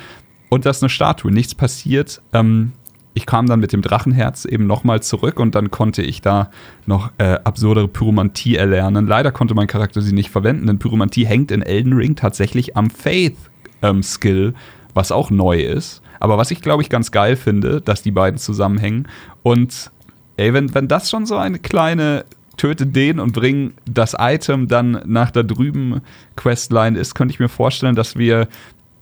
Und 0.49 0.65
das 0.65 0.77
ist 0.77 0.83
eine 0.83 0.89
Statue, 0.89 1.31
nichts 1.31 1.53
passiert. 1.53 2.21
Ähm, 2.31 2.71
ich 3.13 3.25
kam 3.25 3.47
dann 3.47 3.59
mit 3.59 3.73
dem 3.73 3.81
Drachenherz 3.81 4.45
eben 4.45 4.67
nochmal 4.67 5.01
zurück 5.01 5.39
und 5.39 5.55
dann 5.55 5.71
konnte 5.71 6.03
ich 6.03 6.21
da 6.21 6.51
noch 6.85 7.11
äh, 7.17 7.39
absurdere 7.43 7.87
Pyromantie 7.87 8.55
erlernen. 8.55 9.07
Leider 9.07 9.31
konnte 9.31 9.55
mein 9.55 9.67
Charakter 9.67 10.01
sie 10.01 10.13
nicht 10.13 10.29
verwenden, 10.29 10.67
denn 10.67 10.77
Pyromantie 10.77 11.25
hängt 11.25 11.51
in 11.51 11.63
Elden 11.63 11.93
Ring 11.93 12.15
tatsächlich 12.15 12.77
am 12.77 12.91
Faith-Skill, 12.91 14.47
ähm, 14.49 14.55
was 14.93 15.11
auch 15.11 15.31
neu 15.31 15.59
ist. 15.59 16.03
Aber 16.19 16.37
was 16.37 16.51
ich, 16.51 16.61
glaube 16.61 16.83
ich, 16.83 16.89
ganz 16.89 17.11
geil 17.11 17.35
finde, 17.35 17.81
dass 17.81 18.01
die 18.01 18.11
beiden 18.11 18.37
zusammenhängen. 18.37 19.07
Und 19.43 19.91
ey, 20.37 20.53
wenn, 20.53 20.73
wenn 20.73 20.87
das 20.87 21.09
schon 21.09 21.25
so 21.25 21.35
eine 21.35 21.59
kleine 21.59 22.25
töte 22.57 22.87
den 22.87 23.19
und 23.19 23.33
bring 23.33 23.73
das 23.85 24.15
Item 24.17 24.67
dann 24.67 25.01
nach 25.05 25.31
da 25.31 25.43
drüben 25.43 26.01
Questline 26.35 26.97
ist, 26.97 27.15
könnte 27.15 27.33
ich 27.33 27.39
mir 27.39 27.49
vorstellen, 27.49 27.95
dass 27.95 28.17
wir 28.17 28.47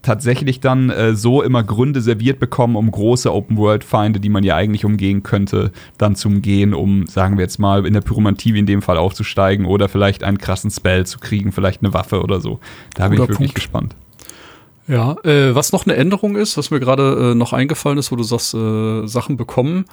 tatsächlich 0.02 0.60
dann 0.60 0.88
äh, 0.90 1.14
so 1.14 1.42
immer 1.42 1.64
Gründe 1.64 2.00
serviert 2.00 2.38
bekommen, 2.38 2.76
um 2.76 2.90
große 2.90 3.32
Open-World-Feinde, 3.32 4.20
die 4.20 4.28
man 4.28 4.44
ja 4.44 4.54
eigentlich 4.54 4.84
umgehen 4.84 5.24
könnte, 5.24 5.72
dann 5.98 6.14
zu 6.14 6.28
umgehen, 6.28 6.74
um, 6.74 7.06
sagen 7.06 7.36
wir 7.36 7.42
jetzt 7.42 7.58
mal, 7.58 7.84
in 7.84 7.92
der 7.92 8.02
Pyromantie 8.02 8.56
in 8.56 8.66
dem 8.66 8.82
Fall 8.82 8.98
aufzusteigen 8.98 9.66
oder 9.66 9.88
vielleicht 9.88 10.22
einen 10.22 10.38
krassen 10.38 10.70
Spell 10.70 11.06
zu 11.06 11.18
kriegen, 11.18 11.50
vielleicht 11.50 11.82
eine 11.82 11.92
Waffe 11.92 12.22
oder 12.22 12.40
so. 12.40 12.60
Da 12.94 13.08
bin 13.08 13.14
ich 13.14 13.18
wirklich 13.20 13.38
Punkt. 13.38 13.54
gespannt. 13.56 13.96
Ja, 14.88 15.16
äh, 15.24 15.54
was 15.54 15.72
noch 15.72 15.86
eine 15.86 15.96
Änderung 15.96 16.36
ist, 16.36 16.56
was 16.56 16.70
mir 16.70 16.80
gerade 16.80 17.32
äh, 17.32 17.34
noch 17.34 17.52
eingefallen 17.52 17.98
ist, 17.98 18.12
wo 18.12 18.16
du 18.16 18.22
sagst, 18.22 18.54
äh, 18.54 19.06
Sachen 19.06 19.36
bekommen. 19.36 19.86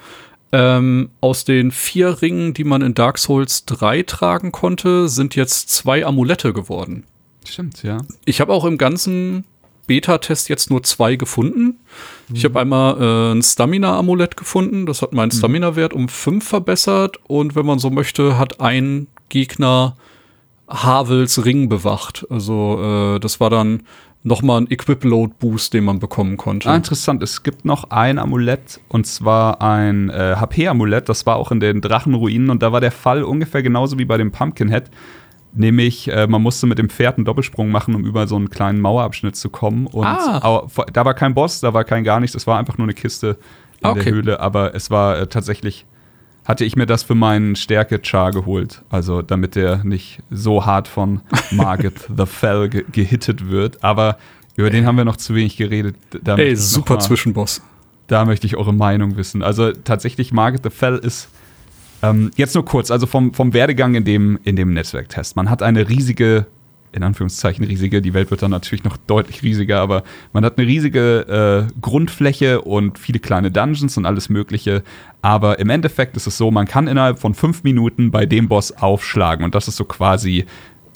Ähm, 0.52 1.10
aus 1.20 1.44
den 1.44 1.72
vier 1.72 2.22
Ringen, 2.22 2.54
die 2.54 2.62
man 2.62 2.80
in 2.80 2.94
Dark 2.94 3.18
Souls 3.18 3.64
3 3.64 4.04
tragen 4.04 4.52
konnte, 4.52 5.08
sind 5.08 5.34
jetzt 5.34 5.70
zwei 5.70 6.06
Amulette 6.06 6.52
geworden. 6.52 7.04
Stimmt, 7.44 7.82
ja. 7.82 7.98
Ich 8.24 8.40
habe 8.40 8.52
auch 8.52 8.64
im 8.64 8.78
ganzen 8.78 9.44
Beta-Test 9.86 10.48
jetzt 10.48 10.70
nur 10.70 10.82
zwei 10.82 11.16
gefunden. 11.16 11.80
Mhm. 12.28 12.36
Ich 12.36 12.44
habe 12.44 12.60
einmal 12.60 13.00
äh, 13.00 13.32
ein 13.32 13.42
Stamina-Amulett 13.42 14.36
gefunden. 14.36 14.86
Das 14.86 15.02
hat 15.02 15.12
meinen 15.12 15.28
mhm. 15.28 15.38
Stamina-Wert 15.38 15.92
um 15.92 16.08
fünf 16.08 16.46
verbessert. 16.46 17.18
Und 17.26 17.56
wenn 17.56 17.66
man 17.66 17.78
so 17.78 17.90
möchte, 17.90 18.38
hat 18.38 18.60
ein 18.60 19.08
Gegner 19.28 19.96
Havels 20.68 21.44
Ring 21.44 21.68
bewacht. 21.68 22.26
Also 22.30 23.16
äh, 23.16 23.20
das 23.20 23.40
war 23.40 23.50
dann 23.50 23.82
nochmal 24.24 24.62
ein 24.62 24.70
Equip-Load-Boost, 24.70 25.74
den 25.74 25.84
man 25.84 26.00
bekommen 26.00 26.36
konnte. 26.36 26.68
Ah, 26.68 26.74
interessant. 26.74 27.22
Es 27.22 27.42
gibt 27.42 27.64
noch 27.64 27.90
ein 27.90 28.18
Amulett 28.18 28.80
und 28.88 29.06
zwar 29.06 29.60
ein 29.60 30.08
äh, 30.10 30.36
HP-Amulett. 30.36 31.08
Das 31.08 31.26
war 31.26 31.36
auch 31.36 31.52
in 31.52 31.60
den 31.60 31.80
Drachenruinen 31.80 32.50
und 32.50 32.62
da 32.62 32.72
war 32.72 32.80
der 32.80 32.90
Fall 32.90 33.22
ungefähr 33.22 33.62
genauso 33.62 33.98
wie 33.98 34.06
bei 34.06 34.16
dem 34.16 34.32
Pumpkinhead. 34.32 34.90
Nämlich, 35.52 36.10
äh, 36.10 36.26
man 36.26 36.42
musste 36.42 36.66
mit 36.66 36.78
dem 36.78 36.88
Pferd 36.88 37.18
einen 37.18 37.26
Doppelsprung 37.26 37.70
machen, 37.70 37.94
um 37.94 38.04
über 38.04 38.26
so 38.26 38.34
einen 38.34 38.50
kleinen 38.50 38.80
Mauerabschnitt 38.80 39.36
zu 39.36 39.50
kommen. 39.50 39.86
Und 39.86 40.06
ah. 40.06 40.66
da 40.92 41.04
war 41.04 41.14
kein 41.14 41.34
Boss, 41.34 41.60
da 41.60 41.74
war 41.74 41.84
kein 41.84 42.02
gar 42.02 42.18
nichts. 42.18 42.34
Es 42.34 42.46
war 42.46 42.58
einfach 42.58 42.78
nur 42.78 42.86
eine 42.86 42.94
Kiste 42.94 43.38
in 43.80 43.90
okay. 43.90 44.04
der 44.04 44.12
Höhle. 44.12 44.40
Aber 44.40 44.74
es 44.74 44.90
war 44.90 45.18
äh, 45.18 45.26
tatsächlich, 45.26 45.86
hatte 46.44 46.64
ich 46.64 46.76
mir 46.76 46.86
das 46.86 47.02
für 47.02 47.14
meinen 47.14 47.56
Stärke-Char 47.56 48.32
geholt. 48.32 48.82
Also, 48.90 49.22
damit 49.22 49.56
der 49.56 49.82
nicht 49.84 50.20
so 50.30 50.66
hart 50.66 50.88
von 50.88 51.20
Margit 51.50 52.08
the 52.16 52.26
Fell 52.26 52.68
ge 52.68 52.84
gehittet 52.92 53.48
wird. 53.48 53.82
Aber 53.82 54.18
über 54.56 54.70
den 54.70 54.86
haben 54.86 54.96
wir 54.96 55.04
noch 55.04 55.16
zu 55.16 55.34
wenig 55.34 55.56
geredet. 55.56 55.96
Da 56.22 56.36
Ey, 56.36 56.54
super 56.54 56.98
Zwischenboss. 56.98 57.62
Da 58.06 58.24
möchte 58.24 58.46
ich 58.46 58.56
eure 58.56 58.74
Meinung 58.74 59.16
wissen. 59.16 59.42
Also, 59.42 59.72
tatsächlich, 59.72 60.32
Margit 60.32 60.62
the 60.62 60.70
Fell 60.70 60.98
ist 60.98 61.28
ähm, 62.04 62.30
jetzt 62.36 62.54
nur 62.54 62.64
kurz, 62.64 62.90
also 62.90 63.06
vom, 63.06 63.32
vom 63.32 63.54
Werdegang 63.54 63.94
in 63.94 64.04
dem, 64.04 64.38
in 64.44 64.56
dem 64.56 64.74
Netzwerktest. 64.74 65.36
Man 65.36 65.48
hat 65.48 65.62
eine 65.62 65.88
riesige, 65.88 66.46
in 66.94 67.02
Anführungszeichen 67.02 67.64
riesige, 67.64 68.00
die 68.00 68.14
Welt 68.14 68.30
wird 68.30 68.42
dann 68.42 68.50
natürlich 68.50 68.84
noch 68.84 68.96
deutlich 68.96 69.42
riesiger, 69.42 69.80
aber 69.80 70.04
man 70.32 70.44
hat 70.44 70.58
eine 70.58 70.66
riesige 70.66 71.68
äh, 71.70 71.80
Grundfläche 71.80 72.60
und 72.60 72.98
viele 72.98 73.18
kleine 73.18 73.50
Dungeons 73.50 73.96
und 73.96 74.06
alles 74.06 74.28
Mögliche. 74.28 74.82
Aber 75.22 75.58
im 75.58 75.70
Endeffekt 75.70 76.16
ist 76.16 76.26
es 76.26 76.36
so, 76.36 76.50
man 76.50 76.66
kann 76.66 76.86
innerhalb 76.86 77.18
von 77.18 77.34
fünf 77.34 77.64
Minuten 77.64 78.10
bei 78.10 78.26
dem 78.26 78.48
Boss 78.48 78.72
aufschlagen 78.72 79.44
und 79.44 79.54
das 79.54 79.68
ist 79.68 79.76
so 79.76 79.84
quasi 79.84 80.46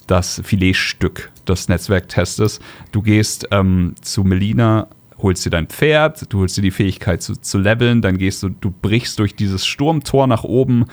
das 0.07 0.41
Filetstück 0.43 1.31
des 1.47 1.67
Netzwerktestes. 1.67 2.59
Du 2.91 3.01
gehst 3.01 3.47
ähm, 3.51 3.93
zu 4.01 4.23
Melina 4.23 4.87
holst 5.21 5.45
dir 5.45 5.49
dein 5.49 5.67
Pferd, 5.67 6.31
du 6.31 6.39
holst 6.39 6.57
dir 6.57 6.61
die 6.61 6.71
Fähigkeit 6.71 7.21
zu, 7.21 7.35
zu 7.35 7.57
leveln, 7.57 8.01
dann 8.01 8.17
gehst 8.17 8.41
du, 8.41 8.49
du 8.49 8.71
brichst 8.71 9.19
durch 9.19 9.35
dieses 9.35 9.65
Sturmtor 9.65 10.27
nach 10.27 10.43
oben. 10.43 10.85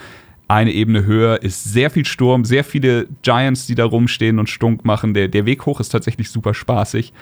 Eine 0.47 0.71
Ebene 0.71 1.05
höher 1.05 1.41
ist 1.43 1.65
sehr 1.65 1.89
viel 1.89 2.05
Sturm, 2.05 2.45
sehr 2.45 2.63
viele 2.63 3.07
Giants, 3.21 3.67
die 3.67 3.75
da 3.75 3.85
rumstehen 3.85 4.39
und 4.39 4.49
stunk 4.49 4.85
machen. 4.85 5.13
Der, 5.13 5.27
der 5.27 5.45
Weg 5.45 5.65
hoch 5.65 5.79
ist 5.79 5.89
tatsächlich 5.89 6.29
super 6.29 6.53
spaßig. 6.53 7.13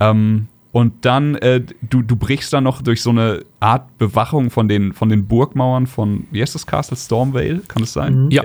Ähm, 0.00 0.48
und 0.72 1.04
dann, 1.04 1.34
äh, 1.36 1.62
du, 1.82 2.02
du 2.02 2.16
brichst 2.16 2.52
dann 2.52 2.64
noch 2.64 2.80
durch 2.80 3.02
so 3.02 3.10
eine 3.10 3.44
Art 3.58 3.98
Bewachung 3.98 4.50
von 4.50 4.68
den, 4.68 4.92
von 4.92 5.08
den 5.08 5.26
Burgmauern 5.26 5.86
von, 5.86 6.26
wie 6.30 6.40
heißt 6.40 6.54
das 6.54 6.66
Castle? 6.66 6.96
Stormvale, 6.96 7.60
kann 7.66 7.82
es 7.82 7.92
sein? 7.92 8.24
Mhm. 8.24 8.30
Ja. 8.30 8.44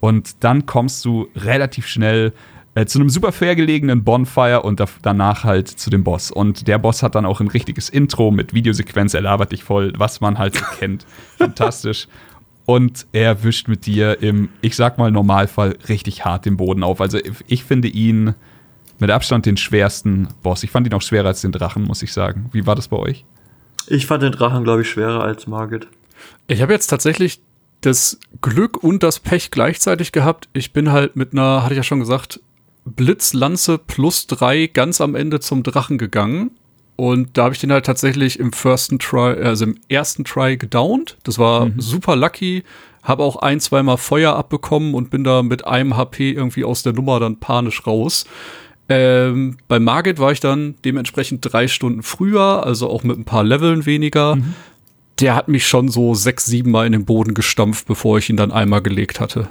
Und 0.00 0.42
dann 0.42 0.66
kommst 0.66 1.04
du 1.04 1.28
relativ 1.36 1.86
schnell 1.86 2.32
äh, 2.74 2.86
zu 2.86 2.98
einem 2.98 3.08
super 3.08 3.30
fair 3.30 3.54
gelegenen 3.56 4.04
Bonfire 4.04 4.62
und 4.62 4.80
da, 4.80 4.86
danach 5.02 5.44
halt 5.44 5.68
zu 5.68 5.90
dem 5.90 6.02
Boss. 6.02 6.30
Und 6.30 6.66
der 6.66 6.78
Boss 6.78 7.02
hat 7.02 7.14
dann 7.14 7.26
auch 7.26 7.40
ein 7.40 7.48
richtiges 7.48 7.88
Intro 7.88 8.30
mit 8.30 8.52
Videosequenz, 8.54 9.14
er 9.14 9.20
labert 9.20 9.52
dich 9.52 9.62
voll, 9.62 9.92
was 9.96 10.20
man 10.20 10.38
halt 10.38 10.56
so 10.56 10.64
kennt. 10.78 11.06
Fantastisch. 11.38 12.08
Und 12.66 13.06
er 13.12 13.44
wischt 13.44 13.68
mit 13.68 13.86
dir 13.86 14.22
im, 14.22 14.48
ich 14.60 14.74
sag 14.76 14.96
mal, 14.96 15.10
Normalfall 15.10 15.76
richtig 15.88 16.24
hart 16.24 16.46
den 16.46 16.56
Boden 16.56 16.82
auf. 16.82 17.00
Also 17.00 17.18
ich 17.46 17.64
finde 17.64 17.88
ihn 17.88 18.34
mit 18.98 19.10
Abstand 19.10 19.44
den 19.46 19.56
schwersten 19.56 20.28
Boss. 20.42 20.62
Ich 20.62 20.70
fand 20.70 20.86
ihn 20.86 20.94
auch 20.94 21.02
schwerer 21.02 21.28
als 21.28 21.42
den 21.42 21.52
Drachen, 21.52 21.84
muss 21.84 22.02
ich 22.02 22.12
sagen. 22.12 22.48
Wie 22.52 22.66
war 22.66 22.74
das 22.74 22.88
bei 22.88 22.96
euch? 22.96 23.24
Ich 23.86 24.06
fand 24.06 24.22
den 24.22 24.32
Drachen, 24.32 24.64
glaube 24.64 24.82
ich, 24.82 24.88
schwerer 24.88 25.22
als 25.22 25.46
Margit. 25.46 25.88
Ich 26.46 26.62
habe 26.62 26.72
jetzt 26.72 26.86
tatsächlich 26.86 27.40
das 27.82 28.18
Glück 28.40 28.82
und 28.82 29.02
das 29.02 29.20
Pech 29.20 29.50
gleichzeitig 29.50 30.12
gehabt. 30.12 30.48
Ich 30.54 30.72
bin 30.72 30.90
halt 30.90 31.16
mit 31.16 31.32
einer, 31.32 31.62
hatte 31.62 31.74
ich 31.74 31.78
ja 31.78 31.82
schon 31.82 32.00
gesagt, 32.00 32.40
Blitzlanze 32.86 33.78
plus 33.78 34.26
drei 34.26 34.66
ganz 34.66 35.00
am 35.00 35.14
Ende 35.14 35.40
zum 35.40 35.62
Drachen 35.62 35.98
gegangen. 35.98 36.52
Und 36.96 37.36
da 37.36 37.44
habe 37.44 37.54
ich 37.54 37.60
den 37.60 37.72
halt 37.72 37.86
tatsächlich 37.86 38.38
im 38.38 38.52
firsten 38.52 38.98
Try, 38.98 39.34
also 39.42 39.64
im 39.64 39.76
ersten 39.88 40.24
Try 40.24 40.56
gedownt. 40.56 41.16
Das 41.24 41.38
war 41.38 41.66
mhm. 41.66 41.80
super 41.80 42.14
lucky. 42.14 42.62
Habe 43.02 43.22
auch 43.22 43.36
ein, 43.36 43.60
zweimal 43.60 43.98
Feuer 43.98 44.34
abbekommen 44.36 44.94
und 44.94 45.10
bin 45.10 45.24
da 45.24 45.42
mit 45.42 45.66
einem 45.66 45.96
HP 45.96 46.30
irgendwie 46.30 46.64
aus 46.64 46.82
der 46.82 46.92
Nummer 46.92 47.20
dann 47.20 47.38
panisch 47.38 47.86
raus. 47.86 48.24
Ähm, 48.88 49.56
bei 49.66 49.80
Margit 49.80 50.18
war 50.18 50.32
ich 50.32 50.40
dann 50.40 50.74
dementsprechend 50.84 51.40
drei 51.40 51.68
Stunden 51.68 52.02
früher, 52.02 52.64
also 52.64 52.88
auch 52.88 53.02
mit 53.02 53.18
ein 53.18 53.24
paar 53.24 53.44
Leveln 53.44 53.86
weniger. 53.86 54.36
Mhm. 54.36 54.54
Der 55.20 55.34
hat 55.34 55.48
mich 55.48 55.66
schon 55.66 55.88
so 55.88 56.14
sechs, 56.14 56.44
sieben 56.46 56.70
Mal 56.70 56.86
in 56.86 56.92
den 56.92 57.04
Boden 57.04 57.34
gestampft, 57.34 57.86
bevor 57.86 58.18
ich 58.18 58.30
ihn 58.30 58.36
dann 58.36 58.52
einmal 58.52 58.82
gelegt 58.82 59.20
hatte. 59.20 59.48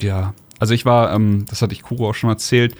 Ja, 0.00 0.34
also 0.58 0.74
ich 0.74 0.84
war, 0.84 1.12
ähm, 1.14 1.44
das 1.48 1.62
hatte 1.62 1.72
ich 1.72 1.82
Kuro 1.82 2.10
auch 2.10 2.14
schon 2.14 2.30
erzählt, 2.30 2.74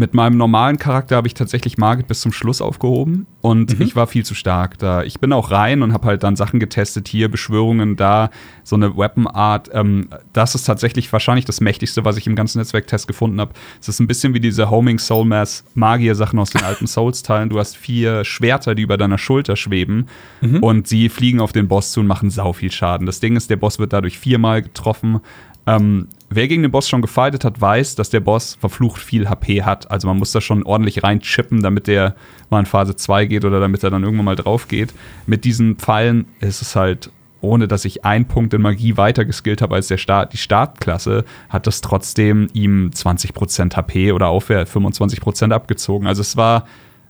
mit 0.00 0.14
meinem 0.14 0.38
normalen 0.38 0.78
Charakter 0.78 1.16
habe 1.16 1.28
ich 1.28 1.34
tatsächlich 1.34 1.76
Margit 1.76 2.08
bis 2.08 2.22
zum 2.22 2.32
Schluss 2.32 2.62
aufgehoben 2.62 3.26
und 3.42 3.78
mhm. 3.78 3.84
ich 3.84 3.96
war 3.96 4.06
viel 4.06 4.24
zu 4.24 4.34
stark 4.34 4.78
da. 4.78 5.02
Ich 5.02 5.20
bin 5.20 5.30
auch 5.30 5.50
rein 5.50 5.82
und 5.82 5.92
habe 5.92 6.06
halt 6.06 6.22
dann 6.22 6.36
Sachen 6.36 6.58
getestet, 6.58 7.06
hier 7.06 7.30
Beschwörungen, 7.30 7.96
da 7.96 8.30
so 8.64 8.76
eine 8.76 8.96
Weapon 8.96 9.26
Art. 9.26 9.68
Ähm, 9.74 10.08
das 10.32 10.54
ist 10.54 10.64
tatsächlich 10.64 11.12
wahrscheinlich 11.12 11.44
das 11.44 11.60
mächtigste, 11.60 12.02
was 12.02 12.16
ich 12.16 12.26
im 12.26 12.34
ganzen 12.34 12.60
Netzwerktest 12.60 13.08
gefunden 13.08 13.42
habe. 13.42 13.52
Es 13.78 13.90
ist 13.90 14.00
ein 14.00 14.06
bisschen 14.06 14.32
wie 14.32 14.40
diese 14.40 14.70
Homing 14.70 14.98
Soul 14.98 15.26
Mass 15.26 15.64
Magier 15.74 16.14
Sachen 16.14 16.38
aus 16.38 16.48
den 16.48 16.64
alten 16.64 16.86
Souls 16.86 17.22
Teilen. 17.22 17.50
Du 17.50 17.58
hast 17.58 17.76
vier 17.76 18.24
Schwerter, 18.24 18.74
die 18.74 18.82
über 18.82 18.96
deiner 18.96 19.18
Schulter 19.18 19.54
schweben 19.54 20.06
mhm. 20.40 20.62
und 20.62 20.88
sie 20.88 21.10
fliegen 21.10 21.40
auf 21.40 21.52
den 21.52 21.68
Boss 21.68 21.92
zu 21.92 22.00
und 22.00 22.06
machen 22.06 22.30
sau 22.30 22.54
viel 22.54 22.72
Schaden. 22.72 23.04
Das 23.04 23.20
Ding 23.20 23.36
ist, 23.36 23.50
der 23.50 23.56
Boss 23.56 23.78
wird 23.78 23.92
dadurch 23.92 24.18
viermal 24.18 24.62
getroffen 24.62 25.20
ähm, 25.66 26.08
wer 26.30 26.48
gegen 26.48 26.62
den 26.62 26.70
Boss 26.70 26.88
schon 26.88 27.02
gefightet 27.02 27.44
hat, 27.44 27.60
weiß, 27.60 27.96
dass 27.96 28.08
der 28.08 28.20
Boss 28.20 28.54
verflucht 28.54 29.02
viel 29.02 29.28
HP 29.28 29.64
hat. 29.64 29.90
Also 29.90 30.06
man 30.08 30.16
muss 30.16 30.32
da 30.32 30.40
schon 30.40 30.62
ordentlich 30.62 31.02
reinchippen, 31.02 31.62
damit 31.62 31.88
der 31.88 32.14
mal 32.48 32.60
in 32.60 32.66
Phase 32.66 32.96
2 32.96 33.26
geht 33.26 33.44
oder 33.44 33.60
damit 33.60 33.82
er 33.82 33.90
dann 33.90 34.04
irgendwann 34.04 34.24
mal 34.24 34.36
drauf 34.36 34.68
geht. 34.68 34.94
Mit 35.26 35.44
diesen 35.44 35.76
Pfeilen 35.76 36.26
ist 36.40 36.62
es 36.62 36.76
halt, 36.76 37.10
ohne 37.40 37.66
dass 37.66 37.84
ich 37.84 38.04
einen 38.04 38.26
Punkt 38.26 38.54
in 38.54 38.62
Magie 38.62 38.96
weiter 38.96 39.24
geskillt 39.24 39.60
habe 39.60 39.74
als 39.74 39.88
der 39.88 39.98
Start, 39.98 40.32
die 40.32 40.38
Startklasse, 40.38 41.24
hat 41.48 41.66
das 41.66 41.80
trotzdem 41.80 42.48
ihm 42.52 42.90
20% 42.94 43.74
HP 43.74 44.12
oder 44.12 44.28
aufwärts 44.28 44.74
25% 44.74 45.52
abgezogen. 45.52 46.06
Also 46.06 46.20
es 46.20 46.36
war 46.36 46.66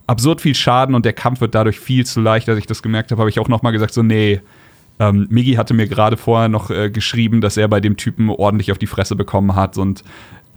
absurd 0.07 0.41
viel 0.41 0.55
Schaden 0.55 0.95
und 0.95 1.05
der 1.05 1.12
Kampf 1.12 1.41
wird 1.41 1.55
dadurch 1.55 1.79
viel 1.79 2.07
zu 2.07 2.21
leicht, 2.21 2.49
als 2.49 2.59
ich 2.59 2.66
das 2.66 2.83
gemerkt 2.83 3.11
habe, 3.12 3.21
habe 3.21 3.31
ich 3.31 3.39
auch 3.39 3.49
noch 3.49 3.62
mal 3.62 3.71
gesagt, 3.71 3.93
so 3.93 4.03
nee, 4.03 4.41
ähm, 5.01 5.26
Migi 5.30 5.55
hatte 5.55 5.74
mir 5.74 5.88
gerade 5.88 6.16
vorher 6.16 6.48
noch 6.48 6.70
äh, 6.70 6.90
geschrieben, 6.90 7.40
dass 7.40 7.57
er 7.57 7.66
bei 7.66 7.80
dem 7.80 7.96
Typen 7.96 8.28
ordentlich 8.28 8.70
auf 8.70 8.78
die 8.78 8.86
Fresse 8.86 9.16
bekommen 9.16 9.57
hat 9.57 9.78
und 9.78 10.05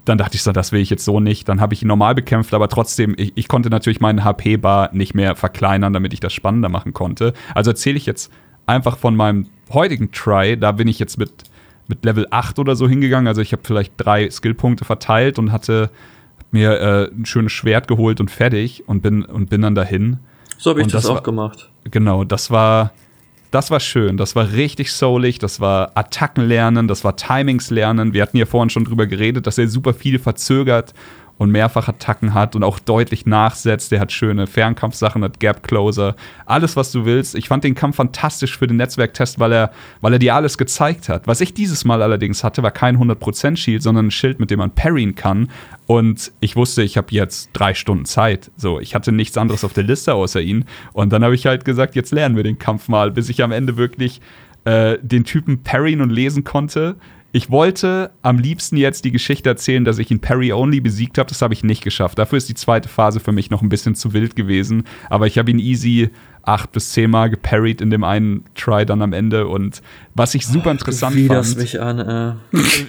dann 0.05 0.17
dachte 0.17 0.35
ich 0.35 0.43
so, 0.43 0.51
das 0.51 0.73
will 0.73 0.81
ich 0.81 0.89
jetzt 0.89 1.05
so 1.05 1.21
nicht. 1.21 1.47
Dann 1.47 1.61
habe 1.61 1.73
ich 1.73 1.81
ihn 1.81 1.87
normal 1.87 2.13
bekämpft, 2.13 2.53
aber 2.53 2.67
trotzdem, 2.67 3.15
ich, 3.17 3.31
ich 3.35 3.47
konnte 3.47 3.69
natürlich 3.69 4.01
meinen 4.01 4.25
HP-Bar 4.25 4.89
nicht 4.91 5.15
mehr 5.15 5.37
verkleinern, 5.37 5.93
damit 5.93 6.11
ich 6.11 6.19
das 6.19 6.33
spannender 6.33 6.67
machen 6.67 6.91
konnte. 6.91 7.33
Also 7.55 7.71
erzähle 7.71 7.95
ich 7.95 8.05
jetzt 8.05 8.29
einfach 8.65 8.97
von 8.97 9.15
meinem 9.15 9.47
heutigen 9.71 10.11
Try. 10.11 10.57
Da 10.57 10.73
bin 10.73 10.89
ich 10.89 10.99
jetzt 10.99 11.17
mit, 11.17 11.31
mit 11.87 12.03
Level 12.03 12.27
8 12.29 12.59
oder 12.59 12.75
so 12.75 12.89
hingegangen. 12.89 13.29
Also 13.29 13.39
ich 13.39 13.53
habe 13.53 13.63
vielleicht 13.63 13.93
drei 13.95 14.29
Skillpunkte 14.29 14.83
verteilt 14.83 15.39
und 15.39 15.53
hatte 15.53 15.89
mir 16.51 16.81
äh, 16.81 17.09
ein 17.09 17.25
schönes 17.25 17.53
Schwert 17.53 17.87
geholt 17.87 18.19
und 18.19 18.29
fertig 18.29 18.83
und 18.87 19.01
bin, 19.01 19.23
und 19.23 19.49
bin 19.49 19.61
dann 19.61 19.73
dahin. 19.73 20.19
So 20.57 20.71
habe 20.71 20.81
ich 20.81 20.87
das, 20.87 21.03
das, 21.03 21.11
auch 21.11 21.15
war, 21.15 21.23
gemacht. 21.23 21.69
Genau, 21.89 22.25
das 22.25 22.51
war 22.51 22.91
das 23.53 23.69
war 23.69 23.79
schön. 23.79 24.17
Das 24.17 24.35
war 24.35 24.51
richtig 24.53 24.91
soulig. 24.91 25.37
Das 25.37 25.59
war 25.59 25.91
Attacken 25.93 26.47
lernen, 26.47 26.87
das 26.87 27.03
war 27.03 27.15
Timings 27.15 27.69
lernen. 27.69 28.13
Wir 28.13 28.23
hatten 28.23 28.37
ja 28.37 28.47
vorhin 28.47 28.71
schon 28.71 28.83
drüber 28.83 29.05
geredet, 29.05 29.45
dass 29.45 29.59
er 29.59 29.67
super 29.67 29.93
viel 29.93 30.17
verzögert 30.17 30.93
und 31.37 31.51
mehrfach 31.51 31.87
Attacken 31.87 32.33
hat 32.33 32.55
und 32.55 32.63
auch 32.63 32.79
deutlich 32.79 33.25
nachsetzt. 33.25 33.91
Der 33.91 33.99
hat 33.99 34.11
schöne 34.11 34.47
Fernkampfsachen, 34.47 35.23
hat 35.23 35.39
Gap 35.39 35.63
Closer, 35.63 36.15
alles 36.45 36.75
was 36.75 36.91
du 36.91 37.05
willst. 37.05 37.35
Ich 37.35 37.47
fand 37.47 37.63
den 37.63 37.75
Kampf 37.75 37.97
fantastisch 37.97 38.57
für 38.57 38.67
den 38.67 38.77
Netzwerktest, 38.77 39.39
weil 39.39 39.51
er, 39.51 39.71
weil 40.01 40.13
er 40.13 40.19
dir 40.19 40.35
alles 40.35 40.57
gezeigt 40.57 41.09
hat. 41.09 41.27
Was 41.27 41.41
ich 41.41 41.53
dieses 41.53 41.85
Mal 41.85 42.01
allerdings 42.01 42.43
hatte, 42.43 42.63
war 42.63 42.71
kein 42.71 42.97
100% 42.97 43.57
Shield, 43.57 43.81
sondern 43.81 44.07
ein 44.07 44.11
Schild, 44.11 44.39
mit 44.39 44.51
dem 44.51 44.59
man 44.59 44.71
parryen 44.71 45.15
kann. 45.15 45.49
Und 45.85 46.31
ich 46.39 46.55
wusste, 46.55 46.83
ich 46.83 46.97
habe 46.97 47.07
jetzt 47.11 47.49
drei 47.53 47.73
Stunden 47.73 48.05
Zeit. 48.05 48.51
So, 48.55 48.79
ich 48.79 48.95
hatte 48.95 49.11
nichts 49.11 49.37
anderes 49.37 49.63
auf 49.63 49.73
der 49.73 49.83
Liste 49.83 50.13
außer 50.13 50.41
ihn. 50.41 50.65
Und 50.93 51.11
dann 51.11 51.23
habe 51.23 51.35
ich 51.35 51.45
halt 51.45 51.65
gesagt, 51.65 51.95
jetzt 51.95 52.11
lernen 52.11 52.35
wir 52.35 52.43
den 52.43 52.59
Kampf 52.59 52.87
mal, 52.87 53.11
bis 53.11 53.29
ich 53.29 53.43
am 53.43 53.51
Ende 53.51 53.75
wirklich 53.75 54.21
äh, 54.65 54.97
den 55.01 55.25
Typen 55.25 55.63
parryen 55.63 56.01
und 56.01 56.09
lesen 56.09 56.43
konnte 56.43 56.95
ich 57.35 57.49
wollte 57.49 58.11
am 58.21 58.37
liebsten 58.37 58.77
jetzt 58.77 59.05
die 59.05 59.11
Geschichte 59.11 59.49
erzählen, 59.49 59.83
dass 59.83 59.97
ich 59.97 60.11
ihn 60.11 60.19
Parry-Only 60.19 60.81
besiegt 60.81 61.17
habe. 61.17 61.27
Das 61.27 61.41
habe 61.41 61.55
ich 61.55 61.63
nicht 61.63 61.83
geschafft. 61.83 62.19
Dafür 62.19 62.37
ist 62.37 62.47
die 62.47 62.53
zweite 62.53 62.87
Phase 62.87 63.19
für 63.19 63.31
mich 63.31 63.49
noch 63.49 63.63
ein 63.63 63.69
bisschen 63.69 63.95
zu 63.95 64.13
wild 64.13 64.35
gewesen. 64.35 64.83
Aber 65.09 65.25
ich 65.25 65.39
habe 65.39 65.49
ihn 65.49 65.57
easy 65.57 66.11
acht 66.43 66.71
bis 66.71 66.91
zehnmal 66.91 67.31
geparried 67.31 67.81
in 67.81 67.89
dem 67.89 68.03
einen 68.03 68.45
Try 68.53 68.85
dann 68.85 69.01
am 69.01 69.13
Ende. 69.13 69.47
Und 69.47 69.81
was 70.13 70.35
ich 70.35 70.45
super 70.45 70.69
interessant 70.69 71.15
Wie 71.15 71.27
das 71.27 71.55
mich 71.55 71.81
an, 71.81 71.99
äh. 71.99 72.33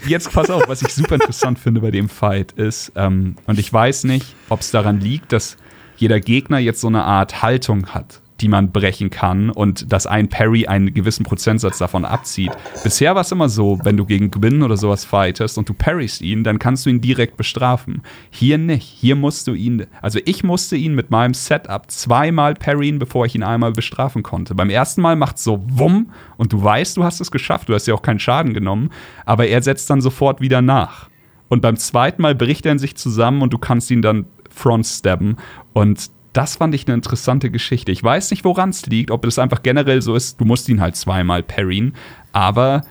Jetzt 0.07 0.31
pass 0.31 0.51
auf, 0.51 0.69
was 0.69 0.83
ich 0.83 0.89
super 0.93 1.15
interessant 1.15 1.59
finde 1.59 1.81
bei 1.81 1.91
dem 1.91 2.11
Fight 2.11 2.53
ist, 2.53 2.93
ähm, 2.97 3.37
und 3.47 3.59
ich 3.59 3.73
weiß 3.73 4.05
nicht, 4.05 4.35
ob 4.51 4.61
es 4.61 4.71
daran 4.71 5.01
liegt, 5.01 5.33
dass 5.33 5.57
jeder 5.97 6.21
Gegner 6.21 6.59
jetzt 6.59 6.83
so 6.83 6.89
eine 6.89 7.05
Art 7.05 7.43
Haltung 7.43 7.87
hat 7.95 8.21
die 8.45 8.49
man 8.49 8.73
brechen 8.73 9.09
kann 9.09 9.49
und 9.49 9.91
dass 9.91 10.07
ein 10.07 10.29
Parry 10.29 10.67
einen 10.67 10.93
gewissen 10.93 11.25
Prozentsatz 11.25 11.79
davon 11.79 12.05
abzieht. 12.05 12.53
Bisher 12.83 13.15
war 13.15 13.23
es 13.23 13.33
immer 13.33 13.49
so, 13.49 13.79
wenn 13.85 13.97
du 13.97 14.05
gegen 14.05 14.31
Gwyn 14.31 14.63
oder 14.63 14.77
sowas 14.77 15.07
fightest 15.07 15.57
und 15.57 15.67
du 15.67 15.73
parryst 15.73 16.21
ihn, 16.21 16.45
dann 16.45 16.59
kannst 16.59 16.85
du 16.85 16.91
ihn 16.91 17.01
direkt 17.01 17.39
bestrafen. 17.39 18.03
Hier 18.29 18.59
nicht. 18.59 18.85
Hier 18.85 19.17
musst 19.17 19.47
du 19.47 19.55
ihn, 19.55 19.87
also 20.03 20.19
ich 20.27 20.45
musste 20.45 20.77
ihn 20.77 20.95
mit 20.95 21.11
meinem 21.11 21.33
Setup 21.33 21.91
zweimal 21.91 22.53
parryen, 22.55 22.99
bevor 22.99 23.25
ich 23.25 23.35
ihn 23.35 23.43
einmal 23.43 23.73
bestrafen 23.73 24.23
konnte. 24.23 24.55
Beim 24.55 24.69
ersten 24.69 25.01
Mal 25.01 25.17
macht 25.17 25.37
es 25.37 25.45
so 25.45 25.65
wumm 25.67 26.11
und 26.37 26.53
du 26.53 26.63
weißt, 26.63 26.99
du 26.99 27.05
hast 27.05 27.23
es 27.23 27.31
geschafft, 27.31 27.71
du 27.71 27.75
hast 27.75 27.87
ja 27.87 27.95
auch 27.95 28.03
keinen 28.03 28.21
Schaden 28.21 28.53
genommen, 28.53 28.91
aber 29.25 29.47
er 29.47 29.63
setzt 29.63 29.89
dann 29.89 30.03
sofort 30.03 30.43
wieder 30.43 30.61
nach. 30.61 31.09
Und 31.49 31.63
beim 31.63 31.79
zweiten 31.79 32.21
Mal 32.21 32.35
bricht 32.35 32.67
er 32.67 32.73
in 32.73 32.79
sich 32.79 32.95
zusammen 32.97 33.41
und 33.41 33.55
du 33.55 33.59
kannst 33.59 33.91
ihn 33.91 34.03
dann 34.03 34.27
front 34.51 34.87
stabben. 34.87 35.37
Und 35.73 36.11
das 36.35 36.57
fand 36.57 36.75
ich 36.75 36.87
eine 36.87 36.95
interessante 36.95 37.51
Geschichte. 37.51 37.93
Ich 37.93 38.03
weiß 38.03 38.31
nicht, 38.33 38.45
woran 38.45 38.71
es 38.71 38.85
liegt, 38.87 39.11
ob 39.11 39.25
es 39.25 39.39
einfach 39.39 39.63
generell 39.63 40.03
so 40.03 40.15
ist, 40.15 40.41
du 40.41 40.45
musst 40.45 40.69
ihn 40.69 40.81
halt 40.81 40.97
zweimal 40.97 41.43
parryen, 41.43 41.95
aber 42.33 42.83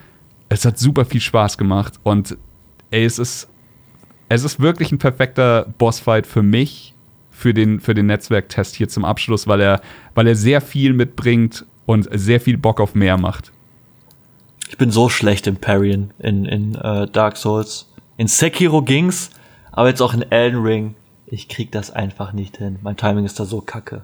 es 0.50 0.66
hat 0.66 0.80
super 0.80 1.06
viel 1.06 1.22
Spaß 1.22 1.58
gemacht 1.58 2.00
und 2.04 2.38
ey, 2.90 3.04
es 3.04 3.20
ist, 3.20 3.50
es 4.30 4.44
ist 4.44 4.62
wirklich 4.62 4.92
ein 4.92 4.98
perfekter 4.98 5.68
Bossfight 5.78 6.26
für 6.26 6.42
mich, 6.42 6.96
für 7.32 7.54
den, 7.54 7.82
für 7.82 7.94
den 7.94 8.06
Netzwerktest 8.06 8.76
hier 8.76 8.88
zum 8.88 9.04
Abschluss, 9.04 9.46
weil 9.46 9.60
er, 9.60 9.82
weil 10.16 10.28
er 10.28 10.36
sehr 10.36 10.62
viel 10.62 10.94
mitbringt 10.94 11.66
und 11.86 12.08
sehr 12.12 12.40
viel 12.40 12.58
Bock 12.58 12.80
auf 12.80 12.96
mehr 12.96 13.18
macht. 13.18 13.52
Ich 14.70 14.78
bin 14.78 14.90
so 14.90 15.10
schlecht 15.10 15.48
im 15.48 15.58
Parryen 15.58 16.12
in, 16.20 16.46
in 16.46 16.76
uh, 16.78 17.06
Dark 17.08 17.36
Souls. 17.36 17.90
In 18.16 18.28
Sekiro 18.28 18.82
ging's, 18.82 19.32
aber 19.72 19.90
jetzt 19.90 20.02
auch 20.02 20.14
in 20.14 20.22
Elden 20.32 20.64
Ring 20.64 20.96
ich 21.34 21.50
krieg 21.50 21.72
das 21.72 21.90
einfach 21.90 22.32
nicht 22.32 22.58
hin. 22.58 22.78
Mein 22.84 22.96
Timing 22.96 23.26
ist 23.26 23.40
da 23.40 23.46
so 23.46 23.60
kacke. 23.60 24.04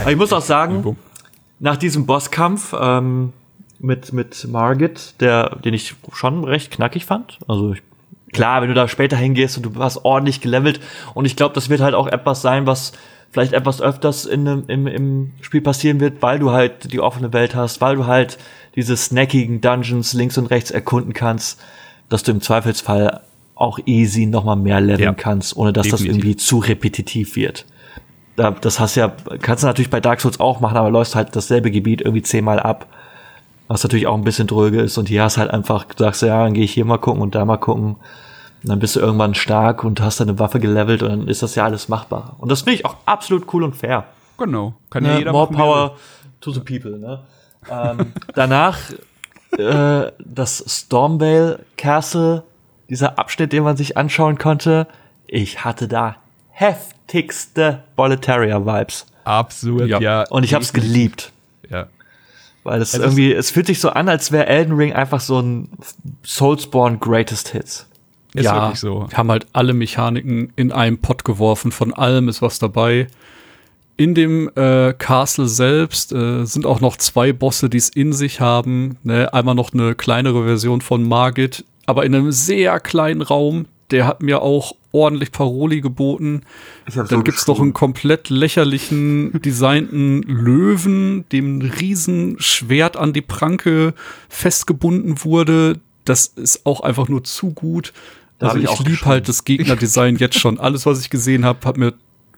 Aber 0.00 0.10
ich 0.10 0.16
muss 0.16 0.32
auch 0.32 0.42
sagen, 0.42 0.96
nach 1.58 1.78
diesem 1.78 2.04
Bosskampf 2.04 2.74
ähm, 2.78 3.32
mit 3.78 4.12
mit 4.12 4.46
Margit, 4.46 5.14
der 5.20 5.56
den 5.56 5.72
ich 5.72 5.94
schon 6.12 6.44
recht 6.44 6.70
knackig 6.70 7.06
fand. 7.06 7.38
Also 7.48 7.72
ich, 7.72 7.82
klar, 8.32 8.60
wenn 8.60 8.68
du 8.68 8.74
da 8.74 8.88
später 8.88 9.16
hingehst 9.16 9.56
und 9.56 9.62
du 9.64 9.74
warst 9.76 10.04
ordentlich 10.04 10.42
gelevelt 10.42 10.80
und 11.14 11.24
ich 11.24 11.34
glaube, 11.34 11.54
das 11.54 11.70
wird 11.70 11.80
halt 11.80 11.94
auch 11.94 12.08
etwas 12.08 12.42
sein, 12.42 12.66
was 12.66 12.92
vielleicht 13.30 13.54
etwas 13.54 13.80
öfters 13.80 14.26
in, 14.26 14.46
im, 14.68 14.86
im 14.86 15.32
Spiel 15.40 15.62
passieren 15.62 15.98
wird, 16.00 16.20
weil 16.20 16.38
du 16.38 16.52
halt 16.52 16.92
die 16.92 17.00
offene 17.00 17.32
Welt 17.32 17.54
hast, 17.54 17.80
weil 17.80 17.96
du 17.96 18.06
halt 18.06 18.38
diese 18.74 18.96
snackigen 18.96 19.62
Dungeons 19.62 20.12
links 20.12 20.36
und 20.36 20.46
rechts 20.46 20.70
erkunden 20.70 21.14
kannst, 21.14 21.58
dass 22.10 22.22
du 22.22 22.32
im 22.32 22.42
Zweifelsfall 22.42 23.22
auch 23.56 23.80
easy 23.86 24.26
noch 24.26 24.44
mal 24.44 24.54
mehr 24.54 24.80
leveln 24.80 25.00
ja, 25.00 25.12
kannst, 25.12 25.56
ohne 25.56 25.72
dass 25.72 25.84
definitiv. 25.84 26.06
das 26.06 26.16
irgendwie 26.16 26.36
zu 26.36 26.58
repetitiv 26.58 27.36
wird. 27.36 27.66
Da, 28.36 28.50
das 28.50 28.78
hast 28.78 28.94
ja, 28.96 29.12
kannst 29.40 29.64
du 29.64 29.66
natürlich 29.66 29.90
bei 29.90 30.00
Dark 30.00 30.20
Souls 30.20 30.38
auch 30.38 30.60
machen, 30.60 30.76
aber 30.76 30.90
läufst 30.90 31.16
halt 31.16 31.34
dasselbe 31.34 31.70
Gebiet 31.70 32.02
irgendwie 32.02 32.22
zehnmal 32.22 32.60
ab. 32.60 32.86
Was 33.66 33.82
natürlich 33.82 34.06
auch 34.06 34.14
ein 34.14 34.22
bisschen 34.22 34.46
dröge 34.46 34.80
ist. 34.80 34.96
Und 34.96 35.08
hier 35.08 35.24
hast 35.24 35.38
halt 35.38 35.50
einfach, 35.50 35.86
sagst 35.96 36.22
ja, 36.22 36.44
dann 36.44 36.54
gehe 36.54 36.62
ich 36.62 36.72
hier 36.72 36.84
mal 36.84 36.98
gucken 36.98 37.20
und 37.20 37.34
da 37.34 37.44
mal 37.44 37.56
gucken. 37.56 37.96
Und 38.62 38.68
dann 38.68 38.78
bist 38.78 38.94
du 38.94 39.00
irgendwann 39.00 39.34
stark 39.34 39.82
und 39.82 40.00
hast 40.00 40.20
deine 40.20 40.38
Waffe 40.38 40.60
gelevelt 40.60 41.02
und 41.02 41.08
dann 41.08 41.28
ist 41.28 41.42
das 41.42 41.54
ja 41.56 41.64
alles 41.64 41.88
machbar. 41.88 42.36
Und 42.38 42.50
das 42.50 42.62
finde 42.62 42.74
ich 42.74 42.84
auch 42.84 42.96
absolut 43.06 43.52
cool 43.52 43.64
und 43.64 43.74
fair. 43.74 44.04
Genau. 44.38 44.74
Kann 44.90 45.04
ja, 45.04 45.14
ne, 45.14 45.18
jeder 45.18 45.32
More 45.32 45.50
Power 45.50 45.96
to 46.40 46.52
the 46.52 46.60
people, 46.60 46.98
ne? 46.98 47.20
ähm, 47.70 48.12
danach 48.34 48.78
äh, 49.56 50.12
das 50.18 50.64
Stormvale 50.68 51.60
Castle 51.76 52.44
dieser 52.88 53.18
Abschnitt, 53.18 53.52
den 53.52 53.64
man 53.64 53.76
sich 53.76 53.96
anschauen 53.96 54.38
konnte, 54.38 54.86
ich 55.26 55.64
hatte 55.64 55.88
da 55.88 56.16
heftigste 56.50 57.82
Boletaria-Vibes. 57.96 59.06
Absolut, 59.24 59.88
ja. 59.88 60.00
ja. 60.00 60.24
Und 60.28 60.44
ich 60.44 60.54
habe 60.54 60.64
es 60.64 60.72
geliebt. 60.72 61.32
Ja. 61.68 61.88
Weil 62.62 62.80
es, 62.80 62.94
es 62.94 63.00
irgendwie, 63.00 63.32
es 63.32 63.50
fühlt 63.50 63.66
sich 63.66 63.80
so 63.80 63.90
an, 63.90 64.08
als 64.08 64.32
wäre 64.32 64.46
Elden 64.46 64.74
Ring 64.74 64.92
einfach 64.92 65.20
so 65.20 65.40
ein 65.40 65.68
Soulspawn 66.24 66.98
Greatest 67.00 67.48
Hits. 67.48 67.86
Ist 68.34 68.44
ja, 68.44 68.74
so. 68.74 69.06
Wir 69.08 69.16
haben 69.16 69.30
halt 69.30 69.46
alle 69.52 69.72
Mechaniken 69.72 70.52
in 70.56 70.72
einen 70.72 70.98
Pot 71.00 71.24
geworfen, 71.24 71.72
von 71.72 71.94
allem 71.94 72.28
ist 72.28 72.42
was 72.42 72.58
dabei. 72.58 73.06
In 73.96 74.14
dem 74.14 74.50
äh, 74.56 74.92
Castle 74.92 75.48
selbst 75.48 76.12
äh, 76.12 76.44
sind 76.44 76.66
auch 76.66 76.80
noch 76.80 76.96
zwei 76.96 77.32
Bosse, 77.32 77.70
die 77.70 77.78
es 77.78 77.88
in 77.88 78.12
sich 78.12 78.40
haben. 78.40 78.98
Ne? 79.04 79.32
Einmal 79.32 79.54
noch 79.54 79.72
eine 79.72 79.94
kleinere 79.94 80.44
Version 80.44 80.82
von 80.82 81.08
Margit, 81.08 81.64
aber 81.86 82.04
in 82.04 82.14
einem 82.14 82.32
sehr 82.32 82.78
kleinen 82.80 83.22
Raum. 83.22 83.66
Der 83.92 84.04
hat 84.04 84.20
mir 84.20 84.42
auch 84.42 84.72
ordentlich 84.90 85.30
Paroli 85.30 85.80
geboten. 85.80 86.42
Dann 86.92 87.06
so 87.06 87.22
gibt's 87.22 87.46
noch 87.46 87.60
einen 87.60 87.72
komplett 87.72 88.30
lächerlichen 88.30 89.40
designten 89.42 90.22
Löwen, 90.22 91.24
dem 91.30 91.58
ein 91.58 91.62
Riesenschwert 91.62 92.96
an 92.96 93.12
die 93.12 93.22
Pranke 93.22 93.94
festgebunden 94.28 95.24
wurde. 95.24 95.78
Das 96.04 96.26
ist 96.26 96.66
auch 96.66 96.80
einfach 96.80 97.08
nur 97.08 97.22
zu 97.22 97.52
gut. 97.52 97.92
Da 98.38 98.48
also 98.48 98.58
ich, 98.58 98.70
ich 98.70 98.78
liebe 98.80 99.04
halt 99.06 99.28
das 99.28 99.44
Gegnerdesign 99.44 100.16
jetzt 100.18 100.38
schon. 100.38 100.58
Alles, 100.58 100.84
was 100.84 101.00
ich 101.00 101.10
gesehen 101.10 101.44
habe, 101.44 101.66
hat 101.66 101.76
mir 101.76 101.94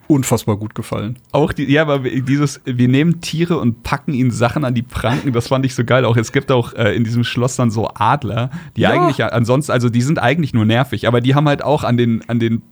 unfassbar 0.08 0.56
gut 0.56 0.74
gefallen. 0.74 1.18
Auch 1.32 1.52
die, 1.52 1.70
ja, 1.70 1.82
aber 1.82 2.00
dieses, 2.00 2.60
wir 2.64 2.88
nehmen 2.88 3.20
Tiere 3.20 3.58
und 3.58 3.82
packen 3.82 4.14
ihnen 4.14 4.30
Sachen 4.30 4.64
an 4.64 4.74
die 4.74 4.82
Pranken, 4.82 5.32
das 5.32 5.48
fand 5.48 5.64
ich 5.64 5.74
so 5.74 5.84
geil. 5.84 6.04
Auch 6.04 6.16
es 6.16 6.32
gibt 6.32 6.50
auch 6.50 6.72
äh, 6.72 6.94
in 6.94 7.04
diesem 7.04 7.24
Schloss 7.24 7.56
dann 7.56 7.70
so 7.70 7.90
Adler, 7.94 8.50
die 8.76 8.82
ja. 8.82 8.90
eigentlich 8.90 9.22
ansonsten, 9.22 9.70
also 9.72 9.88
die 9.88 10.02
sind 10.02 10.18
eigentlich 10.18 10.54
nur 10.54 10.64
nervig, 10.64 11.06
aber 11.06 11.20
die 11.20 11.34
haben 11.34 11.46
halt 11.46 11.62
auch 11.62 11.84
an 11.84 11.96
den, 11.96 12.28
an 12.28 12.38
den 12.40 12.62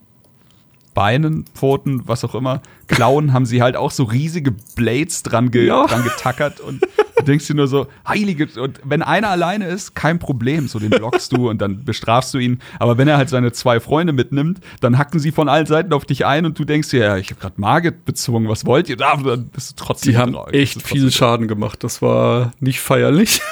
Beinen, 0.96 1.44
Pfoten, 1.54 2.08
was 2.08 2.24
auch 2.24 2.34
immer, 2.34 2.62
Klauen, 2.88 3.34
haben 3.34 3.44
sie 3.44 3.60
halt 3.60 3.76
auch 3.76 3.90
so 3.90 4.04
riesige 4.04 4.52
Blades 4.74 5.22
dran, 5.22 5.50
ge 5.50 5.66
ja. 5.66 5.86
dran 5.86 6.02
getackert 6.02 6.58
und 6.58 6.80
du 7.18 7.22
denkst 7.22 7.46
dir 7.46 7.54
nur 7.54 7.68
so, 7.68 7.86
heilige, 8.08 8.48
und 8.58 8.80
wenn 8.82 9.02
einer 9.02 9.28
alleine 9.28 9.66
ist, 9.66 9.94
kein 9.94 10.18
Problem, 10.18 10.68
so 10.68 10.78
den 10.78 10.88
blockst 10.88 11.36
du 11.36 11.50
und 11.50 11.60
dann 11.60 11.84
bestrafst 11.84 12.32
du 12.32 12.38
ihn, 12.38 12.60
aber 12.78 12.96
wenn 12.96 13.08
er 13.08 13.18
halt 13.18 13.28
seine 13.28 13.52
zwei 13.52 13.78
Freunde 13.78 14.14
mitnimmt, 14.14 14.60
dann 14.80 14.96
hacken 14.96 15.20
sie 15.20 15.32
von 15.32 15.50
allen 15.50 15.66
Seiten 15.66 15.92
auf 15.92 16.06
dich 16.06 16.24
ein 16.24 16.46
und 16.46 16.58
du 16.58 16.64
denkst 16.64 16.88
dir, 16.88 17.00
ja, 17.00 17.16
ich 17.18 17.28
habe 17.28 17.42
gerade 17.42 17.60
Margit 17.60 18.06
bezwungen, 18.06 18.48
was 18.48 18.64
wollt 18.64 18.88
ihr? 18.88 18.96
Da, 18.96 19.16
dann 19.16 19.48
bist 19.48 19.72
du 19.72 19.84
trotzdem 19.84 20.12
Die 20.12 20.18
haben 20.18 20.34
echt 20.50 20.80
viel 20.80 21.12
Schaden 21.12 21.46
gemacht, 21.46 21.84
das 21.84 22.00
war 22.00 22.52
nicht 22.58 22.80
feierlich. 22.80 23.42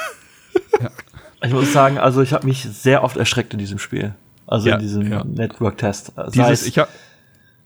Ja. 0.80 0.90
Ich 1.44 1.52
muss 1.52 1.72
sagen, 1.72 1.98
also 1.98 2.20
ich 2.20 2.32
habe 2.32 2.46
mich 2.46 2.62
sehr 2.62 3.04
oft 3.04 3.16
erschreckt 3.16 3.52
in 3.52 3.60
diesem 3.60 3.78
Spiel. 3.78 4.14
Also 4.46 4.68
ja, 4.68 4.74
in 4.74 4.80
diesem 4.80 5.10
ja. 5.10 5.22
Network-Test. 5.24 6.12
Dieses, 6.34 6.66
ich 6.66 6.78
habe 6.78 6.88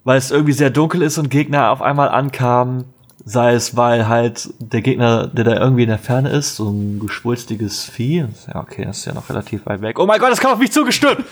weil 0.08 0.16
es 0.16 0.30
irgendwie 0.30 0.54
sehr 0.54 0.70
dunkel 0.70 1.02
ist 1.02 1.18
und 1.18 1.28
Gegner 1.28 1.70
auf 1.70 1.82
einmal 1.82 2.08
ankamen. 2.08 2.84
Sei 3.26 3.52
es, 3.52 3.76
weil 3.76 4.08
halt 4.08 4.48
der 4.58 4.80
Gegner, 4.80 5.26
der 5.26 5.44
da 5.44 5.60
irgendwie 5.60 5.82
in 5.82 5.90
der 5.90 5.98
Ferne 5.98 6.30
ist, 6.30 6.56
so 6.56 6.70
ein 6.70 6.98
geschwulstiges 6.98 7.84
Vieh. 7.84 8.24
Ja, 8.46 8.60
okay, 8.62 8.86
das 8.86 9.00
ist 9.00 9.04
ja 9.04 9.12
noch 9.12 9.28
relativ 9.28 9.66
weit 9.66 9.82
weg. 9.82 9.98
Oh 9.98 10.06
mein 10.06 10.18
Gott, 10.18 10.32
das 10.32 10.40
kam 10.40 10.52
auf 10.52 10.60
mich 10.60 10.72
zugestürmt! 10.72 11.26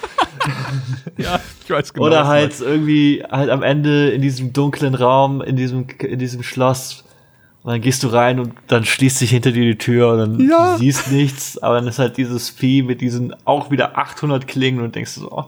ja, 1.17 1.41
ich 1.65 1.71
weiß 1.71 1.95
genau. 1.95 2.05
Oder 2.05 2.27
halt 2.27 2.61
irgendwie 2.61 3.25
halt 3.31 3.49
am 3.49 3.63
Ende 3.63 4.11
in 4.11 4.21
diesem 4.21 4.53
dunklen 4.53 4.95
Raum, 4.95 5.41
in 5.41 5.57
diesem, 5.57 5.87
in 5.99 6.19
diesem 6.19 6.43
Schloss, 6.43 7.03
und 7.67 7.73
dann 7.73 7.81
gehst 7.81 8.05
du 8.05 8.07
rein 8.07 8.39
und 8.39 8.55
dann 8.69 8.85
schließt 8.85 9.19
sich 9.19 9.31
hinter 9.31 9.51
dir 9.51 9.65
die 9.65 9.77
Tür 9.77 10.13
und 10.13 10.19
dann 10.19 10.49
ja. 10.49 10.77
siehst 10.79 11.11
nichts, 11.11 11.59
aber 11.59 11.75
dann 11.75 11.89
ist 11.89 11.99
halt 11.99 12.17
dieses 12.17 12.49
Vieh 12.49 12.85
mit 12.85 13.01
diesen 13.01 13.35
auch 13.45 13.73
wieder 13.73 13.99
800 13.99 14.47
Klingen 14.47 14.85
und 14.85 14.95
denkst 14.95 15.11
so, 15.11 15.29
oh, 15.33 15.47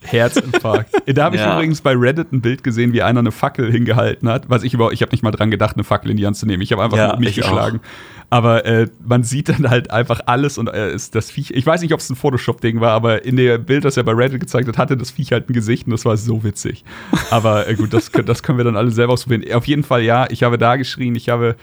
Herzinfarkt. 0.00 0.90
da 1.14 1.24
habe 1.24 1.36
ich 1.36 1.42
ja. 1.42 1.52
übrigens 1.52 1.82
bei 1.82 1.92
Reddit 1.92 2.32
ein 2.32 2.40
Bild 2.40 2.64
gesehen, 2.64 2.94
wie 2.94 3.02
einer 3.02 3.20
eine 3.20 3.32
Fackel 3.32 3.70
hingehalten 3.70 4.30
hat, 4.30 4.48
was 4.48 4.62
ich 4.62 4.72
überhaupt, 4.72 4.94
ich 4.94 5.02
habe 5.02 5.12
nicht 5.12 5.22
mal 5.22 5.30
dran 5.30 5.50
gedacht, 5.50 5.76
eine 5.76 5.84
Fackel 5.84 6.10
in 6.10 6.16
die 6.16 6.24
Hand 6.24 6.38
zu 6.38 6.46
nehmen. 6.46 6.62
Ich 6.62 6.72
habe 6.72 6.82
einfach 6.82 6.96
ja, 6.96 7.08
mit 7.08 7.20
mich 7.20 7.36
geschlagen. 7.36 7.80
Auch. 7.80 8.21
Aber 8.32 8.64
äh, 8.64 8.88
man 9.04 9.24
sieht 9.24 9.50
dann 9.50 9.68
halt 9.68 9.90
einfach 9.90 10.20
alles 10.24 10.56
und 10.56 10.68
äh, 10.68 10.94
ist 10.94 11.14
das 11.14 11.30
Viech. 11.30 11.50
Ich 11.50 11.66
weiß 11.66 11.82
nicht, 11.82 11.92
ob 11.92 12.00
es 12.00 12.08
ein 12.08 12.16
Photoshop-Ding 12.16 12.80
war, 12.80 12.92
aber 12.92 13.26
in 13.26 13.36
dem 13.36 13.62
Bild, 13.62 13.84
das 13.84 13.98
er 13.98 14.04
bei 14.04 14.12
Reddit 14.12 14.40
gezeigt 14.40 14.66
hat, 14.68 14.78
hatte 14.78 14.96
das 14.96 15.10
Viech 15.10 15.32
halt 15.32 15.50
ein 15.50 15.52
Gesicht 15.52 15.86
und 15.86 15.90
das 15.90 16.06
war 16.06 16.16
so 16.16 16.42
witzig. 16.42 16.82
Aber 17.30 17.68
äh, 17.68 17.74
gut, 17.74 17.92
das, 17.92 18.10
das 18.10 18.42
können 18.42 18.56
wir 18.56 18.64
dann 18.64 18.74
alle 18.74 18.90
selber 18.90 19.12
ausprobieren. 19.12 19.52
Auf 19.52 19.66
jeden 19.66 19.82
Fall 19.82 20.00
ja, 20.00 20.30
ich 20.30 20.44
habe 20.44 20.56
da 20.56 20.76
geschrien, 20.76 21.14
ich 21.14 21.28
habe, 21.28 21.56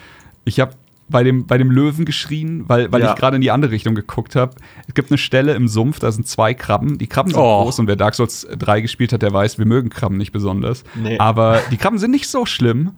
ich 0.45 0.59
habe 0.59 0.73
bei 1.09 1.23
dem, 1.23 1.47
bei 1.47 1.57
dem 1.57 1.71
Löwen 1.71 2.05
geschrien, 2.05 2.65
weil, 2.67 2.91
weil 2.91 3.01
ja. 3.01 3.09
ich 3.09 3.15
gerade 3.15 3.37
in 3.37 3.41
die 3.41 3.49
andere 3.49 3.71
Richtung 3.71 3.95
geguckt 3.95 4.35
habe. 4.35 4.53
Es 4.87 4.93
gibt 4.93 5.09
eine 5.09 5.17
Stelle 5.17 5.55
im 5.55 5.67
Sumpf, 5.67 5.97
da 5.97 6.11
sind 6.11 6.27
zwei 6.27 6.53
Krabben. 6.53 6.99
Die 6.99 7.07
Krabben 7.07 7.31
sind 7.31 7.41
oh. 7.41 7.63
groß 7.63 7.79
und 7.79 7.87
wer 7.87 7.95
Dark 7.95 8.13
Souls 8.13 8.47
3 8.47 8.81
gespielt 8.81 9.11
hat, 9.11 9.23
der 9.23 9.33
weiß, 9.33 9.57
wir 9.57 9.65
mögen 9.65 9.89
Krabben 9.89 10.19
nicht 10.19 10.33
besonders. 10.33 10.83
Nee. 10.93 11.17
Aber 11.17 11.61
die 11.71 11.77
Krabben 11.77 11.97
sind 11.97 12.11
nicht 12.11 12.29
so 12.29 12.45
schlimm. 12.45 12.91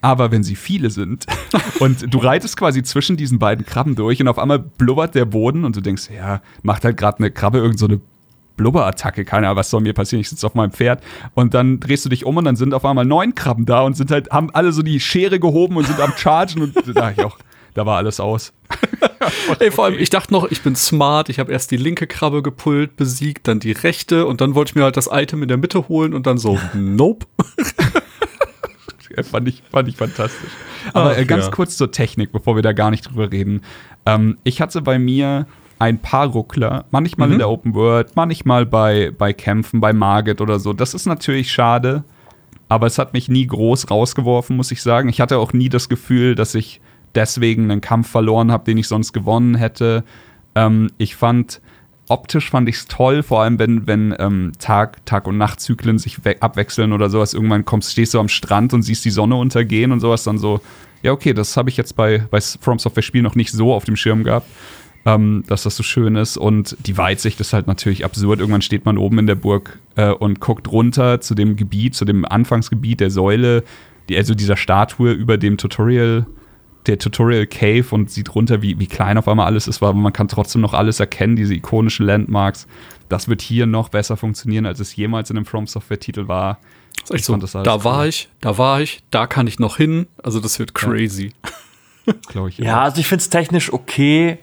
Aber 0.00 0.30
wenn 0.30 0.42
sie 0.42 0.56
viele 0.56 0.90
sind 0.90 1.26
und 1.80 2.12
du 2.12 2.18
reitest 2.18 2.56
quasi 2.56 2.82
zwischen 2.82 3.16
diesen 3.16 3.38
beiden 3.38 3.64
Krabben 3.64 3.94
durch 3.94 4.20
und 4.20 4.28
auf 4.28 4.38
einmal 4.38 4.58
blubbert 4.58 5.14
der 5.14 5.24
Boden 5.24 5.64
und 5.64 5.76
du 5.76 5.80
denkst, 5.80 6.10
ja, 6.14 6.42
macht 6.62 6.84
halt 6.84 6.96
gerade 6.96 7.18
eine 7.18 7.30
Krabbe 7.30 7.58
irgend 7.58 7.78
so 7.78 7.88
Blubberattacke, 8.56 9.24
keine 9.24 9.46
Ahnung, 9.46 9.56
was 9.56 9.70
soll 9.70 9.80
mir 9.80 9.94
passieren, 9.94 10.20
ich 10.20 10.28
sitze 10.28 10.46
auf 10.46 10.54
meinem 10.54 10.72
Pferd 10.72 11.02
und 11.34 11.54
dann 11.54 11.80
drehst 11.80 12.04
du 12.04 12.08
dich 12.10 12.26
um 12.26 12.36
und 12.36 12.44
dann 12.44 12.56
sind 12.56 12.74
auf 12.74 12.84
einmal 12.84 13.06
neun 13.06 13.34
Krabben 13.34 13.64
da 13.64 13.80
und 13.82 13.96
sind 13.96 14.10
halt, 14.10 14.30
haben 14.30 14.50
alle 14.50 14.72
so 14.72 14.82
die 14.82 15.00
Schere 15.00 15.40
gehoben 15.40 15.76
und 15.76 15.86
sind 15.86 16.00
am 16.00 16.12
Chargen 16.16 16.62
und 16.62 16.76
da 16.76 16.92
dachte 16.92 17.14
ich 17.16 17.24
auch, 17.24 17.38
da 17.74 17.86
war 17.86 17.96
alles 17.96 18.20
aus. 18.20 18.52
Ey, 19.58 19.70
vor 19.70 19.84
allem, 19.84 19.98
ich 19.98 20.10
dachte 20.10 20.32
noch, 20.32 20.50
ich 20.50 20.62
bin 20.62 20.74
smart. 20.74 21.28
Ich 21.28 21.38
habe 21.38 21.52
erst 21.52 21.70
die 21.70 21.76
linke 21.76 22.06
Krabbe 22.06 22.42
gepult, 22.42 22.96
besiegt, 22.96 23.46
dann 23.48 23.60
die 23.60 23.72
rechte 23.72 24.26
und 24.26 24.40
dann 24.40 24.54
wollte 24.54 24.70
ich 24.70 24.74
mir 24.74 24.84
halt 24.84 24.96
das 24.96 25.08
Item 25.10 25.42
in 25.42 25.48
der 25.48 25.56
Mitte 25.56 25.88
holen 25.88 26.14
und 26.14 26.26
dann 26.26 26.38
so, 26.38 26.58
nope. 26.74 27.26
fand, 29.30 29.48
ich, 29.48 29.62
fand 29.70 29.88
ich 29.88 29.96
fantastisch. 29.96 30.50
Aber 30.92 31.12
Ach, 31.12 31.18
äh, 31.18 31.24
ganz 31.24 31.46
ja. 31.46 31.50
kurz 31.50 31.76
zur 31.76 31.90
Technik, 31.92 32.32
bevor 32.32 32.56
wir 32.56 32.62
da 32.62 32.72
gar 32.72 32.90
nicht 32.90 33.02
drüber 33.02 33.30
reden. 33.30 33.62
Ähm, 34.06 34.38
ich 34.44 34.60
hatte 34.60 34.82
bei 34.82 34.98
mir 34.98 35.46
ein 35.78 35.98
paar 35.98 36.26
Ruckler, 36.26 36.84
manchmal 36.90 37.28
mhm. 37.28 37.32
in 37.34 37.38
der 37.38 37.48
Open 37.48 37.74
World, 37.74 38.14
manchmal 38.14 38.66
bei, 38.66 39.12
bei 39.16 39.32
Kämpfen, 39.32 39.80
bei 39.80 39.92
Margit 39.92 40.40
oder 40.40 40.58
so. 40.58 40.72
Das 40.72 40.92
ist 40.92 41.06
natürlich 41.06 41.50
schade, 41.50 42.04
aber 42.68 42.86
es 42.86 42.98
hat 42.98 43.14
mich 43.14 43.28
nie 43.28 43.46
groß 43.46 43.90
rausgeworfen, 43.90 44.56
muss 44.56 44.70
ich 44.70 44.82
sagen. 44.82 45.08
Ich 45.08 45.20
hatte 45.20 45.38
auch 45.38 45.52
nie 45.52 45.70
das 45.70 45.88
Gefühl, 45.88 46.34
dass 46.34 46.54
ich 46.54 46.80
deswegen 47.14 47.70
einen 47.70 47.80
Kampf 47.80 48.10
verloren 48.10 48.52
habe, 48.52 48.64
den 48.64 48.76
ich 48.76 48.88
sonst 48.88 49.12
gewonnen 49.12 49.54
hätte. 49.54 50.04
Ähm, 50.54 50.90
ich 50.98 51.16
fand, 51.16 51.60
optisch 52.10 52.50
fand 52.50 52.68
ich 52.68 52.76
es 52.76 52.86
toll, 52.86 53.22
vor 53.22 53.42
allem 53.42 53.58
wenn, 53.58 53.86
wenn 53.86 54.14
ähm, 54.18 54.52
Tag, 54.58 55.04
Tag- 55.06 55.26
und 55.26 55.38
Nachtzyklen 55.38 55.98
sich 55.98 56.18
abwechseln 56.40 56.92
oder 56.92 57.08
sowas. 57.08 57.34
Irgendwann 57.34 57.64
kommst, 57.64 57.92
stehst 57.92 58.14
du 58.14 58.20
am 58.20 58.28
Strand 58.28 58.74
und 58.74 58.82
siehst 58.82 59.04
die 59.04 59.10
Sonne 59.10 59.36
untergehen 59.36 59.92
und 59.92 60.00
sowas, 60.00 60.24
dann 60.24 60.36
so, 60.36 60.60
ja, 61.02 61.12
okay, 61.12 61.32
das 61.32 61.56
habe 61.56 61.70
ich 61.70 61.76
jetzt 61.76 61.94
bei, 61.94 62.26
bei 62.30 62.40
From 62.40 62.78
Software 62.78 63.02
Spiel 63.02 63.22
noch 63.22 63.36
nicht 63.36 63.52
so 63.52 63.72
auf 63.72 63.84
dem 63.84 63.96
Schirm 63.96 64.24
gehabt. 64.24 64.48
Ähm, 65.06 65.44
dass 65.46 65.62
das 65.62 65.76
so 65.76 65.82
schön 65.82 66.14
ist. 66.14 66.36
Und 66.36 66.76
die 66.86 66.98
Weitsicht 66.98 67.40
ist 67.40 67.54
halt 67.54 67.66
natürlich 67.66 68.04
absurd. 68.04 68.40
Irgendwann 68.40 68.60
steht 68.60 68.84
man 68.84 68.98
oben 68.98 69.18
in 69.18 69.26
der 69.26 69.34
Burg 69.34 69.78
äh, 69.96 70.10
und 70.10 70.40
guckt 70.40 70.70
runter 70.70 71.22
zu 71.22 71.34
dem 71.34 71.56
Gebiet, 71.56 71.94
zu 71.94 72.04
dem 72.04 72.26
Anfangsgebiet 72.26 73.00
der 73.00 73.10
Säule, 73.10 73.64
die, 74.10 74.16
also 74.18 74.34
dieser 74.34 74.58
Statue 74.58 75.12
über 75.12 75.38
dem 75.38 75.56
Tutorial 75.56 76.26
der 76.86 76.98
Tutorial 76.98 77.46
Cave 77.46 77.84
und 77.90 78.10
sieht 78.10 78.34
runter, 78.34 78.62
wie, 78.62 78.78
wie 78.78 78.86
klein 78.86 79.18
auf 79.18 79.28
einmal 79.28 79.46
alles 79.46 79.68
ist, 79.68 79.82
aber 79.82 79.92
man 79.92 80.12
kann 80.12 80.28
trotzdem 80.28 80.62
noch 80.62 80.74
alles 80.74 81.00
erkennen, 81.00 81.36
diese 81.36 81.54
ikonischen 81.54 82.06
Landmarks. 82.06 82.66
Das 83.08 83.28
wird 83.28 83.42
hier 83.42 83.66
noch 83.66 83.88
besser 83.88 84.16
funktionieren, 84.16 84.66
als 84.66 84.80
es 84.80 84.94
jemals 84.96 85.30
in 85.30 85.36
einem 85.36 85.46
From 85.46 85.66
Software-Titel 85.66 86.28
war. 86.28 86.58
Das 87.00 87.10
ist 87.10 87.16
echt 87.16 87.24
so, 87.24 87.36
da 87.36 87.74
cool. 87.74 87.84
war 87.84 88.06
ich, 88.06 88.28
da 88.40 88.58
war 88.58 88.80
ich, 88.80 89.02
da 89.10 89.26
kann 89.26 89.46
ich 89.46 89.58
noch 89.58 89.76
hin. 89.76 90.06
Also 90.22 90.40
das 90.40 90.58
wird 90.58 90.74
crazy. 90.74 91.32
Ja, 92.34 92.46
ich 92.46 92.58
ja 92.58 92.82
also 92.82 93.00
ich 93.00 93.06
finde 93.06 93.22
es 93.22 93.30
technisch 93.30 93.72
okay. 93.72 94.38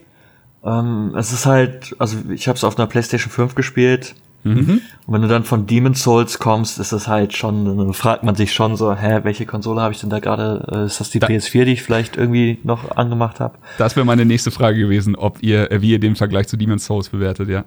Ähm, 0.64 1.14
es 1.18 1.32
ist 1.34 1.46
halt, 1.46 1.96
also 2.00 2.18
ich 2.30 2.48
habe 2.48 2.56
es 2.56 2.64
auf 2.64 2.78
einer 2.78 2.88
PlayStation 2.88 3.32
5 3.32 3.56
gespielt. 3.56 4.16
Mhm. 4.44 4.82
Und 5.06 5.14
wenn 5.14 5.22
du 5.22 5.28
dann 5.28 5.44
von 5.44 5.68
Demon's 5.68 6.02
Souls 6.02 6.40
kommst, 6.40 6.80
ist 6.80 6.94
das 6.94 7.08
halt 7.08 7.36
schon, 7.36 7.66
dann 7.66 7.94
fragt 7.94 8.24
man 8.24 8.36
sich 8.36 8.54
schon 8.54 8.76
so, 8.76 8.96
hä, 8.96 9.20
welche 9.24 9.46
Konsole 9.46 9.82
habe 9.82 9.94
ich 9.94 10.00
denn 10.00 10.10
da 10.10 10.20
gerade? 10.20 10.66
Äh, 10.72 10.86
ist 10.86 11.00
das 11.00 11.10
die 11.10 11.20
da 11.20 11.28
PS4, 11.28 11.66
die 11.66 11.74
ich 11.74 11.84
vielleicht 11.84 12.18
irgendwie 12.18 12.60
noch 12.64 12.96
angemacht 12.96 13.40
habe? 13.40 13.58
Das 13.78 13.96
wäre 13.96 14.06
meine 14.06 14.26
nächste 14.26 14.52
Frage 14.52 14.80
gewesen, 14.80 15.16
ob 15.16 15.42
ihr, 15.42 15.72
äh, 15.72 15.82
wie 15.82 15.92
ihr 15.92 16.00
den 16.00 16.16
Vergleich 16.16 16.48
zu 16.48 16.58
Demon's 16.58 16.86
Souls 16.86 17.10
bewertet, 17.10 17.50
ja. 17.50 17.66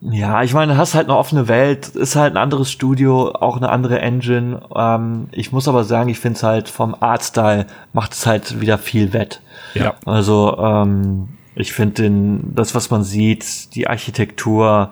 Ja, 0.00 0.42
ich 0.42 0.52
meine, 0.52 0.74
du 0.74 0.78
hast 0.78 0.94
halt 0.94 1.08
eine 1.08 1.16
offene 1.16 1.48
Welt, 1.48 1.88
ist 1.88 2.14
halt 2.14 2.34
ein 2.34 2.36
anderes 2.36 2.70
Studio, 2.70 3.30
auch 3.32 3.56
eine 3.56 3.70
andere 3.70 4.00
Engine. 4.00 4.60
Ähm, 4.74 5.28
ich 5.32 5.50
muss 5.50 5.66
aber 5.66 5.84
sagen, 5.84 6.10
ich 6.10 6.18
finde 6.18 6.36
es 6.36 6.42
halt 6.42 6.68
vom 6.68 6.94
Artstyle 7.00 7.66
macht 7.94 8.12
es 8.12 8.26
halt 8.26 8.60
wieder 8.60 8.76
viel 8.76 9.14
wett. 9.14 9.40
Ja. 9.72 9.94
Also 10.04 10.58
ähm, 10.58 11.28
ich 11.54 11.72
finde 11.72 12.40
das, 12.54 12.74
was 12.74 12.90
man 12.90 13.02
sieht, 13.02 13.74
die 13.74 13.88
Architektur, 13.88 14.90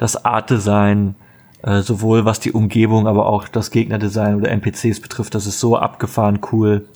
das 0.00 0.24
Art-Design, 0.24 1.14
äh, 1.62 1.82
sowohl 1.82 2.24
was 2.24 2.40
die 2.40 2.52
Umgebung, 2.52 3.06
aber 3.06 3.26
auch 3.26 3.46
das 3.48 3.70
Gegnerdesign 3.70 4.36
oder 4.36 4.50
NPCs 4.50 4.98
betrifft, 5.00 5.34
das 5.34 5.46
ist 5.46 5.60
so 5.60 5.76
abgefahren 5.76 6.40
cool. 6.50 6.88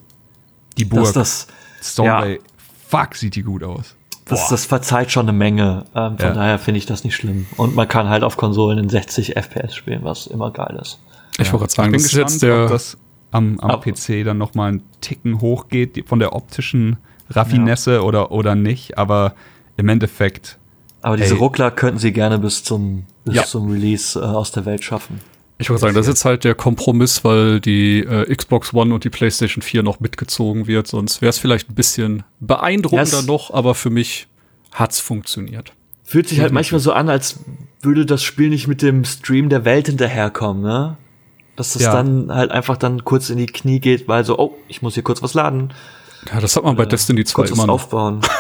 Die 0.78 0.86
Burg. 0.86 1.12
Das, 1.12 1.46
Stormway, 1.82 2.36
ja, 2.36 2.40
fuck, 2.88 3.14
sieht 3.14 3.36
die 3.36 3.42
gut 3.42 3.62
aus. 3.62 3.94
Das, 4.24 4.48
das 4.48 4.64
verzeiht 4.64 5.12
schon 5.12 5.28
eine 5.28 5.36
Menge. 5.36 5.84
Ähm, 5.94 6.16
von 6.16 6.28
ja. 6.28 6.32
daher 6.32 6.58
finde 6.58 6.78
ich 6.78 6.86
das 6.86 7.04
nicht 7.04 7.14
schlimm. 7.14 7.44
Und 7.58 7.74
man 7.74 7.86
kann 7.86 8.08
halt 8.08 8.24
auf 8.24 8.38
Konsolen 8.38 8.78
in 8.78 8.88
60 8.88 9.36
FPS 9.36 9.74
spielen, 9.74 10.02
was 10.02 10.26
immer 10.26 10.50
geil 10.50 10.78
ist. 10.80 10.98
Ich 11.38 11.46
ja. 11.46 11.52
wollte 11.52 11.64
gerade 11.64 11.72
sagen, 11.74 11.88
ich 11.88 11.92
bin 11.92 12.02
das 12.02 12.10
gespannt, 12.10 12.26
ist 12.28 12.32
jetzt 12.32 12.42
der, 12.42 12.64
ob 12.64 12.70
das 12.70 12.96
am, 13.32 13.60
am 13.60 13.80
PC 13.82 14.24
dann 14.24 14.38
noch 14.38 14.54
mal 14.54 14.68
einen 14.68 14.82
Ticken 15.02 15.42
hochgeht 15.42 16.08
von 16.08 16.20
der 16.20 16.34
optischen 16.34 16.96
Raffinesse 17.28 17.96
ja. 17.96 18.00
oder, 18.00 18.32
oder 18.32 18.54
nicht. 18.54 18.96
Aber 18.96 19.34
im 19.76 19.90
Endeffekt 19.90 20.58
aber 21.04 21.18
diese 21.18 21.34
Ey. 21.34 21.38
Ruckler 21.38 21.70
könnten 21.70 21.98
sie 21.98 22.12
gerne 22.12 22.38
bis 22.38 22.64
zum, 22.64 23.04
bis 23.26 23.34
ja. 23.34 23.44
zum 23.44 23.70
Release 23.70 24.18
äh, 24.18 24.22
aus 24.22 24.52
der 24.52 24.64
Welt 24.64 24.82
schaffen. 24.82 25.20
Ich 25.58 25.68
würde 25.68 25.78
sagen, 25.78 25.94
das 25.94 26.06
ist 26.06 26.14
jetzt 26.14 26.24
halt 26.24 26.44
der 26.44 26.54
Kompromiss, 26.54 27.22
weil 27.24 27.60
die 27.60 27.98
äh, 28.00 28.34
Xbox 28.34 28.72
One 28.72 28.94
und 28.94 29.04
die 29.04 29.10
PlayStation 29.10 29.60
4 29.60 29.82
noch 29.82 30.00
mitgezogen 30.00 30.66
wird. 30.66 30.86
Sonst 30.86 31.20
wäre 31.20 31.28
es 31.28 31.38
vielleicht 31.38 31.68
ein 31.68 31.74
bisschen 31.74 32.22
beeindruckender 32.40 33.18
yes. 33.18 33.26
noch, 33.26 33.52
aber 33.52 33.74
für 33.74 33.90
mich 33.90 34.28
hat's 34.72 34.98
funktioniert. 34.98 35.74
Fühlt 36.04 36.26
sich 36.26 36.40
halt 36.40 36.52
manchmal 36.52 36.80
so 36.80 36.94
an, 36.94 37.10
als 37.10 37.38
würde 37.82 38.06
das 38.06 38.22
Spiel 38.22 38.48
nicht 38.48 38.66
mit 38.66 38.80
dem 38.80 39.04
Stream 39.04 39.50
der 39.50 39.66
Welt 39.66 39.88
hinterherkommen, 39.88 40.62
ne? 40.62 40.96
Dass 41.54 41.74
das 41.74 41.82
ja. 41.82 41.92
dann 41.92 42.32
halt 42.32 42.50
einfach 42.50 42.78
dann 42.78 43.04
kurz 43.04 43.28
in 43.28 43.36
die 43.36 43.46
Knie 43.46 43.78
geht, 43.78 44.08
weil 44.08 44.24
so, 44.24 44.38
oh, 44.38 44.56
ich 44.68 44.80
muss 44.80 44.94
hier 44.94 45.02
kurz 45.02 45.22
was 45.22 45.34
laden. 45.34 45.74
Ja, 46.32 46.40
das 46.40 46.56
hat 46.56 46.64
man 46.64 46.76
bei 46.76 46.84
äh, 46.84 46.88
Destiny 46.88 47.24
2 47.24 47.48
immer 47.48 47.66
noch. 47.66 47.74
aufbauen. 47.74 48.22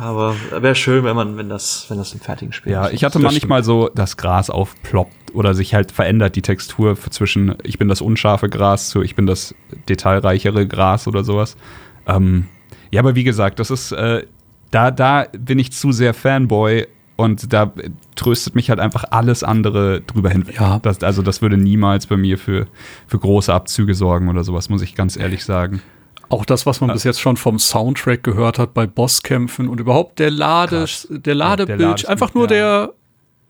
aber 0.00 0.34
wäre 0.50 0.74
schön, 0.74 1.04
wenn 1.04 1.16
man, 1.16 1.36
wenn 1.36 1.48
das, 1.48 1.86
wenn 1.88 1.98
das 1.98 2.12
im 2.12 2.20
fertigen 2.20 2.52
Spiel 2.52 2.72
Ja, 2.72 2.90
ich 2.90 3.04
hatte 3.04 3.18
manchmal 3.18 3.62
so, 3.64 3.90
das 3.94 4.16
Gras 4.16 4.50
aufploppt 4.50 5.34
oder 5.34 5.54
sich 5.54 5.74
halt 5.74 5.92
verändert 5.92 6.36
die 6.36 6.42
Textur 6.42 6.96
zwischen, 7.10 7.54
ich 7.62 7.78
bin 7.78 7.88
das 7.88 8.00
unscharfe 8.00 8.48
Gras 8.48 8.88
zu, 8.88 9.02
ich 9.02 9.14
bin 9.14 9.26
das 9.26 9.54
detailreichere 9.88 10.66
Gras 10.66 11.06
oder 11.06 11.24
sowas. 11.24 11.56
Ähm, 12.06 12.46
ja, 12.90 13.00
aber 13.00 13.14
wie 13.14 13.24
gesagt, 13.24 13.58
das 13.58 13.70
ist, 13.70 13.92
äh, 13.92 14.26
da, 14.70 14.90
da 14.90 15.26
bin 15.32 15.58
ich 15.58 15.72
zu 15.72 15.92
sehr 15.92 16.14
Fanboy 16.14 16.86
und 17.16 17.52
da 17.52 17.72
tröstet 18.14 18.54
mich 18.54 18.70
halt 18.70 18.78
einfach 18.78 19.04
alles 19.10 19.42
andere 19.42 20.02
drüber 20.02 20.30
hin. 20.30 20.44
Ja. 20.58 20.78
Das, 20.78 21.02
also 21.02 21.22
das 21.22 21.42
würde 21.42 21.56
niemals 21.56 22.06
bei 22.06 22.16
mir 22.16 22.38
für, 22.38 22.66
für 23.06 23.18
große 23.18 23.52
Abzüge 23.52 23.94
sorgen 23.94 24.28
oder 24.28 24.44
sowas, 24.44 24.68
muss 24.68 24.82
ich 24.82 24.94
ganz 24.94 25.16
ehrlich 25.16 25.44
sagen. 25.44 25.80
Auch 26.28 26.44
das, 26.44 26.66
was 26.66 26.80
man 26.80 26.88
ja. 26.88 26.94
bis 26.94 27.04
jetzt 27.04 27.20
schon 27.20 27.36
vom 27.36 27.58
Soundtrack 27.58 28.22
gehört 28.24 28.58
hat 28.58 28.74
bei 28.74 28.86
Bosskämpfen 28.86 29.68
und 29.68 29.78
überhaupt 29.78 30.18
der 30.18 30.30
Lade, 30.30 30.80
Krass. 30.80 31.06
der 31.10 31.34
Ladebild, 31.34 31.80
ja, 31.80 31.94
der 31.94 32.10
einfach 32.10 32.34
nur 32.34 32.44
ja. 32.44 32.48
der 32.48 32.92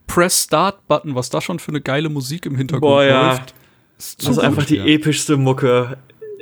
Press 0.07 0.45
Start 0.45 0.87
Button, 0.87 1.15
was 1.15 1.31
da 1.31 1.41
schon 1.41 1.59
für 1.59 1.71
eine 1.71 1.81
geile 1.81 2.09
Musik 2.09 2.47
im 2.47 2.57
Hintergrund 2.57 2.91
Boah, 2.91 3.05
läuft. 3.05 3.55
Ist 3.99 4.23
das 4.23 4.29
ist 4.31 4.39
einfach 4.39 4.67
die 4.67 4.79
epischste 4.79 5.37
Mucke 5.37 5.97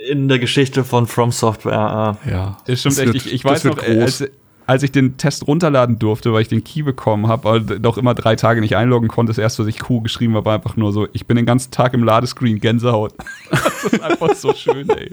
in 0.08 0.28
der 0.28 0.38
Geschichte 0.38 0.84
von 0.84 1.06
From 1.06 1.30
Software. 1.30 2.18
Ja, 2.28 2.58
ist 2.66 2.82
schon 2.82 2.96
echt. 2.96 3.14
ich, 3.14 3.32
ich 3.32 3.44
weiß 3.44 3.64
noch, 3.64 3.78
als, 3.78 4.24
als 4.66 4.82
ich 4.82 4.92
den 4.92 5.16
Test 5.16 5.46
runterladen 5.46 5.98
durfte, 5.98 6.32
weil 6.32 6.42
ich 6.42 6.48
den 6.48 6.64
Key 6.64 6.82
bekommen 6.82 7.28
habe, 7.28 7.48
aber 7.48 7.78
noch 7.78 7.96
immer 7.96 8.14
drei 8.14 8.36
Tage 8.36 8.60
nicht 8.60 8.76
einloggen 8.76 9.08
konnte, 9.08 9.30
das 9.30 9.38
erste, 9.38 9.62
was 9.62 9.68
ich 9.68 9.78
Q 9.78 10.00
geschrieben 10.00 10.34
habe, 10.34 10.46
war 10.46 10.54
einfach 10.54 10.76
nur 10.76 10.92
so, 10.92 11.06
ich 11.12 11.26
bin 11.26 11.36
den 11.36 11.46
ganzen 11.46 11.70
Tag 11.70 11.94
im 11.94 12.02
Ladescreen, 12.02 12.58
Gänsehaut. 12.58 13.14
das 13.50 13.84
ist 13.84 14.02
einfach 14.02 14.34
so 14.34 14.52
schön, 14.52 14.88
ey. 14.90 15.12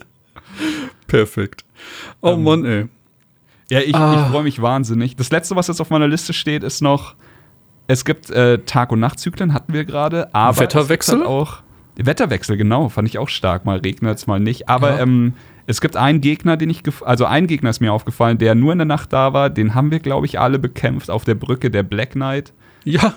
Perfekt. 1.07 1.65
Oh 2.21 2.33
ähm, 2.33 2.43
Mann, 2.43 2.65
ey. 2.65 2.87
Ja, 3.69 3.79
ich, 3.79 3.95
ah. 3.95 4.25
ich 4.25 4.31
freue 4.31 4.43
mich 4.43 4.61
wahnsinnig. 4.61 5.15
Das 5.15 5.31
letzte, 5.31 5.55
was 5.55 5.67
jetzt 5.67 5.79
auf 5.79 5.89
meiner 5.89 6.07
Liste 6.07 6.33
steht, 6.33 6.63
ist 6.63 6.81
noch, 6.81 7.15
es 7.87 8.05
gibt 8.05 8.29
äh, 8.29 8.59
Tag- 8.59 8.91
und 8.91 8.99
Nachtzyklen, 8.99 9.53
hatten 9.53 9.73
wir 9.73 9.85
gerade, 9.85 10.33
aber 10.35 10.59
Wetterwechsel 10.59 11.19
halt 11.19 11.27
auch. 11.27 11.57
Wetterwechsel, 11.95 12.57
genau, 12.57 12.89
fand 12.89 13.07
ich 13.07 13.17
auch 13.17 13.29
stark. 13.29 13.65
Mal 13.65 13.77
regnet 13.79 14.17
es, 14.17 14.27
mal 14.27 14.39
nicht. 14.39 14.69
Aber 14.69 14.91
ja. 14.91 14.99
ähm, 14.99 15.33
es 15.67 15.81
gibt 15.81 15.95
einen 15.95 16.21
Gegner, 16.21 16.57
den 16.57 16.69
ich, 16.69 16.83
also 17.05 17.25
ein 17.25 17.47
Gegner 17.47 17.69
ist 17.69 17.79
mir 17.79 17.93
aufgefallen, 17.93 18.37
der 18.37 18.55
nur 18.55 18.71
in 18.71 18.79
der 18.79 18.85
Nacht 18.85 19.13
da 19.13 19.33
war. 19.33 19.49
Den 19.49 19.75
haben 19.75 19.91
wir, 19.91 19.99
glaube 19.99 20.25
ich, 20.25 20.39
alle 20.39 20.59
bekämpft 20.59 21.09
auf 21.09 21.23
der 21.23 21.35
Brücke 21.35 21.69
der 21.69 21.83
Black 21.83 22.11
Knight. 22.11 22.53
Ja. 22.83 23.13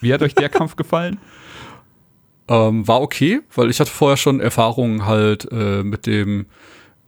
Wie 0.00 0.12
hat 0.12 0.22
euch 0.22 0.34
der 0.34 0.48
Kampf 0.48 0.76
gefallen? 0.76 1.18
Ähm, 2.46 2.86
war 2.86 3.00
okay, 3.00 3.40
weil 3.54 3.70
ich 3.70 3.80
hatte 3.80 3.90
vorher 3.90 4.18
schon 4.18 4.40
Erfahrungen 4.40 5.06
halt 5.06 5.50
äh, 5.50 5.82
mit 5.82 6.06
dem 6.06 6.46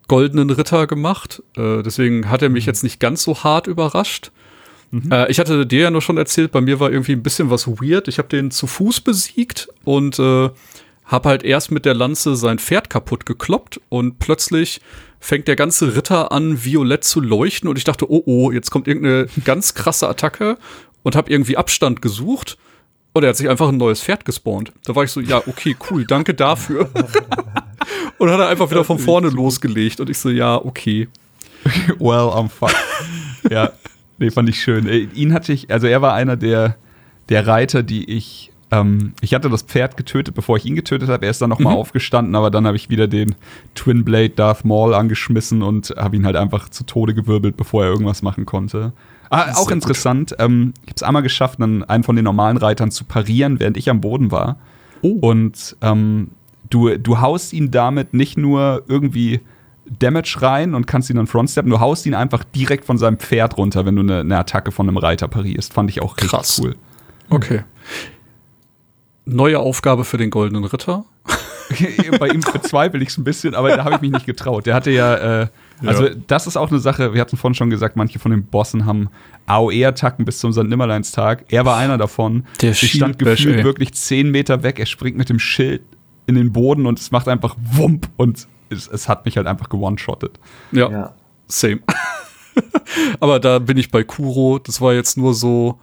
goldenen 0.09 0.51
Ritter 0.51 0.87
gemacht. 0.87 1.43
Äh, 1.57 1.83
deswegen 1.83 2.31
hat 2.31 2.43
er 2.43 2.49
mich 2.49 2.65
mhm. 2.65 2.71
jetzt 2.71 2.83
nicht 2.83 3.01
ganz 3.01 3.23
so 3.23 3.43
hart 3.43 3.67
überrascht. 3.67 4.33
Mhm. 4.91 5.13
Äh, 5.13 5.31
ich 5.31 5.39
hatte 5.39 5.67
dir 5.67 5.83
ja 5.83 5.91
nur 5.91 6.03
schon 6.03 6.17
erzählt, 6.17 6.53
bei 6.53 6.61
mir 6.61 6.81
war 6.81 6.91
irgendwie 6.91 7.13
ein 7.13 7.23
bisschen 7.23 7.51
was 7.51 7.67
weird. 7.67 8.09
Ich 8.09 8.19
habe 8.19 8.29
den 8.29 8.51
zu 8.51 8.67
Fuß 8.67 9.03
besiegt 9.03 9.69
und 9.85 10.19
äh, 10.19 10.51
habe 11.05 11.29
halt 11.29 11.43
erst 11.43 11.71
mit 11.71 11.85
der 11.85 11.95
Lanze 11.95 12.37
sein 12.37 12.59
Pferd 12.59 12.91
kaputt 12.91 13.27
gekloppt 13.27 13.81
und 13.89 14.19
plötzlich 14.19 14.81
fängt 15.21 15.49
der 15.49 15.57
ganze 15.57 15.97
Ritter 15.97 16.33
an, 16.33 16.65
violett 16.65 17.05
zu 17.05 17.21
leuchten 17.21 17.69
und 17.69 17.79
ich 17.79 17.85
dachte, 17.85 18.11
oh 18.11 18.23
oh, 18.27 18.53
jetzt 18.53 18.71
kommt 18.71 18.89
irgendeine 18.89 19.27
ganz 19.45 19.75
krasse 19.75 20.09
Attacke 20.09 20.59
und 21.03 21.17
habe 21.17 21.31
irgendwie 21.31 21.57
Abstand 21.57 22.03
gesucht 22.03 22.59
Und 23.17 23.23
er 23.23 23.31
hat 23.31 23.37
sich 23.39 23.49
einfach 23.49 23.71
ein 23.71 23.79
neues 23.79 24.03
Pferd 24.03 24.27
gespawnt. 24.27 24.73
Da 24.85 24.95
war 24.95 25.03
ich 25.03 25.11
so, 25.11 25.23
ja, 25.23 25.39
okay, 25.39 25.75
cool, 25.91 26.05
danke 26.05 26.35
dafür. 26.35 26.91
und 28.19 28.31
hat 28.31 28.39
er 28.39 28.49
einfach 28.49 28.71
wieder 28.71 28.85
von 28.85 28.99
vorne 28.99 29.31
losgelegt. 29.31 30.01
Und 30.01 30.11
ich 30.11 30.19
so, 30.19 30.29
ja, 30.29 30.63
okay. 30.63 31.09
well, 31.99 32.29
I'm 32.29 32.51
fucked. 32.51 32.77
ja, 33.51 33.73
nee, 34.19 34.31
fand 34.31 34.51
ich 34.51 34.61
schön. 34.61 34.87
Äh, 34.87 35.09
ihn 35.15 35.33
hatte 35.33 35.55
ich, 35.55 35.71
also 35.71 35.87
er 35.87 36.03
war 36.03 36.13
einer 36.13 36.37
der, 36.37 36.77
der 37.31 37.47
Reiter, 37.47 37.83
die 37.83 38.05
ich 38.05 38.53
ähm, 38.71 39.15
ich 39.23 39.33
hatte 39.33 39.49
das 39.49 39.63
Pferd 39.63 39.97
getötet, 39.97 40.35
bevor 40.35 40.59
ich 40.59 40.67
ihn 40.67 40.77
getötet 40.77 41.09
habe. 41.09 41.25
Er 41.25 41.31
ist 41.31 41.41
dann 41.41 41.49
nochmal 41.49 41.73
mhm. 41.73 41.79
aufgestanden, 41.79 42.35
aber 42.35 42.51
dann 42.51 42.67
habe 42.67 42.77
ich 42.77 42.91
wieder 42.91 43.07
den 43.07 43.35
Twin 43.75 44.05
Blade 44.05 44.29
Darth 44.29 44.67
Maul 44.67 44.93
angeschmissen 44.93 45.63
und 45.63 45.95
habe 45.97 46.17
ihn 46.17 46.27
halt 46.27 46.37
einfach 46.37 46.69
zu 46.69 46.85
Tode 46.85 47.15
gewirbelt, 47.15 47.57
bevor 47.57 47.85
er 47.85 47.91
irgendwas 47.91 48.21
machen 48.21 48.45
konnte. 48.45 48.93
Ah, 49.31 49.53
auch 49.55 49.71
interessant. 49.71 50.35
Ähm, 50.39 50.75
ich 50.83 50.89
habe 50.89 50.97
es 50.97 51.03
einmal 51.03 51.23
geschafft, 51.23 51.61
dann 51.61 51.85
einen 51.85 52.05
von 52.05 52.17
den 52.17 52.25
normalen 52.25 52.57
Reitern 52.57 52.91
zu 52.91 53.05
parieren, 53.05 53.61
während 53.61 53.77
ich 53.77 53.91
am 53.91 54.01
Boden 54.01 54.31
war. 54.31 54.57
Oh. 55.03 55.19
Und 55.21 55.77
ähm, 55.83 56.31
du, 56.71 56.97
du 56.97 57.21
haust 57.21 57.53
ihn 57.53 57.71
damit 57.71 58.15
nicht 58.15 58.39
nur 58.39 58.85
irgendwie 58.89 59.41
Damage 59.87 60.39
rein 60.41 60.75
und 60.75 60.87
kannst 60.87 61.11
ihn 61.11 61.17
dann 61.17 61.27
frontsteppen, 61.27 61.71
du 61.71 61.81
haust 61.81 62.07
ihn 62.07 62.15
einfach 62.15 62.45
direkt 62.45 62.85
von 62.85 62.99
seinem 62.99 63.19
Pferd 63.19 63.57
runter, 63.57 63.87
wenn 63.87 63.97
du 63.97 64.03
eine, 64.03 64.21
eine 64.21 64.39
Attacke 64.39 64.73
von 64.73 64.89
einem 64.89 64.97
Reiter 64.97 65.29
parierst. 65.29 65.73
Fand 65.73 65.91
ich 65.91 66.03
auch 66.03 66.17
Krass. 66.17 66.59
richtig 66.59 66.65
cool. 66.65 66.77
Okay 67.29 67.63
neue 69.27 69.59
Aufgabe 69.59 70.05
für 70.05 70.17
den 70.17 70.31
Goldenen 70.31 70.65
Ritter. 70.65 71.05
Bei 72.19 72.29
ihm 72.29 72.41
bezweifle 72.41 73.03
ich 73.03 73.09
es 73.09 73.19
ein 73.19 73.25
bisschen, 73.25 73.55
aber 73.55 73.77
da 73.77 73.85
habe 73.85 73.97
ich 73.97 74.01
mich 74.01 74.11
nicht 74.11 74.27
getraut. 74.27 74.67
Der 74.67 74.75
hatte 74.75 74.91
ja, 74.91 75.43
äh, 75.43 75.47
also 75.85 76.07
ja. 76.07 76.15
das 76.27 76.47
ist 76.47 76.57
auch 76.57 76.71
eine 76.71 76.79
Sache, 76.79 77.15
wir 77.15 77.21
hatten 77.21 77.37
vorhin 77.37 77.55
schon 77.55 77.71
gesagt, 77.71 77.97
manche 77.97 78.19
von 78.19 78.31
den 78.31 78.47
Bossen 78.47 78.87
haben 78.87 79.09
AOE-Attacken 79.47 80.25
bis 80.25 80.39
zum 80.39 80.53
St. 80.53 80.65
Nimmerleinstag. 80.65 81.45
Er 81.49 81.65
war 81.65 81.77
einer 81.77 81.99
davon. 81.99 82.47
Der 82.61 82.71
ich 82.71 82.93
stand 82.93 83.19
gefühlt 83.19 83.65
wirklich 83.65 83.95
zehn 83.95 84.31
Meter 84.31 84.63
weg. 84.63 84.79
Er 84.79 84.87
springt 84.87 85.17
mit 85.17 85.29
dem 85.29 85.39
Schild 85.39 85.83
in 86.27 86.35
den 86.35 86.53
Boden 86.53 86.87
und 86.87 86.99
es 86.99 87.11
macht 87.11 87.29
einfach 87.29 87.57
Wump 87.73 88.09
und 88.17 88.47
es, 88.69 88.89
es 88.89 89.09
hat 89.09 89.25
mich 89.25 89.37
halt 89.37 89.47
einfach 89.47 89.69
gewone-shottet. 89.69 90.41
Ja, 90.73 90.91
ja, 90.91 91.15
same. 91.47 91.81
aber 93.21 93.39
da 93.41 93.59
bin 93.59 93.77
ich 93.77 93.91
bei 93.91 94.03
Kuro. 94.03 94.59
Das 94.59 94.81
war 94.81 94.95
jetzt 94.95 95.17
nur 95.17 95.35
so, 95.35 95.79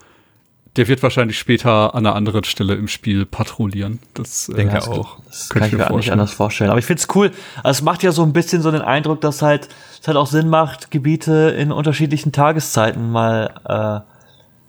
der 0.76 0.88
wird 0.88 1.04
wahrscheinlich 1.04 1.38
später 1.38 1.94
an 1.94 2.06
einer 2.06 2.16
anderen 2.16 2.44
Stelle 2.44 2.74
im 2.74 2.88
Spiel 2.88 3.26
patrouillieren. 3.26 4.00
Das 4.14 4.50
äh, 4.50 4.56
denke 4.56 4.80
ich 4.80 4.88
auch. 4.88 5.20
Das 5.26 5.50
kann 5.50 5.64
ich 5.64 5.74
mir 5.74 5.91
auch 5.91 5.98
nicht 5.98 6.12
anders 6.12 6.34
vorstellen. 6.34 6.72
Aber 6.72 6.80
ich 6.80 6.86
finde 6.86 7.02
es 7.02 7.16
cool. 7.16 7.32
Also 7.58 7.80
es 7.80 7.82
macht 7.84 8.02
ja 8.02 8.12
so 8.12 8.24
ein 8.24 8.34
bisschen 8.34 8.62
so 8.62 8.72
den 8.72 8.82
Eindruck, 8.82 9.22
dass 9.22 9.41
halt 9.41 9.70
es 10.02 10.08
halt 10.08 10.18
auch 10.18 10.28
Sinn 10.28 10.50
macht, 10.50 10.90
Gebiete 10.90 11.56
in 11.58 11.72
unterschiedlichen 11.72 12.32
Tageszeiten 12.32 13.12
mal 13.12 14.04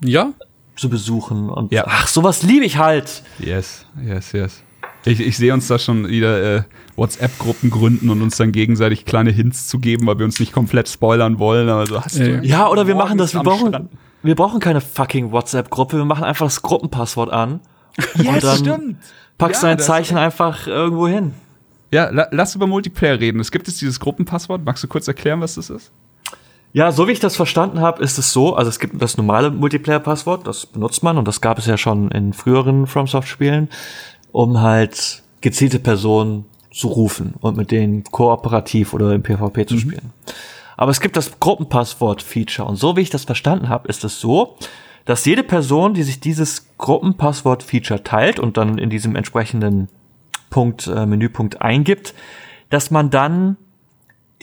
äh, 0.03 0.09
ja 0.09 0.33
zu 0.77 0.91
besuchen. 0.91 1.49
Und 1.49 1.73
ja. 1.73 1.85
ach, 1.87 2.09
sowas 2.09 2.43
liebe 2.43 2.65
ich 2.65 2.79
halt. 2.79 3.23
Yes, 3.39 3.87
yes, 4.03 4.33
yes. 4.33 4.63
Ich, 5.07 5.21
ich 5.21 5.37
sehe 5.37 5.53
uns 5.53 5.69
da 5.69 5.79
schon 5.79 6.09
wieder 6.09 6.57
äh, 6.57 6.63
WhatsApp-Gruppen 6.97 7.71
gründen 7.71 8.09
und 8.09 8.23
uns 8.23 8.37
dann 8.37 8.53
gegenseitig 8.53 9.05
kleine 9.05 9.31
Hints 9.31 9.69
zu 9.69 9.79
geben, 9.79 10.07
weil 10.07 10.19
wir 10.19 10.25
uns 10.25 10.41
nicht 10.41 10.53
komplett 10.53 10.89
spoilern 10.89 11.39
wollen. 11.39 11.69
Aber 11.69 11.87
so 11.87 12.03
hast 12.03 12.19
du 12.19 12.41
ja, 12.43 12.69
oder 12.69 12.87
wir 12.87 12.95
machen 12.95 13.19
das. 13.19 13.35
Wir 13.35 13.43
brauchen, 13.43 13.89
wir 14.25 14.35
brauchen 14.35 14.61
keine 14.61 14.81
fucking 14.81 15.31
WhatsApp-Gruppe. 15.31 15.99
Wir 15.99 16.05
machen 16.05 16.25
einfach 16.25 16.47
das 16.47 16.63
Gruppenpasswort 16.63 17.31
an. 17.31 17.61
yes, 18.17 18.27
und 18.27 18.45
dann 18.45 18.57
stimmt. 18.57 18.97
packst 19.39 19.63
ja, 19.63 19.69
dein 19.69 19.79
Zeichen 19.79 20.17
einfach 20.17 20.67
irgendwo 20.67 21.07
hin. 21.07 21.35
Ja, 21.93 22.11
la 22.11 22.27
lass 22.33 22.57
über 22.57 22.67
Multiplayer 22.67 23.21
reden. 23.21 23.39
Es 23.39 23.53
gibt 23.53 23.69
jetzt 23.69 23.81
dieses 23.81 24.01
Gruppenpasswort. 24.01 24.65
Magst 24.65 24.83
du 24.83 24.89
kurz 24.89 25.07
erklären, 25.07 25.41
was 25.41 25.55
das 25.55 25.71
ist? 25.71 25.93
Ja, 26.73 26.91
so 26.91 27.07
wie 27.07 27.13
ich 27.13 27.21
das 27.21 27.37
verstanden 27.37 27.81
habe, 27.81 28.03
ist 28.03 28.19
es 28.19 28.33
so, 28.33 28.57
also 28.57 28.69
es 28.69 28.81
gibt 28.81 29.01
das 29.01 29.17
normale 29.17 29.53
Multiplayer-Passwort, 29.53 30.45
das 30.45 30.67
benutzt 30.67 31.05
man 31.05 31.19
und 31.19 31.29
das 31.29 31.41
gab 31.41 31.57
es 31.61 31.67
ja 31.67 31.77
schon 31.77 32.11
in 32.11 32.33
früheren 32.33 32.89
FromSoft-Spielen 32.89 33.69
um 34.35 34.61
halt 34.61 35.23
gezielte 35.43 35.79
Personen 35.79 36.47
zu 36.73 36.89
rufen 36.89 37.35
und 37.41 37.57
mit 37.57 37.71
denen 37.71 38.03
kooperativ 38.03 38.93
oder 38.93 39.15
im 39.15 39.23
PvP 39.23 39.65
zu 39.65 39.75
mhm. 39.77 39.79
spielen. 39.79 40.13
Aber 40.77 40.91
es 40.91 41.01
gibt 41.01 41.17
das 41.17 41.39
Gruppenpasswort-Feature 41.41 42.69
und 42.69 42.77
so 42.77 42.97
wie 42.97 43.01
ich 43.01 43.11
das 43.11 43.25
verstanden 43.25 43.69
habe, 43.69 43.89
ist 43.89 44.05
es 44.05 44.21
so, 44.21 44.57
dass 45.05 45.25
jede 45.25 45.43
Person, 45.43 45.95
die 45.95 46.03
sich 46.03 46.21
dieses 46.21 46.67
Gruppenpasswort-Feature 46.79 48.03
teilt 48.03 48.39
und 48.39 48.57
dann 48.57 48.79
in 48.79 48.91
diesem 48.91 49.17
entsprechenden 49.17 49.89
Punkt, 50.51 50.87
äh, 50.87 51.07
Menüpunkt 51.07 51.63
eingibt, 51.63 52.15
dass 52.71 52.91
man 52.91 53.11
dann 53.11 53.57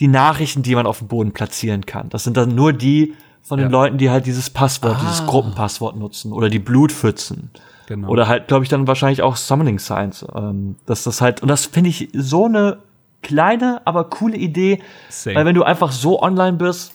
die 0.00 0.08
Nachrichten, 0.08 0.62
die 0.62 0.74
man 0.74 0.86
auf 0.86 0.98
dem 0.98 1.08
Boden 1.08 1.32
platzieren 1.32 1.84
kann, 1.86 2.08
das 2.08 2.24
sind 2.24 2.36
dann 2.36 2.54
nur 2.54 2.72
die 2.72 3.14
von 3.42 3.58
den 3.58 3.66
ja. 3.66 3.72
Leuten, 3.72 3.98
die 3.98 4.08
halt 4.08 4.26
dieses 4.26 4.50
Passwort, 4.50 4.96
ah. 4.96 5.00
dieses 5.02 5.26
Gruppenpasswort 5.26 5.96
nutzen 5.96 6.32
oder 6.32 6.48
die 6.48 6.60
Blutpfützen 6.60 7.50
Genau. 7.86 8.08
Oder 8.08 8.28
halt, 8.28 8.48
glaube 8.48 8.64
ich, 8.64 8.70
dann 8.70 8.86
wahrscheinlich 8.86 9.22
auch 9.22 9.36
Summoning 9.36 9.78
Signs. 9.78 10.24
Ähm, 10.34 10.76
dass 10.86 11.04
das 11.04 11.20
halt, 11.20 11.42
und 11.42 11.48
das 11.48 11.66
finde 11.66 11.90
ich 11.90 12.08
so 12.14 12.46
eine 12.46 12.78
kleine, 13.22 13.80
aber 13.84 14.04
coole 14.04 14.36
Idee. 14.36 14.82
Same. 15.08 15.36
Weil 15.36 15.46
wenn 15.46 15.54
du 15.54 15.62
einfach 15.62 15.92
so 15.92 16.22
online 16.22 16.56
bist, 16.58 16.94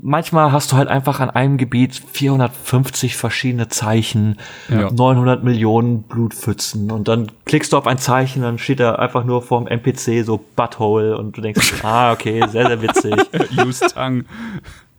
manchmal 0.00 0.52
hast 0.52 0.72
du 0.72 0.76
halt 0.76 0.88
einfach 0.88 1.20
an 1.20 1.30
einem 1.30 1.56
Gebiet 1.56 1.94
450 2.12 3.16
verschiedene 3.16 3.68
Zeichen, 3.68 4.36
ja. 4.68 4.90
900 4.90 5.42
Millionen 5.42 6.02
Blutpfützen 6.02 6.90
und 6.90 7.08
dann 7.08 7.30
klickst 7.44 7.72
du 7.72 7.76
auf 7.76 7.86
ein 7.86 7.98
Zeichen, 7.98 8.42
dann 8.42 8.58
steht 8.58 8.80
da 8.80 8.96
einfach 8.96 9.24
nur 9.24 9.42
vorm 9.42 9.66
NPC 9.66 10.24
so 10.24 10.44
Butthole 10.56 11.16
und 11.16 11.36
du 11.36 11.40
denkst, 11.40 11.74
ah, 11.82 12.12
okay, 12.12 12.42
sehr, 12.48 12.66
sehr 12.66 12.82
witzig. 12.82 13.14
Use 13.64 13.86
tongue. 13.92 14.24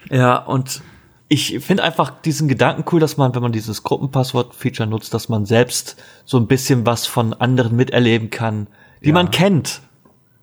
Ja, 0.10 0.38
und 0.38 0.82
ich 1.30 1.60
finde 1.60 1.84
einfach 1.84 2.10
diesen 2.22 2.48
Gedanken 2.48 2.86
cool, 2.92 3.00
dass 3.00 3.18
man, 3.18 3.36
wenn 3.36 3.42
man 3.42 3.52
dieses 3.52 3.84
Gruppenpasswort-Feature 3.84 4.88
nutzt, 4.88 5.14
dass 5.14 5.28
man 5.28 5.46
selbst 5.46 5.98
so 6.26 6.38
ein 6.38 6.48
bisschen 6.48 6.86
was 6.86 7.06
von 7.06 7.34
anderen 7.34 7.76
miterleben 7.76 8.30
kann, 8.30 8.68
die 9.04 9.10
ja. 9.10 9.14
man 9.14 9.32
kennt. 9.32 9.82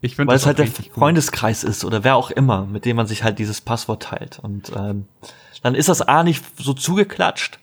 Ich 0.05 0.19
weil 0.19 0.29
es 0.37 0.45
halt 0.45 0.59
der 0.59 0.67
Freundeskreis 0.67 1.65
ist 1.65 1.83
oder 1.83 2.05
wer 2.05 2.17
auch 2.17 2.31
immer, 2.31 2.67
mit 2.67 2.85
dem 2.85 2.97
man 2.97 3.07
sich 3.07 3.25
halt 3.25 3.39
dieses 3.39 3.63
Passwort 3.63 4.03
teilt. 4.03 4.39
Und 4.39 4.71
ähm, 4.77 5.07
dann 5.63 5.75
ist 5.75 5.89
das 5.89 6.03
A 6.03 6.23
nicht 6.23 6.45
so 6.59 6.75
zugeklatscht 6.75 7.59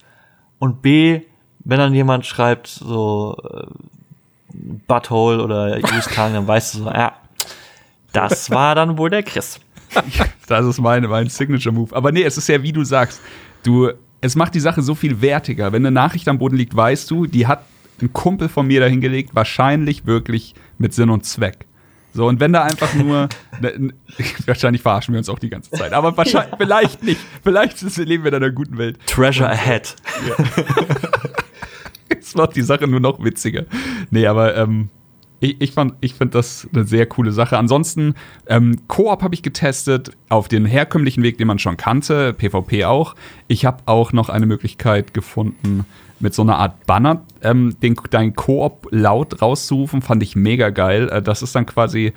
und 0.57 0.81
B, 0.81 1.21
wenn 1.59 1.77
dann 1.77 1.93
jemand 1.93 2.25
schreibt 2.25 2.65
so 2.65 3.37
äh, 3.47 3.67
Butthole 4.87 5.43
oder 5.43 5.77
Use 5.77 6.09
Tongue, 6.09 6.33
dann 6.33 6.47
weißt 6.47 6.73
du 6.73 6.77
so, 6.79 6.85
ja, 6.85 7.13
das 8.11 8.49
war 8.49 8.73
dann 8.73 8.97
wohl 8.97 9.11
der 9.11 9.21
Chris. 9.21 9.59
das 10.47 10.65
ist 10.65 10.79
meine, 10.79 11.07
mein 11.07 11.29
Signature-Move. 11.29 11.95
Aber 11.95 12.11
nee, 12.11 12.23
es 12.23 12.39
ist 12.39 12.47
ja, 12.47 12.63
wie 12.63 12.71
du 12.71 12.83
sagst, 12.83 13.21
du, 13.61 13.91
es 14.19 14.35
macht 14.35 14.55
die 14.55 14.59
Sache 14.59 14.81
so 14.81 14.95
viel 14.95 15.21
wertiger. 15.21 15.71
Wenn 15.71 15.85
eine 15.85 15.91
Nachricht 15.91 16.27
am 16.27 16.39
Boden 16.39 16.55
liegt, 16.55 16.75
weißt 16.75 17.11
du, 17.11 17.27
die 17.27 17.45
hat 17.45 17.65
ein 18.01 18.11
Kumpel 18.11 18.49
von 18.49 18.65
mir 18.65 18.79
dahingelegt, 18.79 19.35
wahrscheinlich 19.35 20.07
wirklich 20.07 20.55
mit 20.79 20.95
Sinn 20.95 21.11
und 21.11 21.23
Zweck. 21.23 21.67
So, 22.13 22.27
und 22.27 22.39
wenn 22.39 22.51
da 22.53 22.63
einfach 22.63 22.93
nur, 22.93 23.29
ne, 23.61 23.93
wahrscheinlich 24.45 24.81
verarschen 24.81 25.13
wir 25.13 25.19
uns 25.19 25.29
auch 25.29 25.39
die 25.39 25.49
ganze 25.49 25.71
Zeit, 25.71 25.93
aber 25.93 26.15
wahrscheinlich, 26.17 26.55
vielleicht 26.57 27.03
nicht. 27.03 27.21
Vielleicht 27.43 27.97
leben 27.97 28.23
wir 28.23 28.33
in 28.33 28.43
einer 28.43 28.51
guten 28.51 28.77
Welt. 28.77 28.99
Treasure 29.07 29.49
ahead. 29.49 29.95
Ja. 30.27 30.45
das 32.15 32.35
macht 32.35 32.55
die 32.55 32.61
Sache 32.61 32.87
nur 32.87 32.99
noch 32.99 33.23
witziger. 33.23 33.65
Nee, 34.09 34.27
aber 34.27 34.55
ähm, 34.57 34.89
ich, 35.39 35.59
ich, 35.59 35.73
ich 36.01 36.13
finde 36.13 36.37
das 36.37 36.67
eine 36.73 36.85
sehr 36.85 37.05
coole 37.07 37.31
Sache. 37.31 37.57
Ansonsten, 37.57 38.13
ähm, 38.47 38.87
Koop 38.87 39.23
habe 39.23 39.33
ich 39.33 39.41
getestet, 39.41 40.11
auf 40.29 40.47
den 40.47 40.65
herkömmlichen 40.65 41.23
Weg, 41.23 41.37
den 41.37 41.47
man 41.47 41.59
schon 41.59 41.77
kannte, 41.77 42.33
PvP 42.33 42.85
auch. 42.85 43.15
Ich 43.47 43.65
habe 43.65 43.83
auch 43.87 44.13
noch 44.13 44.29
eine 44.29 44.45
Möglichkeit 44.45 45.13
gefunden, 45.13 45.85
mit 46.21 46.33
so 46.33 46.41
einer 46.41 46.57
Art 46.57 46.85
Banner 46.85 47.21
ähm, 47.41 47.75
den, 47.81 47.95
dein 48.09 48.35
Koop 48.35 48.87
laut 48.91 49.41
rauszurufen, 49.41 50.01
fand 50.01 50.23
ich 50.23 50.35
mega 50.35 50.69
geil. 50.69 51.09
Äh, 51.09 51.21
das 51.21 51.41
ist 51.41 51.55
dann 51.55 51.65
quasi 51.65 52.13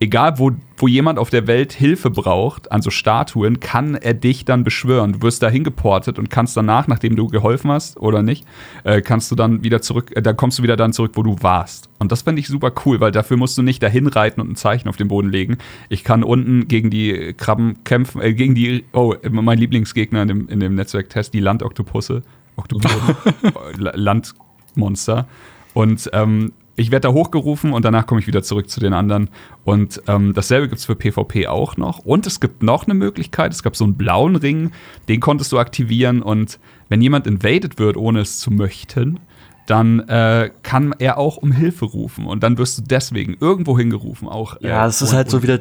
egal 0.00 0.38
wo, 0.38 0.52
wo 0.76 0.88
jemand 0.88 1.18
auf 1.18 1.30
der 1.30 1.46
Welt 1.46 1.72
Hilfe 1.72 2.10
braucht, 2.10 2.70
an 2.72 2.82
so 2.82 2.90
Statuen, 2.90 3.60
kann 3.60 3.94
er 3.94 4.14
dich 4.14 4.44
dann 4.44 4.64
beschwören. 4.64 5.14
Du 5.14 5.22
wirst 5.22 5.42
da 5.42 5.48
hingeportet 5.48 6.18
und 6.18 6.30
kannst 6.30 6.56
danach, 6.56 6.88
nachdem 6.88 7.16
du 7.16 7.28
geholfen 7.28 7.70
hast 7.70 7.96
oder 7.96 8.22
nicht, 8.22 8.44
äh, 8.82 9.00
kannst 9.00 9.30
du 9.30 9.34
dann 9.34 9.62
wieder 9.62 9.80
zurück, 9.80 10.12
äh, 10.14 10.22
da 10.22 10.32
kommst 10.32 10.58
du 10.58 10.62
wieder 10.62 10.76
dann 10.76 10.92
zurück, 10.92 11.12
wo 11.14 11.22
du 11.22 11.36
warst. 11.40 11.88
Und 11.98 12.12
das 12.12 12.22
fände 12.22 12.40
ich 12.40 12.48
super 12.48 12.72
cool, 12.84 13.00
weil 13.00 13.12
dafür 13.12 13.36
musst 13.36 13.56
du 13.56 13.62
nicht 13.62 13.82
dahin 13.82 14.06
reiten 14.06 14.40
und 14.40 14.50
ein 14.50 14.56
Zeichen 14.56 14.88
auf 14.88 14.96
den 14.96 15.08
Boden 15.08 15.30
legen. 15.30 15.58
Ich 15.88 16.04
kann 16.04 16.22
unten 16.22 16.68
gegen 16.68 16.90
die 16.90 17.32
Krabben 17.34 17.82
kämpfen, 17.84 18.20
äh, 18.20 18.34
gegen 18.34 18.54
die, 18.54 18.84
oh, 18.92 19.14
mein 19.30 19.58
Lieblingsgegner 19.58 20.22
in 20.22 20.28
dem, 20.28 20.48
in 20.48 20.60
dem 20.60 20.74
Netzwerktest, 20.74 21.32
die 21.32 21.40
Landoktopusse. 21.40 22.22
Landmonster. 23.76 25.26
Und 25.74 26.10
ähm, 26.12 26.52
ich 26.76 26.90
werde 26.90 27.08
da 27.08 27.14
hochgerufen 27.14 27.72
und 27.72 27.84
danach 27.84 28.06
komme 28.06 28.20
ich 28.20 28.26
wieder 28.26 28.42
zurück 28.42 28.68
zu 28.68 28.80
den 28.80 28.92
anderen. 28.92 29.30
Und 29.64 30.02
ähm, 30.08 30.34
dasselbe 30.34 30.68
gibt 30.68 30.80
es 30.80 30.86
für 30.86 30.96
PvP 30.96 31.46
auch 31.46 31.76
noch. 31.76 32.00
Und 32.00 32.26
es 32.26 32.40
gibt 32.40 32.62
noch 32.62 32.84
eine 32.84 32.94
Möglichkeit, 32.94 33.52
es 33.52 33.62
gab 33.62 33.76
so 33.76 33.84
einen 33.84 33.94
blauen 33.94 34.36
Ring, 34.36 34.72
den 35.08 35.20
konntest 35.20 35.52
du 35.52 35.58
aktivieren 35.58 36.22
und 36.22 36.58
wenn 36.88 37.00
jemand 37.00 37.26
invaded 37.26 37.78
wird, 37.78 37.96
ohne 37.96 38.20
es 38.20 38.40
zu 38.40 38.50
möchten, 38.50 39.20
dann 39.66 40.00
äh, 40.08 40.50
kann 40.62 40.94
er 40.98 41.16
auch 41.18 41.36
um 41.38 41.50
Hilfe 41.52 41.86
rufen 41.86 42.26
und 42.26 42.42
dann 42.42 42.58
wirst 42.58 42.78
du 42.78 42.82
deswegen 42.82 43.36
irgendwo 43.40 43.78
hingerufen. 43.78 44.28
Auch, 44.28 44.60
äh, 44.60 44.68
ja, 44.68 44.86
es 44.86 45.00
ist 45.00 45.12
halt 45.12 45.30
so 45.30 45.42
wieder. 45.42 45.60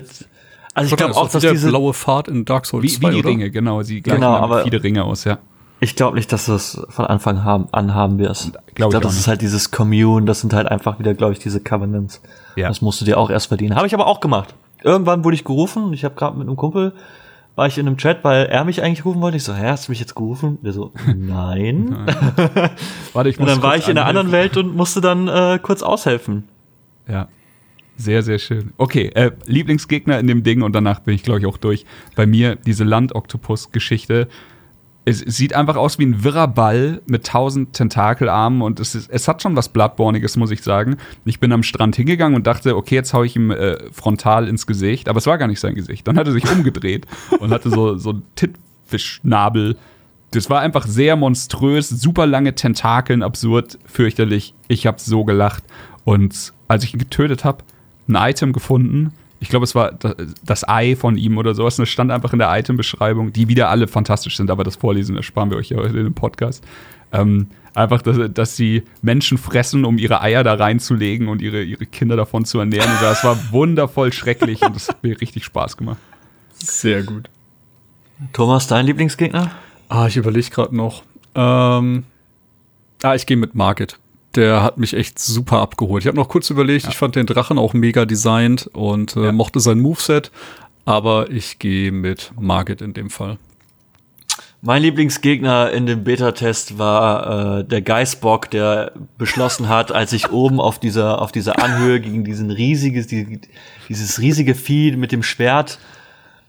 Also 0.74 0.91
ich 0.91 0.98
glaube 0.98 1.15
auch, 1.15 1.30
dass 1.30 1.44
diese 1.44 1.70
blaue 1.70 1.94
Fahrt 1.94 2.28
in 2.28 2.45
Dark 2.45 2.65
Souls 2.65 2.84
wie, 2.84 2.90
2, 2.90 3.07
wie 3.07 3.11
die 3.11 3.20
oder? 3.20 3.30
Ringe, 3.30 3.52
genau, 3.52 3.84
sie 3.84 4.02
gleichen 4.02 4.22
genau, 4.22 4.34
aber 4.34 4.64
viele 4.64 4.84
Ringe 4.84 5.03
aus, 5.03 5.24
ja. 5.24 5.38
Ich 5.84 5.96
glaube 5.96 6.16
nicht, 6.16 6.32
dass 6.32 6.46
du 6.46 6.54
es 6.54 6.82
von 6.90 7.06
Anfang 7.06 7.38
an 7.40 7.94
haben 7.94 8.18
wirst. 8.18 8.54
Glaub 8.54 8.64
ich 8.68 8.76
glaube, 8.76 9.00
das 9.02 9.12
nicht. 9.14 9.20
ist 9.22 9.28
halt 9.28 9.42
dieses 9.42 9.72
Commune, 9.72 10.26
das 10.26 10.40
sind 10.40 10.54
halt 10.54 10.68
einfach 10.68 10.98
wieder, 10.98 11.14
glaube 11.14 11.34
ich, 11.34 11.40
diese 11.40 11.60
Covenants. 11.60 12.22
Ja. 12.56 12.70
Das 12.70 12.82
musst 12.82 13.02
du 13.02 13.06
dir 13.06 13.18
auch 13.18 13.30
erst 13.30 13.48
verdienen. 13.48 13.76
Habe 13.76 13.88
ich 13.88 13.94
aber 13.94 14.08
auch 14.08 14.22
gemacht. 14.22 14.56
Irgendwann 14.82 15.24
wurde 15.24 15.36
ich 15.36 15.44
gerufen. 15.44 15.92
Ich 15.94 16.06
habe 16.06 16.16
gerade 16.16 16.38
mit 16.38 16.48
einem 16.48 16.56
Kumpel 16.56 16.94
war 17.56 17.68
ich 17.68 17.78
in 17.78 17.86
einem 17.86 17.98
Chat, 17.98 18.24
weil 18.24 18.48
er 18.48 18.64
mich 18.64 18.82
eigentlich 18.82 19.06
rufen 19.06 19.22
wollte. 19.22 19.38
Ich 19.38 19.44
so, 19.44 19.54
hä, 19.54 19.68
hast 19.68 19.88
du 19.88 19.92
mich 19.92 20.00
jetzt 20.00 20.16
gerufen? 20.16 20.58
Der 20.64 20.74
so, 20.74 20.92
nein. 21.16 21.96
Warte, 23.14 23.30
ich 23.30 23.38
muss 23.38 23.50
Und 23.50 23.56
dann 23.56 23.62
war 23.62 23.78
ich 23.78 23.88
in 23.88 23.98
einer 23.98 24.08
anderen 24.08 24.32
Welt 24.32 24.58
und 24.58 24.76
musste 24.76 25.02
dann 25.02 25.28
äh, 25.28 25.60
kurz 25.62 25.84
aushelfen. 25.84 26.46
Ja. 27.08 27.28
Sehr, 27.96 28.24
sehr 28.24 28.40
schön. 28.40 28.74
Okay, 28.78 29.12
äh, 29.14 29.32
Lieblingsgegner 29.46 30.18
in 30.18 30.26
dem 30.26 30.42
Ding 30.42 30.64
und 30.64 30.74
danach 30.74 31.02
bin 31.02 31.14
ich, 31.14 31.22
glaube 31.22 31.42
ich, 31.42 31.46
auch 31.46 31.58
durch. 31.58 31.86
Bei 32.16 32.26
mir 32.26 32.56
diese 32.56 32.84
Landoktopus-Geschichte 32.86 34.30
es 35.06 35.20
sieht 35.20 35.54
einfach 35.54 35.76
aus 35.76 36.00
wie 36.00 36.06
ein 36.06 36.24
wirrer 36.24 36.48
Ball 36.48 37.02
mit 37.06 37.26
tausend 37.26 37.74
Tentakelarmen 37.74 38.62
und 38.62 38.80
es, 38.80 38.96
ist, 38.96 39.10
es 39.10 39.28
hat 39.28 39.42
schon 39.42 39.56
was 39.56 39.70
Bloodborniges, 39.70 40.38
muss 40.38 40.52
ich 40.52 40.64
sagen. 40.64 40.98
Ich 41.26 41.40
bin 41.40 41.52
am 41.52 41.64
Strand 41.64 41.96
hingegangen 41.96 42.36
und 42.36 42.48
dachte, 42.48 42.78
okay, 42.78 42.96
jetzt 42.96 43.14
hau 43.14 43.24
ich 43.24 43.36
ihm 43.36 43.52
äh, 43.52 43.78
frontal 43.92 44.48
ins 44.48 44.66
Gesicht, 44.66 45.10
aber 45.10 45.18
es 45.18 45.26
war 45.26 45.38
gar 45.38 45.48
nicht 45.48 45.60
sein 45.60 45.76
Gesicht. 45.76 46.08
Dann 46.08 46.18
hat 46.18 46.28
er 46.28 46.34
sich 46.34 46.50
umgedreht 46.50 47.06
und 47.40 47.52
hatte 47.52 47.70
so, 47.70 47.98
so 47.98 48.12
einen 48.12 48.24
Tittfischnabel. 48.36 49.78
Das 50.32 50.50
war 50.50 50.62
einfach 50.62 50.88
sehr 50.88 51.18
monströs, 51.18 51.90
super 51.90 52.26
lange 52.26 52.56
Tentakeln, 52.56 53.24
absurd, 53.24 53.78
fürchterlich. 53.86 54.54
Ich 54.70 54.88
habe 54.88 55.00
so 55.02 55.26
gelacht. 55.26 55.64
Und 56.06 56.54
als 56.70 56.86
ich 56.86 56.94
ihn 56.94 57.00
getötet 57.00 57.44
habe, 57.44 57.64
ein 58.08 58.16
Item 58.16 58.54
gefunden, 58.54 59.14
ich 59.44 59.49
glaube, 59.49 59.65
es 59.65 59.76
war 59.76 59.91
das 60.45 60.65
Ei 60.70 60.95
von 60.95 61.18
ihm 61.18 61.38
oder 61.38 61.53
sowas. 61.53 61.78
Und 61.78 61.84
es 61.84 61.90
stand 61.90 62.11
einfach 62.11 62.32
in 62.32 62.40
der 62.40 62.57
Item-Beschreibung, 62.57 63.34
die 63.34 63.49
wieder 63.49 63.70
alle 63.70 63.90
fantastisch 63.90 64.38
sind, 64.38 64.49
aber 64.49 64.64
das 64.64 64.78
Vorlesen 64.78 65.18
ersparen 65.18 65.49
wir 65.49 65.57
euch 65.57 65.68
ja 65.68 65.80
heute 65.80 65.98
in 65.98 66.06
dem 66.06 66.14
Podcast. 66.14 66.64
Ähm, 67.11 67.48
einfach, 67.74 68.02
dass, 68.02 68.18
dass 68.34 68.56
sie 68.56 68.84
Menschen 69.02 69.38
fressen, 69.38 69.84
um 69.84 69.98
ihre 69.98 70.22
Eier 70.22 70.45
da 70.45 70.53
reinzulegen 70.53 71.28
und 71.28 71.41
ihre, 71.41 71.61
ihre 71.61 71.86
Kinder 71.86 72.15
davon 72.15 72.45
zu 72.45 72.57
ernähren. 72.60 72.90
Und 72.90 73.02
das 73.02 73.26
war 73.26 73.38
wundervoll 73.52 74.14
schrecklich 74.14 74.61
und 74.61 74.78
das 74.78 74.88
hat 74.88 75.03
mir 75.03 75.20
richtig 75.20 75.44
Spaß 75.44 75.76
gemacht. 75.76 75.99
Sehr 76.53 77.03
gut. 77.03 77.30
Thomas, 78.32 78.68
dein 78.68 78.86
Lieblingsgegner? 78.86 79.52
Ah, 79.90 80.07
ich 80.07 80.15
überlege 80.15 80.49
gerade 80.52 80.74
noch. 80.74 81.03
Ähm, 81.36 82.06
ah, 83.02 83.14
ich 83.14 83.26
gehe 83.26 83.36
mit 83.36 83.56
Market 83.56 83.99
der 84.36 84.64
hat 84.64 84.78
mich 84.78 84.94
echt 84.94 85.20
super 85.20 85.60
abgeholt. 85.60 86.04
Ich 86.04 86.08
habe 86.08 86.18
noch 86.18 86.30
kurz 86.30 86.50
überlegt, 86.50 86.84
ja. 86.84 86.90
ich 86.90 86.98
fand 86.98 87.16
den 87.16 87.26
Drachen 87.26 87.58
auch 87.58 87.74
mega 87.74 88.06
designt 88.06 88.70
und 88.74 89.16
äh, 89.16 89.26
ja. 89.26 89.32
mochte 89.32 89.60
sein 89.60 89.80
Moveset, 89.80 90.32
aber 90.86 91.30
ich 91.30 91.60
gehe 91.60 91.92
mit 91.92 92.32
Margit 92.40 92.82
in 92.82 92.94
dem 92.94 93.10
Fall. 93.10 93.38
Mein 94.62 94.82
Lieblingsgegner 94.82 95.72
in 95.72 95.86
dem 95.86 96.06
Beta-Test 96.06 96.78
war 96.78 97.60
äh, 97.60 97.64
der 97.66 97.82
Geißbock, 97.82 98.50
der 98.50 98.94
beschlossen 99.18 99.68
hat, 99.68 99.92
als 99.92 100.14
ich 100.14 100.32
oben 100.32 100.62
auf 100.62 100.80
dieser 100.80 101.22
auf 101.22 101.32
dieser 101.32 101.62
Anhöhe 101.62 102.00
gegen 102.00 102.24
diesen 102.24 102.50
riesiges 102.50 103.08
die, 103.08 103.42
dieses 103.90 104.20
riesige 104.20 104.56
Vieh 104.56 104.96
mit 104.96 105.12
dem 105.12 105.22
Schwert 105.22 105.80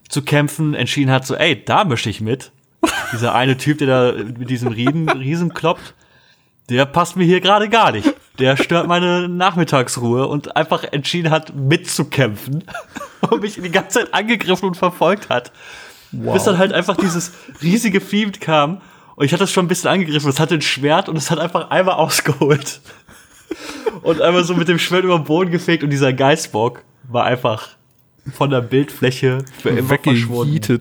zu 0.08 0.22
kämpfen, 0.22 0.74
entschieden 0.74 1.10
hat, 1.10 1.26
so, 1.26 1.34
ey, 1.34 1.64
da 1.64 1.84
mische 1.84 2.08
ich 2.08 2.20
mit. 2.20 2.52
Dieser 3.12 3.34
eine 3.34 3.56
Typ, 3.56 3.78
der 3.78 3.86
da 3.88 4.22
mit 4.22 4.50
diesem 4.50 4.68
Riesen, 4.68 5.08
Riesen 5.08 5.54
kloppt 5.54 5.94
der 6.68 6.86
passt 6.86 7.16
mir 7.16 7.24
hier 7.24 7.40
gerade 7.40 7.68
gar 7.68 7.92
nicht. 7.92 8.14
Der 8.38 8.56
stört 8.56 8.88
meine 8.88 9.28
Nachmittagsruhe 9.28 10.26
und 10.26 10.56
einfach 10.56 10.84
entschieden 10.84 11.30
hat, 11.30 11.54
mitzukämpfen 11.54 12.64
und 13.30 13.42
mich 13.42 13.54
die 13.54 13.70
ganze 13.70 14.00
Zeit 14.00 14.14
angegriffen 14.14 14.68
und 14.68 14.76
verfolgt 14.76 15.28
hat. 15.28 15.52
Wow. 16.10 16.34
Bis 16.34 16.44
dann 16.44 16.58
halt 16.58 16.72
einfach 16.72 16.96
dieses 16.96 17.32
riesige 17.62 18.00
Vieh 18.00 18.30
kam 18.32 18.80
und 19.16 19.24
ich 19.24 19.32
hatte 19.32 19.44
es 19.44 19.52
schon 19.52 19.66
ein 19.66 19.68
bisschen 19.68 19.90
angegriffen. 19.90 20.28
Es 20.28 20.40
hatte 20.40 20.54
ein 20.54 20.62
Schwert 20.62 21.08
und 21.08 21.16
es 21.16 21.30
hat 21.30 21.38
einfach 21.38 21.70
einmal 21.70 21.94
ausgeholt. 21.94 22.80
und 24.02 24.20
einmal 24.20 24.44
so 24.44 24.54
mit 24.54 24.68
dem 24.68 24.78
Schwert 24.78 25.04
über 25.04 25.16
den 25.16 25.24
Boden 25.24 25.50
gefegt 25.50 25.82
und 25.82 25.90
dieser 25.90 26.12
Geistbock 26.12 26.82
war 27.04 27.24
einfach 27.24 27.68
von 28.32 28.50
der 28.50 28.60
Bildfläche 28.60 29.44
für 29.60 29.70
immer 29.70 29.98
verschwunden. 29.98 30.80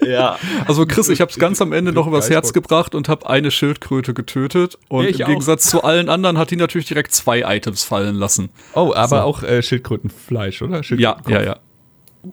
Ja. 0.00 0.36
Also 0.66 0.86
Chris, 0.86 1.08
ich 1.08 1.20
habe 1.20 1.30
es 1.30 1.38
ganz 1.38 1.60
am 1.60 1.72
Ende 1.72 1.92
noch 1.92 2.06
übers 2.06 2.30
Herz 2.30 2.52
gebracht 2.52 2.94
und 2.94 3.08
habe 3.08 3.28
eine 3.28 3.50
Schildkröte 3.50 4.14
getötet 4.14 4.78
und 4.88 5.06
ich 5.06 5.20
im 5.20 5.26
Gegensatz 5.26 5.68
zu 5.68 5.82
allen 5.82 6.08
anderen 6.08 6.38
hat 6.38 6.50
die 6.50 6.56
natürlich 6.56 6.86
direkt 6.86 7.12
zwei 7.12 7.42
Items 7.42 7.84
fallen 7.84 8.14
lassen. 8.14 8.50
Oh, 8.74 8.92
aber 8.94 9.08
so. 9.08 9.16
auch 9.16 9.42
äh, 9.42 9.62
Schildkrötenfleisch, 9.62 10.62
oder? 10.62 10.82
Ja, 10.96 11.16
ja, 11.28 11.42
ja. 11.42 11.56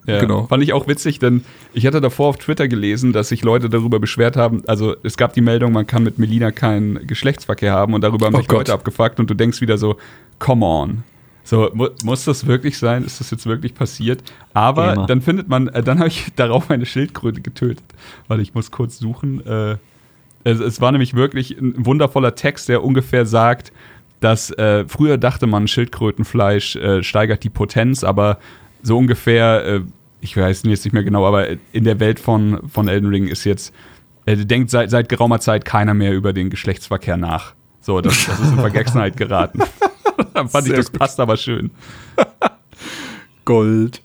Ja, 0.06 0.20
genau. 0.20 0.46
Fand 0.46 0.62
ich 0.62 0.72
auch 0.72 0.86
witzig, 0.86 1.18
denn 1.18 1.44
ich 1.74 1.86
hatte 1.86 2.00
davor 2.00 2.28
auf 2.28 2.38
Twitter 2.38 2.68
gelesen, 2.68 3.12
dass 3.12 3.28
sich 3.28 3.42
Leute 3.42 3.68
darüber 3.68 4.00
beschwert 4.00 4.36
haben. 4.36 4.62
Also 4.66 4.96
es 5.02 5.16
gab 5.16 5.34
die 5.34 5.42
Meldung, 5.42 5.72
man 5.72 5.86
kann 5.86 6.02
mit 6.02 6.18
Melina 6.18 6.50
keinen 6.50 7.06
Geschlechtsverkehr 7.06 7.72
haben 7.72 7.94
und 7.94 8.02
darüber 8.02 8.26
haben 8.26 8.34
oh 8.34 8.38
sich 8.38 8.48
Gott. 8.48 8.58
Leute 8.60 8.72
abgefuckt 8.72 9.20
und 9.20 9.28
du 9.28 9.34
denkst 9.34 9.60
wieder 9.60 9.78
so, 9.78 9.96
come 10.38 10.64
on. 10.64 11.04
So, 11.44 11.70
mu 11.74 11.88
muss 12.04 12.24
das 12.24 12.46
wirklich 12.46 12.78
sein? 12.78 13.04
Ist 13.04 13.20
das 13.20 13.30
jetzt 13.30 13.46
wirklich 13.46 13.74
passiert? 13.74 14.22
Aber 14.54 14.94
Gamer. 14.94 15.06
dann 15.06 15.20
findet 15.20 15.48
man, 15.48 15.68
äh, 15.68 15.82
dann 15.82 15.98
habe 15.98 16.08
ich 16.08 16.32
darauf 16.36 16.70
eine 16.70 16.86
Schildkröte 16.86 17.40
getötet. 17.40 17.84
Warte, 18.28 18.42
ich 18.42 18.54
muss 18.54 18.70
kurz 18.70 18.98
suchen. 18.98 19.44
Äh, 19.46 19.76
es, 20.44 20.60
es, 20.60 20.80
war 20.80 20.92
nämlich 20.92 21.14
wirklich 21.14 21.56
ein 21.58 21.84
wundervoller 21.84 22.34
Text, 22.34 22.68
der 22.68 22.82
ungefähr 22.82 23.26
sagt, 23.26 23.72
dass 24.20 24.50
äh, 24.50 24.84
früher 24.86 25.18
dachte 25.18 25.46
man, 25.46 25.68
Schildkrötenfleisch 25.68 26.76
äh, 26.76 27.02
steigert 27.02 27.42
die 27.44 27.50
Potenz, 27.50 28.04
aber 28.04 28.38
so 28.82 28.98
ungefähr, 28.98 29.64
äh, 29.64 29.80
ich 30.20 30.36
weiß 30.36 30.62
jetzt 30.64 30.84
nicht 30.84 30.92
mehr 30.92 31.04
genau, 31.04 31.26
aber 31.26 31.48
in 31.72 31.84
der 31.84 31.98
Welt 32.00 32.20
von, 32.20 32.68
von 32.68 32.88
Elden 32.88 33.08
Ring 33.08 33.26
ist 33.26 33.44
jetzt, 33.44 33.74
äh, 34.26 34.36
denkt 34.36 34.70
seit, 34.70 34.90
seit 34.90 35.08
geraumer 35.08 35.40
Zeit 35.40 35.64
keiner 35.64 35.94
mehr 35.94 36.12
über 36.12 36.32
den 36.32 36.50
Geschlechtsverkehr 36.50 37.16
nach. 37.16 37.54
So, 37.80 38.00
das, 38.00 38.26
das 38.26 38.38
ist 38.38 38.52
in 38.52 38.58
Vergessenheit 38.58 39.16
geraten. 39.16 39.60
Dann 40.34 40.48
fand 40.48 40.66
Sehr 40.66 40.74
ich, 40.74 40.80
das 40.80 40.92
gut. 40.92 41.00
passt 41.00 41.20
aber 41.20 41.36
schön. 41.36 41.70
Gold. 43.44 44.02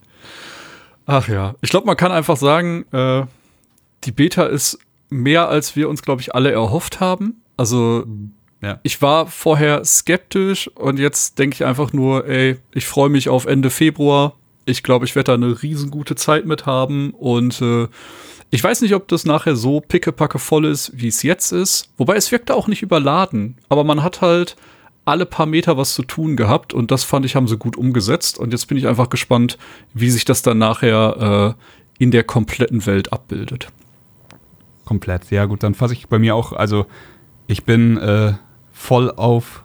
Ach 1.06 1.28
ja. 1.28 1.56
Ich 1.62 1.70
glaube, 1.70 1.86
man 1.86 1.98
kann 1.98 2.12
einfach 2.12 2.38
sagen, 2.38 2.86
äh, 2.92 3.26
die 4.04 4.12
Beta 4.12 4.46
ist 4.46 4.80
mehr, 5.10 5.48
als 5.48 5.76
wir 5.76 5.90
uns, 5.90 6.02
glaube 6.02 6.22
ich, 6.22 6.36
alle 6.36 6.52
erhofft 6.52 7.00
haben. 7.00 7.42
Also, 7.56 8.06
ja. 8.62 8.80
ich 8.84 9.02
war 9.02 9.28
vorher 9.28 9.86
skeptisch 9.86 10.68
und 10.76 11.00
jetzt 11.00 11.40
denke 11.40 11.56
ich 11.56 11.66
einfach 11.66 11.94
nur, 11.94 12.28
ey, 12.28 12.58
ich 12.74 12.88
freue 12.88 13.10
mich 13.10 13.30
auf 13.30 13.46
Ende 13.46 13.70
Februar. 13.70 14.36
Ich 14.66 14.84
glaube, 14.84 15.06
ich 15.06 15.16
werde 15.16 15.32
da 15.32 15.34
eine 15.36 15.62
riesengute 15.62 16.16
Zeit 16.16 16.46
mit 16.46 16.66
haben 16.66 17.12
und 17.12 17.62
äh, 17.62 17.88
ich 18.50 18.64
weiß 18.64 18.82
nicht, 18.82 18.96
ob 18.96 19.08
das 19.08 19.26
nachher 19.26 19.56
so 19.56 19.82
pickepacke 19.82 20.40
voll 20.40 20.66
ist, 20.66 20.92
wie 20.94 21.08
es 21.08 21.24
jetzt 21.24 21.52
ist. 21.52 21.90
Wobei 21.98 22.16
es 22.16 22.32
wirkte 22.32 22.56
auch 22.56 22.68
nicht 22.68 22.82
überladen. 22.82 23.58
Aber 23.68 23.84
man 23.84 24.04
hat 24.04 24.22
halt 24.22 24.56
alle 25.08 25.26
paar 25.26 25.46
Meter 25.46 25.78
was 25.78 25.94
zu 25.94 26.04
tun 26.04 26.36
gehabt 26.36 26.74
und 26.74 26.92
das 26.92 27.04
fand 27.04 27.26
ich, 27.26 27.36
haben 27.36 27.48
sie 27.48 27.58
gut 27.58 27.78
umgesetzt. 27.78 28.38
Und 28.38 28.52
jetzt 28.52 28.68
bin 28.68 28.78
ich 28.78 28.88
einfach 28.88 29.10
gespannt, 29.10 29.58
wie 29.94 30.10
sich 30.10 30.26
das 30.26 30.42
dann 30.42 30.58
nachher 30.58 31.56
äh, 31.58 32.04
in 32.04 32.12
der 32.12 32.24
kompletten 32.24 32.86
Welt 32.86 33.14
abbildet. 33.14 33.70
Komplett, 34.84 35.32
ja 35.32 35.46
gut, 35.46 35.64
dann 35.64 35.76
fasse 35.76 35.94
ich 35.94 36.08
bei 36.08 36.20
mir 36.20 36.36
auch, 36.36 36.52
also 36.52 36.86
ich 37.48 37.64
bin 37.64 37.98
äh, 37.98 38.34
voll 38.72 39.12
auf 39.12 39.64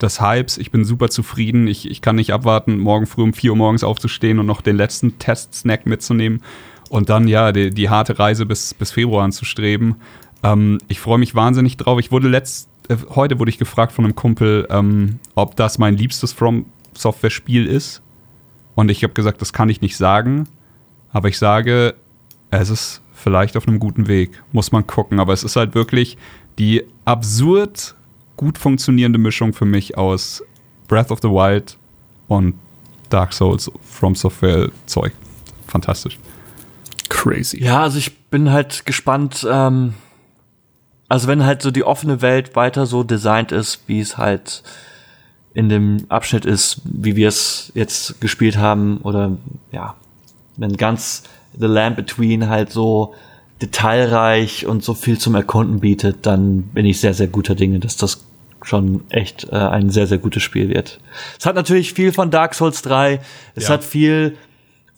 des 0.00 0.20
Hypes, 0.20 0.56
ich 0.58 0.70
bin 0.70 0.84
super 0.84 1.10
zufrieden, 1.10 1.66
ich, 1.66 1.90
ich 1.90 2.00
kann 2.00 2.16
nicht 2.16 2.32
abwarten, 2.32 2.78
morgen 2.78 3.06
früh 3.06 3.22
um 3.22 3.34
4 3.34 3.50
Uhr 3.50 3.56
morgens 3.56 3.84
aufzustehen 3.84 4.38
und 4.38 4.46
noch 4.46 4.62
den 4.62 4.76
letzten 4.76 5.18
Test-Snack 5.18 5.86
mitzunehmen 5.86 6.42
und 6.88 7.10
dann 7.10 7.28
ja 7.28 7.52
die, 7.52 7.70
die 7.70 7.90
harte 7.90 8.18
Reise 8.18 8.46
bis, 8.46 8.72
bis 8.74 8.92
Februar 8.92 9.24
anzustreben. 9.24 9.96
Ähm, 10.42 10.78
ich 10.88 11.00
freue 11.00 11.18
mich 11.18 11.34
wahnsinnig 11.34 11.76
drauf. 11.76 11.98
Ich 11.98 12.12
wurde 12.12 12.28
letzt, 12.28 12.68
äh, 12.88 12.96
heute 13.14 13.38
wurde 13.38 13.50
ich 13.50 13.58
gefragt 13.58 13.92
von 13.92 14.04
einem 14.04 14.14
Kumpel, 14.14 14.66
ähm, 14.70 15.18
ob 15.34 15.56
das 15.56 15.78
mein 15.78 15.96
liebstes 15.96 16.32
From 16.32 16.66
Software 16.94 17.30
Spiel 17.30 17.66
ist. 17.66 18.02
Und 18.74 18.90
ich 18.90 19.02
habe 19.02 19.14
gesagt, 19.14 19.40
das 19.40 19.52
kann 19.52 19.68
ich 19.68 19.80
nicht 19.80 19.96
sagen. 19.96 20.48
Aber 21.10 21.28
ich 21.28 21.38
sage, 21.38 21.94
es 22.50 22.70
ist 22.70 23.02
vielleicht 23.12 23.56
auf 23.56 23.66
einem 23.66 23.78
guten 23.78 24.06
Weg. 24.06 24.42
Muss 24.52 24.72
man 24.72 24.86
gucken. 24.86 25.20
Aber 25.20 25.32
es 25.32 25.44
ist 25.44 25.56
halt 25.56 25.74
wirklich 25.74 26.16
die 26.58 26.84
absurd 27.04 27.94
gut 28.36 28.56
funktionierende 28.56 29.18
Mischung 29.18 29.52
für 29.52 29.64
mich 29.64 29.98
aus 29.98 30.42
Breath 30.86 31.10
of 31.10 31.18
the 31.22 31.28
Wild 31.28 31.76
und 32.28 32.54
Dark 33.10 33.32
Souls 33.32 33.70
From 33.82 34.14
Software 34.14 34.70
Zeug. 34.86 35.12
Fantastisch. 35.66 36.18
Crazy. 37.08 37.62
Ja, 37.62 37.82
also 37.82 37.98
ich 37.98 38.16
bin 38.28 38.50
halt 38.50 38.86
gespannt, 38.86 39.46
ähm, 39.50 39.94
also 41.08 41.28
wenn 41.28 41.44
halt 41.44 41.62
so 41.62 41.70
die 41.70 41.84
offene 41.84 42.22
Welt 42.22 42.54
weiter 42.54 42.86
so 42.86 43.02
designt 43.02 43.52
ist, 43.52 43.80
wie 43.86 44.00
es 44.00 44.18
halt 44.18 44.62
in 45.54 45.68
dem 45.68 46.06
Abschnitt 46.08 46.44
ist, 46.44 46.82
wie 46.84 47.16
wir 47.16 47.28
es 47.28 47.72
jetzt 47.74 48.20
gespielt 48.20 48.58
haben, 48.58 48.98
oder 48.98 49.36
ja, 49.72 49.94
wenn 50.56 50.76
ganz 50.76 51.24
The 51.58 51.66
Land 51.66 51.96
Between 51.96 52.48
halt 52.48 52.70
so 52.70 53.14
detailreich 53.60 54.66
und 54.66 54.84
so 54.84 54.94
viel 54.94 55.18
zum 55.18 55.34
Erkunden 55.34 55.80
bietet, 55.80 56.26
dann 56.26 56.62
bin 56.62 56.86
ich 56.86 57.00
sehr, 57.00 57.14
sehr 57.14 57.26
guter 57.26 57.54
Dinge, 57.54 57.80
dass 57.80 57.96
das 57.96 58.24
schon 58.62 59.02
echt 59.08 59.48
äh, 59.50 59.56
ein 59.56 59.90
sehr, 59.90 60.06
sehr 60.06 60.18
gutes 60.18 60.42
Spiel 60.42 60.68
wird. 60.68 61.00
Es 61.38 61.46
hat 61.46 61.54
natürlich 61.54 61.92
viel 61.92 62.12
von 62.12 62.30
Dark 62.30 62.54
Souls 62.54 62.82
3, 62.82 63.20
es 63.54 63.64
ja. 63.64 63.70
hat 63.70 63.84
viel 63.84 64.36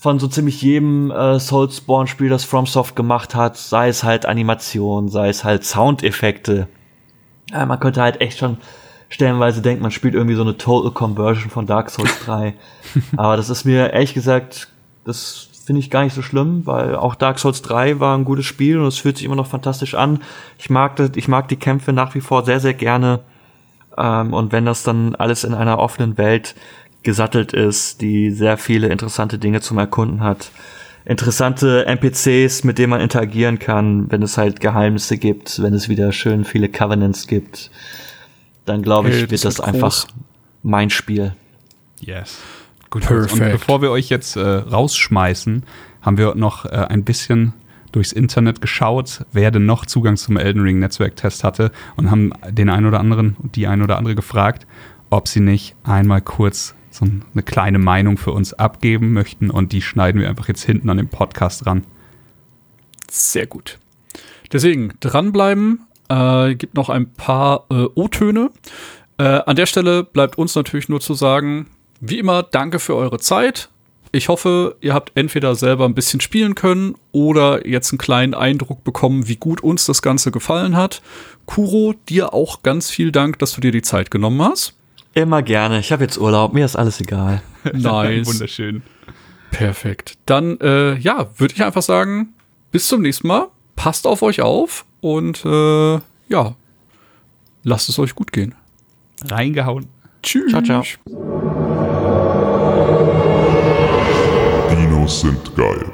von 0.01 0.19
so 0.19 0.29
ziemlich 0.29 0.63
jedem 0.63 1.11
äh, 1.11 1.39
Soulspawn-Spiel, 1.39 2.31
das 2.31 2.45
FromSoft 2.45 2.97
gemacht 2.97 3.35
hat, 3.35 3.59
sei 3.59 3.89
es 3.89 4.03
halt 4.03 4.25
Animation, 4.25 5.11
sei 5.11 5.29
es 5.29 5.45
halt 5.45 5.63
Soundeffekte. 5.63 6.69
Ja, 7.51 7.67
man 7.67 7.79
könnte 7.79 8.01
halt 8.01 8.23
echt 8.23 8.39
schon 8.39 8.57
stellenweise 9.11 9.61
denken, 9.61 9.83
man 9.83 9.91
spielt 9.91 10.15
irgendwie 10.15 10.37
so 10.37 10.43
eine 10.43 10.57
Total 10.57 10.91
Conversion 10.93 11.51
von 11.51 11.67
Dark 11.67 11.91
Souls 11.91 12.19
3. 12.25 12.55
Aber 13.19 13.37
das 13.37 13.51
ist 13.51 13.67
mir 13.67 13.93
ehrlich 13.93 14.15
gesagt, 14.15 14.69
das 15.05 15.51
finde 15.67 15.81
ich 15.81 15.91
gar 15.91 16.03
nicht 16.03 16.15
so 16.15 16.23
schlimm, 16.23 16.63
weil 16.65 16.97
auch 16.97 17.15
Dark 17.15 17.39
Souls 17.39 17.61
3 17.61 18.01
war 18.01 18.17
ein 18.17 18.25
gutes 18.25 18.47
Spiel 18.47 18.79
und 18.79 18.87
es 18.87 18.97
fühlt 18.97 19.19
sich 19.19 19.27
immer 19.27 19.37
noch 19.37 19.49
fantastisch 19.49 19.95
an. 19.95 20.21
Ich 20.57 20.71
mag 20.71 20.97
das, 20.97 21.11
ich 21.17 21.29
mag 21.29 21.49
die 21.49 21.57
Kämpfe 21.57 21.93
nach 21.93 22.15
wie 22.15 22.23
vor 22.23 22.47
sehr, 22.47 22.61
sehr 22.61 22.75
gerne. 22.75 23.21
Ähm, 23.99 24.33
und 24.33 24.51
wenn 24.51 24.65
das 24.65 24.83
dann 24.83 25.15
alles 25.15 25.45
in 25.45 25.53
einer 25.53 25.79
offenen 25.79 26.17
Welt 26.17 26.55
gesattelt 27.03 27.53
ist, 27.53 28.01
die 28.01 28.31
sehr 28.31 28.59
viele 28.59 28.89
interessante 28.89 29.39
Dinge 29.39 29.61
zum 29.61 29.79
Erkunden 29.79 30.23
hat. 30.23 30.51
Interessante 31.05 31.87
NPCs, 31.87 32.65
mit 32.65 32.79
denen 32.79 32.91
man 32.91 33.01
interagieren 33.01 33.59
kann, 33.59 34.11
wenn 34.11 34.23
es 34.23 34.37
halt 34.37 34.61
Geheimnisse 34.61 35.17
gibt, 35.17 35.63
wenn 35.63 35.73
es 35.73 35.89
wieder 35.89 36.13
schön 36.13 36.45
viele 36.45 36.69
Covenants 36.69 37.27
gibt, 37.27 37.71
dann 38.67 38.83
glaube 38.83 39.09
ich, 39.09 39.17
hey, 39.17 39.31
wird 39.31 39.45
das, 39.45 39.61
einfach 39.61 40.07
mein 40.63 40.91
Spiel. 40.91 41.35
Yes. 42.01 42.39
Gut, 42.91 43.07
Perfect. 43.07 43.33
und 43.33 43.53
bevor 43.53 43.83
wir 43.83 43.91
euch 43.91 44.09
jetzt 44.09 44.37
äh, 44.37 44.41
rausschmeißen, 44.41 45.65
haben 46.03 46.19
wir 46.19 46.35
noch 46.35 46.67
äh, 46.67 46.87
ein 46.89 47.05
bisschen 47.05 47.55
durchs 47.93 48.13
Internet 48.13 48.61
geschaut, 48.61 49.25
wer 49.33 49.51
denn 49.51 49.67
noch 49.67 49.87
Zugang 49.87 50.17
zum 50.17 50.37
Elden 50.37 50.63
Ring 50.63 50.79
Netzwerktest 50.79 51.45
hatte 51.45 51.73
und 51.97 52.11
haben 52.11 52.33
den 52.49 52.69
einen 52.69 52.87
oder 52.87 53.01
anderen 53.01 53.37
und 53.43 53.57
die 53.57 53.67
ein 53.67 53.83
oder 53.83 53.97
andere 53.97 54.15
gefragt, 54.15 54.67
ob 55.09 55.29
sie 55.29 55.41
nicht 55.41 55.75
einmal 55.83 56.21
kurz 56.21 56.75
so 57.01 57.07
eine 57.07 57.43
kleine 57.43 57.79
Meinung 57.79 58.19
für 58.19 58.33
uns 58.33 58.53
abgeben 58.53 59.13
möchten 59.13 59.51
und 59.51 59.73
die 59.73 59.83
schneiden 59.83 60.21
wir 60.21 60.29
einfach 60.29 60.49
jetzt 60.49 60.63
hinten 60.63 60.91
an 60.91 60.99
dem 60.99 61.09
Podcast 61.09 61.67
ran. 61.67 61.85
Sehr 63.11 63.47
gut. 63.47 63.79
Deswegen 64.53 64.93
dranbleiben. 65.01 65.87
Äh, 66.09 66.57
gibt 66.57 66.75
noch 66.75 66.89
ein 66.89 67.13
paar 67.13 67.67
äh, 67.71 67.87
O-Töne. 67.95 68.51
Äh, 69.19 69.23
an 69.23 69.57
der 69.57 69.67
Stelle 69.67 70.03
bleibt 70.03 70.39
uns 70.39 70.55
natürlich 70.55 70.89
nur 70.89 71.01
zu 71.01 71.15
sagen, 71.15 71.69
wie 72.01 72.19
immer, 72.19 72.43
danke 72.43 72.79
für 72.79 72.97
eure 72.97 73.19
Zeit. 73.19 73.69
Ich 74.13 74.29
hoffe, 74.29 74.77
ihr 74.81 74.93
habt 74.93 75.13
entweder 75.15 75.55
selber 75.55 75.85
ein 75.85 75.95
bisschen 75.95 76.21
spielen 76.21 76.57
können 76.57 76.97
oder 77.13 77.65
jetzt 77.67 77.93
einen 77.93 77.99
kleinen 77.99 78.35
Eindruck 78.35 78.83
bekommen, 78.83 79.29
wie 79.29 79.37
gut 79.37 79.63
uns 79.63 79.87
das 79.87 80.03
Ganze 80.03 80.33
gefallen 80.33 80.77
hat. 80.77 81.01
Kuro, 81.47 81.95
dir 82.09 82.35
auch 82.35 82.63
ganz 82.63 82.91
viel 82.91 83.13
Dank, 83.13 83.39
dass 83.39 83.53
du 83.53 83.61
dir 83.61 83.71
die 83.71 83.83
Zeit 83.83 84.11
genommen 84.11 84.43
hast. 84.43 84.75
Immer 85.15 85.43
gerne. 85.43 85.81
Ich 85.81 85.91
habe 85.93 86.05
jetzt 86.05 86.19
Urlaub. 86.19 86.53
Mir 86.53 86.65
ist 86.65 86.77
alles 86.77 87.01
egal. 87.01 87.43
Nice. 87.73 88.27
Wunderschön. 88.27 88.83
Perfekt. 89.51 90.15
Dann, 90.27 90.59
äh, 90.61 90.97
ja, 90.99 91.29
würde 91.37 91.55
ich 91.55 91.63
einfach 91.63 91.83
sagen, 91.83 92.35
bis 92.71 92.87
zum 92.87 93.03
nächsten 93.03 93.29
Mal. 93.29 93.49
Passt 93.77 94.07
auf 94.07 94.23
euch 94.23 94.41
auf 94.41 94.85
und 95.01 95.45
äh, 95.45 95.95
ja, 96.29 96.55
lasst 97.63 97.89
es 97.89 97.99
euch 97.99 98.15
gut 98.15 98.33
gehen. 98.33 98.55
Reingehauen. 99.25 99.89
Tschüss. 100.23 100.51
Ciao, 100.51 100.63
ciao. 100.63 100.83
Dinos 104.71 105.21
sind 105.21 105.57
geil. 105.57 105.91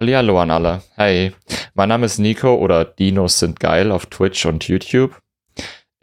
Hallo 0.00 0.40
an 0.40 0.50
alle. 0.50 0.82
Hey, 0.96 1.32
mein 1.74 1.88
Name 1.90 2.06
ist 2.06 2.18
Nico 2.18 2.54
oder 2.54 2.84
Dinos 2.84 3.38
sind 3.38 3.60
geil 3.60 3.92
auf 3.92 4.06
Twitch 4.06 4.46
und 4.46 4.66
YouTube. 4.66 5.18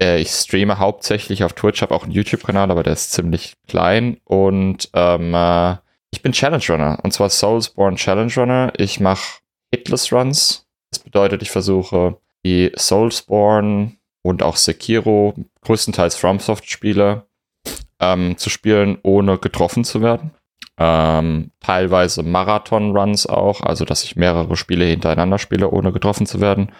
Äh, 0.01 0.21
ich 0.21 0.29
streame 0.29 0.79
hauptsächlich 0.79 1.43
auf 1.43 1.53
Twitch, 1.53 1.81
habe 1.81 1.93
auch 1.93 2.03
einen 2.03 2.11
YouTube-Kanal, 2.11 2.71
aber 2.71 2.83
der 2.83 2.93
ist 2.93 3.11
ziemlich 3.11 3.55
klein. 3.67 4.17
Und 4.23 4.89
ähm, 4.93 5.33
äh, 5.33 5.77
ich 6.11 6.21
bin 6.21 6.31
Challenge 6.31 6.63
Runner, 6.69 6.99
und 7.03 7.11
zwar 7.11 7.29
Soulsborne 7.29 7.97
Challenge 7.97 8.33
Runner. 8.35 8.73
Ich 8.77 8.99
mache 8.99 9.39
Hitless 9.71 10.11
Runs. 10.13 10.67
Das 10.91 10.99
bedeutet, 10.99 11.41
ich 11.41 11.51
versuche 11.51 12.17
die 12.45 12.71
Soulsborne 12.75 13.93
und 14.21 14.43
auch 14.43 14.55
Sekiro, 14.55 15.33
größtenteils 15.61 16.15
FromSoft-Spiele, 16.15 17.25
ähm, 17.99 18.37
zu 18.37 18.49
spielen, 18.49 18.97
ohne 19.03 19.37
getroffen 19.37 19.83
zu 19.83 20.01
werden. 20.01 20.31
Ähm, 20.77 21.51
teilweise 21.59 22.23
Marathon-Runs 22.23 23.27
auch, 23.27 23.61
also 23.61 23.85
dass 23.85 24.03
ich 24.03 24.15
mehrere 24.15 24.55
Spiele 24.57 24.85
hintereinander 24.85 25.39
spiele, 25.39 25.69
ohne 25.69 25.91
getroffen 25.91 26.25
zu 26.25 26.41
werden. 26.41 26.71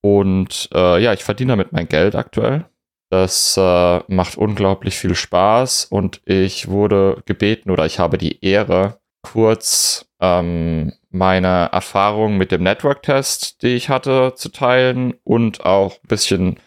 Und 0.00 0.68
äh, 0.74 1.02
ja, 1.02 1.12
ich 1.12 1.24
verdiene 1.24 1.52
damit 1.52 1.72
mein 1.72 1.88
Geld 1.88 2.14
aktuell. 2.14 2.66
Das 3.10 3.56
äh, 3.56 4.00
macht 4.08 4.36
unglaublich 4.36 4.98
viel 4.98 5.14
Spaß 5.14 5.86
und 5.86 6.20
ich 6.26 6.68
wurde 6.68 7.22
gebeten 7.24 7.70
oder 7.70 7.86
ich 7.86 7.98
habe 7.98 8.18
die 8.18 8.44
Ehre, 8.44 9.00
kurz 9.22 10.08
ähm, 10.20 10.92
meine 11.10 11.70
Erfahrung 11.72 12.36
mit 12.36 12.52
dem 12.52 12.62
Network-Test, 12.62 13.62
die 13.62 13.68
ich 13.68 13.88
hatte, 13.88 14.34
zu 14.36 14.50
teilen 14.50 15.14
und 15.24 15.64
auch 15.64 15.94
ein 15.94 16.08
bisschen 16.08 16.60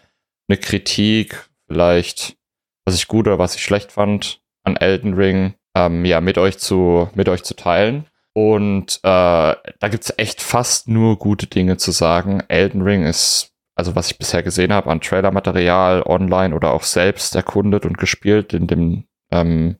eine 0.48 0.58
Kritik, 0.58 1.48
vielleicht, 1.68 2.36
was 2.84 2.96
ich 2.96 3.06
gut 3.06 3.28
oder 3.28 3.38
was 3.38 3.54
ich 3.54 3.62
schlecht 3.62 3.92
fand 3.92 4.42
an 4.64 4.76
Elden 4.76 5.14
Ring, 5.14 5.54
ähm, 5.76 6.04
ja, 6.04 6.20
mit 6.20 6.38
euch 6.38 6.58
zu, 6.58 7.08
mit 7.14 7.28
euch 7.28 7.44
zu 7.44 7.54
teilen. 7.54 8.06
Und 8.34 8.98
äh, 8.98 9.00
da 9.02 9.88
gibt 9.90 10.04
es 10.04 10.14
echt 10.16 10.40
fast 10.40 10.88
nur 10.88 11.18
gute 11.18 11.46
Dinge 11.46 11.76
zu 11.76 11.90
sagen. 11.90 12.42
Elden 12.48 12.82
Ring 12.82 13.04
ist, 13.04 13.52
also 13.74 13.94
was 13.94 14.10
ich 14.10 14.18
bisher 14.18 14.42
gesehen 14.42 14.72
habe 14.72 14.90
an 14.90 15.00
Trailermaterial 15.00 16.02
online 16.02 16.54
oder 16.54 16.72
auch 16.72 16.82
selbst 16.82 17.34
erkundet 17.34 17.84
und 17.84 17.98
gespielt 17.98 18.54
in 18.54 18.66
dem 18.66 19.04
ähm, 19.30 19.76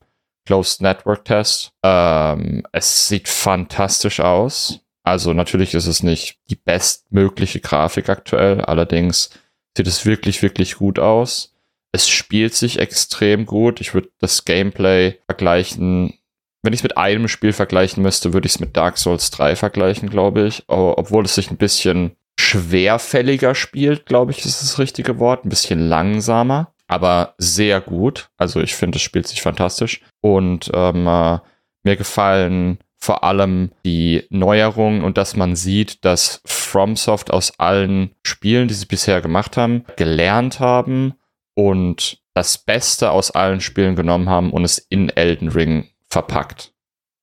Closed 0.46 0.82
Network 0.82 1.24
Test. 1.24 1.72
Ähm, 1.82 2.64
es 2.72 3.08
sieht 3.08 3.28
fantastisch 3.28 4.20
aus. 4.20 4.80
Also 5.04 5.32
natürlich 5.32 5.74
ist 5.74 5.86
es 5.86 6.02
nicht 6.02 6.38
die 6.48 6.56
bestmögliche 6.56 7.60
Grafik 7.60 8.08
aktuell, 8.08 8.60
allerdings 8.60 9.30
sieht 9.76 9.86
es 9.86 10.06
wirklich, 10.06 10.42
wirklich 10.42 10.76
gut 10.76 10.98
aus. 10.98 11.54
Es 11.92 12.08
spielt 12.08 12.54
sich 12.54 12.78
extrem 12.78 13.46
gut. 13.46 13.80
Ich 13.80 13.94
würde 13.94 14.10
das 14.18 14.44
Gameplay 14.44 15.18
vergleichen 15.26 16.14
wenn 16.62 16.72
ich 16.72 16.80
es 16.80 16.84
mit 16.84 16.96
einem 16.96 17.28
Spiel 17.28 17.52
vergleichen 17.52 18.02
müsste, 18.02 18.32
würde 18.32 18.46
ich 18.46 18.54
es 18.54 18.60
mit 18.60 18.76
Dark 18.76 18.96
Souls 18.98 19.30
3 19.30 19.56
vergleichen, 19.56 20.08
glaube 20.08 20.46
ich. 20.46 20.64
Obwohl 20.68 21.24
es 21.24 21.34
sich 21.34 21.50
ein 21.50 21.56
bisschen 21.56 22.12
schwerfälliger 22.38 23.54
spielt, 23.54 24.06
glaube 24.06 24.32
ich, 24.32 24.44
ist 24.44 24.62
das 24.62 24.78
richtige 24.78 25.18
Wort. 25.18 25.44
Ein 25.44 25.48
bisschen 25.48 25.80
langsamer, 25.80 26.72
aber 26.86 27.34
sehr 27.38 27.80
gut. 27.80 28.30
Also 28.36 28.60
ich 28.60 28.74
finde, 28.74 28.96
es 28.96 29.02
spielt 29.02 29.26
sich 29.26 29.42
fantastisch. 29.42 30.02
Und 30.20 30.70
ähm, 30.72 31.06
äh, 31.06 31.38
mir 31.82 31.96
gefallen 31.96 32.78
vor 33.02 33.24
allem 33.24 33.72
die 33.84 34.26
Neuerungen 34.30 35.02
und 35.02 35.18
dass 35.18 35.34
man 35.34 35.56
sieht, 35.56 36.04
dass 36.04 36.40
FromSoft 36.46 37.32
aus 37.32 37.58
allen 37.58 38.14
Spielen, 38.24 38.68
die 38.68 38.74
sie 38.74 38.86
bisher 38.86 39.20
gemacht 39.20 39.56
haben, 39.56 39.84
gelernt 39.96 40.60
haben 40.60 41.14
und 41.54 42.22
das 42.34 42.58
Beste 42.58 43.10
aus 43.10 43.32
allen 43.32 43.60
Spielen 43.60 43.96
genommen 43.96 44.28
haben 44.28 44.52
und 44.52 44.64
es 44.64 44.78
in 44.78 45.08
Elden 45.08 45.48
Ring 45.48 45.88
verpackt. 46.12 46.72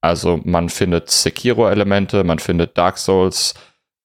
Also 0.01 0.39
man 0.43 0.69
findet 0.69 1.09
Sekiro-Elemente, 1.09 2.23
man 2.23 2.39
findet 2.39 2.77
Dark 2.77 2.97
Souls, 2.97 3.53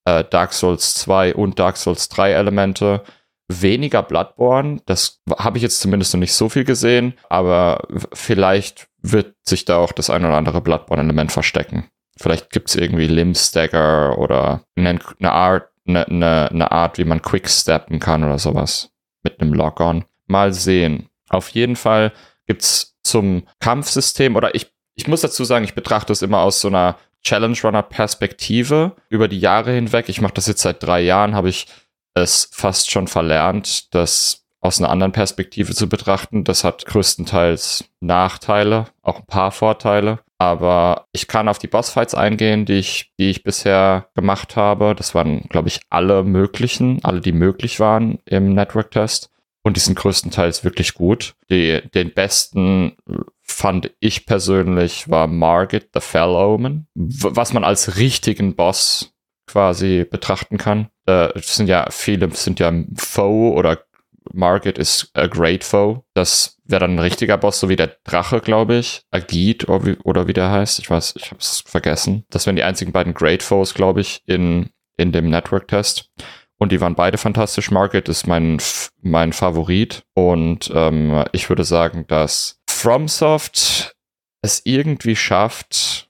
äh, 0.05 0.25
Dark 0.25 0.53
Souls 0.53 0.95
2 0.95 1.35
und 1.35 1.59
Dark 1.59 1.77
Souls 1.77 2.09
3 2.09 2.33
Elemente. 2.33 3.03
Weniger 3.49 4.03
Bloodborne, 4.03 4.81
das 4.87 5.21
habe 5.39 5.59
ich 5.59 5.63
jetzt 5.63 5.81
zumindest 5.81 6.15
noch 6.15 6.21
nicht 6.21 6.33
so 6.33 6.49
viel 6.49 6.65
gesehen, 6.65 7.13
aber 7.29 7.87
vielleicht 8.15 8.89
wird 9.03 9.35
sich 9.43 9.67
da 9.67 9.77
auch 9.77 9.93
das 9.93 10.09
ein 10.09 10.25
oder 10.25 10.37
andere 10.37 10.63
Bloodborne-Element 10.63 11.31
verstecken. 11.31 11.91
Vielleicht 12.17 12.49
gibt 12.51 12.71
es 12.71 12.77
irgendwie 12.77 13.07
Limb-Stagger 13.07 14.17
oder 14.17 14.63
eine, 14.77 14.99
Art, 15.25 15.69
eine, 15.87 16.07
eine, 16.07 16.51
eine 16.51 16.73
Art, 16.73 16.97
wie 16.97 17.05
man 17.05 17.21
quicksteppen 17.21 18.01
kann 18.01 18.25
oder 18.25 18.39
sowas 18.39 18.91
mit 19.23 19.41
einem 19.41 19.53
Lock-on. 19.53 20.07
Mal 20.27 20.55
sehen. 20.55 21.11
Auf 21.29 21.51
jeden 21.51 21.77
Fall 21.77 22.13
gibt 22.47 22.63
es 22.63 22.97
zum 23.03 23.47
Kampfsystem 23.61 24.37
oder 24.37 24.55
ich 24.55 24.74
ich 24.95 25.07
muss 25.07 25.21
dazu 25.21 25.45
sagen, 25.45 25.65
ich 25.65 25.75
betrachte 25.75 26.13
es 26.13 26.23
immer 26.23 26.41
aus 26.41 26.61
so 26.61 26.69
einer 26.69 26.97
Challenge 27.23 27.57
Runner 27.65 27.83
Perspektive 27.83 28.93
über 29.09 29.29
die 29.29 29.41
Jahre 29.41 29.73
hinweg. 29.73 30.09
Ich 30.09 30.21
mache 30.21 30.35
das 30.35 30.47
jetzt 30.47 30.63
seit 30.63 30.83
drei 30.83 31.01
Jahren, 31.01 31.35
habe 31.35 31.49
ich 31.49 31.67
es 32.15 32.49
fast 32.53 32.91
schon 32.91 33.09
verlernt, 33.09 33.95
das 33.95 34.45
aus 34.61 34.81
einer 34.81 34.91
anderen 34.91 35.13
Perspektive 35.13 35.75
zu 35.75 35.89
betrachten. 35.89 36.45
Das 36.45 36.65
hat 36.65 36.87
größtenteils 36.87 37.85
Nachteile, 38.01 38.87
auch 39.03 39.21
ein 39.21 39.27
paar 39.27 39.53
Vorteile. 39.53 40.21
Aber 40.39 41.07
ich 41.13 41.29
kann 41.29 41.49
auf 41.49 41.59
die 41.59 41.69
Bossfights 41.69 42.15
eingehen, 42.15 42.65
die 42.65 42.75
ich, 42.75 43.13
die 43.19 43.31
ich 43.31 43.45
bisher 43.45 44.09
gemacht 44.15 44.57
habe. 44.57 44.95
Das 44.95 45.15
waren, 45.15 45.43
glaube 45.49 45.69
ich, 45.69 45.81
alle 45.91 46.25
möglichen, 46.25 47.05
alle, 47.05 47.21
die 47.21 47.33
möglich 47.33 47.79
waren 47.81 48.19
im 48.25 48.55
Network-Test. 48.55 49.31
Und 49.65 49.77
die 49.77 49.81
sind 49.81 49.99
größtenteils 49.99 50.63
wirklich 50.63 50.93
gut. 50.93 51.35
Die, 51.51 51.81
den 51.95 52.13
besten 52.13 52.97
fand 53.43 53.91
ich 53.99 54.27
persönlich 54.27 55.09
war 55.09 55.27
Margit 55.27 55.89
the 55.95 56.01
Fell 56.01 56.29
Omen, 56.29 56.87
was 56.95 57.55
man 57.55 57.65
als 57.65 57.97
richtigen 57.97 58.57
Boss 58.57 59.15
quasi 59.47 60.05
betrachten 60.05 60.59
kann. 60.59 60.89
Äh, 61.07 61.29
sind 61.41 61.69
ja 61.69 61.87
viele 61.91 62.31
sind 62.35 62.61
ja 62.61 62.73
Foe 62.95 63.53
oder 63.53 63.85
Market 64.33 64.79
is 64.79 65.11
a 65.15 65.27
great 65.27 65.65
foe. 65.65 66.03
Das 66.15 66.59
wäre 66.65 66.81
dann 66.81 66.97
ein 66.97 66.99
richtiger 66.99 67.37
Boss, 67.37 67.61
so 67.61 67.69
wie 67.69 67.77
der 67.77 67.97
Drache, 68.05 68.41
glaube 68.41 68.77
ich. 68.77 69.03
Agit 69.11 69.69
oder 69.69 69.87
wie, 69.87 69.97
oder 70.05 70.27
wie 70.27 70.33
der 70.33 70.51
heißt. 70.51 70.79
Ich 70.79 70.91
weiß, 70.91 71.15
ich 71.17 71.27
habe 71.27 71.41
es 71.41 71.63
vergessen. 71.67 72.25
Das 72.31 72.47
wären 72.47 72.57
die 72.57 72.63
einzigen 72.63 72.93
beiden 72.93 73.15
Great 73.15 73.43
Foes, 73.43 73.75
glaube 73.75 74.01
ich, 74.01 74.23
in, 74.27 74.71
in 74.97 75.13
dem 75.13 75.29
Network-Test. 75.29 76.11
Und 76.59 76.73
die 76.73 76.81
waren 76.81 76.95
beide 76.95 77.19
fantastisch. 77.19 77.71
Market 77.71 78.09
ist 78.09 78.27
mein, 78.27 78.59
mein 79.03 79.33
Favorit. 79.33 80.05
Und 80.15 80.71
ähm, 80.75 81.25
ich 81.33 81.49
würde 81.49 81.65
sagen, 81.65 82.07
dass 82.07 82.61
FromSoft 82.69 83.97
es 84.43 84.63
irgendwie 84.65 85.17
schafft, 85.17 86.09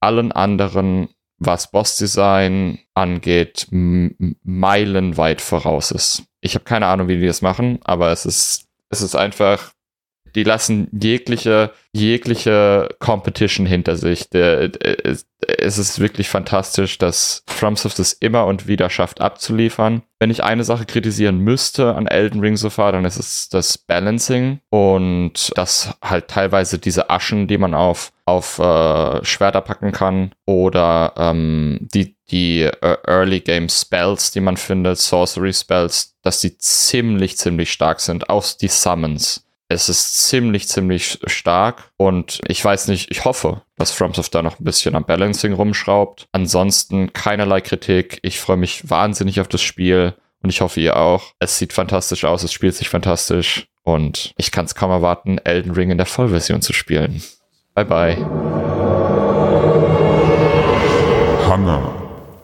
allen 0.00 0.32
anderen, 0.32 1.08
was 1.38 1.70
Bossdesign 1.70 2.80
angeht, 2.94 3.66
meilenweit 3.70 5.40
voraus 5.40 5.90
ist. 5.90 6.24
Ich 6.40 6.54
habe 6.54 6.64
keine 6.64 6.86
Ahnung, 6.86 7.08
wie 7.08 7.18
die 7.18 7.26
das 7.26 7.42
machen, 7.42 7.78
aber 7.84 8.10
es 8.10 8.26
ist, 8.26 8.66
es 8.90 9.00
ist 9.00 9.14
einfach 9.14 9.72
die 10.34 10.44
lassen 10.44 10.88
jegliche, 10.92 11.72
jegliche 11.92 12.88
Competition 12.98 13.66
hinter 13.66 13.96
sich. 13.96 14.30
Der, 14.30 14.68
der, 14.68 15.16
es 15.58 15.78
ist 15.78 15.98
wirklich 15.98 16.28
fantastisch, 16.28 16.98
dass 16.98 17.42
FromSoft 17.46 17.98
es 17.98 18.12
immer 18.12 18.46
und 18.46 18.66
wieder 18.66 18.90
schafft 18.90 19.20
abzuliefern. 19.20 20.02
Wenn 20.18 20.30
ich 20.30 20.44
eine 20.44 20.64
Sache 20.64 20.84
kritisieren 20.84 21.38
müsste 21.38 21.94
an 21.94 22.06
Elden 22.06 22.40
Ring 22.40 22.56
so 22.56 22.70
far, 22.70 22.92
dann 22.92 23.04
ist 23.04 23.18
es 23.18 23.48
das 23.48 23.76
Balancing 23.76 24.60
und 24.70 25.52
das 25.56 25.94
halt 26.02 26.28
teilweise 26.28 26.78
diese 26.78 27.10
Aschen, 27.10 27.48
die 27.48 27.58
man 27.58 27.74
auf, 27.74 28.12
auf 28.24 28.58
äh, 28.58 29.24
Schwerter 29.24 29.60
packen 29.60 29.92
kann 29.92 30.32
oder 30.46 31.12
ähm, 31.16 31.88
die, 31.92 32.16
die 32.30 32.62
äh, 32.62 32.96
Early 33.06 33.40
Game 33.40 33.68
Spells, 33.68 34.30
die 34.30 34.40
man 34.40 34.56
findet, 34.56 34.98
Sorcery 34.98 35.52
Spells, 35.52 36.14
dass 36.22 36.40
die 36.40 36.56
ziemlich, 36.56 37.36
ziemlich 37.36 37.72
stark 37.72 38.00
sind. 38.00 38.30
Auch 38.30 38.46
die 38.52 38.68
Summons 38.68 39.44
es 39.72 39.88
ist 39.88 40.26
ziemlich, 40.28 40.68
ziemlich 40.68 41.18
stark 41.26 41.90
und 41.96 42.40
ich 42.46 42.64
weiß 42.64 42.88
nicht, 42.88 43.10
ich 43.10 43.24
hoffe, 43.24 43.62
dass 43.76 43.92
FromSoft 43.92 44.34
da 44.34 44.42
noch 44.42 44.60
ein 44.60 44.64
bisschen 44.64 44.94
am 44.94 45.04
Balancing 45.04 45.52
rumschraubt. 45.52 46.26
Ansonsten 46.32 47.12
keinerlei 47.12 47.60
Kritik. 47.60 48.18
Ich 48.22 48.38
freue 48.38 48.56
mich 48.56 48.88
wahnsinnig 48.88 49.40
auf 49.40 49.48
das 49.48 49.62
Spiel 49.62 50.14
und 50.42 50.50
ich 50.50 50.60
hoffe, 50.60 50.80
ihr 50.80 50.96
auch. 50.96 51.32
Es 51.38 51.58
sieht 51.58 51.72
fantastisch 51.72 52.24
aus, 52.24 52.42
es 52.42 52.52
spielt 52.52 52.74
sich 52.74 52.88
fantastisch 52.88 53.66
und 53.82 54.32
ich 54.36 54.50
kann 54.50 54.64
es 54.64 54.74
kaum 54.74 54.90
erwarten, 54.90 55.38
Elden 55.38 55.72
Ring 55.72 55.90
in 55.90 55.98
der 55.98 56.06
Vollversion 56.06 56.62
zu 56.62 56.72
spielen. 56.72 57.22
Bye 57.74 57.84
bye. 57.84 58.16
Hannah. 61.48 62.01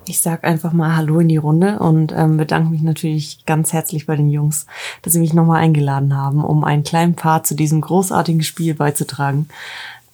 Ich 0.09 0.23
sag 0.23 0.45
einfach 0.45 0.73
mal 0.73 0.97
Hallo 0.97 1.21
in 1.21 1.29
die 1.29 1.37
Runde 1.37 1.79
und 1.81 2.15
ähm, 2.17 2.39
bedanke 2.39 2.71
mich 2.71 2.81
natürlich 2.81 3.45
ganz 3.45 3.75
herzlich 3.75 4.07
bei 4.07 4.17
den 4.17 4.31
Jungs, 4.31 4.65
dass 5.03 5.13
sie 5.13 5.21
mich 5.21 5.35
nochmal 5.35 5.61
eingeladen 5.61 6.17
haben, 6.17 6.43
um 6.43 6.65
einen 6.65 6.83
kleinen 6.83 7.15
Part 7.15 7.47
zu 7.47 7.55
diesem 7.55 7.83
großartigen 7.83 8.43
Spiel 8.43 8.75
beizutragen. 8.75 9.49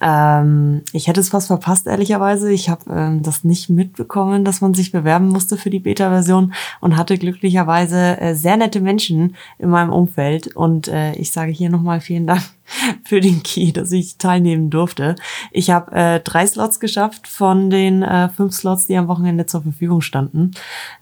Ähm, 0.01 0.83
ich 0.93 1.07
hätte 1.07 1.21
es 1.21 1.29
fast 1.29 1.47
verpasst, 1.47 1.87
ehrlicherweise. 1.87 2.51
Ich 2.51 2.69
habe 2.69 2.83
ähm, 2.91 3.23
das 3.23 3.45
nicht 3.45 3.71
mitbekommen, 3.71 4.45
dass 4.45 4.61
man 4.61 4.75
sich 4.75 4.91
bewerben 4.91 5.29
musste 5.29 5.57
für 5.57 5.71
die 5.71 5.79
Beta-Version 5.79 6.55
und 6.81 6.97
hatte 6.97 7.17
glücklicherweise 7.17 8.21
äh, 8.21 8.35
sehr 8.35 8.57
nette 8.57 8.81
Menschen 8.81 9.37
in 9.59 9.71
meinem 9.71 9.93
Umfeld. 9.93 10.57
Und 10.57 10.89
äh, 10.89 11.15
ich 11.15 11.31
sage 11.31 11.53
hier 11.53 11.71
nochmal 11.71 12.01
vielen 12.01 12.27
Dank 12.27 12.43
für 13.05 13.21
den 13.21 13.43
Key, 13.43 13.73
dass 13.73 13.93
ich 13.93 14.19
teilnehmen 14.19 14.71
durfte. 14.71 15.15
Ich 15.51 15.71
habe 15.71 15.93
äh, 15.93 16.21
drei 16.21 16.47
Slots 16.47 16.81
geschafft 16.81 17.29
von 17.29 17.71
den 17.71 18.03
äh, 18.03 18.29
fünf 18.29 18.55
Slots, 18.55 18.87
die 18.87 18.97
am 18.97 19.09
Wochenende 19.09 19.47
zur 19.47 19.63
Verfügung 19.63 20.01
standen 20.01 20.53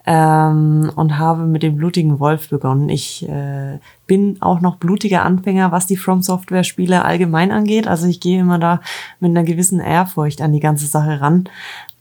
ähm, 0.07 0.91
und 0.95 1.19
habe 1.19 1.45
mit 1.45 1.63
dem 1.63 1.77
blutigen 1.77 2.21
Wolf 2.21 2.49
begonnen. 2.49 2.89
Ich 2.89 3.29
äh, 3.29 3.79
bin 4.07 4.37
auch 4.41 4.61
noch 4.61 4.77
blutiger 4.77 5.25
Anfänger, 5.25 5.73
was 5.73 5.87
die 5.87 5.97
From 5.97 6.23
Software 6.23 6.65
Spiele 6.65 7.05
allgemein 7.05 7.53
angeht. 7.53 7.87
Also 7.87 8.07
ich 8.07 8.21
gehe 8.21 8.41
immer 8.41 8.59
da 8.59 8.81
mit 9.21 9.31
einer 9.31 9.45
gewissen 9.45 9.81
Ehrfurcht 9.81 10.41
an 10.41 10.53
die 10.53 10.61
ganze 10.61 10.87
Sache 10.87 11.21
ran. 11.21 11.49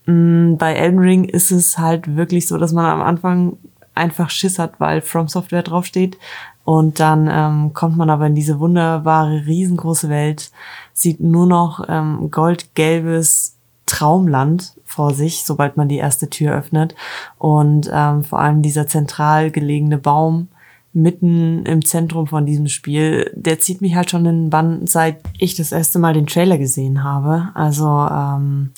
Mm, 0.05 0.55
bei 0.57 0.73
Elden 0.73 0.99
Ring 0.99 1.23
ist 1.25 1.51
es 1.51 1.77
halt 1.77 2.15
wirklich 2.15 2.47
so, 2.47 2.57
dass 2.57 2.73
man 2.73 2.85
am 2.85 3.01
Anfang 3.01 3.57
einfach 3.93 4.29
Schiss 4.29 4.57
hat, 4.57 4.79
weil 4.79 5.01
From 5.01 5.27
Software 5.27 5.63
draufsteht. 5.63 6.17
Und 6.63 6.99
dann 6.99 7.27
ähm, 7.31 7.73
kommt 7.73 7.97
man 7.97 8.09
aber 8.09 8.27
in 8.27 8.35
diese 8.35 8.59
wunderbare, 8.59 9.45
riesengroße 9.45 10.09
Welt, 10.09 10.51
sieht 10.93 11.19
nur 11.19 11.47
noch 11.47 11.83
ähm, 11.89 12.29
goldgelbes 12.29 13.55
Traumland 13.85 14.73
vor 14.85 15.13
sich, 15.13 15.43
sobald 15.43 15.75
man 15.77 15.89
die 15.89 15.97
erste 15.97 16.29
Tür 16.29 16.53
öffnet. 16.53 16.95
Und 17.37 17.89
ähm, 17.91 18.23
vor 18.23 18.39
allem 18.39 18.61
dieser 18.61 18.87
zentral 18.87 19.51
gelegene 19.51 19.97
Baum 19.97 20.47
mitten 20.93 21.65
im 21.65 21.85
Zentrum 21.85 22.27
von 22.27 22.45
diesem 22.45 22.67
Spiel, 22.67 23.31
der 23.35 23.59
zieht 23.59 23.81
mich 23.81 23.95
halt 23.95 24.09
schon 24.09 24.25
in 24.25 24.43
den 24.43 24.49
Bann, 24.49 24.87
seit 24.87 25.17
ich 25.37 25.55
das 25.55 25.71
erste 25.71 25.99
Mal 25.99 26.13
den 26.13 26.27
Trailer 26.27 26.57
gesehen 26.57 27.03
habe. 27.03 27.49
Also 27.53 27.87
ähm, 27.87 28.71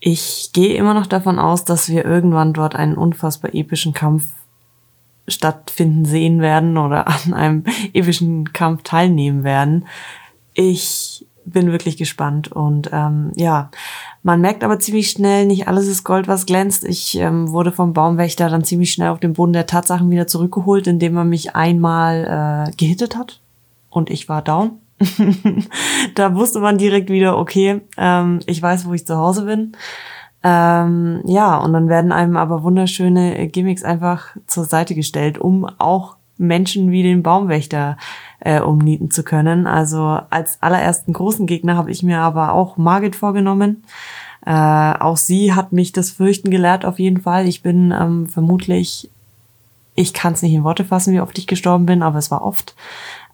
ich 0.00 0.50
gehe 0.52 0.76
immer 0.76 0.94
noch 0.94 1.06
davon 1.06 1.38
aus, 1.38 1.64
dass 1.64 1.88
wir 1.88 2.04
irgendwann 2.04 2.52
dort 2.52 2.74
einen 2.74 2.96
unfassbar 2.96 3.54
epischen 3.54 3.92
Kampf 3.92 4.24
stattfinden 5.28 6.04
sehen 6.04 6.40
werden 6.40 6.76
oder 6.76 7.08
an 7.08 7.34
einem 7.34 7.64
epischen 7.92 8.52
Kampf 8.52 8.82
teilnehmen 8.82 9.44
werden. 9.44 9.86
Ich 10.54 11.26
bin 11.44 11.70
wirklich 11.70 11.96
gespannt 11.96 12.50
und 12.50 12.90
ähm, 12.92 13.30
ja, 13.36 13.70
man 14.22 14.40
merkt 14.40 14.64
aber 14.64 14.80
ziemlich 14.80 15.10
schnell, 15.10 15.46
nicht 15.46 15.68
alles 15.68 15.86
ist 15.86 16.02
Gold, 16.02 16.26
was 16.26 16.44
glänzt. 16.44 16.84
Ich 16.84 17.16
ähm, 17.16 17.50
wurde 17.50 17.70
vom 17.70 17.92
Baumwächter 17.92 18.48
dann 18.48 18.64
ziemlich 18.64 18.92
schnell 18.92 19.10
auf 19.10 19.20
den 19.20 19.34
Boden 19.34 19.52
der 19.52 19.66
Tatsachen 19.66 20.10
wieder 20.10 20.26
zurückgeholt, 20.26 20.88
indem 20.88 21.16
er 21.16 21.24
mich 21.24 21.54
einmal 21.54 22.66
äh, 22.68 22.76
gehittet 22.76 23.16
hat 23.16 23.40
und 23.90 24.10
ich 24.10 24.28
war 24.28 24.42
down. 24.42 24.80
da 26.14 26.34
wusste 26.34 26.58
man 26.58 26.78
direkt 26.78 27.10
wieder, 27.10 27.38
okay, 27.38 27.82
ähm, 27.96 28.40
ich 28.46 28.60
weiß, 28.60 28.86
wo 28.88 28.94
ich 28.94 29.06
zu 29.06 29.16
Hause 29.16 29.44
bin. 29.44 29.76
Ähm, 30.48 31.22
ja, 31.24 31.56
und 31.56 31.72
dann 31.72 31.88
werden 31.88 32.12
einem 32.12 32.36
aber 32.36 32.62
wunderschöne 32.62 33.48
Gimmicks 33.48 33.82
einfach 33.82 34.36
zur 34.46 34.64
Seite 34.64 34.94
gestellt, 34.94 35.38
um 35.38 35.64
auch 35.78 36.14
Menschen 36.38 36.92
wie 36.92 37.02
den 37.02 37.24
Baumwächter 37.24 37.96
äh, 38.38 38.60
umnieten 38.60 39.10
zu 39.10 39.24
können. 39.24 39.66
Also 39.66 40.20
als 40.30 40.62
allerersten 40.62 41.12
großen 41.12 41.48
Gegner 41.48 41.76
habe 41.76 41.90
ich 41.90 42.04
mir 42.04 42.20
aber 42.20 42.52
auch 42.52 42.76
Margit 42.76 43.16
vorgenommen. 43.16 43.82
Äh, 44.44 44.52
auch 44.52 45.16
sie 45.16 45.52
hat 45.52 45.72
mich 45.72 45.90
das 45.90 46.12
Fürchten 46.12 46.52
gelehrt 46.52 46.84
auf 46.84 47.00
jeden 47.00 47.22
Fall. 47.22 47.48
Ich 47.48 47.62
bin 47.62 47.92
ähm, 47.98 48.28
vermutlich, 48.28 49.10
ich 49.96 50.14
kann 50.14 50.34
es 50.34 50.42
nicht 50.42 50.54
in 50.54 50.62
Worte 50.62 50.84
fassen, 50.84 51.12
wie 51.12 51.20
oft 51.20 51.36
ich 51.38 51.48
gestorben 51.48 51.86
bin, 51.86 52.04
aber 52.04 52.18
es 52.18 52.30
war 52.30 52.44
oft. 52.44 52.76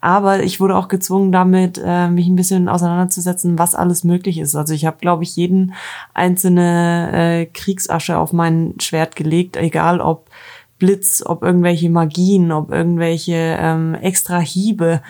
Aber 0.03 0.43
ich 0.43 0.59
wurde 0.59 0.75
auch 0.75 0.89
gezwungen, 0.89 1.31
damit 1.31 1.81
äh, 1.81 2.09
mich 2.09 2.27
ein 2.27 2.35
bisschen 2.35 2.67
auseinanderzusetzen, 2.67 3.57
was 3.57 3.73
alles 3.73 4.03
möglich 4.03 4.37
ist. 4.37 4.53
Also 4.53 4.73
ich 4.73 4.83
habe, 4.83 4.97
glaube 4.99 5.23
ich, 5.23 5.37
jeden 5.37 5.75
einzelne 6.13 7.11
äh, 7.13 7.45
Kriegsasche 7.45 8.17
auf 8.17 8.33
mein 8.33 8.73
Schwert 8.81 9.15
gelegt, 9.15 9.55
egal 9.55 10.01
ob 10.01 10.29
Blitz, 10.77 11.23
ob 11.25 11.41
irgendwelche 11.41 11.89
Magien, 11.89 12.51
ob 12.51 12.69
irgendwelche 12.69 13.57
ähm, 13.57 13.95
extra 13.95 14.39
Hiebe. 14.39 15.01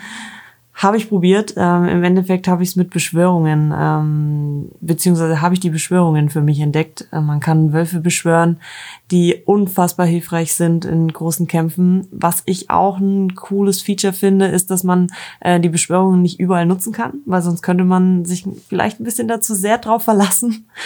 Habe 0.74 0.96
ich 0.96 1.08
probiert. 1.08 1.54
Ähm, 1.56 1.86
Im 1.86 2.02
Endeffekt 2.02 2.48
habe 2.48 2.64
ich 2.64 2.70
es 2.70 2.76
mit 2.76 2.90
Beschwörungen, 2.90 3.72
ähm, 3.76 4.72
beziehungsweise 4.80 5.40
habe 5.40 5.54
ich 5.54 5.60
die 5.60 5.70
Beschwörungen 5.70 6.30
für 6.30 6.40
mich 6.40 6.58
entdeckt. 6.58 7.06
Äh, 7.12 7.20
man 7.20 7.38
kann 7.38 7.72
Wölfe 7.72 8.00
beschwören, 8.00 8.58
die 9.12 9.36
unfassbar 9.46 10.04
hilfreich 10.04 10.52
sind 10.54 10.84
in 10.84 11.12
großen 11.12 11.46
Kämpfen. 11.46 12.08
Was 12.10 12.42
ich 12.46 12.70
auch 12.70 12.98
ein 12.98 13.36
cooles 13.36 13.82
Feature 13.82 14.12
finde, 14.12 14.46
ist, 14.46 14.68
dass 14.72 14.82
man 14.82 15.12
äh, 15.38 15.60
die 15.60 15.68
Beschwörungen 15.68 16.22
nicht 16.22 16.40
überall 16.40 16.66
nutzen 16.66 16.92
kann, 16.92 17.20
weil 17.24 17.40
sonst 17.40 17.62
könnte 17.62 17.84
man 17.84 18.24
sich 18.24 18.44
vielleicht 18.68 18.98
ein 18.98 19.04
bisschen 19.04 19.28
dazu 19.28 19.54
sehr 19.54 19.78
drauf 19.78 20.02
verlassen. 20.02 20.68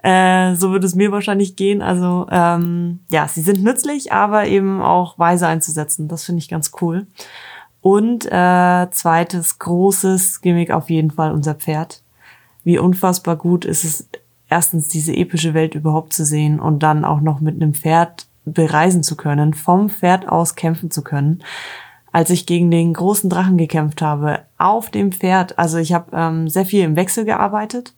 Äh, 0.00 0.54
so 0.54 0.70
würde 0.70 0.86
es 0.86 0.94
mir 0.94 1.10
wahrscheinlich 1.10 1.56
gehen. 1.56 1.82
Also 1.82 2.28
ähm, 2.30 3.00
ja, 3.10 3.26
sie 3.26 3.42
sind 3.42 3.64
nützlich, 3.64 4.12
aber 4.12 4.46
eben 4.46 4.80
auch 4.80 5.18
weise 5.18 5.48
einzusetzen. 5.48 6.06
Das 6.06 6.22
finde 6.22 6.38
ich 6.38 6.48
ganz 6.48 6.70
cool. 6.80 7.08
Und 7.80 8.26
äh, 8.26 8.90
zweites 8.90 9.58
großes 9.58 10.40
Gimmick 10.40 10.70
auf 10.70 10.90
jeden 10.90 11.10
Fall 11.10 11.32
unser 11.32 11.54
Pferd. 11.54 12.02
Wie 12.64 12.78
unfassbar 12.78 13.36
gut 13.36 13.64
ist 13.64 13.84
es, 13.84 14.08
erstens 14.48 14.88
diese 14.88 15.14
epische 15.14 15.54
Welt 15.54 15.74
überhaupt 15.74 16.12
zu 16.12 16.24
sehen 16.24 16.58
und 16.58 16.82
dann 16.82 17.04
auch 17.04 17.20
noch 17.20 17.40
mit 17.40 17.54
einem 17.54 17.74
Pferd 17.74 18.26
bereisen 18.44 19.02
zu 19.02 19.16
können, 19.16 19.54
vom 19.54 19.90
Pferd 19.90 20.28
aus 20.28 20.54
kämpfen 20.54 20.90
zu 20.90 21.02
können. 21.02 21.42
Als 22.10 22.30
ich 22.30 22.46
gegen 22.46 22.70
den 22.70 22.94
großen 22.94 23.28
Drachen 23.28 23.58
gekämpft 23.58 24.00
habe, 24.00 24.40
auf 24.56 24.90
dem 24.90 25.12
Pferd, 25.12 25.58
also 25.58 25.78
ich 25.78 25.92
habe 25.92 26.10
ähm, 26.16 26.48
sehr 26.48 26.64
viel 26.64 26.82
im 26.82 26.96
Wechsel 26.96 27.24
gearbeitet 27.24 27.94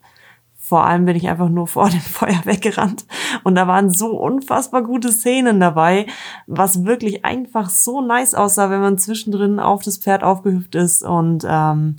vor 0.71 0.85
allem 0.85 1.03
bin 1.03 1.17
ich 1.17 1.27
einfach 1.27 1.49
nur 1.49 1.67
vor 1.67 1.89
dem 1.89 1.99
Feuer 1.99 2.39
weggerannt. 2.45 3.05
Und 3.43 3.55
da 3.55 3.67
waren 3.67 3.89
so 3.89 4.17
unfassbar 4.17 4.83
gute 4.83 5.11
Szenen 5.11 5.59
dabei, 5.59 6.05
was 6.47 6.85
wirklich 6.85 7.25
einfach 7.25 7.69
so 7.69 7.99
nice 7.99 8.33
aussah, 8.33 8.69
wenn 8.69 8.79
man 8.79 8.97
zwischendrin 8.97 9.59
auf 9.59 9.83
das 9.83 9.97
Pferd 9.97 10.23
aufgehüpft 10.23 10.75
ist 10.75 11.03
und 11.03 11.45
ähm, 11.45 11.97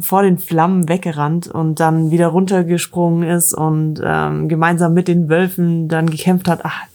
vor 0.00 0.22
den 0.22 0.38
Flammen 0.38 0.88
weggerannt 0.88 1.46
und 1.46 1.78
dann 1.78 2.10
wieder 2.10 2.28
runtergesprungen 2.28 3.28
ist 3.28 3.52
und 3.52 4.00
ähm, 4.02 4.48
gemeinsam 4.48 4.94
mit 4.94 5.06
den 5.06 5.28
Wölfen 5.28 5.86
dann 5.86 6.08
gekämpft 6.08 6.48
hat. 6.48 6.60
Ach, 6.64 6.86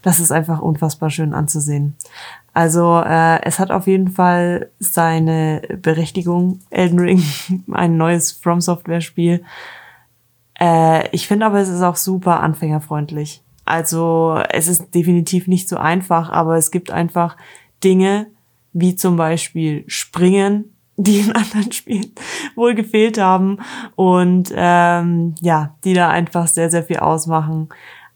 das 0.00 0.20
ist 0.20 0.32
einfach 0.32 0.62
unfassbar 0.62 1.10
schön 1.10 1.34
anzusehen. 1.34 1.96
Also 2.54 2.98
äh, 3.04 3.42
es 3.42 3.58
hat 3.58 3.70
auf 3.70 3.86
jeden 3.86 4.08
Fall 4.08 4.70
seine 4.78 5.60
Berechtigung, 5.82 6.60
Elden 6.70 6.98
Ring, 6.98 7.22
ein 7.72 7.98
neues 7.98 8.32
From 8.32 8.62
Software 8.62 9.02
Spiel. 9.02 9.44
Äh, 10.60 11.08
ich 11.10 11.26
finde 11.26 11.46
aber, 11.46 11.58
es 11.58 11.68
ist 11.68 11.82
auch 11.82 11.96
super 11.96 12.40
anfängerfreundlich. 12.40 13.42
Also 13.64 14.40
es 14.48 14.68
ist 14.68 14.94
definitiv 14.94 15.46
nicht 15.46 15.68
so 15.68 15.76
einfach, 15.76 16.30
aber 16.30 16.56
es 16.56 16.70
gibt 16.70 16.90
einfach 16.90 17.36
Dinge, 17.84 18.26
wie 18.72 18.96
zum 18.96 19.16
Beispiel 19.16 19.84
Springen, 19.86 20.72
die 20.96 21.20
in 21.20 21.32
anderen 21.32 21.72
Spielen 21.72 22.12
wohl 22.56 22.74
gefehlt 22.74 23.18
haben 23.18 23.58
und 23.96 24.52
ähm, 24.54 25.34
ja, 25.40 25.74
die 25.82 25.94
da 25.94 26.10
einfach 26.10 26.46
sehr, 26.46 26.70
sehr 26.70 26.82
viel 26.82 26.98
ausmachen 26.98 27.70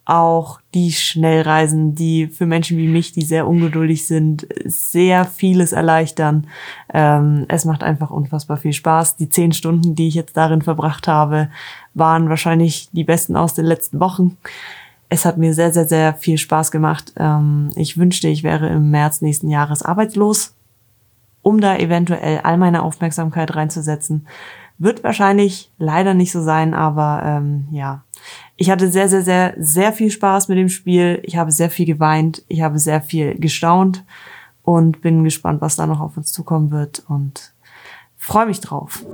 auch 0.06 0.60
die 0.74 0.92
Schnellreisen, 0.92 1.94
die 1.94 2.26
für 2.26 2.46
Menschen 2.46 2.76
wie 2.76 2.88
mich, 2.88 3.12
die 3.12 3.22
sehr 3.22 3.46
ungeduldig 3.46 4.06
sind, 4.06 4.46
sehr 4.64 5.24
vieles 5.24 5.72
erleichtern. 5.72 6.46
Ähm, 6.92 7.46
es 7.48 7.64
macht 7.64 7.82
einfach 7.82 8.10
unfassbar 8.10 8.58
viel 8.58 8.74
Spaß. 8.74 9.16
Die 9.16 9.30
zehn 9.30 9.52
Stunden, 9.52 9.94
die 9.94 10.08
ich 10.08 10.14
jetzt 10.14 10.36
darin 10.36 10.60
verbracht 10.60 11.08
habe, 11.08 11.48
waren 11.94 12.28
wahrscheinlich 12.28 12.88
die 12.92 13.04
besten 13.04 13.36
aus 13.36 13.54
den 13.54 13.64
letzten 13.64 14.00
Wochen. 14.00 14.36
Es 15.08 15.24
hat 15.24 15.38
mir 15.38 15.54
sehr, 15.54 15.72
sehr, 15.72 15.86
sehr 15.86 16.14
viel 16.14 16.38
Spaß 16.38 16.70
gemacht. 16.70 17.12
Ähm, 17.16 17.70
ich 17.76 17.96
wünschte, 17.96 18.28
ich 18.28 18.42
wäre 18.42 18.68
im 18.68 18.90
März 18.90 19.20
nächsten 19.20 19.48
Jahres 19.48 19.82
arbeitslos, 19.82 20.54
um 21.42 21.60
da 21.60 21.76
eventuell 21.76 22.40
all 22.42 22.56
meine 22.56 22.82
Aufmerksamkeit 22.82 23.54
reinzusetzen. 23.54 24.26
Wird 24.76 25.04
wahrscheinlich 25.04 25.70
leider 25.78 26.14
nicht 26.14 26.32
so 26.32 26.42
sein, 26.42 26.74
aber 26.74 27.22
ähm, 27.24 27.68
ja, 27.70 28.02
ich 28.56 28.70
hatte 28.70 28.88
sehr, 28.88 29.08
sehr, 29.08 29.22
sehr, 29.22 29.54
sehr 29.56 29.92
viel 29.92 30.10
Spaß 30.10 30.48
mit 30.48 30.58
dem 30.58 30.68
Spiel. 30.68 31.20
Ich 31.22 31.36
habe 31.36 31.52
sehr 31.52 31.70
viel 31.70 31.86
geweint. 31.86 32.42
Ich 32.48 32.62
habe 32.62 32.78
sehr 32.78 33.00
viel 33.00 33.38
gestaunt 33.38 34.04
und 34.62 35.00
bin 35.00 35.22
gespannt, 35.22 35.60
was 35.60 35.76
da 35.76 35.86
noch 35.86 36.00
auf 36.00 36.16
uns 36.16 36.32
zukommen 36.32 36.70
wird 36.70 37.04
und 37.08 37.52
freue 38.16 38.46
mich 38.46 38.60
drauf. 38.60 39.04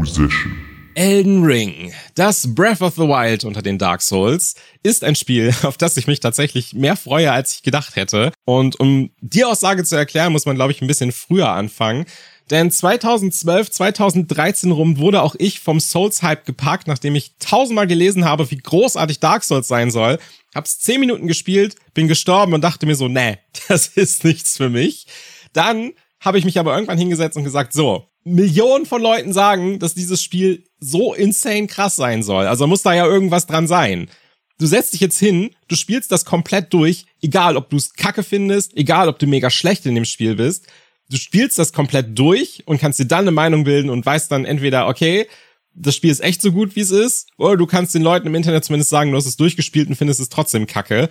Musician. 0.00 0.56
Elden 0.94 1.44
Ring, 1.44 1.92
das 2.14 2.54
Breath 2.54 2.80
of 2.80 2.94
the 2.94 3.02
Wild 3.02 3.44
unter 3.44 3.60
den 3.60 3.76
Dark 3.76 4.00
Souls, 4.00 4.54
ist 4.82 5.04
ein 5.04 5.14
Spiel, 5.14 5.54
auf 5.62 5.76
das 5.76 5.98
ich 5.98 6.06
mich 6.06 6.20
tatsächlich 6.20 6.72
mehr 6.72 6.96
freue, 6.96 7.30
als 7.30 7.54
ich 7.54 7.62
gedacht 7.62 7.96
hätte. 7.96 8.32
Und 8.46 8.80
um 8.80 9.10
die 9.20 9.44
Aussage 9.44 9.84
zu 9.84 9.96
erklären, 9.96 10.32
muss 10.32 10.46
man, 10.46 10.56
glaube 10.56 10.72
ich, 10.72 10.80
ein 10.80 10.86
bisschen 10.86 11.12
früher 11.12 11.50
anfangen. 11.50 12.06
Denn 12.48 12.70
2012, 12.70 13.70
2013 13.70 14.72
rum 14.72 14.96
wurde 14.96 15.22
auch 15.22 15.34
ich 15.38 15.60
vom 15.60 15.80
Souls-Hype 15.80 16.46
geparkt, 16.46 16.88
nachdem 16.88 17.14
ich 17.14 17.36
tausendmal 17.38 17.86
gelesen 17.86 18.24
habe, 18.24 18.50
wie 18.50 18.56
großartig 18.56 19.20
Dark 19.20 19.44
Souls 19.44 19.68
sein 19.68 19.90
soll. 19.90 20.18
Hab's 20.54 20.80
zehn 20.80 20.98
Minuten 20.98 21.26
gespielt, 21.28 21.76
bin 21.92 22.08
gestorben 22.08 22.54
und 22.54 22.64
dachte 22.64 22.86
mir 22.86 22.96
so, 22.96 23.06
nee, 23.06 23.36
das 23.68 23.88
ist 23.88 24.24
nichts 24.24 24.56
für 24.56 24.70
mich. 24.70 25.06
Dann 25.52 25.92
habe 26.20 26.38
ich 26.38 26.46
mich 26.46 26.58
aber 26.58 26.74
irgendwann 26.74 26.98
hingesetzt 26.98 27.36
und 27.36 27.44
gesagt, 27.44 27.74
so, 27.74 28.09
Millionen 28.24 28.86
von 28.86 29.02
Leuten 29.02 29.32
sagen, 29.32 29.78
dass 29.78 29.94
dieses 29.94 30.22
Spiel 30.22 30.64
so 30.78 31.14
insane 31.14 31.66
krass 31.66 31.96
sein 31.96 32.22
soll. 32.22 32.46
Also 32.46 32.66
muss 32.66 32.82
da 32.82 32.94
ja 32.94 33.06
irgendwas 33.06 33.46
dran 33.46 33.66
sein. 33.66 34.10
Du 34.58 34.66
setzt 34.66 34.92
dich 34.92 35.00
jetzt 35.00 35.18
hin, 35.18 35.50
du 35.68 35.76
spielst 35.76 36.12
das 36.12 36.26
komplett 36.26 36.72
durch, 36.74 37.06
egal 37.22 37.56
ob 37.56 37.70
du 37.70 37.76
es 37.76 37.94
kacke 37.94 38.22
findest, 38.22 38.76
egal 38.76 39.08
ob 39.08 39.18
du 39.18 39.26
mega 39.26 39.48
schlecht 39.48 39.86
in 39.86 39.94
dem 39.94 40.04
Spiel 40.04 40.34
bist 40.34 40.66
du 41.10 41.16
spielst 41.16 41.58
das 41.58 41.72
komplett 41.72 42.18
durch 42.18 42.62
und 42.66 42.80
kannst 42.80 42.98
dir 42.98 43.04
dann 43.04 43.20
eine 43.20 43.32
Meinung 43.32 43.64
bilden 43.64 43.90
und 43.90 44.06
weißt 44.06 44.30
dann 44.30 44.44
entweder, 44.44 44.86
okay, 44.86 45.26
das 45.74 45.94
Spiel 45.94 46.10
ist 46.10 46.20
echt 46.20 46.40
so 46.40 46.52
gut, 46.52 46.76
wie 46.76 46.80
es 46.80 46.90
ist, 46.90 47.28
oder 47.36 47.56
du 47.56 47.66
kannst 47.66 47.94
den 47.94 48.02
Leuten 48.02 48.26
im 48.26 48.34
Internet 48.34 48.64
zumindest 48.64 48.90
sagen, 48.90 49.10
du 49.10 49.16
hast 49.16 49.26
es 49.26 49.36
durchgespielt 49.36 49.88
und 49.88 49.96
findest 49.96 50.20
es 50.20 50.28
trotzdem 50.28 50.66
kacke. 50.66 51.08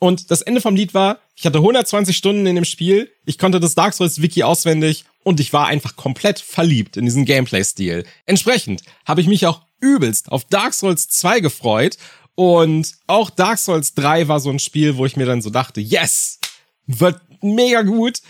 Und 0.00 0.32
das 0.32 0.42
Ende 0.42 0.60
vom 0.60 0.74
Lied 0.74 0.94
war, 0.94 1.20
ich 1.36 1.46
hatte 1.46 1.58
120 1.58 2.16
Stunden 2.16 2.46
in 2.46 2.56
dem 2.56 2.64
Spiel, 2.64 3.12
ich 3.24 3.38
konnte 3.38 3.60
das 3.60 3.76
Dark 3.76 3.94
Souls 3.94 4.20
Wiki 4.20 4.42
auswendig 4.42 5.04
und 5.22 5.38
ich 5.38 5.52
war 5.52 5.68
einfach 5.68 5.94
komplett 5.94 6.40
verliebt 6.40 6.96
in 6.96 7.04
diesen 7.04 7.24
Gameplay-Stil. 7.24 8.04
Entsprechend 8.26 8.82
habe 9.04 9.20
ich 9.20 9.28
mich 9.28 9.46
auch 9.46 9.62
übelst 9.80 10.32
auf 10.32 10.44
Dark 10.46 10.74
Souls 10.74 11.08
2 11.08 11.40
gefreut 11.40 11.98
und 12.34 12.94
auch 13.06 13.30
Dark 13.30 13.58
Souls 13.58 13.94
3 13.94 14.26
war 14.26 14.40
so 14.40 14.50
ein 14.50 14.58
Spiel, 14.58 14.96
wo 14.96 15.06
ich 15.06 15.16
mir 15.16 15.26
dann 15.26 15.42
so 15.42 15.50
dachte, 15.50 15.80
yes, 15.80 16.40
wird 16.86 17.20
mega 17.42 17.82
gut, 17.82 18.20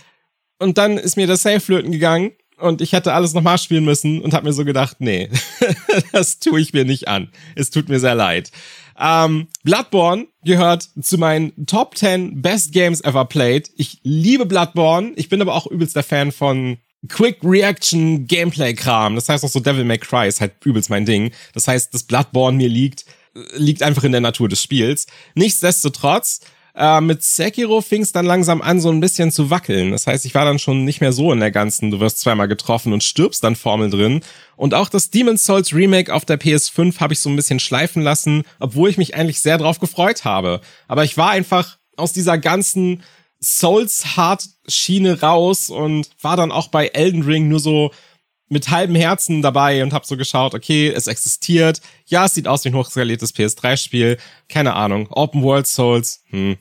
und 0.61 0.77
dann 0.77 0.99
ist 0.99 1.17
mir 1.17 1.27
das 1.27 1.43
Safe 1.43 1.59
flöten 1.59 1.91
gegangen 1.91 2.33
und 2.59 2.83
ich 2.83 2.93
hätte 2.93 3.15
alles 3.15 3.33
nochmal 3.33 3.59
spielen 3.59 3.85
müssen 3.85 4.21
und 4.21 4.35
habe 4.35 4.47
mir 4.47 4.53
so 4.53 4.65
gedacht, 4.65 4.99
nee, 5.01 5.31
das 6.13 6.39
tue 6.39 6.61
ich 6.61 6.75
mir 6.75 6.85
nicht 6.85 7.09
an. 7.09 7.31
Es 7.57 7.71
tut 7.71 7.89
mir 7.89 7.99
sehr 7.99 8.15
leid. 8.15 8.53
Ähm, 9.01 9.49
Bloodborne 9.65 10.27
gehört 10.45 10.89
zu 11.01 11.17
meinen 11.17 11.67
Top 11.67 11.97
10 11.97 12.43
Best 12.43 12.73
Games 12.73 13.01
ever 13.01 13.25
played. 13.25 13.71
Ich 13.77 14.01
liebe 14.03 14.45
Bloodborne. 14.45 15.13
Ich 15.17 15.29
bin 15.29 15.41
aber 15.41 15.55
auch 15.55 15.67
übelst 15.67 15.97
der 15.97 16.03
Fan 16.03 16.33
von 16.33 16.77
Quick 17.09 17.39
Reaction 17.43 18.27
Gameplay 18.27 18.75
Kram. 18.75 19.15
Das 19.15 19.29
heißt 19.29 19.43
auch 19.45 19.49
so 19.49 19.61
Devil 19.61 19.85
May 19.85 19.99
Cry 19.99 20.29
ist 20.29 20.41
halt 20.41 20.53
übelst 20.65 20.91
mein 20.91 21.07
Ding. 21.07 21.33
Das 21.55 21.67
heißt, 21.67 21.95
dass 21.95 22.03
Bloodborne 22.03 22.59
mir 22.59 22.69
liegt, 22.69 23.07
liegt 23.55 23.83
einfach 23.83 24.05
in 24.05 24.13
der 24.13 24.21
Natur 24.21 24.49
des 24.49 24.63
Spiels. 24.63 25.07
Nichtsdestotrotz 25.35 26.41
äh, 26.81 27.01
mit 27.03 27.23
Sekiro 27.23 27.83
fing 27.83 28.01
es 28.01 28.13
dann 28.13 28.25
langsam 28.25 28.63
an, 28.63 28.81
so 28.81 28.91
ein 28.91 29.01
bisschen 29.01 29.31
zu 29.31 29.51
wackeln. 29.51 29.91
Das 29.91 30.07
heißt, 30.07 30.25
ich 30.25 30.35
war 30.35 30.47
dann 30.47 30.59
schon 30.59 30.85
nicht 30.85 31.03
mehr 31.03 31.13
so 31.13 31.31
in 31.31 31.41
der 31.41 31.51
ganzen, 31.51 31.91
du 31.91 32.01
wirst 32.01 32.21
zweimal 32.21 32.49
getroffen 32.49 32.95
und 32.95 33.05
stirbst 33.05 33.45
dann 33.45 33.55
Formel 33.55 33.91
drin. 33.91 34.23
Und 34.57 34.73
auch 34.73 34.89
das 34.89 35.11
Demon's 35.11 35.45
Souls 35.45 35.75
Remake 35.75 36.13
auf 36.13 36.25
der 36.25 36.41
PS5 36.41 36.99
habe 36.99 37.13
ich 37.13 37.21
so 37.21 37.29
ein 37.29 37.37
bisschen 37.37 37.61
schleifen 37.61 38.03
lassen, 38.03 38.45
obwohl 38.59 38.89
ich 38.89 38.97
mich 38.97 39.15
eigentlich 39.15 39.43
sehr 39.43 39.59
drauf 39.59 39.79
gefreut 39.79 40.25
habe. 40.25 40.63
Aber 40.89 41.05
ich 41.05 41.19
war 41.19 41.31
einfach 41.31 41.77
aus 41.97 42.15
dieser 42.15 42.39
ganzen 42.39 43.03
Souls 43.43 44.17
Hard 44.17 44.45
Schiene 44.67 45.21
raus 45.21 45.69
und 45.69 46.09
war 46.23 46.37
dann 46.37 46.51
auch 46.51 46.69
bei 46.69 46.89
Elden 46.89 47.23
Ring 47.23 47.49
nur 47.49 47.61
so 47.61 47.91
mit 48.49 48.71
halbem 48.71 48.97
Herzen 48.97 49.43
dabei 49.43 49.83
und 49.83 49.93
habe 49.93 50.07
so 50.07 50.17
geschaut, 50.17 50.55
okay, 50.55 50.89
es 50.89 51.07
existiert. 51.07 51.81
Ja, 52.07 52.25
es 52.25 52.35
sieht 52.35 52.49
aus 52.49 52.65
wie 52.65 52.71
ein 52.71 52.75
hochskaliertes 52.75 53.35
PS3-Spiel. 53.35 54.19
Keine 54.49 54.75
Ahnung. 54.75 55.09
Open 55.11 55.43
World 55.43 55.67
Souls. 55.67 56.23
Hm. 56.31 56.57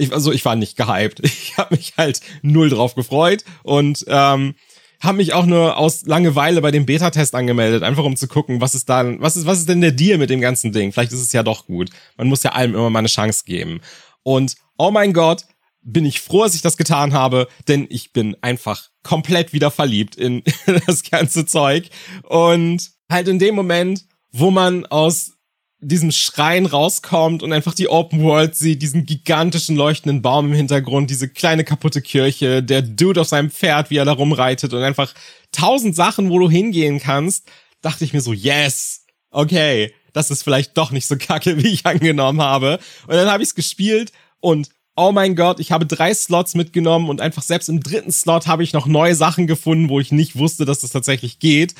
Ich, 0.00 0.12
also 0.12 0.32
ich 0.32 0.44
war 0.44 0.56
nicht 0.56 0.76
gehypt. 0.76 1.20
Ich 1.24 1.56
habe 1.56 1.76
mich 1.76 1.94
halt 1.96 2.20
null 2.42 2.70
drauf 2.70 2.94
gefreut 2.94 3.44
und 3.62 4.04
ähm, 4.08 4.54
habe 5.00 5.16
mich 5.16 5.32
auch 5.32 5.46
nur 5.46 5.76
aus 5.76 6.04
Langeweile 6.04 6.60
bei 6.60 6.70
dem 6.70 6.86
Beta-Test 6.86 7.34
angemeldet, 7.34 7.82
einfach 7.82 8.04
um 8.04 8.16
zu 8.16 8.28
gucken, 8.28 8.60
was 8.60 8.74
ist 8.74 8.88
dann, 8.88 9.20
was 9.20 9.36
ist, 9.36 9.46
was 9.46 9.58
ist 9.58 9.68
denn 9.68 9.80
der 9.80 9.92
Deal 9.92 10.18
mit 10.18 10.30
dem 10.30 10.40
ganzen 10.40 10.72
Ding? 10.72 10.92
Vielleicht 10.92 11.12
ist 11.12 11.22
es 11.22 11.32
ja 11.32 11.42
doch 11.42 11.66
gut. 11.66 11.90
Man 12.16 12.28
muss 12.28 12.42
ja 12.42 12.52
allem 12.52 12.74
immer 12.74 12.90
mal 12.90 13.00
eine 13.00 13.08
Chance 13.08 13.44
geben. 13.46 13.80
Und 14.22 14.56
oh 14.76 14.90
mein 14.90 15.12
Gott, 15.12 15.44
bin 15.82 16.04
ich 16.04 16.20
froh, 16.20 16.44
dass 16.44 16.54
ich 16.54 16.62
das 16.62 16.76
getan 16.76 17.14
habe, 17.14 17.48
denn 17.66 17.86
ich 17.88 18.12
bin 18.12 18.36
einfach 18.42 18.90
komplett 19.02 19.52
wieder 19.52 19.70
verliebt 19.70 20.16
in 20.16 20.42
das 20.86 21.02
ganze 21.02 21.46
Zeug. 21.46 21.88
Und 22.24 22.90
halt 23.10 23.28
in 23.28 23.38
dem 23.38 23.54
Moment, 23.54 24.04
wo 24.32 24.50
man 24.50 24.84
aus 24.86 25.32
diesem 25.80 26.12
Schrein 26.12 26.66
rauskommt 26.66 27.42
und 27.42 27.52
einfach 27.52 27.74
die 27.74 27.88
Open 27.88 28.22
World 28.22 28.54
sieht, 28.54 28.82
diesen 28.82 29.06
gigantischen 29.06 29.76
leuchtenden 29.76 30.20
Baum 30.20 30.46
im 30.46 30.52
Hintergrund, 30.52 31.10
diese 31.10 31.28
kleine 31.28 31.64
kaputte 31.64 32.02
Kirche, 32.02 32.62
der 32.62 32.82
Dude 32.82 33.20
auf 33.20 33.28
seinem 33.28 33.50
Pferd, 33.50 33.90
wie 33.90 33.96
er 33.96 34.04
da 34.04 34.12
rumreitet 34.12 34.74
und 34.74 34.82
einfach 34.82 35.14
tausend 35.52 35.96
Sachen, 35.96 36.30
wo 36.30 36.38
du 36.38 36.50
hingehen 36.50 37.00
kannst, 37.00 37.48
dachte 37.80 38.04
ich 38.04 38.12
mir 38.12 38.20
so, 38.20 38.32
yes, 38.32 39.06
okay, 39.30 39.94
das 40.12 40.30
ist 40.30 40.42
vielleicht 40.42 40.76
doch 40.76 40.90
nicht 40.90 41.06
so 41.06 41.16
kacke, 41.16 41.56
wie 41.62 41.68
ich 41.68 41.86
angenommen 41.86 42.42
habe. 42.42 42.78
Und 43.06 43.14
dann 43.14 43.30
habe 43.30 43.42
ich 43.42 43.50
es 43.50 43.54
gespielt 43.54 44.12
und 44.40 44.68
oh 44.96 45.12
mein 45.12 45.34
Gott, 45.34 45.60
ich 45.60 45.72
habe 45.72 45.86
drei 45.86 46.12
Slots 46.12 46.54
mitgenommen 46.54 47.08
und 47.08 47.22
einfach 47.22 47.42
selbst 47.42 47.70
im 47.70 47.80
dritten 47.80 48.12
Slot 48.12 48.46
habe 48.46 48.62
ich 48.62 48.74
noch 48.74 48.86
neue 48.86 49.14
Sachen 49.14 49.46
gefunden, 49.46 49.88
wo 49.88 49.98
ich 49.98 50.12
nicht 50.12 50.36
wusste, 50.36 50.66
dass 50.66 50.80
das 50.80 50.90
tatsächlich 50.90 51.38
geht. 51.38 51.74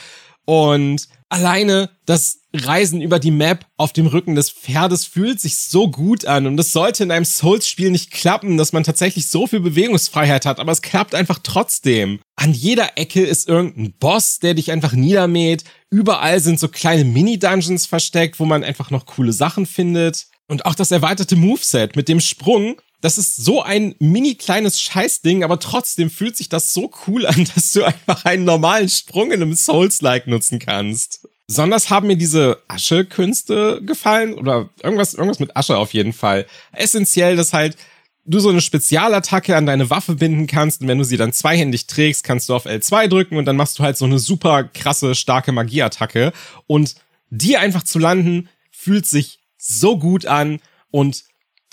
Und 0.47 1.07
alleine 1.29 1.91
das 2.07 2.40
Reisen 2.53 3.01
über 3.01 3.19
die 3.19 3.31
Map 3.31 3.67
auf 3.77 3.93
dem 3.93 4.07
Rücken 4.07 4.35
des 4.35 4.51
Pferdes 4.51 5.05
fühlt 5.05 5.41
sich 5.41 5.57
so 5.57 5.91
gut 5.91 6.25
an. 6.25 6.47
Und 6.47 6.59
es 6.59 6.73
sollte 6.73 7.05
in 7.05 7.11
einem 7.11 7.25
Souls-Spiel 7.25 7.91
nicht 7.91 8.11
klappen, 8.11 8.57
dass 8.57 8.73
man 8.73 8.85
tatsächlich 8.85 9.29
so 9.29 9.47
viel 9.47 9.61
Bewegungsfreiheit 9.61 10.47
hat, 10.47 10.59
aber 10.59 10.73
es 10.73 10.83
klappt 10.83 11.15
einfach 11.15 11.39
trotzdem. 11.43 12.21
An 12.37 12.53
jeder 12.53 12.97
Ecke 12.99 13.23
ist 13.23 13.49
irgendein 13.49 13.93
Boss, 13.99 14.39
der 14.39 14.55
dich 14.55 14.73
einfach 14.73 14.93
niedermäht. 14.93 15.65
Überall 15.91 16.41
sind 16.41 16.59
so 16.59 16.69
kleine 16.69 17.05
Mini-Dungeons 17.05 17.87
versteckt, 17.87 18.41
wo 18.41 18.45
man 18.45 18.65
einfach 18.65 18.91
noch 18.91 19.07
coole 19.07 19.33
Sachen 19.33 19.67
findet. 19.67 20.27
Und 20.49 20.67
auch 20.67 20.75
das 20.75 20.91
erweiterte 20.91 21.37
Moveset 21.37 21.95
mit 21.95 22.09
dem 22.09 22.21
Sprung 22.21 22.81
das 23.01 23.17
ist 23.17 23.37
so 23.37 23.63
ein 23.63 23.95
mini 23.99 24.35
kleines 24.35 24.81
Scheißding, 24.81 25.43
aber 25.43 25.59
trotzdem 25.59 26.11
fühlt 26.11 26.37
sich 26.37 26.49
das 26.49 26.75
so 26.75 26.91
cool 27.07 27.27
an, 27.27 27.49
dass 27.55 27.73
du 27.73 27.85
einfach 27.85 28.25
einen 28.25 28.45
normalen 28.45 28.89
Sprung 28.89 29.33
in 29.33 29.43
einem 29.43 29.55
Souls-like 29.55 30.27
nutzen 30.27 30.59
kannst. 30.59 31.27
Besonders 31.51 31.91
haben 31.91 32.07
mir 32.07 32.17
diese 32.17 32.63
Aschekünste 32.69 33.83
gefallen 33.85 34.35
oder 34.35 34.69
irgendwas, 34.85 35.15
irgendwas 35.15 35.41
mit 35.41 35.57
Asche 35.57 35.79
auf 35.79 35.93
jeden 35.93 36.13
Fall. 36.13 36.47
Essentiell, 36.71 37.35
dass 37.35 37.53
halt 37.53 37.77
du 38.25 38.39
so 38.39 38.51
eine 38.51 38.61
Spezialattacke 38.61 39.57
an 39.57 39.67
deine 39.67 39.91
Waffe 39.91 40.15
binden 40.15 40.47
kannst 40.47 40.81
und 40.81 40.87
wenn 40.87 40.99
du 40.99 41.03
sie 41.03 41.17
dann 41.17 41.33
zweihändig 41.33 41.89
trägst, 41.89 42.23
kannst 42.23 42.49
du 42.49 42.55
auf 42.55 42.67
L2 42.67 43.09
drücken 43.09 43.37
und 43.37 43.47
dann 43.47 43.57
machst 43.57 43.81
du 43.81 43.83
halt 43.83 43.97
so 43.97 44.05
eine 44.05 44.21
super 44.21 44.63
krasse, 44.63 45.17
starke 45.17 45.51
Magieattacke 45.51 46.33
und 46.69 46.95
die 47.31 47.57
einfach 47.57 47.83
zu 47.83 47.99
landen 47.99 48.49
fühlt 48.71 49.07
sich 49.07 49.41
so 49.59 49.99
gut 49.99 50.27
an 50.27 50.61
und 50.93 51.25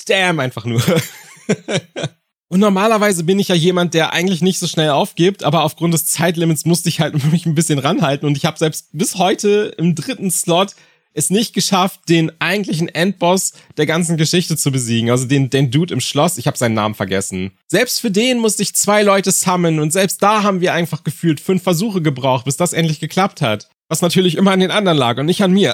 damn 0.07 0.39
einfach 0.39 0.65
nur. 0.65 0.81
Und 2.49 2.61
normalerweise 2.61 3.23
bin 3.23 3.39
ich 3.39 3.49
ja 3.49 3.55
jemand, 3.55 3.93
der 3.93 4.13
eigentlich 4.13 4.41
nicht 4.41 4.59
so 4.59 4.67
schnell 4.67 4.91
aufgibt, 4.91 5.43
aber 5.43 5.63
aufgrund 5.63 5.93
des 5.93 6.05
Zeitlimits 6.05 6.65
musste 6.65 6.89
ich 6.89 7.01
halt 7.01 7.21
mich 7.31 7.45
ein 7.45 7.55
bisschen 7.55 7.79
ranhalten 7.79 8.25
und 8.25 8.37
ich 8.37 8.45
habe 8.45 8.57
selbst 8.57 8.89
bis 8.93 9.15
heute 9.15 9.73
im 9.77 9.95
dritten 9.95 10.31
Slot 10.31 10.73
es 11.17 11.29
nicht 11.31 11.53
geschafft, 11.53 12.01
den 12.09 12.31
eigentlichen 12.39 12.89
Endboss 12.89 13.53
der 13.75 13.87
ganzen 13.87 14.17
Geschichte 14.17 14.55
zu 14.55 14.71
besiegen. 14.71 15.09
Also 15.09 15.25
den, 15.25 15.49
den 15.49 15.71
Dude 15.71 15.93
im 15.93 15.99
Schloss. 15.99 16.37
Ich 16.37 16.45
habe 16.45 16.57
seinen 16.57 16.75
Namen 16.75 16.93
vergessen. 16.93 17.53
Selbst 17.67 17.99
für 17.99 18.11
den 18.11 18.37
musste 18.37 18.61
ich 18.61 18.75
zwei 18.75 19.01
Leute 19.01 19.31
summonen 19.31 19.79
und 19.79 19.91
selbst 19.91 20.21
da 20.21 20.43
haben 20.43 20.61
wir 20.61 20.73
einfach 20.73 21.03
gefühlt 21.03 21.39
fünf 21.39 21.63
Versuche 21.63 22.03
gebraucht, 22.03 22.45
bis 22.45 22.55
das 22.55 22.71
endlich 22.71 22.99
geklappt 22.99 23.41
hat. 23.41 23.67
Was 23.89 24.03
natürlich 24.03 24.35
immer 24.35 24.51
an 24.51 24.59
den 24.59 24.69
anderen 24.69 24.97
lag 24.97 25.17
und 25.17 25.25
nicht 25.25 25.41
an 25.41 25.51
mir. 25.51 25.73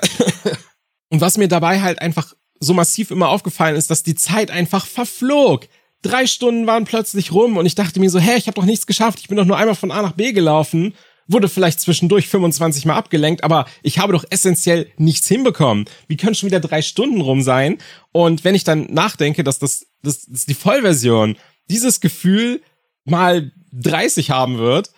und 1.09 1.19
was 1.19 1.37
mir 1.37 1.49
dabei 1.49 1.81
halt 1.81 2.01
einfach 2.01 2.33
so 2.61 2.73
massiv 2.73 3.11
immer 3.11 3.27
aufgefallen 3.27 3.75
ist, 3.75 3.91
dass 3.91 4.03
die 4.03 4.15
Zeit 4.15 4.49
einfach 4.49 4.85
verflog. 4.85 5.67
Drei 6.03 6.27
Stunden 6.27 6.67
waren 6.67 6.85
plötzlich 6.85 7.31
rum 7.31 7.57
und 7.57 7.65
ich 7.65 7.75
dachte 7.75 7.99
mir 7.99 8.09
so, 8.09 8.19
hä, 8.19 8.35
ich 8.37 8.45
habe 8.47 8.55
doch 8.55 8.65
nichts 8.65 8.85
geschafft, 8.85 9.19
ich 9.19 9.27
bin 9.27 9.37
doch 9.37 9.45
nur 9.45 9.57
einmal 9.57 9.75
von 9.75 9.91
A 9.91 10.01
nach 10.01 10.11
B 10.11 10.31
gelaufen 10.31 10.93
wurde 11.27 11.49
vielleicht 11.49 11.79
zwischendurch 11.79 12.27
25 12.27 12.85
Mal 12.85 12.95
abgelenkt, 12.95 13.43
aber 13.43 13.65
ich 13.81 13.99
habe 13.99 14.13
doch 14.13 14.25
essentiell 14.29 14.91
nichts 14.97 15.27
hinbekommen. 15.27 15.85
Wie 16.07 16.17
können 16.17 16.35
schon 16.35 16.47
wieder 16.47 16.59
drei 16.59 16.81
Stunden 16.81 17.21
rum 17.21 17.41
sein? 17.41 17.77
Und 18.11 18.43
wenn 18.43 18.55
ich 18.55 18.63
dann 18.63 18.85
nachdenke, 18.85 19.43
dass 19.43 19.59
das, 19.59 19.87
das, 20.01 20.25
das 20.25 20.45
die 20.45 20.53
Vollversion 20.53 21.37
dieses 21.69 22.01
Gefühl 22.01 22.61
mal 23.05 23.51
30 23.73 24.31
haben 24.31 24.57
wird, 24.57 24.91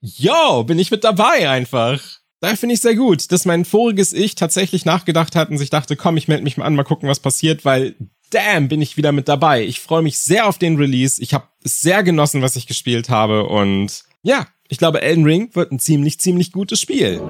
yo, 0.00 0.64
bin 0.64 0.78
ich 0.78 0.90
mit 0.90 1.04
dabei 1.04 1.48
einfach. 1.48 2.02
Da 2.40 2.54
finde 2.54 2.74
ich 2.74 2.80
sehr 2.80 2.94
gut, 2.94 3.32
dass 3.32 3.44
mein 3.46 3.64
voriges 3.64 4.12
Ich 4.12 4.36
tatsächlich 4.36 4.84
nachgedacht 4.84 5.34
hat 5.34 5.50
und 5.50 5.58
sich 5.58 5.70
dachte, 5.70 5.96
komm, 5.96 6.16
ich 6.16 6.28
melde 6.28 6.44
mich 6.44 6.56
mal 6.56 6.66
an, 6.66 6.76
mal 6.76 6.84
gucken, 6.84 7.08
was 7.08 7.18
passiert, 7.18 7.64
weil 7.64 7.96
damn, 8.30 8.68
bin 8.68 8.82
ich 8.82 8.96
wieder 8.96 9.12
mit 9.12 9.28
dabei. 9.28 9.64
Ich 9.64 9.80
freue 9.80 10.02
mich 10.02 10.18
sehr 10.18 10.46
auf 10.46 10.58
den 10.58 10.76
Release. 10.76 11.22
Ich 11.22 11.34
habe 11.34 11.48
sehr 11.62 12.02
genossen, 12.02 12.42
was 12.42 12.56
ich 12.56 12.66
gespielt 12.66 13.08
habe 13.08 13.44
und 13.46 14.04
ja, 14.22 14.46
ich 14.68 14.78
glaube, 14.78 15.00
Elden 15.00 15.24
Ring 15.24 15.50
wird 15.54 15.72
ein 15.72 15.78
ziemlich, 15.78 16.20
ziemlich 16.20 16.52
gutes 16.52 16.80
Spiel. 16.80 17.20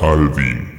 Alvin. 0.00 0.73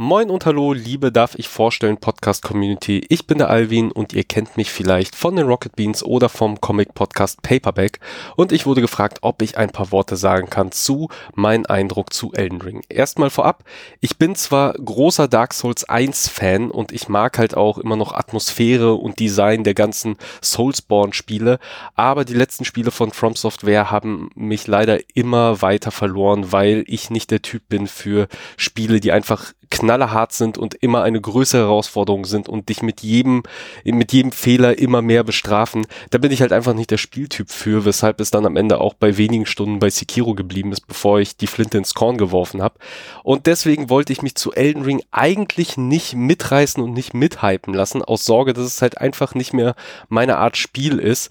Moin 0.00 0.30
und 0.30 0.46
hallo, 0.46 0.74
liebe 0.74 1.10
Darf 1.10 1.34
ich 1.34 1.48
vorstellen 1.48 1.96
Podcast 1.96 2.44
Community. 2.44 3.04
Ich 3.08 3.26
bin 3.26 3.38
der 3.38 3.50
Alvin 3.50 3.90
und 3.90 4.12
ihr 4.12 4.22
kennt 4.22 4.56
mich 4.56 4.70
vielleicht 4.70 5.16
von 5.16 5.34
den 5.34 5.48
Rocket 5.48 5.74
Beans 5.74 6.04
oder 6.04 6.28
vom 6.28 6.60
Comic 6.60 6.94
Podcast 6.94 7.42
Paperback 7.42 7.98
und 8.36 8.52
ich 8.52 8.64
wurde 8.64 8.80
gefragt, 8.80 9.18
ob 9.22 9.42
ich 9.42 9.58
ein 9.58 9.70
paar 9.70 9.90
Worte 9.90 10.16
sagen 10.16 10.50
kann 10.50 10.70
zu 10.70 11.08
meinem 11.34 11.66
Eindruck 11.66 12.12
zu 12.12 12.32
Elden 12.32 12.62
Ring. 12.62 12.82
Erstmal 12.88 13.28
vorab, 13.28 13.64
ich 13.98 14.18
bin 14.18 14.36
zwar 14.36 14.74
großer 14.74 15.26
Dark 15.26 15.52
Souls 15.52 15.88
1 15.88 16.28
Fan 16.28 16.70
und 16.70 16.92
ich 16.92 17.08
mag 17.08 17.36
halt 17.36 17.56
auch 17.56 17.76
immer 17.76 17.96
noch 17.96 18.12
Atmosphäre 18.12 18.94
und 18.94 19.18
Design 19.18 19.64
der 19.64 19.74
ganzen 19.74 20.14
Soulsborne 20.40 21.12
Spiele, 21.12 21.58
aber 21.96 22.24
die 22.24 22.34
letzten 22.34 22.64
Spiele 22.64 22.92
von 22.92 23.10
From 23.10 23.34
Software 23.34 23.90
haben 23.90 24.30
mich 24.36 24.68
leider 24.68 25.00
immer 25.16 25.60
weiter 25.60 25.90
verloren, 25.90 26.52
weil 26.52 26.84
ich 26.86 27.10
nicht 27.10 27.32
der 27.32 27.42
Typ 27.42 27.68
bin 27.68 27.88
für 27.88 28.28
Spiele, 28.56 29.00
die 29.00 29.10
einfach 29.10 29.54
knallerhart 29.70 30.32
sind 30.32 30.58
und 30.58 30.74
immer 30.74 31.02
eine 31.02 31.20
größere 31.20 31.62
Herausforderung 31.62 32.24
sind 32.24 32.48
und 32.48 32.68
dich 32.68 32.82
mit 32.82 33.02
jedem, 33.02 33.42
mit 33.84 34.12
jedem 34.12 34.32
Fehler 34.32 34.78
immer 34.78 35.02
mehr 35.02 35.24
bestrafen, 35.24 35.86
da 36.10 36.18
bin 36.18 36.32
ich 36.32 36.40
halt 36.40 36.52
einfach 36.52 36.74
nicht 36.74 36.90
der 36.90 36.98
Spieltyp 36.98 37.50
für, 37.50 37.84
weshalb 37.84 38.20
es 38.20 38.30
dann 38.30 38.46
am 38.46 38.56
Ende 38.56 38.80
auch 38.80 38.94
bei 38.94 39.16
wenigen 39.16 39.46
Stunden 39.46 39.78
bei 39.78 39.90
Sekiro 39.90 40.34
geblieben 40.34 40.72
ist, 40.72 40.86
bevor 40.86 41.20
ich 41.20 41.36
die 41.36 41.46
Flinte 41.46 41.78
ins 41.78 41.94
Korn 41.94 42.18
geworfen 42.18 42.62
habe. 42.62 42.78
Und 43.22 43.46
deswegen 43.46 43.90
wollte 43.90 44.12
ich 44.12 44.22
mich 44.22 44.34
zu 44.34 44.52
Elden 44.52 44.82
Ring 44.82 45.02
eigentlich 45.10 45.76
nicht 45.76 46.14
mitreißen 46.14 46.82
und 46.82 46.92
nicht 46.92 47.14
mithypen 47.14 47.74
lassen, 47.74 48.02
aus 48.02 48.24
Sorge, 48.24 48.52
dass 48.52 48.64
es 48.64 48.82
halt 48.82 48.98
einfach 48.98 49.34
nicht 49.34 49.52
mehr 49.52 49.74
meine 50.08 50.38
Art 50.38 50.56
Spiel 50.56 50.98
ist. 50.98 51.30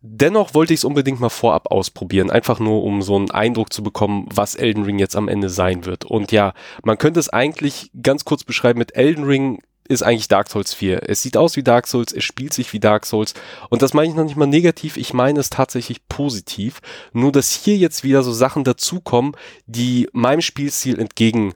Dennoch 0.00 0.54
wollte 0.54 0.72
ich 0.72 0.80
es 0.80 0.84
unbedingt 0.84 1.18
mal 1.18 1.28
vorab 1.28 1.72
ausprobieren, 1.72 2.30
einfach 2.30 2.60
nur 2.60 2.84
um 2.84 3.02
so 3.02 3.16
einen 3.16 3.32
Eindruck 3.32 3.72
zu 3.72 3.82
bekommen, 3.82 4.28
was 4.32 4.54
Elden 4.54 4.84
Ring 4.84 5.00
jetzt 5.00 5.16
am 5.16 5.28
Ende 5.28 5.50
sein 5.50 5.86
wird. 5.86 6.04
Und 6.04 6.30
ja, 6.30 6.54
man 6.84 6.98
könnte 6.98 7.18
es 7.18 7.28
eigentlich 7.28 7.90
ganz 8.00 8.24
kurz 8.24 8.44
beschreiben 8.44 8.78
mit 8.78 8.94
Elden 8.94 9.24
Ring 9.24 9.60
ist 9.88 10.02
eigentlich 10.02 10.28
Dark 10.28 10.50
Souls 10.50 10.74
4. 10.74 11.08
Es 11.08 11.22
sieht 11.22 11.36
aus 11.36 11.56
wie 11.56 11.62
Dark 11.62 11.86
Souls, 11.86 12.12
es 12.12 12.22
spielt 12.22 12.52
sich 12.52 12.72
wie 12.72 12.80
Dark 12.80 13.06
Souls 13.06 13.34
und 13.70 13.82
das 13.82 13.94
meine 13.94 14.10
ich 14.10 14.14
noch 14.14 14.24
nicht 14.24 14.36
mal 14.36 14.46
negativ, 14.46 14.96
ich 14.96 15.14
meine 15.14 15.40
es 15.40 15.50
tatsächlich 15.50 16.06
positiv. 16.08 16.80
Nur 17.12 17.32
dass 17.32 17.52
hier 17.52 17.76
jetzt 17.76 18.04
wieder 18.04 18.22
so 18.22 18.32
Sachen 18.32 18.64
dazukommen, 18.64 19.32
die 19.66 20.08
meinem 20.12 20.42
Spielstil 20.42 21.00
entgegen 21.00 21.54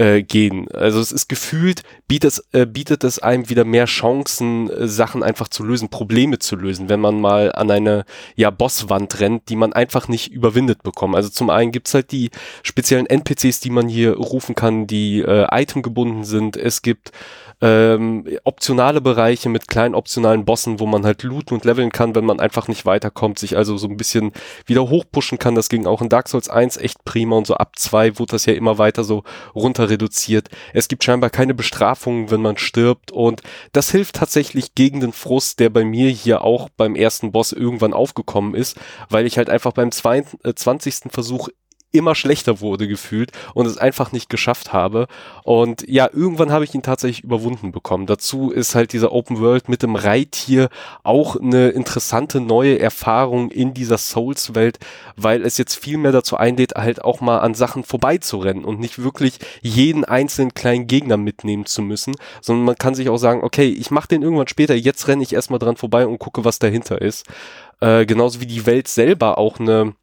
äh, 0.00 0.22
gehen. 0.22 0.66
Also 0.72 0.98
es 0.98 1.12
ist 1.12 1.28
gefühlt, 1.28 1.82
bietet, 2.08 2.42
äh, 2.52 2.64
bietet 2.64 3.04
es 3.04 3.18
einem 3.18 3.50
wieder 3.50 3.66
mehr 3.66 3.84
Chancen, 3.84 4.70
äh, 4.70 4.88
Sachen 4.88 5.22
einfach 5.22 5.48
zu 5.48 5.62
lösen, 5.62 5.90
Probleme 5.90 6.38
zu 6.38 6.56
lösen, 6.56 6.88
wenn 6.88 7.00
man 7.00 7.20
mal 7.20 7.52
an 7.52 7.70
eine 7.70 8.06
ja, 8.34 8.48
Bosswand 8.48 9.20
rennt, 9.20 9.50
die 9.50 9.56
man 9.56 9.74
einfach 9.74 10.08
nicht 10.08 10.32
überwindet 10.32 10.82
bekommt. 10.82 11.16
Also 11.16 11.28
zum 11.28 11.50
einen 11.50 11.70
gibt's 11.70 11.92
halt 11.92 12.12
die 12.12 12.30
speziellen 12.62 13.06
NPCs, 13.06 13.60
die 13.60 13.68
man 13.68 13.88
hier 13.88 14.16
rufen 14.16 14.54
kann, 14.54 14.86
die 14.86 15.20
äh, 15.20 15.46
itemgebunden 15.52 16.24
sind. 16.24 16.56
Es 16.56 16.80
gibt 16.80 17.12
ähm, 17.60 18.26
optionale 18.44 19.00
Bereiche 19.00 19.48
mit 19.48 19.68
kleinen 19.68 19.94
optionalen 19.94 20.44
Bossen, 20.44 20.80
wo 20.80 20.86
man 20.86 21.04
halt 21.04 21.22
looten 21.22 21.54
und 21.54 21.64
leveln 21.64 21.90
kann, 21.90 22.14
wenn 22.14 22.24
man 22.24 22.40
einfach 22.40 22.68
nicht 22.68 22.86
weiterkommt, 22.86 23.38
sich 23.38 23.56
also 23.56 23.76
so 23.76 23.86
ein 23.86 23.96
bisschen 23.96 24.32
wieder 24.66 24.88
hochpushen 24.88 25.38
kann. 25.38 25.54
Das 25.54 25.68
ging 25.68 25.86
auch 25.86 26.00
in 26.00 26.08
Dark 26.08 26.28
Souls 26.28 26.48
1 26.48 26.78
echt 26.78 27.04
prima 27.04 27.36
und 27.36 27.46
so 27.46 27.54
ab 27.54 27.78
2 27.78 28.18
wurde 28.18 28.32
das 28.32 28.46
ja 28.46 28.54
immer 28.54 28.78
weiter 28.78 29.04
so 29.04 29.24
runter 29.54 29.90
reduziert. 29.90 30.48
Es 30.72 30.88
gibt 30.88 31.04
scheinbar 31.04 31.30
keine 31.30 31.54
Bestrafungen, 31.54 32.30
wenn 32.30 32.42
man 32.42 32.56
stirbt 32.56 33.12
und 33.12 33.42
das 33.72 33.90
hilft 33.90 34.16
tatsächlich 34.16 34.74
gegen 34.74 35.00
den 35.00 35.12
Frust, 35.12 35.60
der 35.60 35.70
bei 35.70 35.84
mir 35.84 36.08
hier 36.08 36.42
auch 36.42 36.68
beim 36.76 36.94
ersten 36.94 37.32
Boss 37.32 37.52
irgendwann 37.52 37.92
aufgekommen 37.92 38.54
ist, 38.54 38.78
weil 39.08 39.26
ich 39.26 39.36
halt 39.36 39.50
einfach 39.50 39.72
beim 39.72 39.90
20. 39.92 41.10
Versuch 41.10 41.48
immer 41.92 42.14
schlechter 42.14 42.60
wurde 42.60 42.86
gefühlt 42.86 43.32
und 43.54 43.66
es 43.66 43.78
einfach 43.78 44.12
nicht 44.12 44.28
geschafft 44.28 44.72
habe. 44.72 45.06
Und 45.42 45.84
ja, 45.88 46.08
irgendwann 46.12 46.52
habe 46.52 46.64
ich 46.64 46.74
ihn 46.74 46.82
tatsächlich 46.82 47.24
überwunden 47.24 47.72
bekommen. 47.72 48.06
Dazu 48.06 48.50
ist 48.50 48.74
halt 48.74 48.92
dieser 48.92 49.12
Open 49.12 49.40
World 49.40 49.68
mit 49.68 49.82
dem 49.82 49.96
Reittier 49.96 50.68
auch 51.02 51.36
eine 51.36 51.70
interessante 51.70 52.40
neue 52.40 52.78
Erfahrung 52.78 53.50
in 53.50 53.74
dieser 53.74 53.98
Souls-Welt, 53.98 54.78
weil 55.16 55.42
es 55.42 55.58
jetzt 55.58 55.74
viel 55.74 55.98
mehr 55.98 56.12
dazu 56.12 56.36
einlädt, 56.36 56.74
halt 56.76 57.04
auch 57.04 57.20
mal 57.20 57.38
an 57.38 57.54
Sachen 57.54 57.84
vorbeizurennen 57.84 58.64
und 58.64 58.80
nicht 58.80 59.02
wirklich 59.02 59.38
jeden 59.60 60.04
einzelnen 60.04 60.54
kleinen 60.54 60.86
Gegner 60.86 61.16
mitnehmen 61.16 61.66
zu 61.66 61.82
müssen, 61.82 62.14
sondern 62.40 62.64
man 62.64 62.76
kann 62.76 62.94
sich 62.94 63.08
auch 63.08 63.18
sagen, 63.18 63.42
okay, 63.42 63.68
ich 63.68 63.90
mache 63.90 64.08
den 64.08 64.22
irgendwann 64.22 64.48
später, 64.48 64.74
jetzt 64.74 65.08
renne 65.08 65.22
ich 65.22 65.32
erstmal 65.32 65.58
dran 65.58 65.76
vorbei 65.76 66.06
und 66.06 66.18
gucke, 66.18 66.44
was 66.44 66.58
dahinter 66.58 67.00
ist. 67.00 67.26
Äh, 67.80 68.06
genauso 68.06 68.40
wie 68.40 68.46
die 68.46 68.66
Welt 68.66 68.88
selber 68.88 69.38
auch 69.38 69.58
eine 69.58 69.94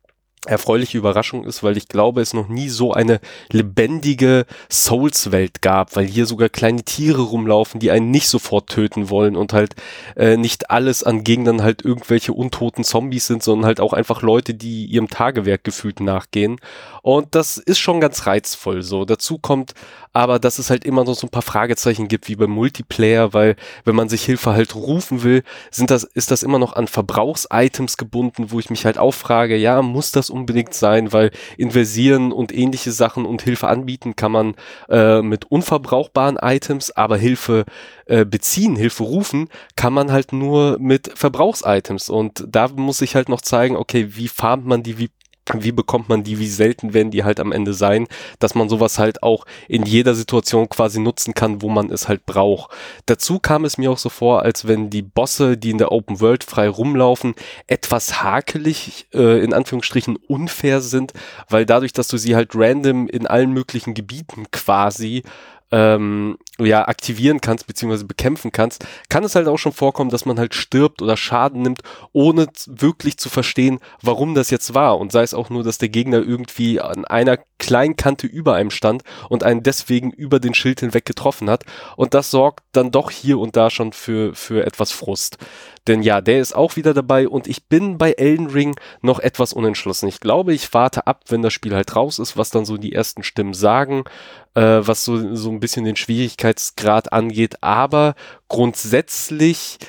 erfreuliche 0.46 0.98
Überraschung 0.98 1.46
ist, 1.46 1.64
weil 1.64 1.78
ich 1.78 1.88
glaube, 1.88 2.22
es 2.22 2.34
noch 2.34 2.48
nie 2.48 2.70
so 2.70 2.94
eine 2.94 3.20
lebendige 3.52 4.46
Souls-Welt 4.72 5.62
gab, 5.62 5.96
weil 5.96 6.06
hier 6.06 6.26
sogar 6.26 6.50
kleine 6.50 6.84
Tiere 6.84 7.22
rumlaufen, 7.22 7.80
die 7.80 7.92
einen 7.92 8.12
nicht 8.12 8.30
sofort 8.30 8.70
töten 8.70 9.10
wollen 9.10 9.36
und 9.36 9.54
halt 9.54 9.76
äh, 10.16 10.38
nicht 10.38 10.70
alles 10.70 11.04
an 11.04 11.24
Gegnern 11.24 11.64
halt 11.64 11.84
irgendwelche 11.84 12.34
untoten 12.34 12.84
Zombies 12.84 13.28
sind, 13.28 13.44
sondern 13.44 13.66
halt 13.66 13.80
auch 13.80 13.94
einfach 13.94 14.22
Leute, 14.22 14.54
die 14.54 14.86
ihrem 14.86 15.10
Tagewerk 15.10 15.64
gefühlt 15.64 16.00
nachgehen. 16.00 16.60
Und 17.08 17.36
das 17.36 17.56
ist 17.56 17.80
schon 17.80 18.02
ganz 18.02 18.28
reizvoll 18.28 18.82
so. 18.82 19.06
Dazu 19.06 19.38
kommt 19.38 19.74
aber, 20.12 20.40
dass 20.40 20.60
es 20.60 20.70
halt 20.70 20.84
immer 20.84 21.06
noch 21.06 21.14
so 21.14 21.26
ein 21.26 21.30
paar 21.30 21.42
Fragezeichen 21.42 22.10
gibt, 22.10 22.28
wie 22.28 22.36
beim 22.36 22.50
Multiplayer, 22.50 23.34
weil 23.34 23.56
wenn 23.86 23.96
man 23.96 24.10
sich 24.10 24.26
Hilfe 24.26 24.52
halt 24.52 24.76
rufen 24.76 25.24
will, 25.24 25.44
sind 25.72 25.90
das, 25.90 26.04
ist 26.04 26.32
das 26.32 26.44
immer 26.44 26.60
noch 26.60 26.74
an 26.74 26.88
Verbrauchsitems 26.88 27.96
gebunden, 27.96 28.52
wo 28.52 28.60
ich 28.60 28.70
mich 28.70 28.84
halt 28.84 28.98
auch 28.98 29.14
frage, 29.14 29.56
ja, 29.56 29.82
muss 29.82 30.12
das 30.12 30.30
unbedingt 30.30 30.74
sein, 30.74 31.14
weil 31.14 31.32
investieren 31.56 32.34
und 32.34 32.54
ähnliche 32.54 32.92
Sachen 32.92 33.26
und 33.26 33.42
Hilfe 33.42 33.70
anbieten 33.70 34.18
kann 34.18 34.34
man 34.34 34.56
äh, 34.90 35.22
mit 35.22 35.46
unverbrauchbaren 35.46 36.38
Items, 36.42 36.92
aber 36.92 37.16
Hilfe 37.16 37.64
äh, 38.08 38.26
beziehen, 38.26 38.76
Hilfe 38.76 39.04
rufen, 39.04 39.48
kann 39.78 39.94
man 39.94 40.12
halt 40.12 40.34
nur 40.34 40.78
mit 40.80 41.12
Verbrauchsitems 41.16 42.10
und 42.10 42.44
da 42.50 42.68
muss 42.68 43.02
ich 43.02 43.16
halt 43.16 43.30
noch 43.30 43.42
zeigen, 43.42 43.78
okay, 43.78 44.08
wie 44.18 44.28
farmt 44.28 44.66
man 44.66 44.84
die, 44.84 44.98
wie 44.98 45.10
wie 45.54 45.72
bekommt 45.72 46.10
man 46.10 46.24
die, 46.24 46.40
wie 46.40 46.48
selten 46.48 46.94
werden 46.94 47.12
die 47.12 47.24
halt 47.24 47.40
am 47.40 47.52
Ende 47.52 47.74
sein, 47.74 48.08
dass 48.40 48.56
man 48.56 48.70
sowas 48.70 49.00
halt 49.00 49.24
auch 49.24 49.46
in 49.68 49.84
jeder 49.84 50.16
Situation 50.16 50.70
quasi 50.70 51.00
nutzen 51.00 51.34
kann, 51.34 51.62
wo 51.62 51.70
man 51.70 51.92
es 51.92 52.08
halt 52.08 52.26
braucht. 52.26 52.72
Dazu 53.06 53.40
kam 53.40 53.66
es 53.66 53.78
mir 53.78 53.92
auch 53.92 53.98
so 53.98 54.10
vor, 54.10 54.44
als 54.44 54.68
wenn 54.68 54.90
die 54.90 55.02
Bosse, 55.02 55.58
die 55.58 55.72
in 55.72 55.78
der 55.78 55.92
Open 55.92 56.20
World 56.20 56.44
frei 56.44 56.70
rumlaufen, 56.70 57.36
etwas 57.68 58.22
hakelig, 58.22 59.08
äh, 59.14 59.44
in 59.44 59.54
Anführungsstrichen 59.54 60.16
unfair 60.16 60.82
sind, 60.82 61.14
weil 61.50 61.66
dadurch, 61.66 61.94
dass 61.94 62.08
du 62.08 62.18
sie 62.18 62.36
halt 62.36 62.52
random 62.54 63.08
in 63.08 63.28
allen 63.28 63.52
möglichen 63.52 63.94
Gebieten 63.94 64.46
quasi 64.52 65.24
ähm, 65.72 66.38
ja, 66.60 66.88
aktivieren 66.88 67.42
kannst, 67.42 67.68
beziehungsweise 67.68 68.06
bekämpfen 68.06 68.52
kannst, 68.52 68.86
kann 69.10 69.24
es 69.24 69.36
halt 69.36 69.48
auch 69.48 69.58
schon 69.58 69.74
vorkommen, 69.74 70.10
dass 70.10 70.26
man 70.26 70.40
halt 70.40 70.56
stirbt 70.56 71.02
oder 71.02 71.18
Schaden 71.18 71.62
nimmt, 71.62 71.82
ohne 72.14 72.48
wirklich 72.66 73.18
zu 73.18 73.30
verstehen, 73.30 73.80
warum 74.02 74.34
das 74.34 74.50
jetzt 74.50 74.74
war. 74.74 74.98
Und 74.98 75.12
sei 75.12 75.24
es 75.24 75.34
auch 75.34 75.50
nur, 75.50 75.64
dass 75.64 75.78
der 75.78 75.90
Gegner 75.90 76.18
irgendwie 76.18 76.80
an 76.80 77.06
einer 77.06 77.38
kleinen 77.60 77.96
Kante 77.96 78.28
über 78.28 78.56
einem 78.56 78.72
stand 78.72 79.04
und 79.30 79.44
einen 79.44 79.64
deswegen 79.64 80.12
über 80.12 80.40
den 80.40 80.54
Schild 80.54 80.80
hinweg 80.80 81.06
getroffen 81.06 81.50
hat. 81.50 81.64
Und 81.96 82.14
das 82.14 82.32
sorgt 82.32 82.64
dann 82.72 82.92
doch 82.92 83.12
hier 83.12 83.40
und 83.40 83.56
da 83.58 83.70
schon 83.70 83.92
für, 83.92 84.34
für 84.36 84.66
etwas 84.66 84.92
Frust. 84.92 85.38
Denn 85.88 86.02
ja, 86.02 86.22
der 86.22 86.40
ist 86.40 86.56
auch 86.56 86.76
wieder 86.76 86.94
dabei 86.94 87.28
und 87.28 87.48
ich 87.48 87.66
bin 87.66 87.98
bei 87.98 88.12
Elden 88.12 88.48
Ring 88.48 88.76
noch 89.02 89.20
etwas 89.20 89.54
unentschlossen. 89.54 90.08
Ich 90.08 90.20
glaube, 90.20 90.54
ich 90.54 90.74
warte 90.74 91.08
ab, 91.08 91.24
wenn 91.30 91.42
das 91.42 91.54
Spiel 91.54 91.74
halt 91.74 91.96
raus 91.96 92.20
ist, 92.20 92.38
was 92.38 92.50
dann 92.50 92.66
so 92.66 92.78
die 92.78 92.94
ersten 92.94 93.24
Stimmen 93.24 93.54
sagen, 93.54 94.04
äh, 94.54 94.62
was 94.62 95.06
so, 95.06 95.36
so 95.36 95.50
ein 95.50 95.60
bisschen 95.60 95.86
den 95.86 95.96
Schwierigkeitsgrad 95.96 97.14
angeht. 97.14 97.64
Aber 97.64 98.16
grundsätzlich 98.50 99.80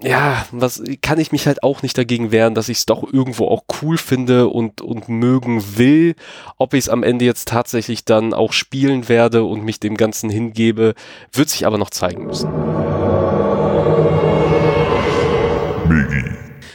ja, 0.00 0.46
was 0.52 0.82
kann 1.02 1.18
ich 1.18 1.32
mich 1.32 1.46
halt 1.46 1.62
auch 1.62 1.82
nicht 1.82 1.98
dagegen 1.98 2.30
wehren, 2.30 2.54
dass 2.54 2.68
ich 2.68 2.78
es 2.78 2.86
doch 2.86 3.02
irgendwo 3.12 3.48
auch 3.48 3.64
cool 3.82 3.98
finde 3.98 4.48
und, 4.48 4.80
und 4.80 5.08
mögen 5.08 5.76
will. 5.76 6.14
Ob 6.56 6.74
ich 6.74 6.84
es 6.84 6.88
am 6.88 7.02
Ende 7.02 7.24
jetzt 7.24 7.48
tatsächlich 7.48 8.04
dann 8.04 8.32
auch 8.32 8.52
spielen 8.52 9.08
werde 9.08 9.44
und 9.44 9.64
mich 9.64 9.80
dem 9.80 9.96
Ganzen 9.96 10.30
hingebe, 10.30 10.94
wird 11.32 11.48
sich 11.48 11.66
aber 11.66 11.78
noch 11.78 11.90
zeigen 11.90 12.26
müssen. 12.26 12.97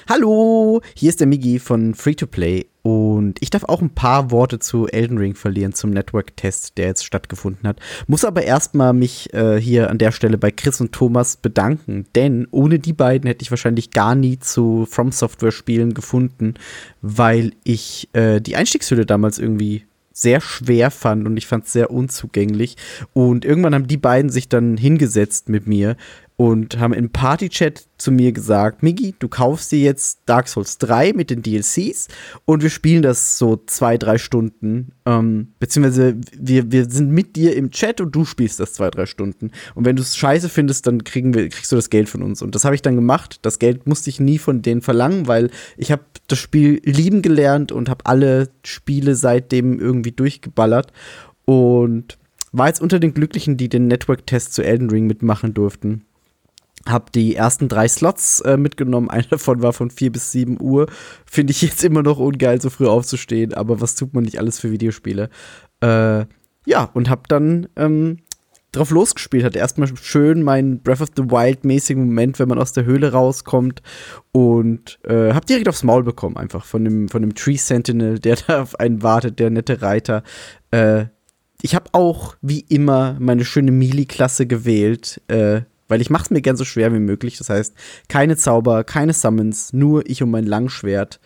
Hallo, 0.10 0.82
hier 0.98 1.08
ist 1.08 1.22
der 1.22 1.28
Migi 1.28 1.60
von 1.60 1.96
Free 1.96 2.16
to 2.16 2.28
Play 2.28 2.66
und 2.82 3.42
ich 3.42 3.50
darf 3.50 3.64
auch 3.64 3.82
ein 3.82 3.96
paar 3.96 4.32
Worte 4.32 4.60
zu 4.60 4.86
Elden 4.88 5.18
Ring 5.18 5.34
verlieren 5.34 5.72
zum 5.72 5.92
Network-Test, 5.92 6.78
der 6.78 6.88
jetzt 6.88 7.06
stattgefunden 7.06 7.66
hat. 7.66 7.80
Muss 8.08 8.26
aber 8.26 8.44
erstmal 8.44 8.92
mich 8.92 9.34
äh, 9.34 9.62
hier 9.62 9.90
an 9.90 10.00
der 10.00 10.12
Stelle 10.12 10.38
bei 10.38 10.52
Chris 10.52 10.82
und 10.82 10.92
Thomas 10.92 11.38
bedanken, 11.38 12.06
denn 12.16 12.50
ohne 12.52 12.80
die 12.80 12.92
beiden 12.92 13.28
hätte 13.28 13.44
ich 13.44 13.52
wahrscheinlich 13.52 13.92
gar 13.92 14.14
nie 14.14 14.40
zu 14.40 14.86
From 14.90 15.14
Software 15.14 15.54
Spielen 15.54 15.94
gefunden, 15.94 16.56
weil 17.02 17.54
ich 17.64 18.10
äh, 18.12 18.42
die 18.42 18.58
Einstiegshürde 18.58 19.06
damals 19.06 19.40
irgendwie 19.40 19.86
sehr 20.14 20.42
schwer 20.42 20.92
fand 20.92 21.26
und 21.26 21.38
ich 21.38 21.48
fand 21.48 21.66
es 21.66 21.74
sehr 21.74 21.92
unzugänglich. 21.92 22.78
Und 23.14 23.46
irgendwann 23.46 23.74
haben 23.74 23.88
die 23.88 23.98
beiden 23.98 24.30
sich 24.30 24.48
dann 24.48 24.78
hingesetzt 24.78 25.50
mit 25.50 25.68
mir 25.68 25.98
und 26.36 26.80
haben 26.80 26.94
im 26.94 27.10
Party-Chat 27.10 27.88
zu 27.98 28.12
mir 28.12 28.32
gesagt, 28.32 28.82
Migi, 28.82 29.14
du 29.20 29.28
kaufst 29.28 29.72
dir 29.72 29.80
jetzt 29.80 30.22
Dark 30.26 30.48
Souls 30.48 30.78
3 30.80 31.14
mit 31.14 31.30
den 31.30 31.44
DLCs 31.44 32.08
und 32.46 32.64
wir 32.64 32.72
spielen 32.72 33.04
das 33.04 33.38
so 33.38 33.62
zwei, 33.68 33.98
drei 33.98 34.18
Stunden. 34.18 34.94
Ähm, 35.06 35.50
beziehungsweise 35.60 36.16
wir, 36.38 36.72
wir 36.72 36.90
sind 36.90 37.12
mit 37.12 37.36
dir 37.36 37.56
im 37.56 37.70
Chat 37.70 38.02
und 38.02 38.14
du 38.16 38.26
spielst 38.26 38.60
das 38.60 38.74
zwei, 38.74 38.90
drei 38.90 39.06
Stunden. 39.06 39.52
Und 39.76 39.86
wenn 39.86 39.96
du 39.96 40.02
es 40.02 40.18
scheiße 40.18 40.50
findest, 40.50 40.88
dann 40.88 41.04
kriegen 41.04 41.34
wir, 41.34 41.48
kriegst 41.50 41.72
du 41.72 41.76
das 41.76 41.92
Geld 41.92 42.10
von 42.10 42.24
uns. 42.24 42.42
Und 42.42 42.56
das 42.56 42.66
habe 42.66 42.76
ich 42.76 42.82
dann 42.82 42.96
gemacht. 42.96 43.40
Das 43.44 43.60
Geld 43.60 43.86
musste 43.86 44.10
ich 44.10 44.20
nie 44.20 44.40
von 44.40 44.62
denen 44.62 44.82
verlangen, 44.82 45.28
weil 45.28 45.52
ich 45.78 45.92
habe 45.92 46.04
das 46.28 46.40
Spiel 46.40 46.82
lieben 46.84 47.22
gelernt 47.22 47.72
und 47.72 47.90
habe 47.90 48.06
alle 48.06 48.50
Spiele 48.64 49.16
seitdem 49.16 49.80
irgendwie 49.80 50.12
durchgeballert. 50.12 50.92
Und 51.46 52.18
war 52.52 52.68
jetzt 52.68 52.82
unter 52.82 53.00
den 53.00 53.14
Glücklichen, 53.14 53.58
die 53.58 53.70
den 53.70 53.88
Network-Test 53.88 54.54
zu 54.54 54.64
Elden 54.64 54.90
Ring 54.90 55.08
mitmachen 55.08 55.54
durften 55.54 56.06
habe 56.88 57.06
die 57.14 57.36
ersten 57.36 57.70
drei 57.70 57.88
Slots 57.88 58.42
äh, 58.42 58.58
mitgenommen. 58.58 59.10
Einer 59.12 59.28
davon 59.28 59.62
war 59.62 59.74
von 59.74 59.90
4 59.90 60.12
bis 60.12 60.32
7 60.32 60.60
Uhr. 60.62 60.88
Finde 61.26 61.52
ich 61.52 61.62
jetzt 61.62 61.84
immer 61.84 62.04
noch 62.04 62.20
ungeil, 62.20 62.62
so 62.62 62.70
früh 62.70 62.88
aufzustehen, 62.88 63.54
aber 63.54 63.82
was 63.82 63.96
tut 63.96 64.14
man 64.14 64.24
nicht 64.24 64.40
alles 64.40 64.60
für 64.60 64.72
Videospiele? 64.72 65.30
Äh, 65.82 66.26
ja, 66.66 66.90
und 66.94 67.10
habe 67.10 67.24
dann 67.28 67.68
ähm, 67.76 68.20
drauf 68.72 68.90
losgespielt. 68.90 69.44
Hatte 69.44 69.60
erstmal 69.60 69.90
schön 69.96 70.44
meinen 70.44 70.82
Breath 70.82 71.02
of 71.02 71.10
the 71.16 71.24
Wild-mäßigen 71.24 72.06
Moment, 72.06 72.40
wenn 72.40 72.50
man 72.50 72.60
aus 72.60 72.74
der 72.74 72.86
Höhle 72.86 73.12
rauskommt. 73.12 73.82
Und 74.32 75.00
äh, 75.04 75.34
hab 75.34 75.46
direkt 75.46 75.70
aufs 75.70 75.84
Maul 75.84 76.04
bekommen, 76.04 76.38
einfach 76.38 76.66
von 76.66 76.84
dem, 76.84 77.10
von 77.10 77.22
dem 77.22 77.36
Tree 77.36 77.58
Sentinel, 77.58 78.20
der 78.20 78.36
da 78.48 78.62
auf 78.62 78.80
einen 78.80 79.04
wartet, 79.04 79.40
der 79.40 79.50
nette 79.50 79.82
Reiter. 79.82 80.24
Äh, 80.72 81.06
ich 81.62 81.76
habe 81.76 81.90
auch, 81.94 82.36
wie 82.42 82.60
immer, 82.60 83.16
meine 83.20 83.46
schöne 83.46 83.72
Melee-Klasse 83.72 84.48
gewählt. 84.48 85.22
Äh, 85.30 85.62
weil 85.94 86.02
ich 86.02 86.10
mache 86.10 86.24
es 86.24 86.30
mir 86.32 86.42
gern 86.42 86.58
so 86.58 86.66
schwer 86.66 86.92
wie 86.92 87.00
möglich. 87.00 87.38
Das 87.38 87.52
heißt, 87.52 87.76
keine 88.08 88.36
Zauber, 88.36 88.84
keine 88.84 89.14
Summons, 89.14 89.74
nur 89.74 90.10
ich 90.10 90.24
und 90.24 90.32
mein 90.32 90.48
Langschwert. 90.48 91.20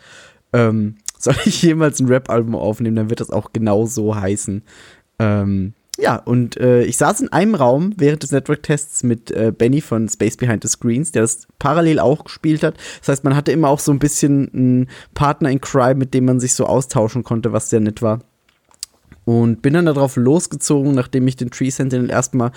Ähm, 0.51 0.97
soll 1.17 1.35
ich 1.45 1.61
jemals 1.61 2.01
ein 2.01 2.07
Rap-Album 2.07 2.53
aufnehmen, 2.53 2.97
dann 2.97 3.09
wird 3.09 3.21
das 3.21 3.31
auch 3.31 3.53
genau 3.53 3.85
so 3.85 4.13
heißen. 4.13 4.61
Ähm, 5.19 5.73
ja, 5.97 6.17
und 6.17 6.57
äh, 6.57 6.83
ich 6.83 6.97
saß 6.97 7.21
in 7.21 7.31
einem 7.31 7.55
Raum 7.55 7.93
während 7.95 8.23
des 8.23 8.33
Network-Tests 8.33 9.03
mit 9.03 9.31
äh, 9.31 9.53
Benny 9.57 9.79
von 9.79 10.09
Space 10.09 10.35
Behind 10.35 10.61
the 10.61 10.69
Screens, 10.69 11.13
der 11.13 11.21
das 11.21 11.47
parallel 11.59 11.99
auch 11.99 12.25
gespielt 12.25 12.61
hat. 12.61 12.75
Das 12.99 13.07
heißt, 13.07 13.23
man 13.23 13.37
hatte 13.37 13.53
immer 13.53 13.69
auch 13.69 13.79
so 13.79 13.93
ein 13.93 13.99
bisschen 13.99 14.51
einen 14.53 14.89
Partner 15.13 15.49
in 15.49 15.61
Crime, 15.61 15.95
mit 15.95 16.13
dem 16.13 16.25
man 16.25 16.41
sich 16.41 16.55
so 16.55 16.65
austauschen 16.65 17.23
konnte, 17.23 17.53
was 17.53 17.69
sehr 17.69 17.79
nett 17.79 18.01
war. 18.01 18.19
Und 19.23 19.61
bin 19.61 19.73
dann 19.73 19.85
darauf 19.85 20.17
losgezogen, 20.17 20.93
nachdem 20.93 21.25
ich 21.25 21.37
den 21.37 21.51
Tree 21.51 21.69
Sentinel 21.69 22.09
erstmal 22.09 22.51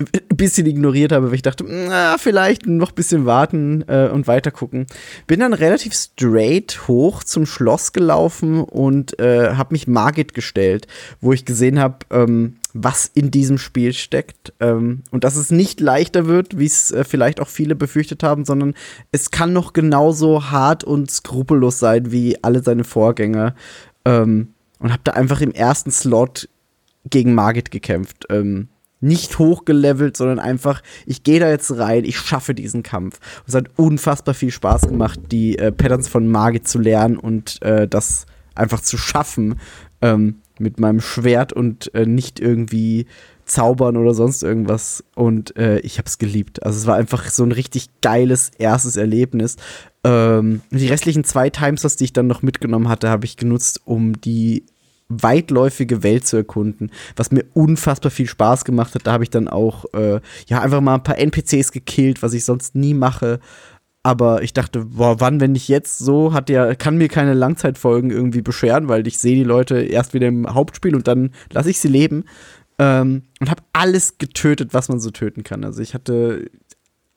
ein 0.00 0.36
bisschen 0.36 0.66
ignoriert 0.66 1.10
habe, 1.10 1.28
weil 1.28 1.34
ich 1.34 1.42
dachte, 1.42 1.64
na, 1.66 2.18
vielleicht 2.18 2.66
noch 2.66 2.90
ein 2.90 2.94
bisschen 2.94 3.26
warten 3.26 3.84
äh, 3.88 4.08
und 4.08 4.28
weiter 4.28 4.52
gucken. 4.52 4.86
Bin 5.26 5.40
dann 5.40 5.52
relativ 5.52 5.92
straight 5.94 6.86
hoch 6.86 7.24
zum 7.24 7.46
Schloss 7.46 7.92
gelaufen 7.92 8.62
und 8.62 9.18
äh, 9.18 9.54
habe 9.54 9.74
mich 9.74 9.88
Margit 9.88 10.34
gestellt, 10.34 10.86
wo 11.20 11.32
ich 11.32 11.44
gesehen 11.44 11.80
habe, 11.80 11.98
ähm, 12.10 12.56
was 12.74 13.10
in 13.12 13.32
diesem 13.32 13.58
Spiel 13.58 13.92
steckt 13.92 14.52
ähm, 14.60 15.02
und 15.10 15.24
dass 15.24 15.34
es 15.34 15.50
nicht 15.50 15.80
leichter 15.80 16.26
wird, 16.26 16.58
wie 16.58 16.66
es 16.66 16.92
äh, 16.92 17.02
vielleicht 17.02 17.40
auch 17.40 17.48
viele 17.48 17.74
befürchtet 17.74 18.22
haben, 18.22 18.44
sondern 18.44 18.74
es 19.10 19.32
kann 19.32 19.52
noch 19.52 19.72
genauso 19.72 20.50
hart 20.50 20.84
und 20.84 21.10
skrupellos 21.10 21.80
sein 21.80 22.12
wie 22.12 22.42
alle 22.44 22.62
seine 22.62 22.84
Vorgänger. 22.84 23.54
Ähm, 24.04 24.54
und 24.78 24.92
habe 24.92 25.02
da 25.02 25.12
einfach 25.12 25.40
im 25.40 25.50
ersten 25.50 25.90
Slot 25.90 26.48
gegen 27.10 27.34
Margit 27.34 27.72
gekämpft. 27.72 28.26
Ähm, 28.30 28.68
nicht 29.00 29.38
hochgelevelt, 29.38 30.16
sondern 30.16 30.38
einfach, 30.38 30.82
ich 31.06 31.22
gehe 31.22 31.40
da 31.40 31.48
jetzt 31.48 31.76
rein, 31.78 32.04
ich 32.04 32.18
schaffe 32.18 32.54
diesen 32.54 32.82
Kampf. 32.82 33.20
Es 33.46 33.54
hat 33.54 33.66
unfassbar 33.76 34.34
viel 34.34 34.50
Spaß 34.50 34.88
gemacht, 34.88 35.20
die 35.30 35.58
äh, 35.58 35.72
Patterns 35.72 36.08
von 36.08 36.28
Magi 36.28 36.62
zu 36.62 36.78
lernen 36.78 37.16
und 37.16 37.62
äh, 37.62 37.86
das 37.86 38.26
einfach 38.54 38.80
zu 38.80 38.98
schaffen 38.98 39.60
ähm, 40.02 40.40
mit 40.58 40.80
meinem 40.80 41.00
Schwert 41.00 41.52
und 41.52 41.94
äh, 41.94 42.06
nicht 42.06 42.40
irgendwie 42.40 43.06
zaubern 43.44 43.96
oder 43.96 44.14
sonst 44.14 44.42
irgendwas. 44.42 45.04
Und 45.14 45.56
äh, 45.56 45.78
ich 45.80 45.98
habe 45.98 46.06
es 46.06 46.18
geliebt. 46.18 46.62
Also 46.64 46.78
es 46.78 46.86
war 46.86 46.96
einfach 46.96 47.28
so 47.30 47.44
ein 47.44 47.52
richtig 47.52 47.88
geiles 48.00 48.50
erstes 48.58 48.96
Erlebnis. 48.96 49.56
Ähm, 50.04 50.60
die 50.70 50.88
restlichen 50.88 51.24
zwei 51.24 51.50
Timeslots, 51.50 51.96
die 51.96 52.04
ich 52.04 52.12
dann 52.12 52.26
noch 52.26 52.42
mitgenommen 52.42 52.88
hatte, 52.88 53.08
habe 53.08 53.24
ich 53.24 53.36
genutzt, 53.36 53.80
um 53.84 54.20
die 54.20 54.64
weitläufige 55.08 56.02
Welt 56.02 56.26
zu 56.26 56.36
erkunden, 56.36 56.90
was 57.16 57.30
mir 57.30 57.44
unfassbar 57.54 58.10
viel 58.10 58.26
Spaß 58.26 58.64
gemacht 58.64 58.94
hat. 58.94 59.06
Da 59.06 59.12
habe 59.12 59.24
ich 59.24 59.30
dann 59.30 59.48
auch 59.48 59.86
äh, 59.94 60.20
ja 60.46 60.60
einfach 60.60 60.80
mal 60.80 60.96
ein 60.96 61.02
paar 61.02 61.18
NPCs 61.18 61.72
gekillt, 61.72 62.22
was 62.22 62.34
ich 62.34 62.44
sonst 62.44 62.74
nie 62.74 62.94
mache. 62.94 63.40
Aber 64.02 64.42
ich 64.42 64.52
dachte, 64.52 64.86
boah, 64.86 65.20
wann, 65.20 65.40
wenn 65.40 65.52
nicht 65.52 65.68
jetzt 65.68 65.98
so, 65.98 66.32
hat 66.32 66.48
ja, 66.50 66.74
kann 66.74 66.96
mir 66.96 67.08
keine 67.08 67.34
Langzeitfolgen 67.34 68.10
irgendwie 68.10 68.42
beschweren, 68.42 68.88
weil 68.88 69.06
ich 69.06 69.18
sehe 69.18 69.34
die 69.34 69.44
Leute 69.44 69.80
erst 69.80 70.14
wieder 70.14 70.28
im 70.28 70.54
Hauptspiel 70.54 70.94
und 70.94 71.08
dann 71.08 71.32
lasse 71.52 71.70
ich 71.70 71.78
sie 71.78 71.88
leben. 71.88 72.24
Ähm, 72.78 73.22
und 73.40 73.50
habe 73.50 73.62
alles 73.72 74.18
getötet, 74.18 74.72
was 74.72 74.88
man 74.88 75.00
so 75.00 75.10
töten 75.10 75.42
kann. 75.42 75.64
Also 75.64 75.82
ich 75.82 75.94
hatte 75.94 76.48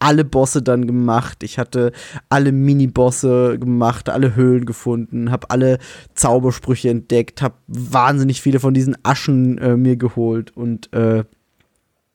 alle 0.02 0.26
Bosse 0.26 0.62
dann 0.62 0.88
gemacht. 0.88 1.44
Ich 1.44 1.60
hatte 1.60 1.92
alle 2.28 2.52
Mini-Bosse 2.52 3.58
gemacht, 3.60 4.10
alle 4.10 4.36
Höhlen 4.36 4.66
gefunden, 4.66 5.32
habe 5.32 5.50
alle 5.52 5.78
Zaubersprüche 6.16 6.90
entdeckt, 6.90 7.42
habe 7.42 7.56
wahnsinnig 7.68 8.42
viele 8.42 8.60
von 8.60 8.74
diesen 8.74 8.98
Aschen 9.04 9.58
äh, 9.60 9.78
mir 9.78 9.96
geholt 9.96 10.56
und 10.58 10.92
äh, 10.94 11.24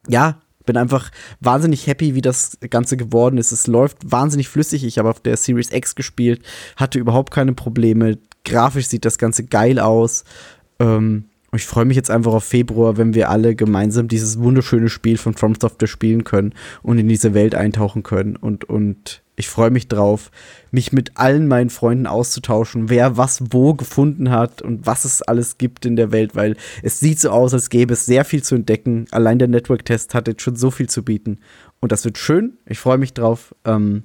ja, 0.09 0.41
bin 0.67 0.77
einfach 0.77 1.13
wahnsinnig 1.41 1.87
happy, 1.87 2.17
wie 2.17 2.21
das 2.21 2.59
Ganze 2.71 2.97
geworden 2.97 3.39
ist. 3.39 3.53
Es 3.53 3.69
läuft 3.69 4.11
wahnsinnig 4.11 4.49
flüssig. 4.49 4.85
Ich 4.85 4.99
habe 4.99 5.09
auf 5.09 5.21
der 5.21 5.37
Series 5.37 5.73
X 5.73 5.95
gespielt, 5.95 6.43
hatte 6.75 6.99
überhaupt 6.99 7.33
keine 7.33 7.53
Probleme. 7.53 8.19
Grafisch 8.45 8.89
sieht 8.89 9.05
das 9.05 9.19
Ganze 9.19 9.45
geil 9.45 9.79
aus. 9.79 10.25
Ähm, 10.81 11.27
ich 11.57 11.67
freue 11.67 11.85
mich 11.85 11.97
jetzt 11.97 12.11
einfach 12.11 12.33
auf 12.33 12.45
Februar, 12.45 12.97
wenn 12.97 13.15
wir 13.15 13.31
alle 13.31 13.55
gemeinsam 13.55 14.09
dieses 14.09 14.39
wunderschöne 14.39 14.89
Spiel 14.89 15.19
von 15.19 15.35
From 15.35 15.55
Software 15.55 15.89
spielen 15.89 16.25
können 16.25 16.55
und 16.83 16.99
in 16.99 17.09
diese 17.09 17.35
Welt 17.35 17.55
eintauchen 17.55 18.03
können. 18.03 18.37
Und, 18.37 18.65
und 18.65 19.23
ich 19.37 19.49
freue 19.49 19.71
mich 19.71 19.87
drauf, 19.87 20.31
mich 20.71 20.93
mit 20.93 21.19
allen 21.19 21.47
meinen 21.47 21.71
Freunden 21.71 22.07
auszutauschen, 22.07 22.89
wer 22.89 23.17
was 23.17 23.43
wo 23.51 23.75
gefunden 23.75 24.31
hat 24.31 24.63
und 24.63 24.87
was 24.87 25.05
es 25.05 25.21
alles 25.21 25.59
gibt 25.59 25.85
in 25.85 25.97
der 25.97 26.11
Welt, 26.11 26.35
weil 26.35 26.57
es 26.83 27.01
sieht 27.01 27.21
so 27.21 27.31
aus, 27.31 27.53
als 27.53 27.69
gäbe 27.69 27.93
es 27.93 28.07
sehr 28.07 28.25
viel 28.25 28.43
zu 28.43 28.55
entdecken. 28.55 29.07
Allein 29.11 29.39
der 29.39 29.49
Network-Test 29.49 30.15
hat 30.15 30.27
jetzt 30.27 30.43
schon 30.43 30.57
so 30.57 30.71
viel 30.71 30.89
zu 30.89 31.05
bieten. 31.05 31.39
Und 31.81 31.93
das 31.93 32.05
wird 32.05 32.17
schön. 32.17 32.55
Ich 32.65 32.79
freue 32.79 32.99
mich 32.99 33.13
drauf. 33.13 33.55
Ähm, 33.65 34.05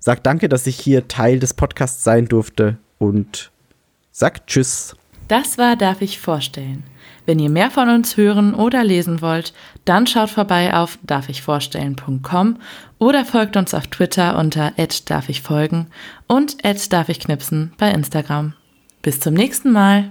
sag 0.00 0.24
danke, 0.24 0.48
dass 0.48 0.66
ich 0.66 0.78
hier 0.78 1.06
Teil 1.06 1.38
des 1.38 1.54
Podcasts 1.54 2.02
sein 2.02 2.26
durfte 2.26 2.78
und 2.98 3.52
sag 4.10 4.46
Tschüss. 4.48 4.96
Das 5.30 5.58
war 5.58 5.76
Darf 5.76 6.02
ich 6.02 6.18
vorstellen. 6.18 6.82
Wenn 7.24 7.38
ihr 7.38 7.50
mehr 7.50 7.70
von 7.70 7.88
uns 7.88 8.16
hören 8.16 8.52
oder 8.52 8.82
lesen 8.82 9.22
wollt, 9.22 9.54
dann 9.84 10.08
schaut 10.08 10.30
vorbei 10.30 10.74
auf 10.74 10.98
darfichvorstellen.com 11.04 12.56
oder 12.98 13.24
folgt 13.24 13.56
uns 13.56 13.72
auf 13.72 13.86
Twitter 13.86 14.36
unter 14.36 14.72
darf 15.04 15.28
ich 15.28 15.42
folgen 15.42 15.86
und 16.26 16.56
darf 16.88 17.08
ich 17.08 17.20
knipsen 17.20 17.72
bei 17.78 17.92
Instagram. 17.92 18.54
Bis 19.02 19.20
zum 19.20 19.34
nächsten 19.34 19.70
Mal. 19.70 20.10